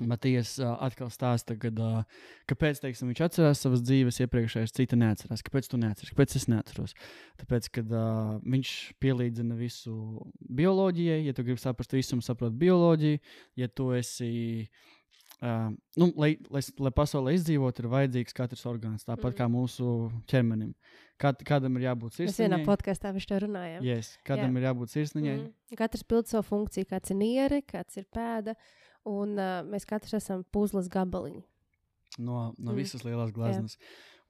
Uh, 0.00 0.76
atkal 0.86 1.10
stāsta, 1.12 1.56
kad, 1.60 1.76
uh, 1.78 2.04
kāpēc 2.50 2.80
teiksim, 2.80 3.10
viņš 3.12 3.22
atcerās 3.26 3.60
savas 3.64 3.82
dzīves 3.84 4.20
iepriekšējās, 4.24 4.72
cita 4.76 4.96
neatcerās. 4.96 5.42
Kāpēc 5.46 5.68
tu 5.68 5.80
neatceries? 5.80 6.12
Kāpēc 6.14 6.36
es 6.40 6.46
neatceros? 6.48 6.94
Tāpēc, 7.42 7.68
kad 7.78 7.92
uh, 7.92 8.38
viņš 8.44 8.72
pielīdzina 9.02 9.58
visu 9.58 9.94
bioloģijai, 10.48 11.24
ja 11.26 11.34
tu 11.36 11.44
gribi 11.46 11.60
saprast 11.60 11.92
visu, 11.96 12.20
saprot 12.24 12.56
bioloģiju, 12.60 13.20
ja 13.60 13.68
tu 13.68 13.90
esi. 13.96 14.68
Uh, 15.40 15.70
nu, 15.96 16.10
lai, 16.20 16.34
lai, 16.52 16.60
lai 16.84 16.90
pasaulē 16.92 17.32
izdzīvotu, 17.32 17.80
ir 17.80 17.88
vajadzīgs 17.88 18.34
katrs 18.36 18.66
orgāns, 18.68 19.06
tāpat 19.06 19.30
Mhm. 19.30 19.32
mm. 19.32 19.38
kā 19.38 19.46
mūsu 19.48 19.86
ķermenim. 20.28 20.74
Kā, 21.20 21.32
kādam 21.44 21.76
ir 21.76 21.84
jābūt 21.84 22.16
Mēs 22.16 22.36
vienā 22.36 22.58
sirsniņai? 22.58 22.66
podkāstā 22.66 23.12
par 23.12 23.24
to 23.28 23.38
runājām. 23.46 23.82
Yes, 23.84 24.18
kādam 24.24 24.52
Jā. 24.52 24.60
ir 24.60 24.66
jābūt 24.68 24.92
sirsniņai? 24.92 25.36
Mm. 25.36 25.76
Katrs 25.76 26.02
pild 26.08 26.28
savu 26.28 26.44
funkciju, 26.48 26.88
kāds 26.88 27.10
ir 27.12 27.16
nieri, 27.16 27.62
kāds 27.62 27.96
ir 28.00 28.06
pēda, 28.12 28.54
un 29.08 29.36
uh, 29.38 29.60
mēs 29.64 29.86
katrs 29.88 30.14
esam 30.20 30.44
puzles 30.52 30.88
gabaliņi. 30.88 31.42
no, 32.18 32.54
no 32.58 32.70
Mm. 32.72 32.72
mm. 32.72 32.76
visas 32.76 33.02
lielās 33.04 33.30
gleznas. 33.32 33.76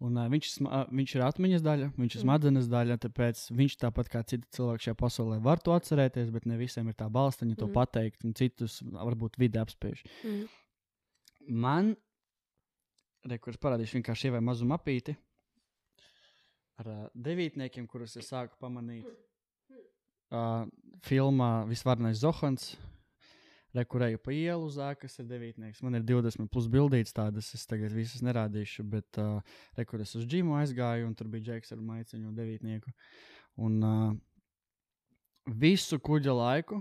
Un, 0.01 0.16
uh, 0.16 0.29
viņš, 0.33 0.47
sma- 0.59 0.87
viņš 0.89 1.14
ir 1.16 1.23
atmiņas 1.27 1.62
daļa, 1.62 1.87
viņš 1.99 2.14
ir 2.16 2.21
smadzenes 2.23 2.68
daļa, 2.73 2.97
tāpēc 3.03 3.51
viņš 3.53 3.75
tāpat 3.83 4.09
kā 4.09 4.23
citi 4.25 4.47
cilvēki 4.57 4.87
šajā 4.87 4.97
pasaulē 4.97 5.41
var 5.43 5.59
to 5.61 5.73
atcerēties, 5.77 6.31
bet 6.33 6.47
ne 6.47 6.57
visiem 6.57 6.89
ir 6.89 6.95
tā 6.95 7.09
balstaņa 7.12 7.57
to 7.59 7.66
Mm. 7.68 7.73
pateikt, 7.75 8.25
un 8.25 8.33
citus 8.35 8.81
varbūt 8.83 9.37
vidi 9.37 9.59
apspiež. 9.61 10.05
Mm. 10.25 10.49
Man, 11.49 11.97
rekurors 13.29 13.59
parādīšu 13.61 14.01
vienkārši 14.01 14.31
ievai 14.31 14.41
mazu 14.41 14.64
mapīti 14.64 15.16
ar 16.81 16.87
uh, 16.89 17.09
devītniekiem, 17.14 17.87
kurus 17.87 18.16
es 18.16 18.31
sāku 18.31 18.57
pamanīt. 18.61 19.05
Uh, 20.31 20.64
filmā 21.03 21.66
Visvarnais 21.68 22.21
Zohans. 22.23 22.77
Rekurēju 23.77 24.18
pa 24.18 24.33
ielu 24.35 24.66
uz 24.66 24.79
ēkas 24.83 25.21
ir 25.23 25.29
devītnieks. 25.31 25.83
Man 25.87 25.95
ir 25.95 26.03
20 26.07 26.51
plus 26.51 26.66
bildītas 26.71 27.14
tādas, 27.14 27.53
es 27.55 27.68
tagad 27.71 27.93
visas 27.95 28.25
nerādīšu, 28.27 28.83
bet 28.91 29.21
uh, 29.23 29.39
rekurors 29.79 30.16
uz 30.18 30.25
džimu 30.27 30.57
aizgāju, 30.59 31.07
un 31.07 31.14
tur 31.14 31.31
bija 31.31 31.53
Džeks 31.53 31.77
ar 31.77 31.85
maiciņu 31.87 32.33
un 32.33 32.35
devītnieku. 32.35 32.95
Un 33.62 33.77
uh, 33.87 34.09
visu 35.47 36.01
kuģa 36.03 36.34
laiku 36.34 36.80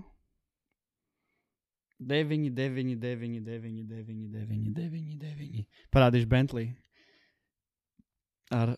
9, 2.00 2.50
9, 2.56 2.96
9, 2.98 3.44
9, 3.44 3.86
9, 3.86 4.32
9, 4.32 4.72
9, 4.74 5.18
9. 5.20 5.66
Parādīšu 5.94 6.30
Bentley 6.32 6.72
ar 8.50 8.74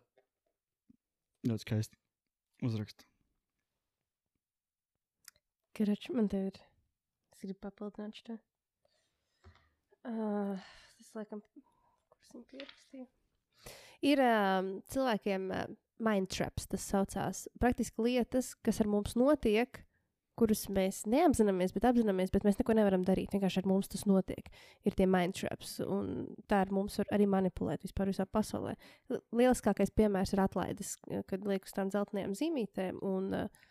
ļoti 1.46 1.64
skaistu 1.64 2.66
uzrakstu. 2.66 3.06
Karač, 5.72 6.10
man 6.12 6.28
te 6.28 6.42
ir. 6.50 6.60
Es 7.42 7.48
gribu 7.48 7.58
papildināt 7.66 8.18
šo. 8.20 8.34
Uh, 10.06 10.60
tas, 10.94 11.08
laikam, 11.16 11.40
kurš 12.12 12.28
viņu 12.36 12.44
pierakstīja. 12.52 13.06
Ir 14.06 14.22
um, 14.22 14.68
cilvēkiem 14.94 15.48
uh, 15.50 15.64
mind 16.06 16.30
traps, 16.30 16.68
tas 16.70 16.84
saucās. 16.86 17.40
Praktiski 17.58 18.06
lietas, 18.06 18.52
kas 18.62 18.78
ar 18.78 18.90
mums 18.92 19.16
notiek, 19.18 19.80
kuras 20.38 20.62
mēs 20.70 21.00
neapzināmies, 21.10 21.74
bet 21.74 21.88
apzināmies, 21.90 22.30
bet 22.30 22.46
mēs 22.46 22.60
neko 22.60 22.78
nevaram 22.78 23.02
darīt. 23.10 23.34
Vienkārši 23.34 23.64
ar 23.64 23.68
mums 23.72 23.90
tas 23.90 24.06
notiek. 24.06 24.46
Ir 24.86 24.94
tie 24.94 25.10
mind 25.10 25.34
traps, 25.40 25.80
un 25.82 26.30
tā 26.46 26.62
ar 26.62 26.70
mums 26.70 27.02
var 27.02 27.10
arī 27.18 27.26
manipulēt 27.26 27.82
vispār 27.88 28.14
visā 28.14 28.28
pasaulē. 28.30 28.76
Lieliskākais 29.34 29.90
piemērs 29.98 30.38
ir 30.38 30.46
atlaides, 30.46 30.94
kad 31.26 31.50
liek 31.50 31.66
uz 31.66 31.74
tām 31.74 31.90
dzeltenajām 31.90 32.38
zīmītēm. 32.38 33.02
Un, 33.02 33.32
uh, 33.42 33.68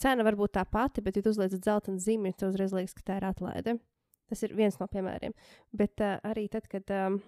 Cena 0.00 0.24
var 0.24 0.36
būt 0.38 0.54
tā 0.56 0.64
pati, 0.64 1.02
bet, 1.04 1.18
ja 1.18 1.24
tu 1.24 1.32
uzliec 1.34 1.52
dzeltenu 1.58 2.00
zīmi, 2.00 2.32
tad 2.32 2.54
uzreiz 2.54 2.72
liekas, 2.72 2.96
ka 2.96 3.04
tā 3.04 3.18
ir 3.20 3.26
atlaide. 3.28 3.76
Tas 4.30 4.44
ir 4.46 4.54
viens 4.56 4.78
no 4.80 4.86
piemēriem. 4.88 5.34
Bet 5.76 6.00
uh, 6.00 6.16
arī 6.24 6.46
tad, 6.52 6.68
kad 6.70 6.88
um, 6.94 7.18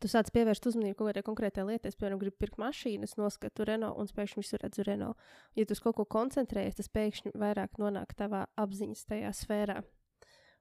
tu 0.00 0.08
sāc 0.10 0.30
pievērst 0.32 0.68
uzmanību 0.70 0.96
kaut 1.00 1.10
kādai 1.10 1.24
konkrētai 1.26 1.64
lietai. 1.68 1.92
Piemēram, 1.92 2.20
gribu 2.22 2.38
pirkt 2.40 2.60
mašīnu, 2.62 3.08
es 3.08 3.16
noskatu 3.18 3.66
Renault 3.68 3.98
un 4.00 4.08
pēkšņi 4.16 4.40
visur 4.40 4.62
redzu 4.64 4.86
Renault. 4.86 5.28
Ja 5.58 5.66
tu 5.66 5.76
uz 5.76 5.82
kaut 5.84 5.98
ko 5.98 6.06
koncentrējies, 6.08 6.78
tas 6.78 6.92
pēkšņi 6.94 7.34
vairāk 7.36 7.80
nonāk 7.82 8.14
tavā 8.18 8.46
apziņas 8.60 9.04
tajā 9.10 9.34
sfērā. 9.42 9.80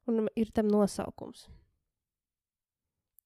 Un 0.08 0.28
ir 0.40 0.52
tam 0.56 0.72
nosaukums. 0.72 1.48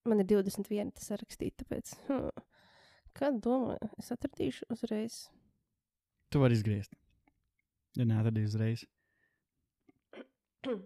Man 0.09 0.23
ir 0.23 0.27
21, 0.31 0.95
tas 0.97 1.11
sarakstīts, 1.11 1.61
tāpēc. 1.61 1.93
Hmm. 2.09 2.31
Kad 3.17 3.37
domāju, 3.43 3.91
es 4.01 4.09
atradīšu 4.13 4.69
uzreiz. 4.73 5.23
Tu 6.31 6.41
vari 6.41 6.57
izgriezt. 6.57 6.95
Neatradīsi 7.99 8.51
uzreiz. 8.53 8.87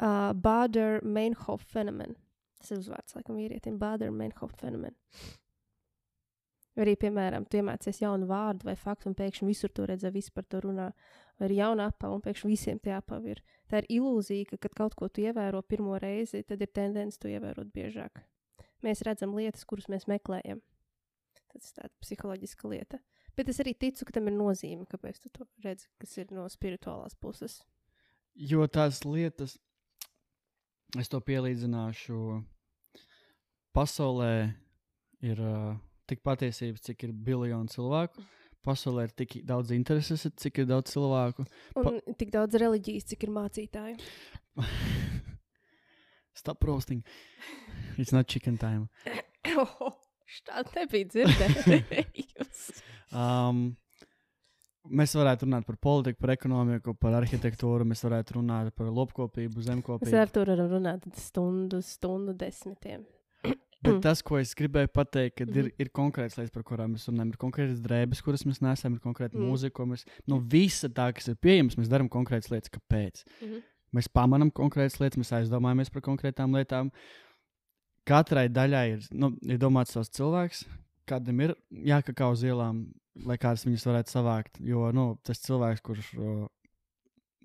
Uh, 0.00 0.32
Bader 0.32 1.02
Meinhof 1.04 1.60
fenomens. 1.68 2.16
Tas 2.56 2.70
ir 2.72 2.78
uzvārds, 2.80 3.12
laikam, 3.12 3.36
vīrietim. 3.36 3.74
Bader 3.76 4.08
Meinhof 4.16 4.54
fenomens. 4.56 4.96
Arī, 6.80 6.94
piemēram, 6.96 7.44
tu 7.44 7.58
iemācies 7.58 7.98
jaunu 8.00 8.24
vārdu 8.30 8.64
vai 8.68 8.76
faktu, 8.78 9.10
un 9.10 9.16
pēkšņi 9.18 9.48
visur 9.48 9.72
to 9.76 9.84
redzē, 9.90 10.12
visi 10.14 10.32
par 10.32 10.46
to 10.48 10.62
runā. 10.64 10.86
Vai 11.36 11.50
ir 11.50 11.56
jauna 11.58 11.90
apava, 11.90 12.16
un 12.16 12.24
pēkšņi 12.24 12.48
visiem 12.48 12.80
tie 12.80 12.94
apavi 12.96 13.34
ir. 13.34 13.42
Tā 13.68 13.82
ir 13.82 13.90
ilūzija, 13.98 14.48
ka, 14.52 14.60
kad 14.64 14.76
kaut 14.78 14.96
ko 14.96 15.10
tu 15.12 15.24
ievēro 15.26 15.60
pirmo 15.68 15.98
reizi, 16.00 16.40
tad 16.48 16.62
ir 16.64 16.72
tendence 16.72 17.20
to 17.20 17.28
ievērot 17.28 17.68
biežāk. 17.74 18.22
Mēs 18.86 19.04
redzam 19.04 19.34
lietas, 19.36 19.66
kuras 19.68 19.90
mēs 19.92 20.08
meklējam. 20.08 20.62
Tas 21.50 21.72
ir 21.72 21.76
tāda 21.80 21.92
psiholoģiska 22.00 22.72
lieta. 22.72 23.00
Bet 23.38 23.50
es 23.52 23.60
arī 23.62 23.74
ticu, 23.78 24.06
ka 24.06 24.14
tam 24.16 24.30
ir 24.30 24.36
nozīme, 24.36 24.86
kāpēc 24.90 25.20
tu 25.22 25.30
to 25.34 25.46
redzi, 25.64 25.88
kas 26.00 26.16
ir 26.18 26.32
no 26.34 26.46
spirituālās 26.50 27.16
puses. 27.20 27.60
Jo 28.34 28.66
tās 28.70 29.02
lietas, 29.04 29.56
es 30.98 31.10
to 31.10 31.20
pielīdzināšu, 31.24 32.18
pasaulē 33.76 34.34
ir 35.26 35.40
uh, 35.44 35.78
tik 36.10 36.22
patiesības, 36.26 36.84
cik 36.88 37.08
ir 37.08 37.16
biljoni 37.26 37.70
cilvēku. 37.72 38.24
Pasaulē 38.66 39.06
ir 39.08 39.12
tik 39.16 39.38
daudz 39.48 39.70
intereses, 39.72 40.26
cik 40.36 40.62
ir 40.62 40.68
daudz 40.68 40.92
cilvēku. 40.92 41.46
Un 41.80 41.86
pa... 41.86 41.94
tik 42.20 42.32
daudz 42.34 42.58
reliģijas, 42.60 43.08
cik 43.12 43.24
ir 43.24 43.34
mācītāju. 43.38 43.96
Stop 46.40 46.64
roasting. 46.64 47.04
It's 47.96 48.12
not 48.12 48.28
chicken 48.28 48.58
time. 48.58 48.88
oh, 49.56 49.92
Šādi 50.30 50.76
nebija 50.78 51.10
dzirdējusi. 51.14 52.80
um, 53.20 53.70
Mēs 54.90 55.12
varētu 55.14 55.44
runāt 55.44 55.66
par 55.68 55.76
politiku, 55.76 56.16
par 56.24 56.32
ekonomiku, 56.32 56.94
par 56.98 57.18
arhitektūru, 57.18 57.84
mēs 57.86 58.00
varētu 58.06 58.38
runāt 58.38 58.72
par 58.74 58.88
lopkopību, 58.96 59.62
zemkopību. 59.66 60.08
Mēs 60.08 60.22
ar 60.22 60.32
to 60.32 60.44
varam 60.48 60.70
runāt 60.72 61.04
stundu, 61.20 61.82
stundu 61.84 62.32
desmitiem. 62.40 63.04
Bet 63.44 64.00
tas, 64.06 64.22
ko 64.24 64.38
es 64.40 64.54
gribēju 64.56 64.90
pateikt, 64.92 65.36
ka 65.36 65.44
mm 65.44 65.52
-hmm. 65.52 65.68
ir, 65.68 65.84
ir 65.84 65.92
konkrēts 65.92 66.38
lietas, 66.38 66.54
par 66.54 66.64
kurām 66.64 66.96
mēs 66.96 67.06
runājam, 67.08 67.34
ir 67.34 67.40
konkrētas 67.44 67.82
drēbes, 67.84 68.24
kuras 68.24 68.46
mēs 68.48 68.62
nesam, 68.64 68.96
ir 68.96 69.04
konkrēta 69.04 69.36
mm. 69.36 69.50
mūzika, 69.50 69.76
ko 69.76 69.86
mēs 69.92 70.06
no 70.26 70.40
visa 70.40 70.88
tā, 70.88 71.12
kas 71.12 71.28
ir 71.28 71.36
pieejams, 71.36 71.76
mēs 71.76 71.92
darām 71.92 72.08
konkrētas 72.08 72.50
lietas. 72.50 72.72
Kāpēc? 72.72 73.24
Mm 73.40 73.48
-hmm. 73.48 73.62
Mēs 73.92 74.08
pamanām 74.08 74.50
konkrētas 74.50 75.00
lietas, 75.00 75.18
mēs 75.18 75.32
aizdomājamies 75.32 75.90
par 75.90 76.02
konkrētām 76.02 76.56
lietām. 76.56 76.90
Katrai 78.10 78.48
daļai 78.50 78.86
ir, 78.96 79.08
nu, 79.14 79.32
ir 79.46 79.60
domāts 79.62 79.94
savs 79.94 80.10
cilvēks, 80.16 80.64
kādam 81.10 81.42
ir 81.44 81.54
jākakā 81.70 82.30
uz 82.32 82.42
ielām, 82.46 82.88
lai 83.26 83.36
kādas 83.40 83.66
viņas 83.66 83.86
varētu 83.86 84.14
savākt. 84.14 84.58
Jo 84.64 84.88
nu, 84.96 85.12
tas 85.26 85.42
cilvēks, 85.44 85.84
kurš 85.86 86.10
uh, 86.18 86.48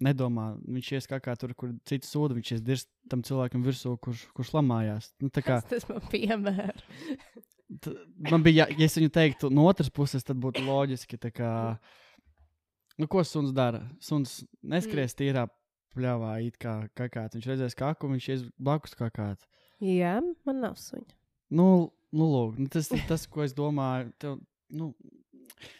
nedomā, 0.04 0.50
viņš 0.66 0.92
ies 0.98 1.10
kā, 1.10 1.20
kā 1.24 1.36
tur, 1.40 1.54
kur 1.58 1.74
cits 1.88 2.12
sūda, 2.12 2.36
viņš 2.38 2.52
ies 2.56 2.64
dirst 2.66 2.90
tam 3.12 3.24
cilvēkam 3.26 3.64
virsū, 3.66 3.96
kurš, 4.02 4.26
kurš 4.36 4.54
lamājās. 4.58 5.12
Nu, 5.24 5.32
kā, 5.32 5.62
tas 5.70 5.88
man 5.90 6.04
piemēra. 6.12 6.76
man 8.32 8.46
bija, 8.46 8.68
ja, 8.72 8.86
es 8.88 8.98
viņu 9.00 9.14
teiktu 9.16 9.52
no 9.54 9.68
otras 9.70 9.92
puses, 9.94 10.26
tad 10.26 10.40
būtu 10.42 10.66
loģiski, 10.66 11.20
kā, 11.36 11.52
nu, 13.00 13.10
ko 13.12 13.24
suns 13.28 13.56
dara. 13.56 13.86
Suns 14.04 14.42
neskries 14.62 15.14
mm. 15.14 15.20
tīrā 15.22 15.48
pļāvā, 15.96 16.38
it 16.44 16.60
kā 16.62 16.82
kakāt. 16.98 17.38
Viņš 17.38 17.52
redzēs 17.54 17.78
kaku, 17.80 18.12
viņš 18.12 18.32
ies 18.34 18.48
blakus 18.60 18.98
kakāt. 19.00 19.48
Jā, 19.84 20.18
man 20.48 20.62
nav 20.64 20.78
suņa. 20.80 21.16
Nu, 21.56 21.68
nu 22.16 22.28
lūk, 22.32 22.60
nu, 22.62 22.68
tas 22.72 22.90
ir 22.96 23.04
tas, 23.10 23.26
ko 23.28 23.44
es 23.46 23.56
domāju. 23.58 24.12
Tev, 24.22 24.38
nu, 24.76 24.92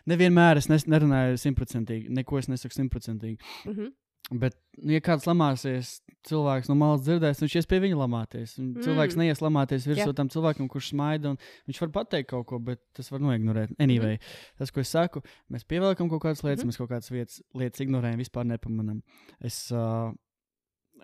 nevienmēr 0.10 0.60
es 0.62 0.70
nes, 0.72 0.88
nerunāju 0.90 1.40
simtprocentīgi, 1.42 2.12
neko 2.16 2.42
es 2.42 2.52
nesaku 2.52 2.78
simtprocentīgi. 2.78 3.40
Mm 3.66 3.72
-hmm. 3.72 3.94
Bet, 4.34 4.56
nu, 4.82 4.90
ja 4.96 5.02
kāds 5.06 5.28
lamāsies, 5.30 6.00
cilvēks 6.26 6.70
no 6.72 6.76
malas 6.80 7.04
dzirdēs, 7.06 7.44
viņš 7.44 7.56
ies 7.60 7.68
pie 7.70 7.78
viņa 7.84 7.98
lamāties. 8.00 8.56
Mm. 8.58 8.82
Cilvēks 8.82 9.18
neies 9.22 9.42
lamāties 9.44 9.86
virsū 9.86 10.08
yeah. 10.08 10.16
tam 10.18 10.32
cilvēkam, 10.34 10.70
kurš 10.72 10.90
smaida. 10.96 11.36
Viņš 11.70 11.82
var 11.84 11.92
pateikt 12.00 12.32
kaut 12.32 12.48
ko, 12.50 12.58
bet 12.58 12.82
tas 12.98 13.12
var 13.14 13.22
noignorēt. 13.22 13.76
Anyway, 13.78 14.18
mm. 14.18 14.56
tas, 14.58 14.74
ko 14.74 14.82
es 14.82 14.90
saku, 14.90 15.22
mēs 15.54 15.68
pievelkam 15.70 16.10
kaut 16.10 16.24
kādas 16.26 16.42
lietas, 16.42 16.64
mm. 16.64 16.72
mēs 16.72 16.82
kaut 16.82 16.90
kādas 16.90 17.14
vietas, 17.14 17.44
lietas 17.54 17.86
ignorējam, 17.86 18.18
vispār 18.26 18.50
nepamanām. 18.50 19.04
Es 19.46 19.68
uh, 19.70 20.10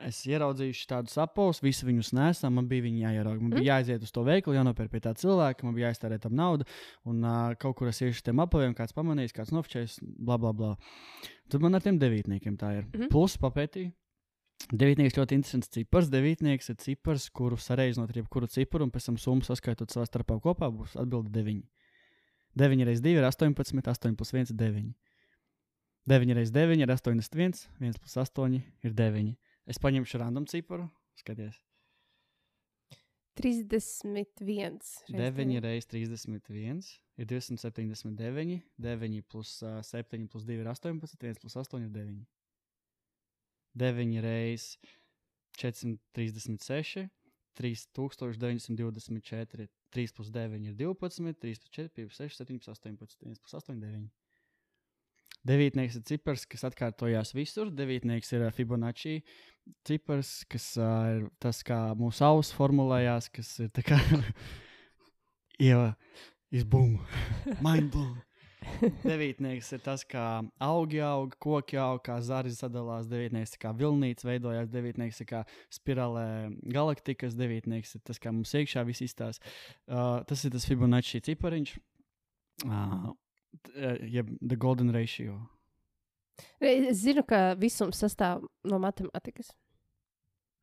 es 0.07 0.19
ieraudzīju 0.30 0.85
tādu 0.89 1.11
sapulci, 1.11 1.63
visi 1.65 1.88
viņus 1.88 2.11
nesam, 2.18 2.55
man 2.57 2.68
bija 2.69 2.89
jāierauga. 2.89 3.41
Man 3.43 3.55
bija 3.55 3.77
jāiziet 3.77 4.03
uz 4.05 4.13
to 4.15 4.23
veikalu, 4.27 4.57
jānopērk 4.57 4.91
pie 4.93 5.01
tā 5.03 5.13
cilvēka, 5.18 5.68
man 5.68 5.76
bija 5.77 5.91
jāiztērē 5.91 6.19
tam 6.23 6.35
naudu, 6.38 6.68
un 7.09 7.23
uh, 7.26 7.55
kaut 7.61 7.77
kur 7.80 7.91
es 7.91 8.01
iešu 8.01 8.26
tiem 8.27 8.41
apaviem, 8.43 8.76
kāds 8.77 8.95
pamanīs, 8.97 9.35
kāds 9.35 9.53
nofčējis, 9.55 9.99
bla, 10.01 10.39
bla, 10.41 10.53
bla. 10.55 10.76
Tad 11.51 11.63
man 11.63 11.77
ar 11.77 11.84
tiem 11.84 11.99
devītniekiem 12.01 12.57
tā 12.59 12.76
ir. 12.80 12.88
Mm. 12.95 13.11
Plus 13.13 13.38
papētīju. 13.41 13.91
Devītnieks 14.72 15.18
ļoti 15.18 15.38
interesants 15.39 15.72
cipars. 15.73 16.09
Devītnieks 16.13 16.69
ir 16.69 16.77
cipars, 16.80 17.27
kuru 17.34 17.57
sareizinot 17.59 18.11
ar 18.11 18.19
jebkuru 18.22 18.49
ciparu, 18.51 18.85
un 18.85 18.93
pēc 18.93 19.09
tam 19.09 19.18
summu 19.19 19.45
saskaitot 19.45 19.91
savā 19.91 20.05
starpā 20.07 20.38
kopā, 20.43 20.69
būs 20.72 20.93
atbilde 21.01 21.34
9. 21.34 21.63
9 22.61 22.85
reizes 22.85 23.03
2 23.03 23.15
ir 23.18 23.26
18, 23.26 23.81
8 23.88 24.18
plus 24.19 24.34
1 24.35 24.53
ir 24.53 24.59
9. 24.59 24.91
9 26.11 26.35
reizes 26.38 26.53
9 26.53 26.84
ir 26.84 26.93
81, 26.93 27.65
1 27.80 27.99
plus 28.01 28.18
8 28.22 28.59
ir 28.59 28.93
9. 28.93 29.34
Es 29.69 29.79
paņemšu 29.81 30.21
random 30.21 30.47
ciparu. 30.49 30.88
Skaties. 31.19 31.59
31. 33.39 34.81
9 35.09 35.61
reizes 35.63 35.88
31 35.91 36.81
ir 37.17 37.29
279. 37.29 38.59
9 38.77 39.21
plus 39.31 39.61
uh, 39.63 39.79
7 39.85 40.27
plus 40.27 40.45
2 40.47 40.59
ir 40.59 40.67
18. 40.67 41.15
1 41.21 41.41
plus 41.41 41.55
8 41.55 41.85
ir 41.85 41.93
9. 41.95 42.19
9 43.85 44.21
reizes 44.25 44.77
436. 45.57 47.07
3924, 47.53 49.69
3 49.91 50.13
plus 50.13 50.31
9 50.31 50.65
ir 50.65 50.79
12, 50.79 51.39
3 51.39 51.59
plus 51.59 51.71
4, 51.71 51.89
5, 51.89 52.13
6, 52.13 52.38
7, 52.38 52.59
18, 52.99 53.21
1 53.21 53.39
plus 53.39 53.53
8, 53.53 53.81
9. 53.81 54.11
Devītnieks 55.47 55.97
ir 55.97 56.05
cipars, 56.05 56.45
kas 56.49 56.65
atkārtojās 56.69 57.34
visur. 57.34 57.72
Devītnieks 57.73 58.34
ir 58.38 58.47
Fibonacci 58.53 59.22
cipars, 59.88 60.41
kas 60.51 60.72
uh, 60.77 61.07
ir 61.15 61.30
tas, 61.41 61.61
kā 61.65 61.80
mūsu 61.97 62.26
auss 62.27 62.53
formulējās, 62.57 63.30
kas 63.34 63.53
ir 63.65 63.72
tā 63.73 63.85
kā 63.85 63.97
jau 65.69 65.85
izbūmu, 66.53 67.01
mind 67.65 67.89
blown. 67.93 68.19
Devītnieks 69.01 69.72
ir 69.73 69.81
tas, 69.81 70.03
kā 70.05 70.26
augi 70.61 70.99
aug, 71.01 71.34
koki 71.41 71.80
aug, 71.81 71.97
kā 72.05 72.19
zari 72.22 72.51
sadalās. 72.53 73.09
Devītnieks 73.09 73.55
ir 73.55 73.61
kā 73.63 73.72
vilnīts, 73.77 74.26
veidojās. 74.27 74.69
Devītnieks 74.69 75.23
ir 75.23 75.30
kā 75.31 75.41
spirālē 75.73 76.26
galaktikas. 76.69 77.34
Devītnieks 77.39 77.97
ir 77.97 78.03
tas, 78.05 78.22
kā 78.22 78.34
mums 78.34 78.53
iekšā 78.57 78.85
viss 78.85 79.01
izstāsta. 79.07 79.49
Uh, 79.89 80.22
tas 80.30 80.45
ir 80.45 80.53
tas 80.53 80.68
Fibonacci 80.69 81.23
cipariņš. 81.26 81.73
Uh, 82.68 83.09
jeb 84.07 84.29
the 84.41 84.55
golden 84.55 84.91
ratio. 84.95 85.39
Es 86.61 87.01
zinu, 87.03 87.23
ka 87.27 87.53
visums 87.59 88.01
sastāv 88.01 88.45
no 88.67 88.79
matemātikas. 88.81 89.51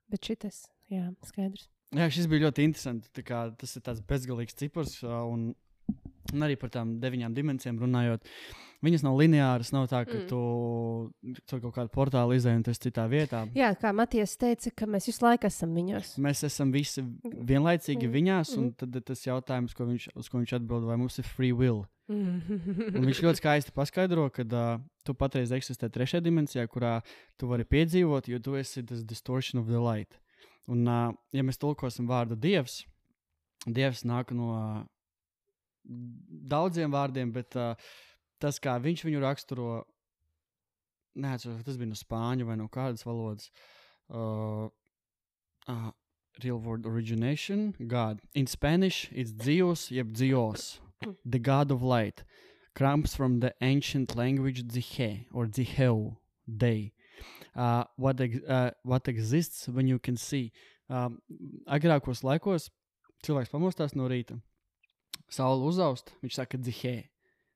Bet 0.09 0.25
šis, 0.25 0.65
jā, 0.91 1.11
skaidrs. 1.29 1.69
Jā, 1.97 2.09
šis 2.13 2.29
bija 2.29 2.47
ļoti 2.47 2.65
interesants. 2.69 3.11
Tas 3.13 3.77
ir 3.77 3.85
tāds 3.85 4.03
bezgalīgs 4.05 4.57
cipars, 4.59 4.99
un, 5.05 5.53
un 6.35 6.47
arī 6.47 6.57
par 6.61 6.73
tām 6.75 6.97
deviņām 7.03 7.37
dimensijām 7.37 7.79
runājot. 7.83 8.27
Viņas 8.85 9.03
nav 9.03 9.17
lineāras, 9.19 9.73
nav 9.75 9.89
tā, 9.91 10.05
ka 10.07 10.15
mm. 10.15 10.27
tu 10.31 11.41
tur 11.51 11.63
kaut 11.65 11.75
kādu 11.75 11.91
portālu 11.91 12.37
izdevi 12.39 12.61
un 12.61 12.67
tas 12.69 12.79
citā 12.79 13.09
vietā. 13.11 13.43
Jā, 13.59 13.73
kā 13.79 13.91
Matijas 13.97 14.37
teica, 14.39 14.71
ka 14.71 14.87
mēs 14.87 15.09
visu 15.11 15.25
laiku 15.25 15.49
esam 15.51 15.73
viņos. 15.75 16.13
Mēs 16.23 16.45
esam 16.47 16.71
visi 16.75 17.03
vienlaicīgi 17.03 18.07
mm. 18.07 18.15
viņās, 18.15 18.53
un 18.55 18.69
mm. 18.69 18.77
tad 18.79 19.01
tas 19.11 19.25
jautājums, 19.27 19.75
ko 19.75 19.89
viņš, 19.89 20.11
uz 20.15 20.31
ko 20.31 20.39
viņš 20.39 20.55
atbild, 20.61 20.87
vai 20.87 20.99
mums 21.01 21.19
ir 21.19 21.27
free 21.27 21.51
will. 21.51 21.83
Un 22.09 23.03
viņš 23.05 23.21
ļoti 23.25 23.41
skaisti 23.43 23.75
paskaidro, 23.77 24.29
ka 24.33 24.47
uh, 24.47 24.79
tu 25.05 25.15
patreiz 25.19 25.51
eksistē 25.53 25.91
trešajā 25.93 26.23
dimensijā, 26.25 26.65
kurā 26.71 27.01
tu 27.37 27.51
vari 27.51 27.67
piedzīvot, 27.69 28.31
jo 28.33 28.39
tu 28.41 28.57
esi 28.57 28.85
tas 28.87 29.03
distortion 29.05 29.61
of 29.61 29.69
the 29.69 29.83
light. 29.83 30.17
Un, 30.69 30.87
uh, 30.89 31.11
ja 31.37 31.45
mēs 31.45 31.61
tulkosim 31.61 32.09
vārdu 32.09 32.39
dievs, 32.39 32.85
dievs 33.67 34.07
nāk 34.09 34.33
no 34.37 34.55
uh, 34.55 34.81
daudziem 35.89 36.93
vārdiem, 36.93 37.33
bet 37.33 37.57
uh, 37.57 37.75
tas, 38.43 38.61
kā 38.61 38.77
viņš 38.83 39.05
viņu 39.07 39.23
raksturo, 39.25 39.69
neatceros, 41.19 41.65
tas 41.67 41.79
bija 41.81 41.91
no 41.91 41.99
spāņu 41.99 42.49
vai 42.49 42.59
no 42.61 42.69
kādas 42.73 43.07
valodas. 43.07 43.51
Uh, 44.09 44.69
uh, 45.69 45.91
real 46.45 46.59
word 46.59 46.87
origination, 46.87 47.75
God. 47.87 48.21
In 48.35 48.47
Spanish, 48.47 49.09
it's 49.13 49.33
Dios, 49.33 49.91
yep, 49.91 50.13
Dios, 50.13 50.81
the 51.25 51.39
God 51.39 51.71
of 51.71 51.83
light. 51.83 52.25
Comes 52.75 53.15
from 53.17 53.41
the 53.41 53.55
ancient 53.61 54.15
language 54.15 54.63
Dihe 54.63 55.27
or 55.33 55.47
Diheu, 55.47 56.17
they. 56.47 56.93
Uh, 57.57 57.85
what, 57.97 58.21
ex- 58.21 58.45
uh, 58.47 58.71
what 58.85 59.09
exists 59.09 59.69
when 59.69 59.89
you 59.89 59.99
can 59.99 60.17
see. 60.17 60.53
Um, 60.89 61.19
agrākos 61.69 62.23
laikos 62.25 62.71
cilvēks 63.27 63.51
pamostās 63.53 63.97
no 63.99 64.07
rīta, 64.09 64.39
saule 65.29 65.65
uzaust, 65.69 66.13
viņš 66.23 66.35
saka, 66.43 66.59
Dihē. 66.59 67.05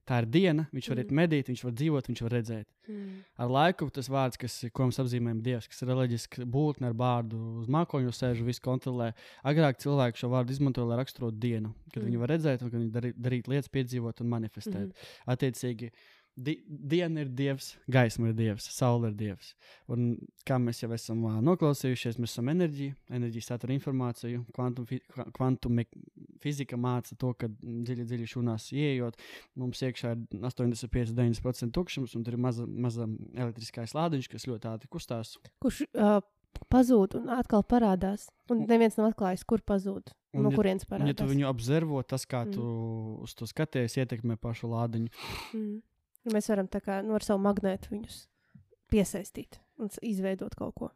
Tā 0.03 0.17
ir 0.19 0.27
diena, 0.27 0.65
viņš 0.75 0.89
var 0.91 0.99
iet 0.99 1.13
Mm. 1.13 1.17
medīt, 1.21 1.47
viņš 1.47 1.61
var 1.63 1.73
dzīvot, 1.79 2.07
viņš 2.11 2.23
var 2.23 2.33
redzēt. 2.35 2.67
Mm. 2.89 3.19
Ar 3.39 3.49
laiku 3.49 3.87
tas 3.95 4.09
vārds, 4.11 4.37
kas, 4.37 4.65
ko 4.75 4.89
mēs 4.91 4.99
apzīmējam, 4.99 5.41
Dievs, 5.43 5.69
kas 5.69 5.83
ir 5.83 5.89
reliģiska 5.93 6.43
būtne 6.45 6.89
ar 6.91 6.93
vārdu, 6.99 7.39
uz 7.63 7.69
mākoņu 7.71 8.11
sēž, 8.11 8.43
visu 8.43 8.61
kontrolē. 8.61 9.13
Agrāk 9.45 9.79
cilvēki 9.79 10.19
šo 10.19 10.29
vārdu 10.35 10.51
izmantoja, 10.51 10.89
lai 10.91 10.97
raksturotu 11.05 11.39
dienu, 11.39 11.73
kad 11.93 12.03
mm. 12.03 12.09
Mm. 12.09 12.11
viņi 12.11 12.19
var 12.19 12.29
redzēt, 12.35 12.59
kad 12.59 12.73
viņi 12.73 12.91
darīt, 12.91 13.15
darīt 13.15 13.47
lietas, 13.47 13.69
piedzīvot 13.71 14.21
un 14.21 14.29
manifestēt. 14.29 14.75
Mm 14.75 14.91
Mhm. 14.91 14.91
-hmm. 14.91 15.91
Di 16.35 16.55
diena 16.67 17.21
ir 17.21 17.29
Dievs, 17.37 17.75
gaisma 17.93 18.31
ir 18.31 18.35
Dievs, 18.39 18.65
saule 18.73 19.11
ir 19.11 19.15
Dievs. 19.21 19.51
Un 19.93 20.15
kā 20.49 20.57
mēs 20.57 20.79
jau 20.81 20.89
esam 20.97 21.21
ā, 21.29 21.35
noklausījušies, 21.45 22.17
mēs 22.19 22.33
esam 22.33 22.49
enerģija, 22.49 22.95
enerģija 23.13 23.45
satura 23.51 23.75
informāciju, 23.77 24.47
kvantum, 24.57 24.87
fi 24.89 25.03
kva- 25.13 25.27
kvantum 25.37 25.83
fizika 26.41 26.79
māca 26.81 27.13
to, 27.21 27.35
ka 27.37 27.51
dziļi, 27.61 28.07
dziļi 28.09 28.31
šūnās 28.33 28.71
ieejot, 28.73 29.21
mums 29.61 29.83
iekšā 29.85 30.15
ir 30.17 30.41
85-90% 30.41 31.71
tukšums, 31.77 32.17
un 32.17 32.25
tur 32.25 32.33
ir 32.39 32.41
maza, 32.41 32.65
maza 32.67 33.07
elektriskais 33.37 33.93
lādiņš, 33.97 34.31
kas 34.33 34.49
ļoti 34.49 34.73
ātri 34.73 34.89
kustās. 34.93 35.35
Kurš 35.63 35.83
uh, 35.93 36.19
pazūd 36.73 37.19
un 37.21 37.29
atkal 37.37 37.63
parādās. 37.69 38.31
Un 38.49 38.65
neviens 38.73 38.97
nav 38.97 39.13
atklājis, 39.13 39.45
kur 39.45 39.61
pazūd. 39.61 40.15
Un 40.33 40.47
No 40.47 40.51
ja- 40.51 40.57
kurienes 40.57 40.89
Un, 40.89 41.07
ja 41.07 41.13
tu 41.13 41.25
parādās. 41.25 41.31
viņu 41.37 41.49
observo, 41.53 42.03
tas, 42.03 42.25
kā 42.25 42.47
Mm. 42.47 42.53
tu 42.57 42.63
uz 43.21 43.35
to 43.35 43.45
skaties, 43.47 43.97
ietekmē 44.01 44.39
pašu 44.41 44.69
lādiņu. 44.73 45.11
Mm. 45.55 45.83
Un 46.25 46.33
Mēs 46.37 46.49
varam 46.53 46.69
tā 46.71 46.81
kā 46.81 47.01
nu, 47.03 47.15
ar 47.19 47.25
savu 47.27 47.43
magnētu 47.43 47.91
viņus 47.91 48.27
piesaistīt 48.93 49.59
un 49.83 49.91
izveidot 50.07 50.55
kaut 50.59 50.75
ko. 50.79 50.91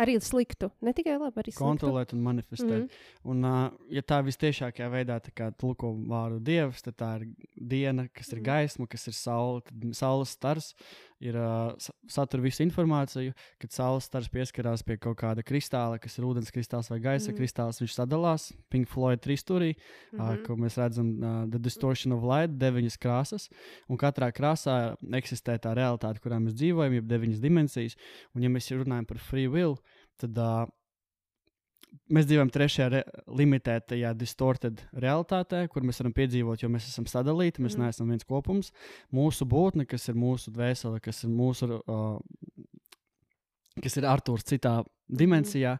Arī 0.00 0.14
sliktu, 0.22 0.70
ne 0.86 0.92
tikai 0.96 1.16
labi, 1.18 1.42
arī 1.42 1.50
sliktu. 1.52 1.64
Kontrolēt 1.66 2.12
un 2.14 2.22
manifestēt. 2.24 2.84
Mhm. 2.86 3.32
Un, 3.32 3.44
uh, 3.44 3.72
ja 3.92 4.00
tā 4.06 4.20
visciešākajā 4.24 4.86
veidā 4.88 5.18
tā 5.20 5.32
kā 5.36 5.50
tulko 5.58 5.90
vārdu 6.08 6.38
dievs, 6.46 6.80
tad 6.86 6.96
tā 6.96 7.08
ir 7.20 7.26
diena, 7.58 8.06
kas 8.08 8.30
ir 8.32 8.38
Mhm. 8.38 8.44
gaisma, 8.46 8.88
kas 8.88 9.08
ir 9.08 9.12
saule. 9.18 9.60
Tad 9.66 9.94
saules 9.98 10.30
stars 10.30 10.74
ir 11.20 11.36
uh, 11.36 11.74
sa- 11.78 11.92
satur 12.08 12.40
visu 12.40 12.62
informāciju. 12.64 13.34
Kad 13.60 13.70
saules 13.72 14.04
stars 14.08 14.28
pieskarās 14.32 14.82
pie 14.82 14.96
kaut 14.96 15.18
kāda 15.20 15.42
kristāla, 15.44 15.98
kas 16.00 16.16
ir 16.18 16.24
ūdens 16.24 16.50
kristāls 16.50 16.88
vai 16.90 16.98
gaisa 16.98 17.30
Mhm. 17.30 17.38
kristāls, 17.38 17.80
viņš 17.82 17.94
sadalās. 17.98 18.52
Pink 18.70 18.88
Floyd 18.88 19.20
trīs 19.20 19.44
stūrī, 19.44 19.74
mm 20.12 20.18
-hmm. 20.18 20.40
uh, 20.40 20.46
ko 20.46 20.56
mēs 20.56 20.76
redzam, 20.80 21.08
uh, 21.22 21.46
The 21.50 21.58
Distortion 21.58 22.12
of 22.12 22.22
Light, 22.24 22.58
deviņas 22.58 22.98
krāsas. 22.98 23.48
Un 23.88 23.96
katrā 23.98 24.32
krāsā 24.32 24.96
eksistē 25.12 25.58
tā 25.58 25.74
realitāte, 25.76 26.20
kurā 26.20 26.40
mēs 26.40 26.54
dzīvojam, 26.54 26.94
jeb 26.94 27.06
deviņas 27.06 27.40
dimensijas. 27.40 27.96
Un, 28.34 28.42
ja 28.42 28.48
mēs 28.48 28.70
runājam 28.70 29.06
par 29.06 29.18
free 29.18 29.46
will, 29.48 29.76
tad 30.18 30.36
uh, 30.38 30.66
mēs 32.12 32.28
dzīvojam 32.28 32.52
trešajā 32.54 32.88
re 32.92 33.02
limitētajā, 33.40 34.12
distorted 34.18 34.82
realitātē, 34.92 35.64
kur 35.72 35.86
mēs 35.86 36.02
varam 36.02 36.14
piedzīvot, 36.16 36.62
jo 36.62 36.70
mēs 36.72 36.88
esam 36.90 37.08
sadalīti, 37.10 37.64
mēs 37.64 37.76
mm. 37.78 37.86
Neesam 37.86 38.10
viens 38.12 38.26
kopums. 38.28 38.72
Mūsu 39.14 39.46
būtne, 39.48 39.86
kas 39.88 40.08
ir 40.10 40.18
mūsu 40.18 40.52
dvēsele, 40.54 41.02
kas 41.04 41.24
ir 41.24 41.34
mūsu. 41.34 41.80
Uh, 41.86 42.18
Kas 43.80 43.94
ir 43.96 44.04
Arthurs 44.04 44.42
citā 44.44 44.80
dimensijā, 45.08 45.76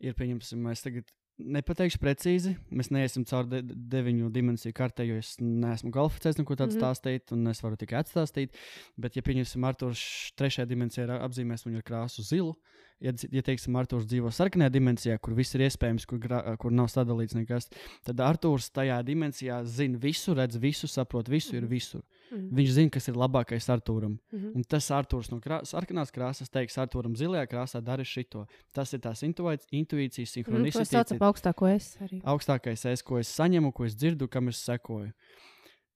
ir 0.00 0.14
pieņemsim, 0.16 0.60
mēs 0.62 0.84
tagad 0.84 1.10
nepateikšu 1.40 2.00
precīzi. 2.02 2.52
Mēs 2.74 2.90
neiesim 2.94 3.24
cauri 3.28 3.58
de 3.60 3.76
deviņu 3.92 4.30
dimensiju 4.32 4.74
kartē, 4.76 5.06
jo 5.08 5.18
es 5.20 5.34
neesmu 5.40 5.92
kvalificēts 5.94 6.38
neko 6.40 6.56
tādu 6.56 6.76
mm. 6.76 6.78
-hmm. 6.78 6.82
stāstīt, 6.82 7.34
un 7.34 7.50
es 7.50 7.62
varu 7.64 7.78
tikai 7.80 8.00
atstāstīt. 8.02 8.58
Bet, 8.96 9.16
ja 9.16 9.24
pieņemsim, 9.26 9.64
Arthurs 9.68 10.04
trešajā 10.38 10.68
dimensijā 10.70 11.18
apzīmēs 11.18 11.66
viņu 11.66 11.82
ar 11.82 11.86
krāsu 11.88 12.24
zilu, 12.26 12.54
ja, 13.02 13.12
ja 13.34 13.42
teiksim, 13.42 13.74
Arthurs 13.76 14.06
dzīvo 14.06 14.30
sarkanajā 14.32 14.70
dimensijā, 14.72 15.18
kur 15.20 15.34
viss 15.34 15.54
ir 15.58 15.64
iespējams, 15.66 16.06
kur, 16.06 16.18
gra- 16.22 16.56
kur 16.56 16.70
nav 16.72 16.86
sadalīts 16.92 17.34
nekas, 17.34 17.68
tad 18.06 18.20
Arthurs 18.20 18.70
tajā 18.70 19.00
dimensijā 19.04 19.60
zina 19.66 19.98
visu, 19.98 20.34
redz 20.38 20.56
visu, 20.62 20.86
saprot 20.88 21.28
visu, 21.28 21.56
ir 21.56 21.62
Mhm. 21.62 21.70
visur. 21.70 22.02
Mhm. 22.32 22.48
Viņš 22.56 22.70
zina, 22.78 22.90
kas 22.90 23.08
ir 23.08 23.14
labākais 23.14 23.68
Arthūram. 23.68 24.18
Mhm. 24.32 24.52
Un 24.56 24.62
tas 24.64 24.90
Arthurs 24.90 25.30
no 25.30 25.40
krā, 25.40 25.60
sarkanās 25.68 26.10
krāsas 26.14 26.48
teiks, 26.48 26.78
Arthūram 26.78 27.14
zilajā 27.14 27.46
krāsā 27.46 27.82
dara 27.84 28.02
šito. 28.04 28.46
Tas 28.72 28.92
ir 28.94 29.00
tās 29.00 29.20
intuīcijas, 29.22 30.36
Mhm, 30.46 30.66
es 30.66 30.74
saucu 30.74 30.86
sinhronicitātes, 30.86 31.18
par 31.18 31.32
augstāko 31.32 31.74
es 31.74 31.96
arī. 32.00 32.22
augstākais 32.22 32.84
es, 32.90 33.02
ko 33.02 33.18
es 33.18 33.28
saņemu, 33.28 33.72
ko 33.74 33.84
es 33.84 33.94
dzirdu, 33.94 34.30
kam 34.30 34.48
es 34.48 34.56
sekoju. 34.56 35.12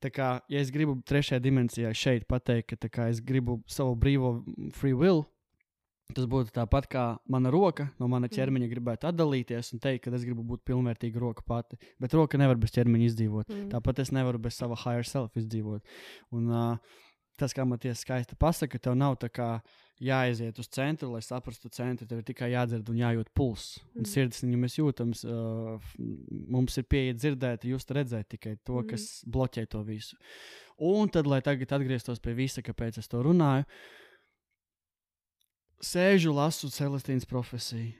Tā 0.03 0.11
kā, 0.13 0.43
ja 0.51 0.61
es 0.61 0.71
gribu 0.71 1.03
trešajā 1.03 1.41
dimensijā 1.41 1.91
šeit 1.97 2.27
pateikt, 2.29 2.79
ka 2.79 2.89
kā 2.89 3.09
es 3.09 3.19
gribu 3.21 3.63
savu 3.67 3.97
brīvo 3.97 4.45
mm, 4.45 4.73
free 4.75 4.93
will, 4.93 5.25
tas 6.15 6.25
būtu 6.31 6.53
tāpat 6.55 6.87
kā 6.89 7.19
mana 7.29 7.51
roka 7.51 7.89
no 8.01 8.07
mana 8.09 8.29
ķermeņa 8.29 8.69
gribētu 8.71 9.09
atdalīties 9.11 9.73
un 9.75 9.81
teikt, 9.81 10.05
ka 10.05 10.15
es 10.15 10.25
gribu 10.25 10.45
būt 10.45 10.63
pilnvērtīga 10.65 11.19
roka 11.21 11.43
pati. 11.47 11.77
Bet 12.01 12.15
roka 12.15 12.39
nevar 12.39 12.57
bez 12.57 12.71
ķermeņa 12.71 13.09
izdzīvot. 13.11 13.49
Mhm. 13.51 13.69
Tāpat 13.75 13.99
es 14.05 14.11
nevaru 14.15 14.39
bez 14.39 14.55
sava 14.55 14.77
higher 14.77 15.05
self 15.05 15.35
izdzīvot. 15.35 15.83
Un, 16.33 16.49
uh, 16.51 16.77
tas, 17.37 17.53
kā 17.53 17.67
man 17.67 17.79
tiesa 17.79 18.01
skaisti 18.01 18.37
pasaka, 18.39 18.79
tev 18.79 18.95
nav 18.97 19.17
tā 19.19 19.29
kā 19.29 19.61
jāaiziet 20.01 20.59
uz 20.59 20.69
centru, 20.69 21.11
lai 21.13 21.21
saprastu 21.25 21.69
centru. 21.73 22.07
Tev 22.09 22.19
ir 22.19 22.25
tikai 22.29 22.51
jādzird 22.53 22.89
un 22.93 22.97
jājūt 22.97 23.29
pulss. 23.35 23.79
Un 23.97 24.03
Mhm. 24.03 24.11
sirdsniņu 24.13 24.59
mēs 24.63 24.77
jūtam. 24.79 25.13
Uh, 25.25 25.77
f- 25.77 25.97
mums 26.49 26.77
ir 26.79 26.85
pieeja 26.85 27.15
dzirdēt, 27.15 27.65
just 27.65 27.89
redzēt 27.91 28.29
tikai 28.29 28.59
to, 28.65 28.73
Mhm. 28.83 28.89
kas 28.91 29.25
bloķē 29.27 29.69
to 29.69 29.83
visu. 29.85 30.15
Un 30.79 31.09
tad, 31.09 31.27
lai 31.27 31.41
tagad 31.41 31.69
atgrieztos 31.69 32.21
pie 32.21 32.35
visa, 32.35 32.61
kāpēc 32.63 32.99
es 32.99 33.09
to 33.09 33.23
runāju, 33.23 33.65
sēžu, 35.83 36.35
lasu 36.37 36.71
Celestīnas 36.73 37.29
profesiju. 37.29 37.95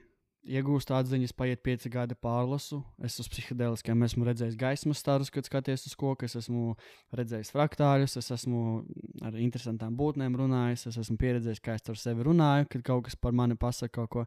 Iegūstu 0.47 0.93
atziņas, 0.95 1.33
paiet 1.35 1.59
pieci 1.59 1.89
gadi 1.91 2.15
pārlasu. 2.15 2.77
Es 3.03 3.17
uz 3.19 3.27
psihedēliskiem 3.27 4.05
esmu 4.05 4.23
redzējis 4.29 4.55
gaismas 4.55 5.01
starus, 5.03 5.27
kad 5.33 5.43
skaties 5.43 5.83
uz 5.89 5.95
koku. 5.99 6.23
Es 6.23 6.37
esmu 6.39 6.77
redzējis 7.19 7.51
fraktāļus, 7.51 8.15
es 8.21 8.31
esmu 8.31 8.61
ar 9.27 9.35
interesantām 9.35 9.97
būtnēm 9.99 10.37
runājis. 10.39 10.85
Es 10.87 11.01
esmu 11.03 11.17
pieredzējis, 11.19 11.63
kā 11.65 11.75
es 11.75 11.91
ar 11.91 11.99
sevi 11.99 12.23
runāju, 12.29 12.69
kad 12.71 12.85
kaut 12.87 13.09
kas 13.09 13.19
par 13.19 13.35
mani 13.35 13.59
pasaka 13.59 13.91
kaut 13.99 14.13
ko. 14.13 14.25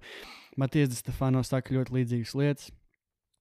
Matijas 0.60 1.00
Stefano 1.00 1.40
saka 1.46 1.78
ļoti 1.78 1.96
līdzīgas 1.96 2.36
lietas. 2.36 2.68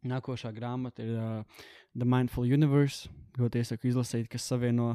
Nākošā 0.07 0.53
grāmata 0.56 1.03
ir 1.03 1.18
uh, 1.19 1.68
The 1.91 2.07
Mindful 2.07 2.48
Universe. 2.48 3.11
Ļoti 3.36 3.60
iesaku 3.60 3.91
izlasīt, 3.91 4.31
kas 4.31 4.48
savieno 4.48 4.94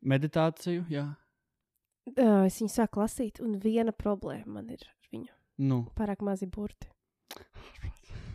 meditāciju. 0.00 0.88
Jā, 0.88 1.10
Uh, 2.16 2.44
es 2.48 2.60
viņu 2.62 2.72
sāku 2.72 3.02
lasīt, 3.02 3.40
un 3.44 3.58
viena 3.62 3.92
problēma 3.92 4.58
man 4.60 4.70
ir 4.74 4.84
ar 4.86 4.94
viņu. 5.12 5.32
nu, 5.68 5.82
Pārāk 5.98 6.22
mazi 6.24 6.46
burti. 6.46 6.88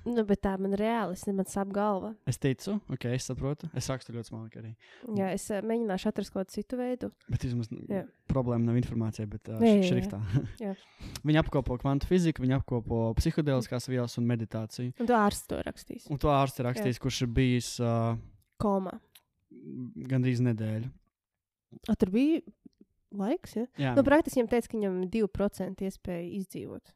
Nu, 0.04 0.20
bet 0.28 0.42
tā 0.44 0.58
man 0.60 0.74
reāli, 0.76 1.16
es 1.16 1.22
man 1.32 1.48
sāp 1.48 1.70
galva. 1.72 2.10
es 2.28 2.36
ticu, 2.38 2.74
ok, 2.92 3.06
es 3.16 3.24
saprotu. 3.30 3.70
Es 3.74 3.88
rakstu 3.88 4.12
ļoti 4.12 4.28
smalki 4.34 4.60
arī. 4.60 4.72
Jā, 5.16 5.30
es 5.32 5.46
uh, 5.48 5.62
mēģināšu 5.64 6.10
atrast 6.10 6.34
kaut 6.34 6.42
kādu 6.50 6.56
citu 6.58 6.76
veidu. 6.76 7.08
Bet 7.32 7.46
vismaz 7.48 7.70
Jā. 7.88 8.02
problēma 8.28 8.68
nav 8.68 8.80
informācija, 8.82 9.30
bet 9.32 9.48
uh, 9.48 9.62
Jā, 9.64 9.78
jā, 9.78 9.78
jā. 9.80 9.86
šriftā. 9.94 10.20
Jā. 10.60 10.74
viņi 11.30 11.40
apkopo 11.40 11.78
kvantu 11.80 12.10
fiziku, 12.12 12.44
viņi 12.44 12.58
apkopo 12.58 13.00
psiholoģiskās 13.22 13.88
vielas 13.94 14.18
un 14.20 14.28
meditāciju. 14.28 14.92
Un 15.00 15.08
tu 15.08 15.16
ārsts 15.16 15.48
to 15.48 15.62
rakstīs. 15.64 16.10
Un 16.12 16.20
to 16.20 16.34
ārsts 16.36 16.60
ir 16.60 16.68
rakstījis, 16.68 17.00
kurš 17.00 17.22
ir 17.24 17.32
bijis 17.40 17.72
uh, 17.80 18.20
Komā. 18.60 18.98
gandrīz 20.12 20.44
nedēļu. 20.44 20.92
A, 21.88 21.96
tur 21.96 22.12
bija 22.14 22.44
laiks, 23.20 23.56
ja? 23.58 23.68
Jā. 23.80 23.94
Nu, 23.98 24.04
praktiski 24.08 24.40
viņam 24.40 24.50
teica, 24.52 24.70
ka 24.72 24.78
viņam 24.80 24.98
ir 25.06 25.12
2% 25.18 25.86
iespēja 25.90 26.26
izdzīvot. 26.40 26.94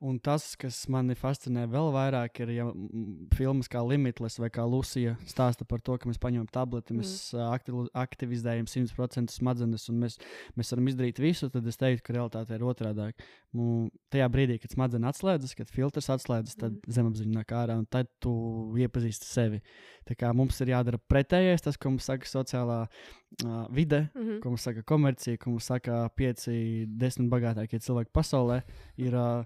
Un 0.00 0.16
tas, 0.18 0.54
kas 0.56 0.88
mani 0.88 1.12
fascinē 1.12 1.66
vēl 1.68 1.90
vairāk, 1.92 2.38
ir 2.40 2.48
ja, 2.54 2.64
mm, 2.72 3.26
filmas 3.36 3.68
kā 3.68 3.82
Limitless 3.84 4.38
vai 4.40 4.48
kā 4.48 4.64
Lucija 4.64 5.18
stāsta 5.28 5.66
par 5.68 5.82
to, 5.84 5.98
ka 6.00 6.08
mēs 6.08 6.16
paņemam 6.22 6.48
tableti, 6.48 6.94
Mm. 6.94 7.02
mēs 7.02 7.90
aktivizējam 7.92 8.64
100% 8.64 9.28
smadzenes 9.34 9.84
un 9.92 10.00
mēs, 10.00 10.16
mēs 10.56 10.72
varam 10.72 10.88
izdarīt 10.88 11.20
visu, 11.20 11.50
tad 11.52 11.66
es 11.68 11.76
teiktu, 11.76 12.02
ka 12.06 12.14
realitāte 12.16 12.56
ir 12.56 12.64
otrādi. 12.64 13.10
Tajā 14.10 14.30
brīdī, 14.32 14.56
kad 14.62 14.72
smadzenes 14.72 15.10
atslēdzas, 15.12 15.54
kad 15.58 15.68
filtrs 15.68 16.08
atslēdzas, 16.16 16.56
tad 16.56 16.72
Mm. 16.72 16.80
mm. 16.86 16.92
zemapziņa 16.96 17.36
nāk 17.36 17.52
ārā 17.60 17.76
un 17.78 17.84
tad 17.86 18.08
tu 18.20 18.32
iepazīsti 18.80 19.24
sevi. 19.28 19.60
Tā 20.08 20.16
kā 20.16 20.32
mums 20.34 20.58
ir 20.64 20.68
jādara 20.72 20.96
pretējais, 20.98 21.60
tas, 21.60 21.76
ko 21.76 21.90
mums 21.90 22.04
saka 22.08 22.24
sociālā 22.24 22.88
uh, 23.44 23.66
vide, 23.70 24.08
Mhm. 24.16 24.40
ko 24.40 24.48
mums 24.48 24.62
saka 24.62 24.82
komercija, 24.82 25.36
ko 25.38 25.50
mums 25.50 25.64
saka 25.68 26.08
pieci, 26.16 26.86
desmit 26.88 27.28
bagātākie 27.30 27.78
cilvēki 27.84 28.10
pasaulē, 28.14 28.62
ir 28.96 29.14
uh, 29.14 29.44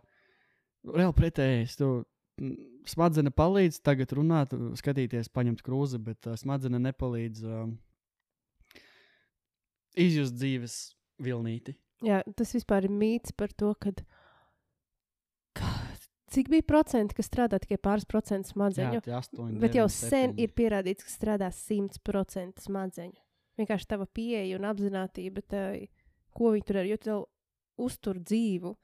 reāli 0.84 1.16
pretējais. 1.20 1.78
Tu, 1.80 1.92
Smadzene 2.90 3.30
palīdz 3.30 3.78
tagad 3.86 4.10
runāt, 4.18 4.50
skatīties, 4.76 5.30
paņemt 5.32 5.62
krūzi, 5.64 6.00
bet 6.02 6.26
uh, 6.26 6.34
smadzenes 6.36 6.82
nepalīdz 6.82 7.44
uh, 7.46 7.68
izjust 9.96 10.34
dzīves 10.36 10.74
vilnīti. 11.22 11.76
Jā, 12.04 12.20
tas 12.36 12.50
vispār 12.56 12.88
ir 12.88 12.92
mīts 12.92 13.32
par 13.38 13.54
to, 13.56 13.70
ka 13.78 13.94
cik 16.34 16.50
bija 16.50 16.66
procenti, 16.66 17.14
kas 17.16 17.28
strādā 17.30 17.60
tikai 17.62 17.78
pāris 17.82 18.06
procentu 18.08 18.50
Jā, 18.50 18.54
smadzeņu. 18.56 19.02
tie 19.04 19.14
astoņi. 19.16 19.60
Bet 19.62 19.76
jau 19.78 19.86
deviņi, 19.86 19.96
sen 19.96 20.32
septiņi. 20.32 20.42
ir 20.42 20.54
pierādīts, 20.58 21.06
ka 21.06 21.12
strādā 21.12 21.50
100% 21.54 22.64
smadzeņu. 22.66 23.20
Vienkārši 23.60 23.90
tava 23.90 24.08
pieeja 24.10 24.58
un 24.58 24.66
apziņotība, 24.66 25.44
ko 26.34 26.50
viņi 26.56 26.66
tur 26.66 26.80
dara, 26.80 26.90
jo 26.90 26.98
tev 26.98 27.22
uztur 27.86 28.18
dzīvu. 28.18 28.74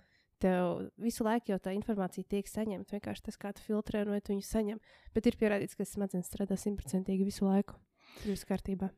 Tev 0.41 0.87
visu 1.01 1.25
laiku 1.27 1.53
jau 1.53 1.59
tā 1.61 1.75
informācija 1.77 2.25
tiek 2.25 2.49
saņemta. 2.49 2.97
Vienkārši 2.97 3.27
tas, 3.27 3.37
kā 3.41 3.53
tu 3.53 3.65
filtrē, 3.67 4.07
un 4.07 4.15
vai 4.15 4.23
tu 4.25 4.33
viņu 4.33 4.47
saņem. 4.47 4.81
Bet 5.13 5.29
ir 5.29 5.37
pierādīts, 5.41 5.77
ka 5.77 5.85
smadzenes 5.85 6.31
strādā 6.31 6.57
simtprocentīgi 6.57 7.27
visu 7.29 7.45
laiku. 7.45 7.77
Viss 8.25 8.49
kārtībā. 8.49 8.89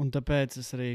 Un 0.00 0.12
tāpēc 0.12 0.58
es 0.60 0.68
arī 0.76 0.90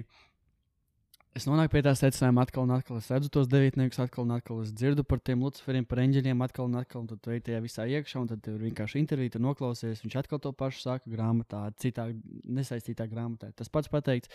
es 1.35 1.47
nonāku 1.49 1.73
pie 1.73 1.81
tā 1.83 1.91
secinājuma, 1.97 2.45
atkal 2.45 2.67
un 2.67 2.75
atkal 2.77 2.99
es 3.01 3.09
redzu 3.11 3.31
tos 3.33 3.49
devītniekus, 3.51 3.99
atkal 4.05 4.23
un 4.23 4.35
atkal 4.37 4.61
es 4.63 4.71
dzirdu 4.71 5.03
par 5.07 5.19
tiem 5.25 5.41
luciferiem, 5.43 5.87
par 5.89 5.99
eņģeļiem, 6.05 6.45
atkal 6.45 6.69
un 6.69 6.77
atkal. 6.79 7.03
Un 7.03 7.09
tad 7.11 7.23
tu 7.25 7.33
ej 7.33 7.41
tajā 7.49 7.63
visā 7.65 7.87
iekšā, 7.97 8.21
un 8.21 8.29
tad 8.31 8.43
tur 8.45 8.61
vienkārši 8.61 9.01
intervija, 9.01 9.33
tu 9.35 9.41
noklausies. 9.43 10.05
Viņš 10.05 10.19
atkal 10.21 10.41
to 10.45 10.53
pašu 10.55 10.85
saka 10.85 11.11
grāmatā, 11.11 11.65
citā 11.81 12.07
nesaistītā 12.45 13.09
grāmatā. 13.11 13.51
Tas 13.57 13.73
pats 13.73 13.91
pateikts. 13.91 14.31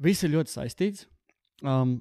Viss 0.00 0.24
ir 0.24 0.36
ļoti 0.36 0.54
saistīts. 0.54 1.08
Um, 1.60 1.98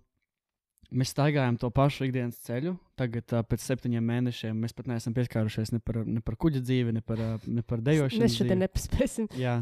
Mēs 0.90 1.12
staigājam 1.14 1.58
to 1.62 1.70
pašu 1.74 2.08
ikdienas 2.08 2.40
ceļu. 2.48 2.74
Tagad, 2.98 3.30
pēc 3.46 3.62
septiņiem 3.62 4.08
mēnešiem, 4.10 4.58
mēs 4.58 4.74
pat 4.74 4.88
neesam 4.90 5.14
pieskārušies 5.14 5.72
ne 5.76 5.80
par, 5.86 6.02
ne 6.02 6.22
par 6.26 6.38
kuģa 6.42 6.64
dzīvi, 6.66 6.96
ne 6.98 7.04
par, 7.06 7.22
ne 7.46 7.62
par 7.62 7.84
dejošanu. 7.86 8.24
Mēs 8.24 8.38
šodien 8.40 8.64
nepaspēsim. 8.64 9.28
Jā, 9.38 9.60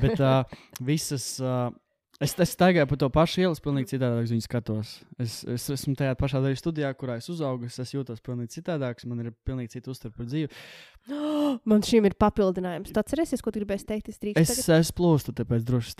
bet 0.00 0.22
uh, 0.24 0.40
visas. 0.88 1.26
Uh, 1.42 1.68
es, 2.16 2.32
es 2.32 2.54
staigāju 2.56 2.88
pa 2.88 2.98
to 3.02 3.10
pašu 3.12 3.42
ielu, 3.44 3.58
pilnīgi 3.64 3.92
citādāk 3.92 4.30
viņu 4.32 4.44
skatos. 4.46 4.92
Es, 5.20 5.34
es 5.44 5.66
esmu 5.76 5.92
tajā 6.00 6.14
pašā 6.20 6.40
daļā 6.46 6.60
studijā, 6.62 6.92
kurā 6.96 7.18
es 7.20 7.28
uzaugu. 7.32 7.68
Es, 7.68 7.76
es 7.84 7.92
jūtos 7.92 8.24
pilnīgi 8.24 8.56
citādāk, 8.56 9.04
man 9.10 9.20
ir 9.26 9.34
pilnīgi 9.46 9.74
cita 9.76 9.92
uztvere 9.92 10.16
par 10.16 10.30
dzīvi. 10.30 10.48
Man 11.68 11.84
šim 11.84 12.08
ir 12.08 12.16
papildinājums. 12.20 12.94
Tu 12.94 13.02
atceries, 13.02 13.36
ko 13.44 13.52
gribēji 13.52 13.84
teikt? 13.92 14.08
Es 14.14 14.22
Es, 14.40 14.64
es 14.80 14.94
plūstu, 14.96 15.36
tāpēc 15.36 15.68
droši 15.68 15.92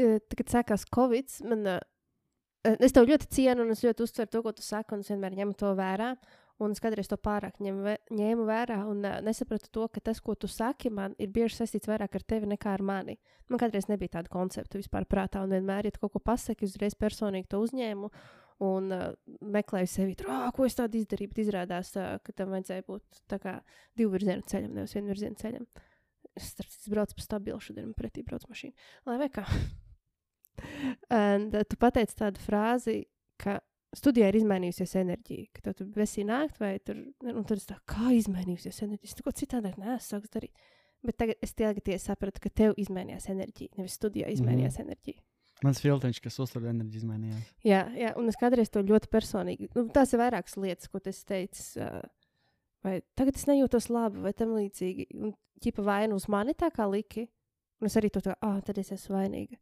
eh, 0.00 0.16
Tagad 0.32 0.50
sākās 0.50 0.88
Covid. 0.88 1.36
Man, 1.46 1.68
es 2.80 2.94
tev 2.96 3.06
ļoti 3.10 3.28
cienu, 3.32 3.64
un 3.64 3.74
es 3.74 3.84
ļoti 3.84 4.04
uztveru 4.06 4.32
to, 4.32 4.42
ko 4.44 4.52
tu 4.56 4.64
saki, 4.64 4.96
un 4.96 5.04
es 5.04 5.12
vienmēr 5.12 5.36
ņemu 5.38 5.56
to 5.60 5.72
vērā. 5.78 6.14
Un 6.64 6.72
es 6.72 6.80
kādreiz 6.80 7.10
to 7.10 7.18
pārāk 7.20 7.58
ņemu, 7.60 7.82
vē- 7.84 8.14
ņēmu 8.16 8.46
vērā, 8.48 8.78
un 8.88 9.02
uh, 9.04 9.18
nesapratu 9.24 9.68
to, 9.76 9.82
ka 9.92 10.00
tas, 10.08 10.22
ko 10.24 10.32
tu 10.40 10.48
saki, 10.48 10.88
man 10.88 11.12
ir 11.20 11.28
bieži 11.28 11.58
saistīts 11.58 11.90
vairāk 11.90 12.16
ar 12.16 12.24
tevi 12.24 12.48
nekā 12.48 12.72
ar 12.78 12.80
mani. 12.80 13.18
Man 13.52 13.60
kādreiz 13.60 13.90
nebija 13.90 14.14
tāda 14.14 14.32
koncepta 14.32 14.80
vispār 14.80 15.04
prātā, 15.04 15.42
un 15.44 15.52
vienmēr, 15.52 15.84
ja 15.84 15.92
tu 15.92 16.00
kaut 16.00 16.14
ko 16.16 16.24
pasaki, 16.24 16.64
uzreiz 16.64 16.96
personīgi 16.96 17.50
to 17.52 17.60
uzņēmu 17.60 18.08
un 18.64 18.88
uh, 18.96 19.10
meklēju 19.44 19.92
sevi, 19.92 20.16
tur, 20.16 20.32
ah, 20.32 20.48
ko 20.56 20.64
es 20.64 20.80
tādu 20.80 21.02
izdarīju. 21.02 21.34
Bet 21.34 21.44
izrādās, 21.44 21.92
uh, 22.00 22.16
ka 22.24 22.32
tam 22.40 22.56
vajadzēja 22.56 22.88
būt 22.88 23.24
tā 23.28 23.42
kā 23.42 23.58
divu 24.00 24.16
virzienu 24.16 24.48
ceļam, 24.48 24.78
nevis 24.78 24.96
vienu 24.96 25.12
virzienu 25.12 25.36
ceļam. 25.42 25.68
Es 26.32 26.54
starp 26.54 26.72
citu 26.72 26.96
braucu 26.96 27.20
pa 27.20 27.28
stabilu, 27.28 27.60
šodien 27.60 27.92
pretī 27.96 28.24
brauc 28.24 28.48
mašīna. 28.48 28.88
Lai 29.04 29.20
vai 29.20 29.28
kā. 29.28 29.44
Un 31.16 31.48
tu 31.54 31.78
pateici 31.80 32.18
tādu 32.18 32.42
frāzi, 32.42 33.02
ka 33.42 33.58
studijā 33.96 34.30
ir 34.30 34.40
izmainījusies 34.40 34.96
enerģija, 35.02 35.50
ka 35.56 35.68
tev 35.68 35.76
tur 35.78 35.92
besī 35.94 36.24
nākt, 36.28 36.58
vai 36.62 36.76
tur, 36.84 36.98
es 37.56 37.68
tā 37.68 37.78
kā 37.88 38.12
izmainījusies 38.16 38.82
enerģija. 38.86 39.12
Es 39.12 39.20
neko 39.20 39.34
citādāk 39.42 39.78
neesmu 39.80 40.02
sācis 40.04 40.32
darīt. 40.32 40.66
Bet 41.06 41.18
tagad 41.20 41.44
es 41.44 41.54
tagad 41.54 42.02
sapratu, 42.02 42.42
ka 42.42 42.50
tev 42.50 42.76
izmainījās 42.80 43.28
enerģija, 43.32 43.76
nevis 43.78 43.96
studijā 43.98 44.30
izmainījās 44.32 44.78
mm 44.80 44.86
enerģija. 44.86 45.22
Mans 45.64 45.80
filtriņš, 45.80 46.18
kas 46.20 46.36
uztur 46.44 46.66
enerģiju, 46.68 47.00
izmainījās. 47.00 47.52
Jā, 47.64 47.86
jā, 47.96 48.10
un 48.20 48.28
es 48.28 48.36
kādreiz 48.36 48.68
to 48.72 48.82
ļoti 48.84 49.08
personīgi. 49.08 49.70
Nu, 49.72 49.86
tās 49.92 50.12
ir 50.12 50.20
vairākas 50.20 50.58
lietas, 50.60 50.90
ko 50.92 51.00
es 51.00 51.22
teicu. 51.24 51.62
Uh, 51.80 52.02
vai 52.84 52.98
tagad 53.16 53.38
es 53.40 53.46
nejūtos 53.48 53.88
labi, 53.88 54.20
vai 54.26 54.34
tam 54.36 54.52
līdzīgi. 54.58 55.08
Un 55.16 55.32
ķipa 55.64 55.84
vaina 55.86 56.18
uz 56.18 56.28
mani 56.32 56.52
tā 56.58 56.68
kā 56.74 56.84
liki. 56.92 57.24
Un 57.80 57.88
es 57.88 57.96
arī 57.96 58.10
to 58.12 58.20
tā, 58.24 58.36
ah, 58.44 58.60
tad 58.64 58.76
es 58.82 58.92
esmu 58.92 59.16
vainīga. 59.16 59.56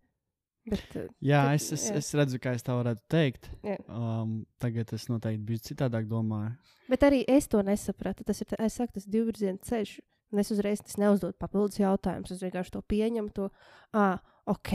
Bet, 0.67 0.85
uh, 0.97 1.09
Jā, 1.21 1.43
Tad- 1.45 1.55
es, 1.59 1.67
es, 1.77 1.83
jā. 1.91 1.97
es 2.01 2.09
redzu, 2.17 2.39
kā 2.41 2.55
es 2.57 2.63
tā 2.65 2.73
varētu 2.79 3.03
teikt. 3.13 3.51
Jā. 3.67 3.77
Um, 3.89 4.47
tagad 4.63 4.93
es 4.97 5.09
noteikti 5.11 5.45
biju 5.45 5.61
citādāk 5.71 6.07
domāju. 6.09 6.55
bet 6.89 7.01
arī 7.05 7.23
es 7.29 7.47
to 7.49 7.61
nesapratu. 7.63 8.25
Tas 8.25 8.41
ir, 8.41 8.47
tā- 8.49 8.71
saku, 8.73 8.93
tas 8.97 9.05
divvirziena 9.07 9.59
ceļš. 9.61 9.99
Un 10.33 10.41
es 10.41 10.51
uzreiz 10.51 10.81
tas 10.83 10.97
neuzdodu 10.97 11.37
papildus 11.39 11.79
jautājumus. 11.79 12.33
Es 12.33 12.41
vienkārši 12.43 12.71
to 12.75 12.81
pieņemu, 12.83 13.33
to, 13.37 13.51
ah, 13.93 14.19
ok, 14.47 14.73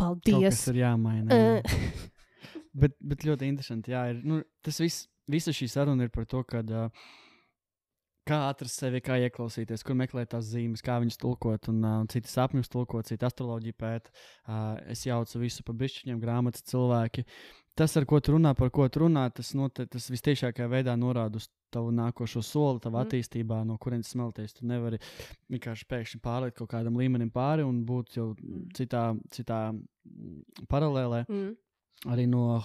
paldies. 0.00 0.64
ir 0.72 0.80
jāmaina. 0.82 1.28
jā. 1.30 1.60
Uh, 1.60 2.10
Bet, 2.74 2.96
bet 2.98 3.22
ļoti 3.22 3.46
interesanti. 3.46 3.92
Jā, 3.94 4.00
ir, 4.10 4.16
nu, 4.26 4.40
tas 4.64 4.80
viss, 4.82 5.04
visa 5.30 5.52
šī 5.54 5.68
saruna 5.70 6.02
ir 6.02 6.10
par 6.10 6.24
to, 6.26 6.40
kad, 6.42 6.66
uh, 6.74 6.88
kā 8.28 8.38
atrast 8.50 8.80
sevi, 8.80 9.00
kā 9.04 9.18
ieklausīties, 9.26 9.82
kur 9.84 9.94
meklēt 10.00 10.30
tās 10.32 10.46
zīmes, 10.52 10.82
kā 10.84 10.98
viņas 11.02 11.18
tulkot, 11.20 11.68
un 11.72 11.82
uh, 11.84 11.98
citi 12.08 12.28
sapņus 12.32 12.70
tulkot, 12.72 13.06
citi 13.10 13.26
astroloģiju 13.28 13.76
pēta. 13.78 14.10
Uh, 14.46 14.78
es 14.92 15.04
jaucu 15.06 15.42
visu 15.42 15.62
pa 15.66 15.72
bišķiņiem, 15.72 16.20
grāmatas 16.22 16.64
cilvēki. 16.70 17.26
Tas, 17.74 17.96
ar 17.98 18.04
ko 18.06 18.20
tu 18.22 18.36
runā, 18.36 18.52
par 18.54 18.70
ko 18.70 18.86
tu 18.88 19.00
runā, 19.02 19.26
tas, 19.34 19.50
note, 19.58 19.84
tas 19.90 20.06
visciešākajā 20.12 20.68
veidā 20.70 20.94
norāda 20.94 21.40
uz 21.40 21.48
tavu 21.74 21.90
nākošo 21.90 22.38
soli, 22.46 22.78
tavu 22.80 23.00
Mm. 23.00 23.02
attīstībā, 23.08 23.64
no 23.66 23.74
kurienes 23.82 24.12
smelties. 24.14 24.52
Tu 24.54 24.66
nevari 24.70 25.00
vienkārši 25.50 25.88
pēkšņi 25.90 26.20
pārliekt 26.22 26.56
kaut 26.60 26.70
kādam 26.70 26.94
līmenim 26.94 27.32
pāri 27.34 27.66
un 27.66 27.84
būt 27.84 28.14
jau 28.14 28.28
Mm. 28.38 28.68
citā, 28.78 29.18
citā 29.34 29.74
paralēlē 30.70 31.24
mm, 31.26 31.56
arī 32.14 32.28
no 32.30 32.62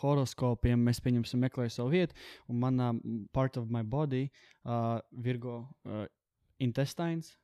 horoskopiem 0.00 0.80
mēs 0.88 1.00
pieņemsim, 1.04 1.42
meklējam 1.44 1.74
savu 1.76 1.94
vietu. 1.94 2.16
Un 2.48 2.60
manā 2.62 2.92
part 3.32 3.58
of 3.60 3.70
my 3.70 3.82
body, 3.82 4.28
uh, 4.64 4.98
Virgo, 5.12 5.60
uh, 5.86 6.04
intestines, 6.62 7.34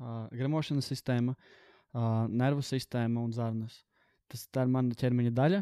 uh, 0.00 0.26
gremošanas 0.32 0.90
sistēma, 0.92 1.34
uh, 1.34 2.26
nervu 2.28 2.64
sistēma 2.64 3.22
un 3.24 3.34
zarnas. 3.36 3.82
Tas 4.28 4.44
tā 4.52 4.64
ir 4.66 4.72
mana 4.72 4.96
ķermeņa 4.98 5.32
daļa, 5.36 5.60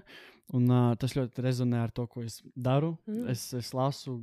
un 0.57 0.67
uh, 0.71 0.89
tas 0.99 1.15
ļoti 1.17 1.43
rezonē 1.43 1.79
ar 1.85 1.93
to, 1.95 2.07
ko 2.11 2.25
es 2.27 2.39
daru. 2.55 2.93
Mm. 3.07 3.29
Es, 3.33 3.45
es 3.57 3.73
lasu, 3.77 4.17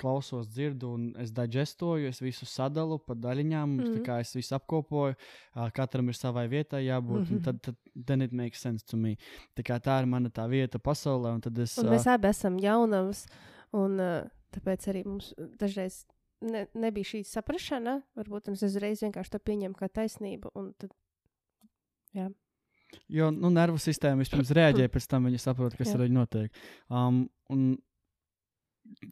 klausos, 0.00 0.48
dzirdu, 0.52 0.92
un 0.98 1.08
es 1.22 1.32
digestoju, 1.34 2.10
es 2.10 2.22
visu 2.22 2.48
sadalu 2.50 2.98
pa 3.02 3.16
daļiņām, 3.18 3.76
mm. 3.76 3.92
Tā 3.98 4.04
kā 4.06 4.20
es 4.24 4.34
visu 4.38 4.56
apkopoju. 4.58 5.16
Uh, 5.54 5.68
katram 5.76 6.10
ir 6.10 6.18
savai 6.18 6.46
vietai 6.52 6.84
jābūt, 6.86 7.22
mm. 7.24 7.30
-hmm. 7.30 7.44
tad, 7.44 7.60
tad 7.62 8.06
then 8.06 8.22
it 8.22 8.32
makes 8.32 8.62
sense 8.62 8.86
to 8.86 8.96
me. 8.96 9.16
Tā, 9.54 9.66
kā 9.66 9.80
tā 9.82 10.00
ir 10.02 10.10
mana 10.10 10.30
tā 10.30 10.48
vieta 10.50 10.78
pasaulē, 10.78 11.34
un 11.34 11.62
es. 11.62 11.78
Un 11.78 11.90
mēs 11.90 12.06
abi 12.06 12.28
esam 12.28 12.58
jaunavas, 12.58 13.26
un 13.72 13.98
uh, 14.00 14.26
tāpēc 14.54 14.88
arī 14.90 15.04
mums 15.06 15.34
dažreiz 15.58 16.04
ne, 16.44 16.66
nebija 16.74 17.12
šī 17.12 17.22
saprāšana. 17.26 18.00
Varbūt 18.18 18.50
es 18.52 18.64
uzreiz 18.66 19.02
vienkārši 19.04 19.34
to 19.34 19.40
pieņemu 19.42 19.78
kā 19.78 19.88
taisnību. 20.00 20.52
un 20.58 20.72
Tad, 20.80 20.92
jā, 22.16 22.28
Jo 23.08 23.30
nu, 23.30 23.50
nervu 23.50 23.78
sistēma 23.82 24.22
vispirms 24.24 24.50
reaģē, 24.56 24.88
pēc 24.92 25.06
tam 25.10 25.24
viņi 25.28 25.40
saprot, 25.42 25.76
kas 25.76 25.88
Jā. 25.92 25.94
ar 25.98 26.04
viņu 26.06 26.16
notiek. 26.20 26.50
Um, 26.90 27.28
un 27.50 27.66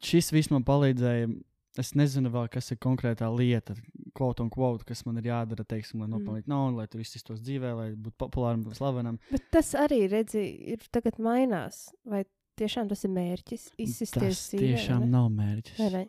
šis 0.03 0.31
viss 0.35 0.51
man 0.53 0.63
palīdzēja. 0.67 1.29
Es 1.75 1.89
nezinu, 1.91 2.29
vēl, 2.31 2.45
kas 2.53 2.69
ir 2.71 2.77
konkrētā 2.79 3.27
lieta, 3.35 3.73
quote 4.15 4.39
un 4.45 4.49
quote, 4.49 4.85
kas 4.87 5.01
man 5.03 5.17
ir 5.19 5.25
jādara, 5.27 5.65
teiksim, 5.67 5.99
lai 5.99 6.07
Mhm. 6.07 6.13
nopelnītu 6.15 6.47
naudu, 6.47 6.77
lai 6.77 6.85
tur 6.87 6.99
viss 7.01 7.17
iztos 7.17 7.41
dzīvē, 7.41 7.75
lai 7.75 7.87
būtu 7.99 8.15
populāram 8.17 8.63
un 8.65 8.73
slavenam. 8.73 9.19
Bet 9.29 9.43
tas 9.51 9.73
arī, 9.75 10.09
redzi, 10.09 10.39
ir 10.71 10.77
tagad 10.89 11.19
mainās. 11.19 11.89
Vai 12.05 12.23
tiešām 12.57 12.87
tas 12.87 13.03
ir 13.03 13.11
mērķis? 13.11 13.71
Izsisties 13.77 14.13
Tas 14.13 14.51
tiešām 14.55 15.09
nav 15.09 15.27
mērķis. 15.31 15.77
Vai 15.79 15.89
ne? 15.91 16.07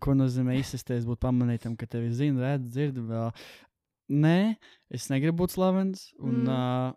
Ko 0.00 0.14
nozīmē 0.16 0.56
izsisties, 0.58 1.04
būt 1.04 1.20
pamanītam, 1.20 1.76
ka 1.76 1.84
tevi 1.84 2.08
zina, 2.10 2.40
redz, 2.56 2.70
dzird 2.72 2.96
vēl. 2.96 3.34
Nē, 4.08 4.56
es 4.90 5.08
negribu 5.10 5.44
būt 5.44 5.50
slavens. 5.50 6.14
Un, 6.18 6.30
Mm. 6.40 6.46
mm. 6.46 6.48
uh, 6.48 6.94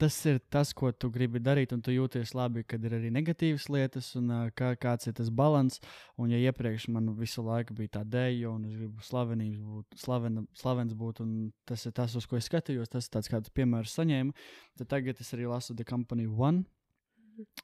tas 0.00 0.16
ir 0.26 0.40
tas, 0.52 0.72
ko 0.76 0.90
tu 0.92 1.10
gribi 1.12 1.42
darīt, 1.42 1.74
un 1.76 1.82
tu 1.84 1.92
jūties 1.92 2.32
labi, 2.36 2.64
kad 2.64 2.84
ir 2.84 2.96
arī 2.96 3.10
negatīvas 3.12 3.68
lietas, 3.72 4.10
un 4.18 4.32
kā, 4.56 4.72
kāds 4.80 5.10
ir 5.10 5.16
tas 5.18 5.28
līdzsvars. 5.28 5.80
Un, 6.20 6.32
ja 6.32 6.40
iepriekš 6.50 6.88
man 6.92 7.12
visu 7.18 7.44
laiku 7.44 7.76
bija 7.76 7.98
tā 7.98 8.04
dēļa, 8.04 8.50
un 8.50 8.66
es 8.68 8.76
gribu 8.76 9.04
slavenības 9.04 9.60
būt, 9.60 10.00
slavena, 10.00 10.44
slavens 10.56 10.96
būt, 10.96 11.22
un 11.24 11.30
tas 11.68 11.86
ir 11.86 11.94
tas, 11.96 12.16
uz 12.16 12.26
ko 12.26 12.40
es 12.40 12.48
skatījos, 12.50 12.90
tas 12.92 13.08
ir 13.08 13.16
tāds 13.16 13.30
kāds 13.32 13.52
piemērs 13.54 13.96
saņēmu, 13.98 14.36
tad 14.80 14.92
tagad 14.96 15.20
es 15.20 15.32
arī 15.36 15.48
lasu 15.50 15.76
The 15.76 15.84
Company 15.84 16.26
One. 16.26 16.64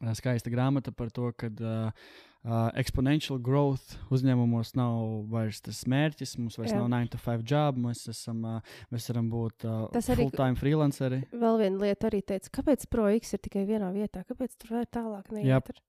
Uh, 0.01 0.15
Skaista 0.17 0.53
grāmata 0.53 0.93
par 0.95 1.11
to, 1.15 1.31
ka 1.37 1.51
uh, 1.51 2.07
uh, 2.47 2.69
exponential 2.79 3.41
growth 3.43 3.97
uzņēmumos 4.15 4.75
nav 4.79 5.27
vairs 5.33 5.61
tas 5.65 5.83
mērķis. 5.91 6.37
Mums 6.41 6.59
vairs 6.61 6.75
Jā. 6.75 6.81
Nav 6.81 6.91
9 6.95 7.13
to 7.15 7.21
5 7.23 7.47
job, 7.53 7.81
mēs, 7.87 8.05
esam, 8.13 8.43
uh, 8.47 8.77
mēs 8.95 9.09
varam 9.13 9.31
būt 9.33 9.67
uh, 9.69 10.03
full-time 10.13 10.59
freelanceri. 10.59 11.23
Vēl 11.35 11.61
viena 11.65 11.83
lieta 11.87 12.11
arī 12.11 12.23
teica, 12.27 12.53
kāpēc 12.61 12.89
ProX 12.93 13.37
ir 13.37 13.45
tikai 13.47 13.67
vienā 13.69 13.91
vietā, 13.95 14.25
kāpēc 14.29 14.57
tur 14.61 14.79
vajag 14.79 14.93
tālāk 15.01 15.33
neiet. 15.37 15.83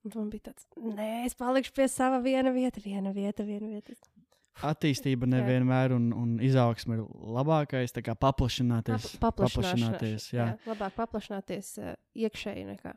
Un 0.00 0.14
man 0.16 0.30
bija 0.32 0.48
tāds, 0.48 0.64
nē, 0.80 1.26
es 1.28 1.36
palikšu 1.36 1.74
pie 1.76 1.84
sava 1.92 2.22
viena 2.24 2.54
vieta, 2.54 2.80
viena 2.80 3.12
vieta, 3.12 3.44
viena 3.44 3.68
vieta. 3.68 3.92
Attīstība 4.66 5.28
nevienmēr 5.28 5.92
un, 5.96 6.08
un 6.16 6.32
izaugsme 6.44 6.98
ir 6.98 7.04
labākais. 7.36 7.94
Tā 7.96 8.02
kā 8.04 8.16
paplašināties. 8.18 9.14
Pap- 9.20 9.36
paplašināšanās, 9.38 9.94
paplašināties 9.94 10.26
jā. 10.34 10.48
jā, 10.50 10.56
labāk 10.68 10.96
paplašināties 10.98 11.70
uh, 11.80 11.94
iekšēji 12.26 12.66
nekā. 12.72 12.92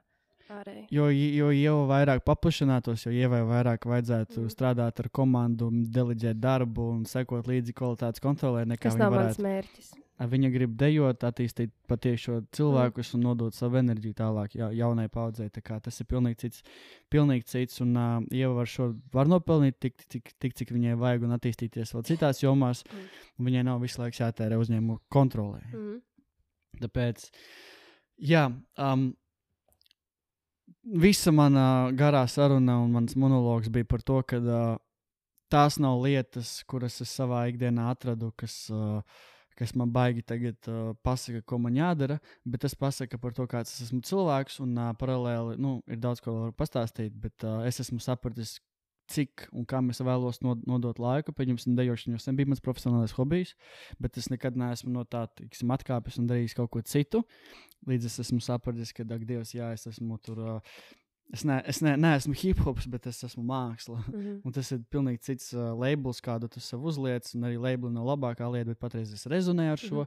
Ārēji. 0.50 0.88
Jo, 0.92 1.08
jo 1.10 1.50
jau 1.56 1.76
vairāk 1.88 2.24
paplašinātos, 2.28 3.06
jo 3.06 3.12
ievai 3.12 3.42
vairāk 3.48 3.86
vajadzētu 3.90 4.44
Mm. 4.44 4.50
strādāt 4.52 5.00
ar 5.00 5.10
komandu, 5.10 5.70
deleģēt 5.72 6.40
darbu 6.40 6.90
un 6.92 7.04
sekot 7.06 7.46
līdzi 7.48 7.74
kvalitātes 7.74 8.20
kontrolē, 8.22 8.66
nekā 8.66 8.90
Tas 8.92 8.96
nav 8.96 9.12
mans 9.12 9.38
varētu. 9.38 9.44
mērķis. 9.44 9.94
A, 10.20 10.28
Viņa 10.28 10.52
grib 10.54 10.76
dejot, 10.78 11.20
attīstīt 11.26 11.72
patiešo 11.90 12.46
cilvēkus 12.54 13.12
Mm. 13.12 13.16
un 13.16 13.22
nodot 13.22 13.54
savu 13.54 13.78
enerģiju 13.78 14.14
tālāk 14.14 14.56
ja, 14.56 14.70
jaunai 14.70 15.08
paudzei. 15.10 15.50
Tā 15.50 15.62
kā 15.62 15.82
Tas 15.82 16.00
ir 16.00 16.06
pilnīgi 16.06 16.38
cits. 16.38 16.62
Pilnīgi 17.12 17.46
cits 17.46 17.82
un 17.82 17.96
uh, 17.98 18.22
Ieva 18.32 18.54
var 18.54 18.66
šo 18.66 18.94
var 19.12 19.26
nopelnīt 19.26 19.80
tik, 19.80 19.96
tik, 20.08 20.32
tik, 20.40 20.54
cik 20.54 20.70
viņai 20.70 20.96
vajag 20.98 21.24
un 21.24 21.32
attīstīties 21.40 21.94
vēl 21.94 22.04
citās 22.04 22.44
jomās. 22.44 22.84
Mm. 22.86 23.10
un 23.40 23.46
Viņai 23.46 23.64
nav 23.66 23.82
visu 23.82 24.02
laiku 24.02 24.18
jātērē 24.22 24.60
uzņēmumu 24.62 25.00
kontrolē. 25.12 25.62
Mm. 25.74 26.02
Tāpēc, 26.82 27.30
jā, 28.22 28.46
um, 28.78 29.14
visa 30.84 31.32
mana 31.32 31.92
garā 31.96 32.24
saruna 32.28 32.78
un 32.84 32.92
mans 32.92 33.16
monologs 33.16 33.72
bija 33.72 33.88
par 33.88 34.02
to, 34.02 34.20
ka 34.28 34.40
uh, 34.40 34.74
tās 35.52 35.80
nav 35.80 36.02
lietas, 36.04 36.62
kuras 36.68 37.00
es 37.04 37.14
savā 37.14 37.46
ikdienā 37.52 37.90
atradu, 37.94 38.32
kas, 38.38 38.56
uh, 38.74 39.00
kas 39.58 39.74
man 39.80 39.94
baigi 39.94 40.26
tagad 40.26 40.70
uh, 40.72 40.92
pasaka, 41.06 41.44
ko 41.46 41.60
man 41.62 41.78
jādara, 41.78 42.20
bet 42.46 42.66
tas 42.66 42.76
pasaka 42.76 43.20
par 43.22 43.36
to, 43.38 43.48
kāds 43.48 43.74
es 43.76 43.88
esmu 43.88 44.02
cilvēks, 44.06 44.60
un 44.66 44.76
uh, 44.78 44.92
paralēli 45.00 45.58
nu, 45.62 45.78
ir 45.88 46.02
daudz 46.04 46.24
ko 46.24 46.36
varu 46.40 46.56
pastāstīt, 46.58 47.16
bet 47.16 47.48
uh, 47.48 47.62
es 47.68 47.80
esmu 47.84 48.02
sapratis, 48.04 48.60
cik 49.12 49.50
un 49.52 49.66
kam 49.68 49.90
es 49.92 50.00
vēlos 50.00 50.40
nod 50.46 50.62
nodot 50.68 51.00
laiku. 51.02 51.34
Pieņemsim, 51.36 51.76
dejošana 51.76 52.16
jau 52.16 52.24
sen 52.24 52.38
bija 52.40 52.48
mans 52.50 52.64
profesionālais 52.64 53.12
hobijs, 53.18 53.52
bet 54.02 54.18
es 54.18 54.30
nekad 54.32 54.56
neesmu 54.60 54.94
no 54.94 55.04
tā 55.04 55.26
tiksim, 55.38 55.74
atkāpis 55.76 56.22
un 56.22 56.30
darījis 56.30 56.56
kaut 56.56 56.72
ko 56.72 56.82
citu. 56.88 57.24
Līdz 57.90 58.10
es 58.10 58.20
esmu 58.24 58.40
sapratis, 58.44 58.94
ka, 58.96 59.06
ak, 59.06 59.24
Dievs, 59.28 59.56
jā, 59.56 59.72
es 59.76 59.88
esmu 59.90 60.20
tur. 60.24 60.40
Uh, 60.40 60.76
Es, 61.34 61.42
ne, 61.48 61.56
es 61.66 61.80
ne, 61.82 61.96
neesmu 61.98 62.36
hip 62.38 62.60
hops, 62.62 62.86
bet 62.90 63.08
es 63.10 63.24
esmu 63.26 63.42
māksla. 63.48 63.96
Mm. 64.12 64.34
Un 64.46 64.54
tas 64.54 64.68
ir 64.76 64.82
pilnīgi 64.92 65.22
cits 65.24 65.48
uh, 65.56 65.72
labels, 65.74 66.20
kādu 66.22 66.50
tu 66.52 66.62
sev 66.62 66.84
uzliec. 66.86 67.26
Un 67.38 67.48
arī 67.48 67.56
labeli 67.58 67.94
nav 67.96 68.06
labākā 68.12 68.50
lieta, 68.54 68.68
bet 68.70 68.82
patreiz 68.82 69.14
es 69.16 69.24
rezonēju 69.32 69.74
ar 69.74 69.82
šo, 69.82 70.04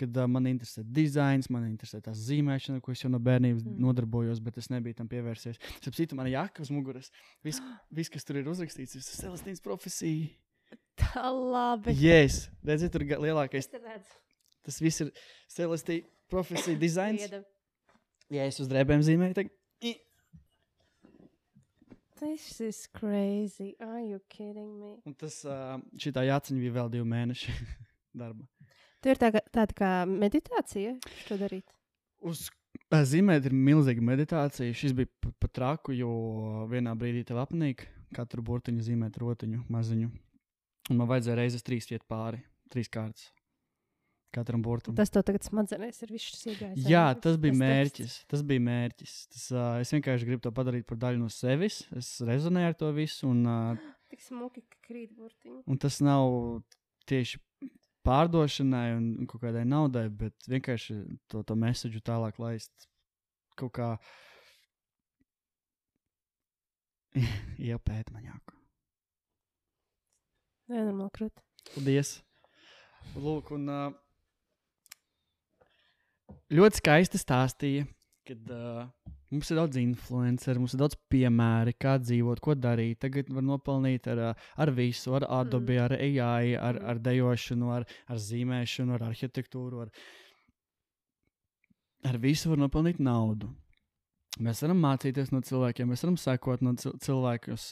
kad 0.00 0.18
uh, 0.18 0.26
man 0.30 0.48
interesē 0.50 0.82
dizains, 0.96 1.50
man 1.52 1.68
interesē 1.68 2.00
tā 2.02 2.14
zīmēšana, 2.18 2.82
ko 2.82 2.94
es 2.94 3.04
jau 3.04 3.12
no 3.12 3.20
bērnības 3.22 3.62
mm. 3.62 3.76
nodarbojos, 3.84 4.40
bet 4.42 4.58
es 4.62 4.70
nebiju 4.72 4.98
tam 4.98 5.10
pievērsies. 5.12 5.60
Starp 5.76 6.00
citu, 6.00 6.18
man 6.18 6.32
jaka 6.32 6.64
uz 6.64 6.72
muguras, 6.74 7.12
viss, 7.46 7.62
vis, 7.94 8.10
kas 8.10 8.26
tur 8.26 8.40
ir 8.40 8.50
uzrakstīts, 8.50 8.96
ir 8.98 9.06
Celestīnas 9.06 9.62
profesija. 9.62 10.32
Tā 10.98 11.28
labi. 11.30 11.94
Yes, 12.00 12.48
redziet, 12.66 12.96
tur 12.96 13.04
lielākais, 13.04 13.70
Es 14.64 14.72
tas 14.72 14.80
viss 14.80 15.02
ir 15.04 15.10
Celestīna 15.52 16.08
profesija 16.30 16.78
dizains. 16.80 17.26
Ja 18.32 18.46
es 18.48 18.58
uz 18.62 18.68
drēbēm 18.70 19.02
zīmēju, 19.04 19.48
i- 19.84 19.98
This 22.16 22.60
is 22.60 22.86
crazy. 22.94 23.74
Are 23.80 24.00
you 24.00 24.20
kidding 24.28 24.78
me? 24.80 24.94
un 25.04 25.14
tas 25.18 25.40
uh, 25.44 25.76
šitā 26.00 26.22
jāciņa 26.24 26.60
bija 26.62 26.74
vēl 26.78 26.90
divi 26.94 27.08
mēneši 27.10 27.54
darba. 28.20 28.46
Tu 29.02 29.10
ir 29.12 29.18
tā, 29.20 29.28
tāda 29.52 29.74
kā 29.76 29.90
meditācija, 30.08 30.94
šo 31.26 31.36
darīt. 31.42 31.66
Uz 32.24 32.46
zīmēt 33.10 33.50
ir 33.50 33.52
milzīga 33.52 34.00
meditācija. 34.00 34.72
Šis 34.78 34.94
bija 34.96 35.10
pa, 35.20 35.34
pa 35.42 35.50
traku, 35.52 35.92
jo 35.98 36.12
vienā 36.70 36.94
brīdī 36.96 37.26
tev 37.28 37.42
apnīk 37.42 37.84
katru 38.16 38.44
burtiņu 38.46 38.86
zīmēt 38.86 39.18
rotiņu 39.20 39.64
maziņu. 39.74 40.08
Un 40.94 41.00
man 41.00 41.10
vajadzēja 41.10 41.36
reizes 41.42 41.66
trīs 41.66 41.90
iet 41.92 42.06
pāri, 42.08 42.40
trīs 42.72 42.88
kārtas 42.92 43.28
katram 44.34 44.62
burtam. 44.64 44.96
Tas 44.98 45.12
tev 45.14 45.24
tagad 45.28 45.46
smadzenēs 45.46 46.02
ir 46.04 46.12
viss 46.14 46.30
šis 46.32 46.46
iegājis. 46.52 46.88
Jā, 46.90 47.04
tas 47.24 47.38
bija 47.40 47.56
mērķis. 47.60 48.16
Tas 48.30 48.44
bija 48.46 48.62
mērķis. 48.66 49.14
Tas, 49.34 49.46
uh, 49.54 49.68
es 49.84 49.94
vienkārši 49.94 50.28
gribu 50.28 50.44
to 50.44 50.52
padarīt 50.54 50.88
par 50.90 51.00
daļu 51.06 51.22
no 51.22 51.30
sevis. 51.32 51.82
Es 51.96 52.16
rezonēju 52.24 52.72
ar 52.72 52.78
to 52.80 52.90
visu. 52.96 53.30
Un, 53.30 53.44
uh, 53.46 53.86
Tik 54.14 54.24
smuki, 54.24 54.64
ka 54.70 54.82
krīt 54.88 55.14
burtiņi. 55.16 55.62
un 55.70 55.80
tas 55.82 56.00
nav 56.04 56.28
tieši 57.10 57.40
pārdošanai 58.04 58.88
un 58.98 59.06
un 59.22 59.30
kaut 59.30 59.42
kādai 59.42 59.64
naudai, 59.68 60.08
bet 60.12 60.50
vienkārši 60.50 60.98
to, 61.30 61.42
to 61.46 61.56
mēsāģu 61.58 62.02
tālāk 62.04 62.38
laist 62.42 62.88
kaut 63.58 63.72
kā 63.78 63.88
iepēt 67.70 68.12
man 68.14 68.28
jāku. 68.28 68.60
Nenormāli 70.72 71.12
krūt. 71.18 71.42
Paldies! 71.74 72.16
Lūk, 73.20 73.50
un 73.54 73.68
uh, 73.68 73.92
ļoti 76.54 76.80
skaisti 76.80 77.20
stāstīja, 77.20 77.86
kad 78.28 78.50
uh, 78.54 78.84
mums 79.34 79.50
ir 79.50 79.58
daudz 79.58 79.78
influenceru, 79.80 80.62
mums 80.62 80.76
ir 80.76 80.82
daudz 80.84 80.98
piemēru, 81.12 81.74
kā 81.80 81.96
dzīvot, 82.02 82.42
ko 82.44 82.56
darīt. 82.58 83.00
Tagad 83.04 83.32
var 83.34 83.46
nopelnīt 83.46 84.06
ar, 84.12 84.22
ar 84.34 84.74
visu, 84.76 85.14
ar 85.18 85.26
Adobe, 85.40 85.78
ar 85.82 85.96
AI, 85.96 86.54
ar, 86.60 86.78
ar 86.92 87.02
dejošanu, 87.02 87.72
ar, 87.74 87.88
ar 88.08 88.22
zīmēšanu, 88.28 88.94
ar 88.96 89.08
arhitektūru. 89.10 89.84
Ar, 89.86 89.92
ar 92.10 92.20
visu 92.22 92.52
var 92.52 92.62
nopelnīt 92.62 93.02
naudu. 93.02 93.50
Mēs 94.42 94.64
varam 94.64 94.80
mācīties 94.82 95.28
no 95.30 95.38
cilvēkiem, 95.46 95.92
mēs 95.92 96.00
varam 96.02 96.16
sekot 96.18 96.62
no 96.66 96.72
cil- 96.80 96.96
cilvēkus, 97.04 97.68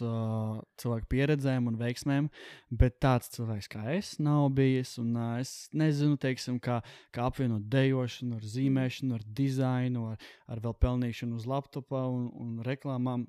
cilvēku 0.78 1.08
pieredzēm 1.10 1.66
un 1.66 1.78
veiksmēm, 1.80 2.28
bet 2.70 3.00
tāds 3.02 3.32
cilvēks 3.34 3.68
kā 3.72 3.82
es 3.96 4.12
nav 4.22 4.46
bijis. 4.54 4.92
Un, 5.02 5.16
es 5.40 5.66
nezinu, 5.74 6.14
teiksim, 6.22 6.60
kā, 6.62 6.78
kā 7.10 7.26
apvienot 7.26 7.66
dejošanu, 7.72 8.38
ar 8.38 8.46
zīmēšanu, 8.46 9.18
ar 9.18 9.26
dizainu, 9.42 10.04
ar, 10.12 10.30
ar 10.46 10.62
vēl 10.62 10.78
pelnīšanu 10.86 11.40
uz 11.40 11.50
laptopa 11.50 12.04
un, 12.06 12.30
un 12.30 12.54
reklāmām. 12.62 13.26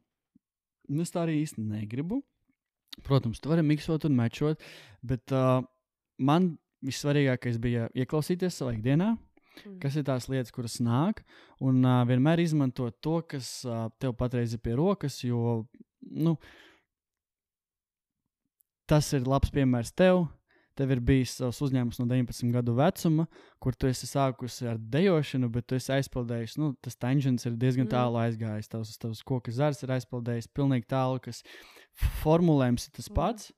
Es 1.01 1.15
tā 1.15 1.25
arī 1.25 1.39
īsti 1.41 1.65
negribu. 1.65 2.21
Protams, 3.01 3.41
tu 3.41 3.49
vari 3.49 3.65
miksot 3.65 4.05
un 4.05 4.13
mečot, 4.13 4.61
bet 5.01 5.33
uh, 5.33 5.63
man 6.21 6.51
vissvarīgākais 6.85 7.57
bija 7.57 7.89
ieklausīties 7.97 8.61
savā 8.61 8.75
ikdienā, 8.77 9.15
Mm. 9.65 9.79
kas 9.79 9.95
ir 9.95 10.03
tās 10.03 10.27
lietas, 10.29 10.51
kuras 10.51 10.79
nāk, 10.81 11.21
un 11.61 11.83
uh, 11.85 12.01
vienmēr 12.09 12.41
izmantot 12.43 12.97
to, 13.01 13.21
kas 13.21 13.63
uh, 13.65 13.89
tev 13.99 14.15
patreiz 14.17 14.53
ir 14.53 14.59
pie 14.65 14.73
rokas, 14.79 15.19
jo 15.23 15.65
nu, 16.01 16.37
tas 18.89 19.11
ir 19.15 19.27
labs 19.29 19.51
piemērs 19.53 19.93
tev. 19.95 20.25
Tev 20.73 20.89
ir 20.89 20.99
bijis 21.05 21.35
savs 21.37 21.59
uzņēmums 21.61 21.99
no 22.01 22.07
19 22.09 22.49
gadu 22.49 22.73
vecuma, 22.73 23.27
kur 23.61 23.75
tu 23.77 23.85
esi 23.85 24.07
sākusi 24.09 24.65
ar 24.71 24.79
dejošanu, 24.81 25.45
bet 25.53 25.67
tu 25.69 25.77
esi 25.77 25.91
aizpildījis. 25.93 26.55
Nu, 26.57 26.71
tas 26.81 26.97
tangents 26.97 27.45
ir 27.45 27.53
diezgan 27.61 27.85
Mm. 27.85 27.91
tālu 27.91 28.17
aizgājis. 28.23 28.71
Tavs, 28.71 28.97
tavs 28.97 29.21
koka 29.21 29.51
zars 29.53 29.83
ir 29.85 29.93
aizpildījis 29.93 30.49
pilnīgi 30.49 30.87
tālu, 30.89 31.21
kas 31.21 31.43
formulējums 32.23 32.87
ir 32.89 32.91
tas 32.97 33.09
Mm. 33.11 33.13
pats. 33.13 33.51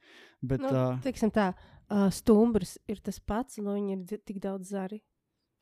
Bet, 0.43 0.59
Nu, 0.59 0.67
uh, 0.67 0.99
tā, 1.31 1.53
uh, 1.89 2.09
stumbrs 2.11 2.77
ir 2.85 2.99
tas 2.99 3.17
pats, 3.19 3.57
un 3.59 3.65
viņi 3.71 4.11
ir 4.11 4.19
tik 4.19 4.41
daudz 4.41 4.67
zari. 4.75 5.01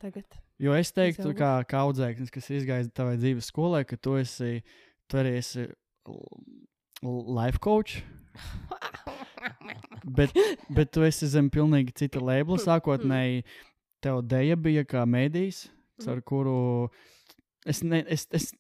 Tagad. 0.03 0.35
Jo 0.59 0.73
es 0.75 0.91
teiktu, 0.91 1.29
Izauguši. 1.29 1.39
kā, 1.39 1.51
kā 1.69 1.81
audzēknis, 1.87 2.31
kas 2.33 2.49
izgājis 2.51 2.89
tavā 2.95 3.13
dzīves 3.15 3.47
skolē, 3.47 3.85
ka 3.87 3.95
tu 3.95 4.17
esi, 4.19 4.57
tu 5.07 5.19
arī 5.21 5.37
esi 5.39 5.63
life 7.03 7.61
coach, 7.63 8.01
bet, 10.17 10.35
bet 10.67 10.91
tu 10.91 11.05
esi 11.07 11.29
zem 11.31 11.47
pilnīgi 11.53 11.95
cita 12.03 12.19
labela. 12.19 12.59
Sākotnēji 12.59 13.45
tev 14.03 14.19
deja 14.27 14.59
bija 14.59 14.83
kā 14.83 15.05
mēdījis, 15.07 15.65
ar 16.11 16.19
kuru 16.27 16.57
es, 17.63 17.79
ne, 17.87 18.03
es, 18.11 18.27
es 18.35 18.51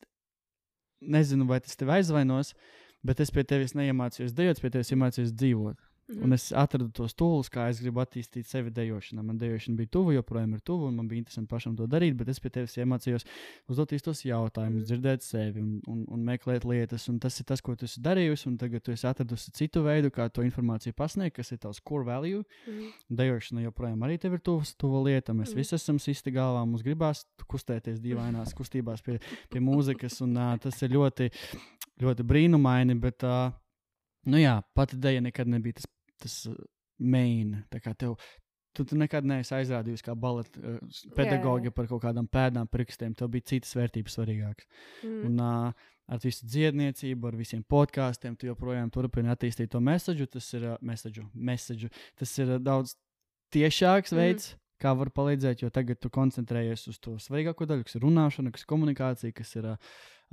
nezinu, 1.03 1.49
vai 1.49 1.59
tas 1.59 1.75
tev 1.75 1.91
aizvainos, 1.91 2.53
bet 3.03 3.19
es 3.19 3.35
pie 3.35 3.43
tevis 3.43 3.75
neiemācījos 3.75 4.31
dejot, 4.37 4.63
pie 4.63 4.71
tevis 4.77 4.95
iemācījos 4.95 5.35
dzīvot. 5.35 5.79
Mhm. 6.13 6.23
Un 6.23 6.33
es 6.33 6.51
atradu 6.51 6.91
tos 6.93 7.13
tūlus, 7.13 7.49
kā 7.49 7.69
es 7.69 7.79
gribu 7.81 7.99
attīstīt 8.03 8.45
sevi 8.45 8.69
dejošanā. 8.71 9.23
Man 9.23 9.37
dejošana 9.37 9.75
bija 9.77 9.87
tuva, 9.89 10.13
joprojām 10.13 10.53
ir 10.53 10.59
tuva, 10.61 10.87
un 10.87 10.95
man 10.95 11.07
bija 11.07 11.19
interesanti 11.23 11.49
pašam 11.49 11.75
to 11.77 11.87
darīt, 11.87 12.15
bet 12.15 12.27
es 12.29 12.39
pie 12.39 12.49
tevis 12.49 12.75
iemācījos 12.77 13.25
uzdot 13.69 13.89
īstos 13.97 14.23
jautājumus, 14.23 14.83
Mhm. 14.83 14.87
dzirdēt 14.89 15.21
sevi 15.23 15.59
un, 15.61 15.81
un, 15.87 16.05
un 16.07 16.23
meklēt 16.25 16.63
lietas. 16.65 17.09
Un 17.09 17.19
tas 17.19 17.39
ir 17.39 17.45
tas, 17.45 17.61
ko 17.61 17.75
tu 17.75 17.85
esi 17.85 17.99
darījusi, 18.01 18.47
un 18.47 18.57
tagad 18.57 18.83
tu 18.83 18.91
esi 18.91 19.07
atradusi 19.07 19.51
citu 19.51 19.83
veidu, 19.83 20.11
kā 20.11 20.29
to 20.31 20.41
informāciju 20.43 20.93
pasniegt, 20.93 21.35
kas 21.35 21.51
ir 21.51 21.57
tavs 21.57 21.79
core 21.83 22.03
value. 22.05 22.43
Mhm. 22.67 22.89
Dejošana 23.11 23.63
joprojām 23.71 23.99
arī 24.05 24.19
tev 24.19 24.33
ir 24.33 24.39
tuvs, 24.39 24.75
tuva 24.77 25.03
lieta. 25.03 25.33
Mēs 25.33 25.49
Mhm. 25.53 25.55
visi 25.57 25.75
esam 25.75 25.99
sisti 25.99 26.31
galvā, 26.31 26.65
mums 26.67 26.83
gribās 26.83 27.25
kustēties 27.49 27.99
dīvainās 27.99 28.53
kustībās 28.59 29.01
pie, 29.03 29.19
pie 29.49 29.59
mūzikas, 29.59 30.21
un 30.21 30.37
uh, 30.37 30.57
tas 30.57 30.81
ir 30.83 30.89
ļoti, 30.89 31.31
ļoti 32.01 32.23
brīnumaini. 32.23 32.99
Bet, 32.99 33.23
uh, 33.23 33.51
nu 34.25 34.37
jā, 34.37 34.63
pati 34.75 34.95
dēļa 34.97 35.21
nekad 35.23 35.47
nebija 35.47 35.73
tas, 35.79 35.85
tas 36.23 36.39
uh, 36.49 36.57
main. 36.99 37.59
Tev. 37.73 38.15
Tu, 38.73 38.81
tu 38.89 38.97
nekad 38.97 39.25
neesi 39.29 39.53
aizrādījusi 39.53 40.05
kā 40.07 40.15
baleta 40.17 40.57
uh, 40.63 41.01
pedagoģa 41.17 41.73
par 41.75 41.89
kaut 41.91 42.01
kādām 42.07 42.25
pēdām, 42.31 42.69
pirkstiem. 42.73 43.13
Tev 43.17 43.29
bija 43.35 43.51
citas 43.53 43.75
vērtības 43.77 44.17
svarīgākas. 44.17 44.69
Mhm. 45.03 45.19
Un, 45.29 45.43
uh, 45.43 45.91
ar 46.13 46.19
visu 46.19 46.47
dziedniecību, 46.49 47.29
ar 47.29 47.37
visiem 47.39 47.61
podkāstiem, 47.69 48.35
tu 48.35 48.49
joprojām 48.49 48.89
turpini 48.91 49.31
attīstīt 49.31 49.69
to 49.71 49.79
mēsāģu. 49.83 50.27
Tas 50.33 50.49
ir 50.57 50.67
uh, 50.73 50.75
mēsāģu. 50.81 51.91
Tas 52.19 52.33
ir 52.41 52.55
uh, 52.57 52.59
daudz 52.59 52.97
tiešāks 53.53 54.11
Mhm. 54.11 54.19
veids, 54.19 54.49
kā 54.81 54.91
var 54.97 55.13
palīdzēt, 55.15 55.61
jo 55.63 55.69
tagad 55.71 56.01
tu 56.01 56.09
koncentrējies 56.11 56.87
uz 56.91 56.97
to 56.99 57.15
svarīgāko 57.21 57.67
daļu, 57.69 57.85
kas 57.87 57.95
ir 57.95 58.01
runāšana, 58.03 58.51
kas 58.51 58.65
ir 58.65 58.71
komunikācija, 58.73 59.33
kas 59.37 59.55
ir 59.55 59.69
uh, 59.69 59.77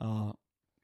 uh, 0.03 0.33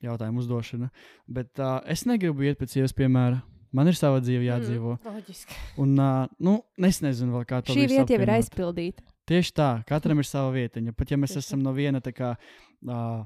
jautājumu 0.04 0.44
uzdošana. 0.44 0.90
Bet 1.26 1.58
uh, 1.58 1.80
es 1.88 2.04
negribu 2.06 2.44
iet 2.46 2.60
pēc 2.60 2.76
sievas 2.76 2.94
piemēra. 2.94 3.40
Man 3.74 3.90
ir 3.90 3.98
sava 3.98 4.20
dzīve 4.22 4.46
jādzīvo. 4.46 4.96
Mm, 4.98 5.14
loģiski. 5.16 5.60
Un, 5.82 5.94
uh, 5.98 6.26
nu, 6.38 6.58
es 6.86 7.00
nezinu, 7.04 7.34
vēl 7.38 7.46
kā 7.48 7.62
to 7.64 7.74
Šī 7.74 7.86
visu 7.86 7.96
vieta 7.96 8.14
jau 8.14 8.22
ir 8.22 8.34
aizpildīta. 8.36 9.06
Tieši 9.26 9.54
tā, 9.58 9.70
katram 9.88 10.22
ir 10.22 10.28
sava 10.28 10.52
vietiņa. 10.54 10.94
Pat 10.94 11.10
ja 11.10 11.18
mēs 11.18 11.34
Tieši 11.34 11.46
esam 11.48 11.64
no 11.64 11.72
viena 11.76 12.02
tā 12.04 12.14
kā. 12.14 12.36
Uh, 12.86 13.24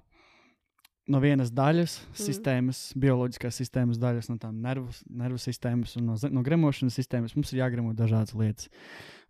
No 1.11 1.19
vienas 1.19 1.49
daļas, 1.51 1.97
mm. 2.05 2.17
sistēmas, 2.23 2.81
bioloģiskās 3.03 3.57
sistēmas 3.59 3.99
daļas, 3.99 4.29
no 4.31 4.37
tām 4.39 4.61
nervu, 4.63 4.93
nervu 5.11 5.41
sistēmas 5.43 5.97
un 5.99 6.05
no, 6.07 6.15
no 6.31 6.43
gremošanas 6.47 6.95
sistēmas, 6.95 7.35
mums 7.35 7.51
ir 7.51 7.63
jāgremo 7.65 7.95
dažādas 7.99 8.37
lietas. 8.39 8.69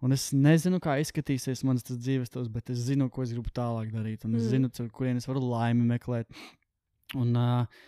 Un 0.04 0.12
es 0.12 0.26
nezinu, 0.36 0.80
kā 0.82 0.98
izskatīsies 1.00 1.62
mans 1.64 1.86
tas 1.86 1.96
dzīves 2.02 2.28
stāsts, 2.28 2.52
bet 2.52 2.68
es 2.74 2.82
zinu, 2.84 3.08
ko 3.12 3.24
es 3.24 3.32
gribu 3.32 3.52
tālāk 3.56 3.94
darīt. 3.94 4.26
Un 4.28 4.36
es 4.36 4.44
Mm. 4.44 4.50
zinu, 4.52 4.72
caur 4.76 4.90
kurien 4.98 5.16
es 5.16 5.28
varu 5.30 5.40
laimi 5.40 5.86
meklēt. 5.94 6.28
Un, 7.16 7.32
uh, 7.36 7.80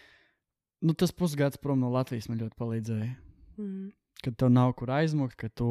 nu, 0.82 0.94
tas 0.98 1.12
pusgads 1.14 1.60
prom 1.62 1.80
no 1.80 1.90
Latvijas 1.94 2.28
man 2.28 2.40
ļoti 2.42 2.58
palīdzēja 2.58 3.12
Mm. 3.58 3.90
kad 4.22 4.36
tev 4.36 4.48
nav 4.50 4.72
kur 4.78 4.88
aizmukt, 4.88 5.36
ka 5.36 5.48
tu 5.48 5.66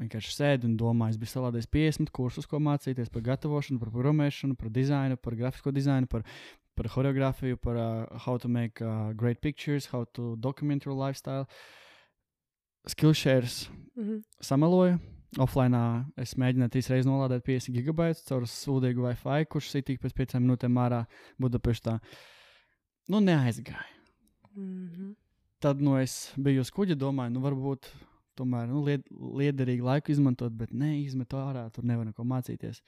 vienkārši 0.00 0.32
sēdi 0.34 0.64
un 0.66 0.76
domā, 0.76 1.10
es 1.10 1.16
biju 1.20 1.30
salādējis 1.30 1.68
50 1.70 2.10
kursus, 2.10 2.46
ko 2.48 2.58
mācīties 2.58 3.10
par 3.12 3.22
gatavošanu, 3.22 3.78
par 3.78 3.92
programmēšanu, 3.94 4.56
par 4.58 4.70
dizainu, 4.70 5.16
par 5.16 5.36
grafisko 5.38 5.70
dizainu, 5.72 6.08
par, 6.10 6.24
par 6.74 6.88
choreogrāfiju, 6.88 7.56
par 7.62 7.76
uh, 7.76 8.18
how 8.24 8.38
to 8.38 8.48
make 8.48 8.80
uh, 8.82 9.12
great 9.12 9.40
pictures, 9.40 9.86
how 9.92 10.04
to 10.16 10.34
document 10.36 10.84
your 10.84 10.96
lifestyle. 10.96 11.46
Skillshares 12.88 13.68
Mm. 13.96 14.22
sameloju. 14.40 14.98
Offline 15.38 15.76
es 16.16 16.34
mēģināju 16.34 16.72
trīs 16.72 16.88
reizes 16.90 17.06
nolādēt 17.08 17.44
50 17.44 17.72
gigabaitus 17.76 18.24
caur 18.24 18.42
sūdīgu 18.48 19.04
Wi-Fi, 19.06 19.46
kurš 19.48 19.70
sitīgi 19.72 20.00
pēc 20.00 20.12
piecām 20.16 20.42
minūtēm 20.44 20.76
ārā 20.80 21.06
Budapeštā. 21.40 22.00
Nu, 23.08 23.20
neaizgāja. 23.20 24.01
Mm 24.54 24.88
-hmm. 24.88 25.14
tad 25.60 25.80
nu, 25.80 25.96
es 25.98 26.32
biju 26.36 26.60
uz 26.60 26.70
kuģa, 26.70 26.94
domāju, 26.98 27.32
nu, 27.32 27.40
varbūt 27.40 27.88
tomēr 28.38 28.68
nu, 28.68 28.82
lied, 28.86 29.06
liederīgi 29.10 29.84
laiku 29.84 30.12
izmantot, 30.12 30.52
bet 30.52 30.72
ne 30.72 31.00
izmetu 31.02 31.36
ārā, 31.36 31.70
tur 31.70 31.84
nevar 31.84 32.08
neko 32.08 32.24
mācīties. 32.24 32.80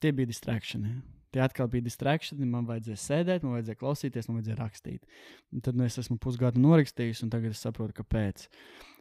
Tie 0.00 0.12
bija 0.12 0.26
distrakšani. 0.26 0.94
Tie 1.32 1.40
atkal 1.40 1.68
bija 1.72 1.86
distrakšani. 1.86 2.46
Man 2.46 2.66
vajadzēja 2.68 2.96
sēdēt, 2.96 3.42
man 3.42 3.56
vajadzēja 3.56 3.80
klausīties, 3.80 4.28
man 4.28 4.40
vajadzēja 4.40 4.58
rakstīt. 4.58 5.06
Un 5.52 5.60
tad 5.60 5.78
nu, 5.78 5.84
es 5.84 5.98
esmu 5.98 6.18
pusgadu 6.18 6.60
norakstījis, 6.60 7.22
un 7.22 7.30
tagad 7.30 7.54
es 7.56 7.62
saprotu, 7.64 8.02
kāpēc. 8.02 8.48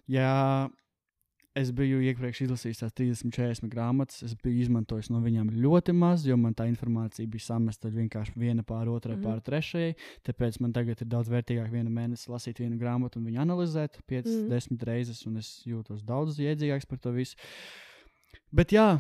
Ja 0.07 0.69
es 1.57 1.71
biju 1.75 1.99
iepriekš 2.05 2.45
izlasījis 2.45 2.81
tās 2.81 2.93
30, 2.95 3.31
40 3.35 3.71
grāmatas, 3.71 4.21
es 4.23 4.35
biju 4.39 4.63
izmantojis 4.63 5.09
no 5.11 5.19
viņām 5.23 5.49
ļoti 5.63 5.95
maz, 5.95 6.23
jo 6.27 6.37
man 6.39 6.55
tā 6.57 6.67
informācija 6.69 7.27
bija 7.31 7.47
samesta 7.49 7.91
vienkārši 7.91 8.37
viena 8.39 8.63
pār 8.67 8.89
otrai, 8.89 9.17
mm 9.17 9.21
-hmm. 9.21 9.27
pār 9.27 9.41
trešajai. 9.49 9.95
Tāpēc 10.27 10.61
man 10.63 10.73
tagad 10.73 11.01
ir 11.01 11.07
daudz 11.11 11.29
vērtīgāk 11.29 11.71
vienu 11.71 11.91
mēnesi 11.91 12.31
lasīt 12.31 12.59
vienu 12.63 12.79
grāmatu 12.79 13.19
un 13.19 13.25
viņu 13.27 13.41
analizēt 13.43 13.99
5, 14.07 14.25
mm. 14.25 14.31
-hmm. 14.31 14.49
10 14.49 14.85
reizes, 14.87 15.25
un 15.27 15.37
es 15.37 15.63
jūtos 15.65 16.05
daudz 16.05 16.39
iedzīgāks 16.39 16.87
par 16.87 16.99
to 16.99 17.11
visu. 17.11 17.35
Bet 18.51 18.71
jā. 18.71 18.99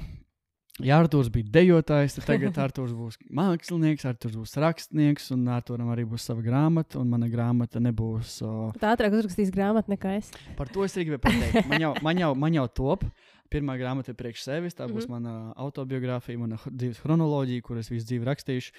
Ja 0.79 1.01
Arthurs 1.01 1.27
bija 1.29 1.49
dejotājs, 1.51 2.15
tad 2.15 2.25
tagad 2.29 2.55
Arthurs 2.63 2.93
būs 2.95 3.17
mākslinieks, 3.29 4.05
Arthurs 4.07 4.37
būs 4.39 4.55
rakstnieks, 4.63 5.27
un 5.35 5.43
Arthuram 5.51 5.89
arī 5.91 6.05
būs 6.07 6.23
sava 6.29 6.41
grāmata, 6.45 6.97
un 7.01 7.09
mana 7.11 7.27
grāmata 7.29 7.81
nebūs 7.83 8.37
uh, 8.47 8.71
Tā 8.79 8.93
ātrāk 8.95 9.17
uzrakstīs 9.19 9.51
grāmatu 9.53 9.91
nekā 9.91 10.15
es. 10.21 10.31
Par 10.57 10.71
to 10.71 10.85
es 10.87 10.95
arī 10.95 11.09
gribēju 11.09 11.25
pateikt. 11.27 11.67
Man 11.69 11.81
jau, 11.83 11.91
man 12.07 12.17
jau, 12.23 12.31
man 12.45 12.55
jau 12.55 12.65
top. 12.81 13.03
Pirmā 13.51 13.75
grāmata 13.75 14.13
ir 14.13 14.15
priekš 14.15 14.45
sevis. 14.47 14.73
Tā 14.77 14.87
būs 14.87 15.09
Mhm. 15.09 15.11
mana 15.11 15.53
autobiogrāfija, 15.59 16.39
mana 16.39 16.55
dzīves 16.63 17.01
chronoloģija, 17.03 17.61
kuras 17.67 17.91
visu 17.91 18.07
dzīvi 18.07 18.29
rakstīšu. 18.31 18.71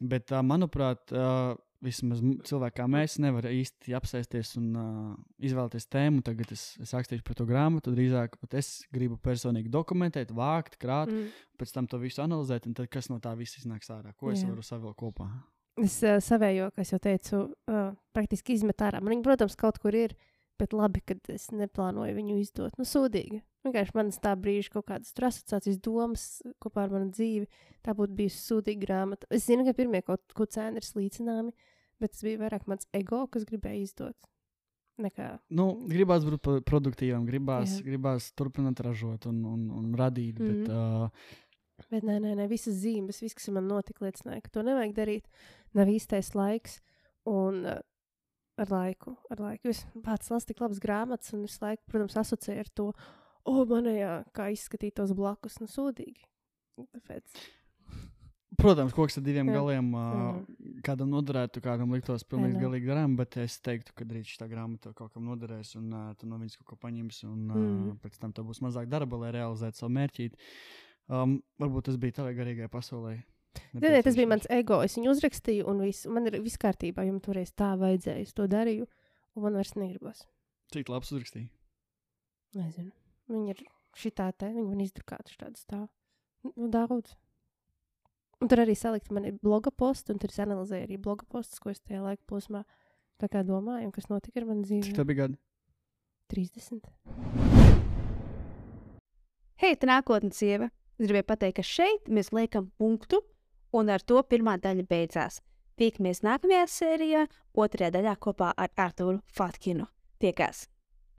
Bet, 0.00 0.32
uh, 0.32 0.40
manuprāt, 0.42 1.04
uh, 1.12 1.52
vismaz 1.86 2.20
cilvēki 2.48 2.76
kā 2.80 2.86
mēs 2.90 3.16
nevaram 3.22 3.54
īsti 3.54 3.94
apsēsties 3.96 4.52
un 4.60 4.68
uh, 4.76 5.10
izvēlēties 5.46 5.88
tēmu. 5.92 6.22
Tagad 6.26 6.52
es, 6.56 6.68
es 6.82 6.92
rakstīšu 6.96 7.24
par 7.26 7.38
to 7.38 7.46
grāmatu. 7.48 7.94
Drīzāk 7.94 8.36
pat 8.42 8.58
es 8.60 8.70
gribu 8.94 9.18
personīgi 9.22 9.72
dokumentēt, 9.72 10.34
vākt, 10.36 10.80
krāt, 10.82 11.12
mm. 11.12 11.44
Pēc 11.56 11.70
tam 11.72 11.86
to 11.88 11.96
visu 12.02 12.20
analizēt, 12.20 12.66
un 12.68 12.74
tad 12.76 12.90
kas 12.92 13.08
no 13.08 13.16
tā 13.22 13.30
viss 13.38 13.56
iznāks 13.62 13.88
ārā. 13.88 14.10
Ko 14.20 14.28
es 14.28 14.42
Jā. 14.42 14.50
varu 14.50 14.64
savilkt 14.66 14.98
kopā? 15.00 15.30
Es 15.80 15.98
uh, 16.04 16.18
savējo, 16.24 16.70
kā 16.76 16.84
jau 16.88 16.98
teicu, 17.02 17.42
uh, 17.68 17.90
praktiski 18.16 18.56
izmet 18.56 18.82
ārā. 18.84 19.00
Man 19.00 19.14
viņa, 19.14 19.24
protams, 19.24 19.56
kaut 19.60 19.80
kur 19.80 19.96
ir, 19.96 20.14
bet 20.60 20.72
labi, 20.76 21.02
ka 21.04 21.16
es 21.32 21.50
neplānoju 21.52 22.16
viņu 22.16 22.38
izdot. 22.40 22.76
Nu, 22.80 22.86
sūdīgi. 22.88 23.42
Vienkārši 23.66 23.96
manas 23.96 24.20
tā 24.22 24.32
brīža 24.38 24.70
kaut 24.76 24.86
kādas 24.90 25.12
tur 25.16 25.28
asociācijas 25.28 25.80
domas 25.82 26.26
kopā 26.62 26.86
ar 26.86 26.94
manu 26.94 27.10
dzīvi. 27.12 27.48
Tā 27.84 27.96
būtu 27.98 28.16
bijusi 28.16 28.42
sūdīga 28.44 28.82
grāmata. 28.84 29.28
Es 29.34 29.48
zinu, 29.48 29.66
ka 29.66 29.74
pirmie 29.76 30.00
kaut 30.06 30.22
ko 30.36 30.46
cēni 30.48 30.80
ir 30.80 30.86
slīcināmi, 30.86 31.52
bet 32.00 32.14
tas 32.14 32.24
bija 32.26 32.42
vairāk 32.44 32.66
mans 32.70 32.88
ego, 32.96 33.24
kas 33.32 33.46
gribēja 33.48 33.82
izdot. 33.82 34.30
Nekā. 35.02 35.34
Nu, 35.52 35.66
gribās 35.90 36.24
būt 36.24 36.40
pro- 36.40 36.60
produktīvam, 36.64 37.26
gribās, 37.28 37.74
Jā. 37.76 37.84
gribās 37.84 38.30
turpināt 38.32 38.80
ražot 38.80 39.26
un, 39.28 39.42
un, 39.44 39.66
un 39.70 39.90
radīt. 39.94 40.38
Mm 40.40 40.46
-hmm. 40.46 40.62
bet, 40.64 40.70
uh, 40.72 41.42
Bet 41.90 42.04
nē, 42.08 42.16
nē, 42.24 42.32
nē, 42.38 42.46
visas 42.48 42.74
zīmes, 42.80 43.20
viss, 43.20 43.34
kas 43.34 43.48
man 43.52 43.68
notika, 43.68 44.06
liecināja, 44.06 44.40
ka 44.42 44.48
to 44.48 44.62
nevajag 44.62 44.94
darīt. 44.96 45.26
Nav 45.74 45.86
īstais 45.92 46.34
laiks. 46.34 46.80
Un 47.26 47.66
uh, 47.66 47.80
ar 48.56 48.72
laiku, 48.72 49.16
ar 49.30 49.42
laiku. 49.42 49.68
Es 49.68 49.84
pats 50.04 50.30
lasu 50.32 50.50
tik 50.50 50.62
labas 50.64 50.80
grāmatas, 50.82 51.32
un 51.36 51.44
visu 51.44 51.60
laiku, 51.62 51.84
protams, 51.90 52.16
asociēju 52.22 52.64
ar 52.64 52.70
to, 52.80 52.86
o, 53.46 53.64
manējā, 53.68 54.12
kā 54.36 54.48
izskatītos 54.54 55.12
blakus, 55.16 55.60
nu, 55.60 55.68
sūdīgi. 55.70 56.24
Tāpēc, 56.96 57.36
Protams, 58.56 58.94
koks 58.96 59.18
ar 59.18 59.24
diviem 59.26 59.50
Jā. 59.50 59.54
Galiem. 59.58 59.88
Uh, 59.92 60.78
kādam 60.86 61.10
noderētu, 61.12 61.60
kādam 61.64 61.92
liktos 61.92 62.24
pilnīgi 62.24 62.60
galīgi 62.62 62.88
garām, 62.88 63.16
bet 63.18 63.36
es 63.42 63.58
teiktu, 63.60 63.92
ka 63.96 64.06
drīz 64.08 64.30
šī 64.32 64.48
grāmata 64.48 64.92
kaut 64.96 65.12
kam 65.12 65.26
noderēs, 65.28 65.74
un 65.76 65.90
uh, 65.92 66.10
tu 66.16 66.28
no 66.30 66.38
viņas 66.40 66.56
kaut 66.60 66.70
ko 66.72 66.78
paņemsi, 66.86 67.26
un 67.28 67.46
uh, 67.50 67.56
Mm. 67.56 67.96
pēc 68.02 68.18
tam 68.22 68.32
tev 68.32 68.46
būs 68.48 68.62
mazāk 68.64 68.88
darba, 68.88 69.18
lai 69.20 69.32
realizētu 69.36 69.82
savu 69.82 69.92
mērķi. 69.96 70.30
Um, 71.08 71.36
varbūt 71.60 71.90
tas 71.90 71.98
bija 72.02 72.16
tavai 72.20 72.32
garīgajai 72.38 72.70
pasaulē. 72.72 73.12
nē, 73.74 73.90
nē, 73.92 74.00
tas 74.04 74.16
bija 74.16 74.30
mans 74.32 74.46
ego. 74.50 74.80
Es 74.82 74.96
viņu 74.98 75.12
uzrakstīju, 75.12 75.66
un 75.70 75.84
viss, 75.84 76.06
man 76.06 76.26
ir 76.26 76.40
viss 76.42 76.58
kārtībā, 76.60 77.04
man 77.06 77.20
toreiz 77.24 77.52
tā 77.52 77.74
vajadzēja. 77.78 78.24
Es 78.26 78.32
to 78.36 78.48
darīju, 78.50 78.88
un 79.36 79.42
man 79.46 79.54
vairs 79.60 79.74
negribas. 79.76 80.24
Cik 80.72 80.88
labs 80.90 81.12
uzrakstīja? 81.12 81.48
Nezinu. 82.56 82.90
Viņa 83.30 83.54
ir 83.54 83.62
šitā 83.96 84.30
te, 84.36 84.48
viņa 84.54 84.66
man 84.70 84.82
izdrukāta 84.84 85.32
šāda 85.34 85.60
stāv. 85.60 85.86
Nu, 86.56 86.68
daudz. 86.72 87.14
Un 88.44 88.50
tur 88.52 88.60
arī 88.60 88.74
salikt 88.76 89.08
man 89.16 89.24
ir 89.24 89.38
bloga 89.40 89.70
posts, 89.72 90.12
un 90.12 90.18
tur 90.20 90.28
es 90.32 90.40
analizēju 90.44 90.84
arī 90.84 90.98
bloga 91.00 91.24
postus, 91.32 91.60
ko 91.62 91.70
es 91.72 91.80
tajā 91.80 92.02
laika 92.04 92.20
posmā 92.28 92.64
tā 93.16 93.30
kā 93.32 93.40
domāju, 93.48 93.88
un 93.88 93.94
kas 93.96 94.10
notika 94.12 94.42
ar 94.42 94.48
mani 94.50 94.66
Cik 94.66 94.82
dzīvē. 94.82 94.96
tev 94.98 95.06
bija 95.08 95.22
gadi? 95.22 95.38
30. 96.34 96.90
Hei, 99.56 99.72
tā 99.80 99.88
nākotnes 99.88 100.36
sieva! 100.36 100.68
Es 101.00 101.08
gribēju 101.08 101.28
pateikt, 101.32 101.56
ka 101.56 101.64
šeit 101.64 102.12
mēs 102.12 102.28
liekam 102.36 102.68
punktu, 102.76 103.22
un 103.72 103.88
ar 103.88 104.04
to 104.04 104.20
pirmā 104.28 104.58
daļa 104.60 104.84
beidzās. 104.88 105.40
Tiekamies 105.80 106.20
nākamajā 106.24 106.68
sērijā, 106.72 107.26
otrajā 107.56 107.92
daļā 107.96 108.16
kopā 108.20 108.52
ar 108.52 108.72
Arturu 108.76 109.20
Fatkinu. 109.32 109.88
Tiekās! 110.20 110.66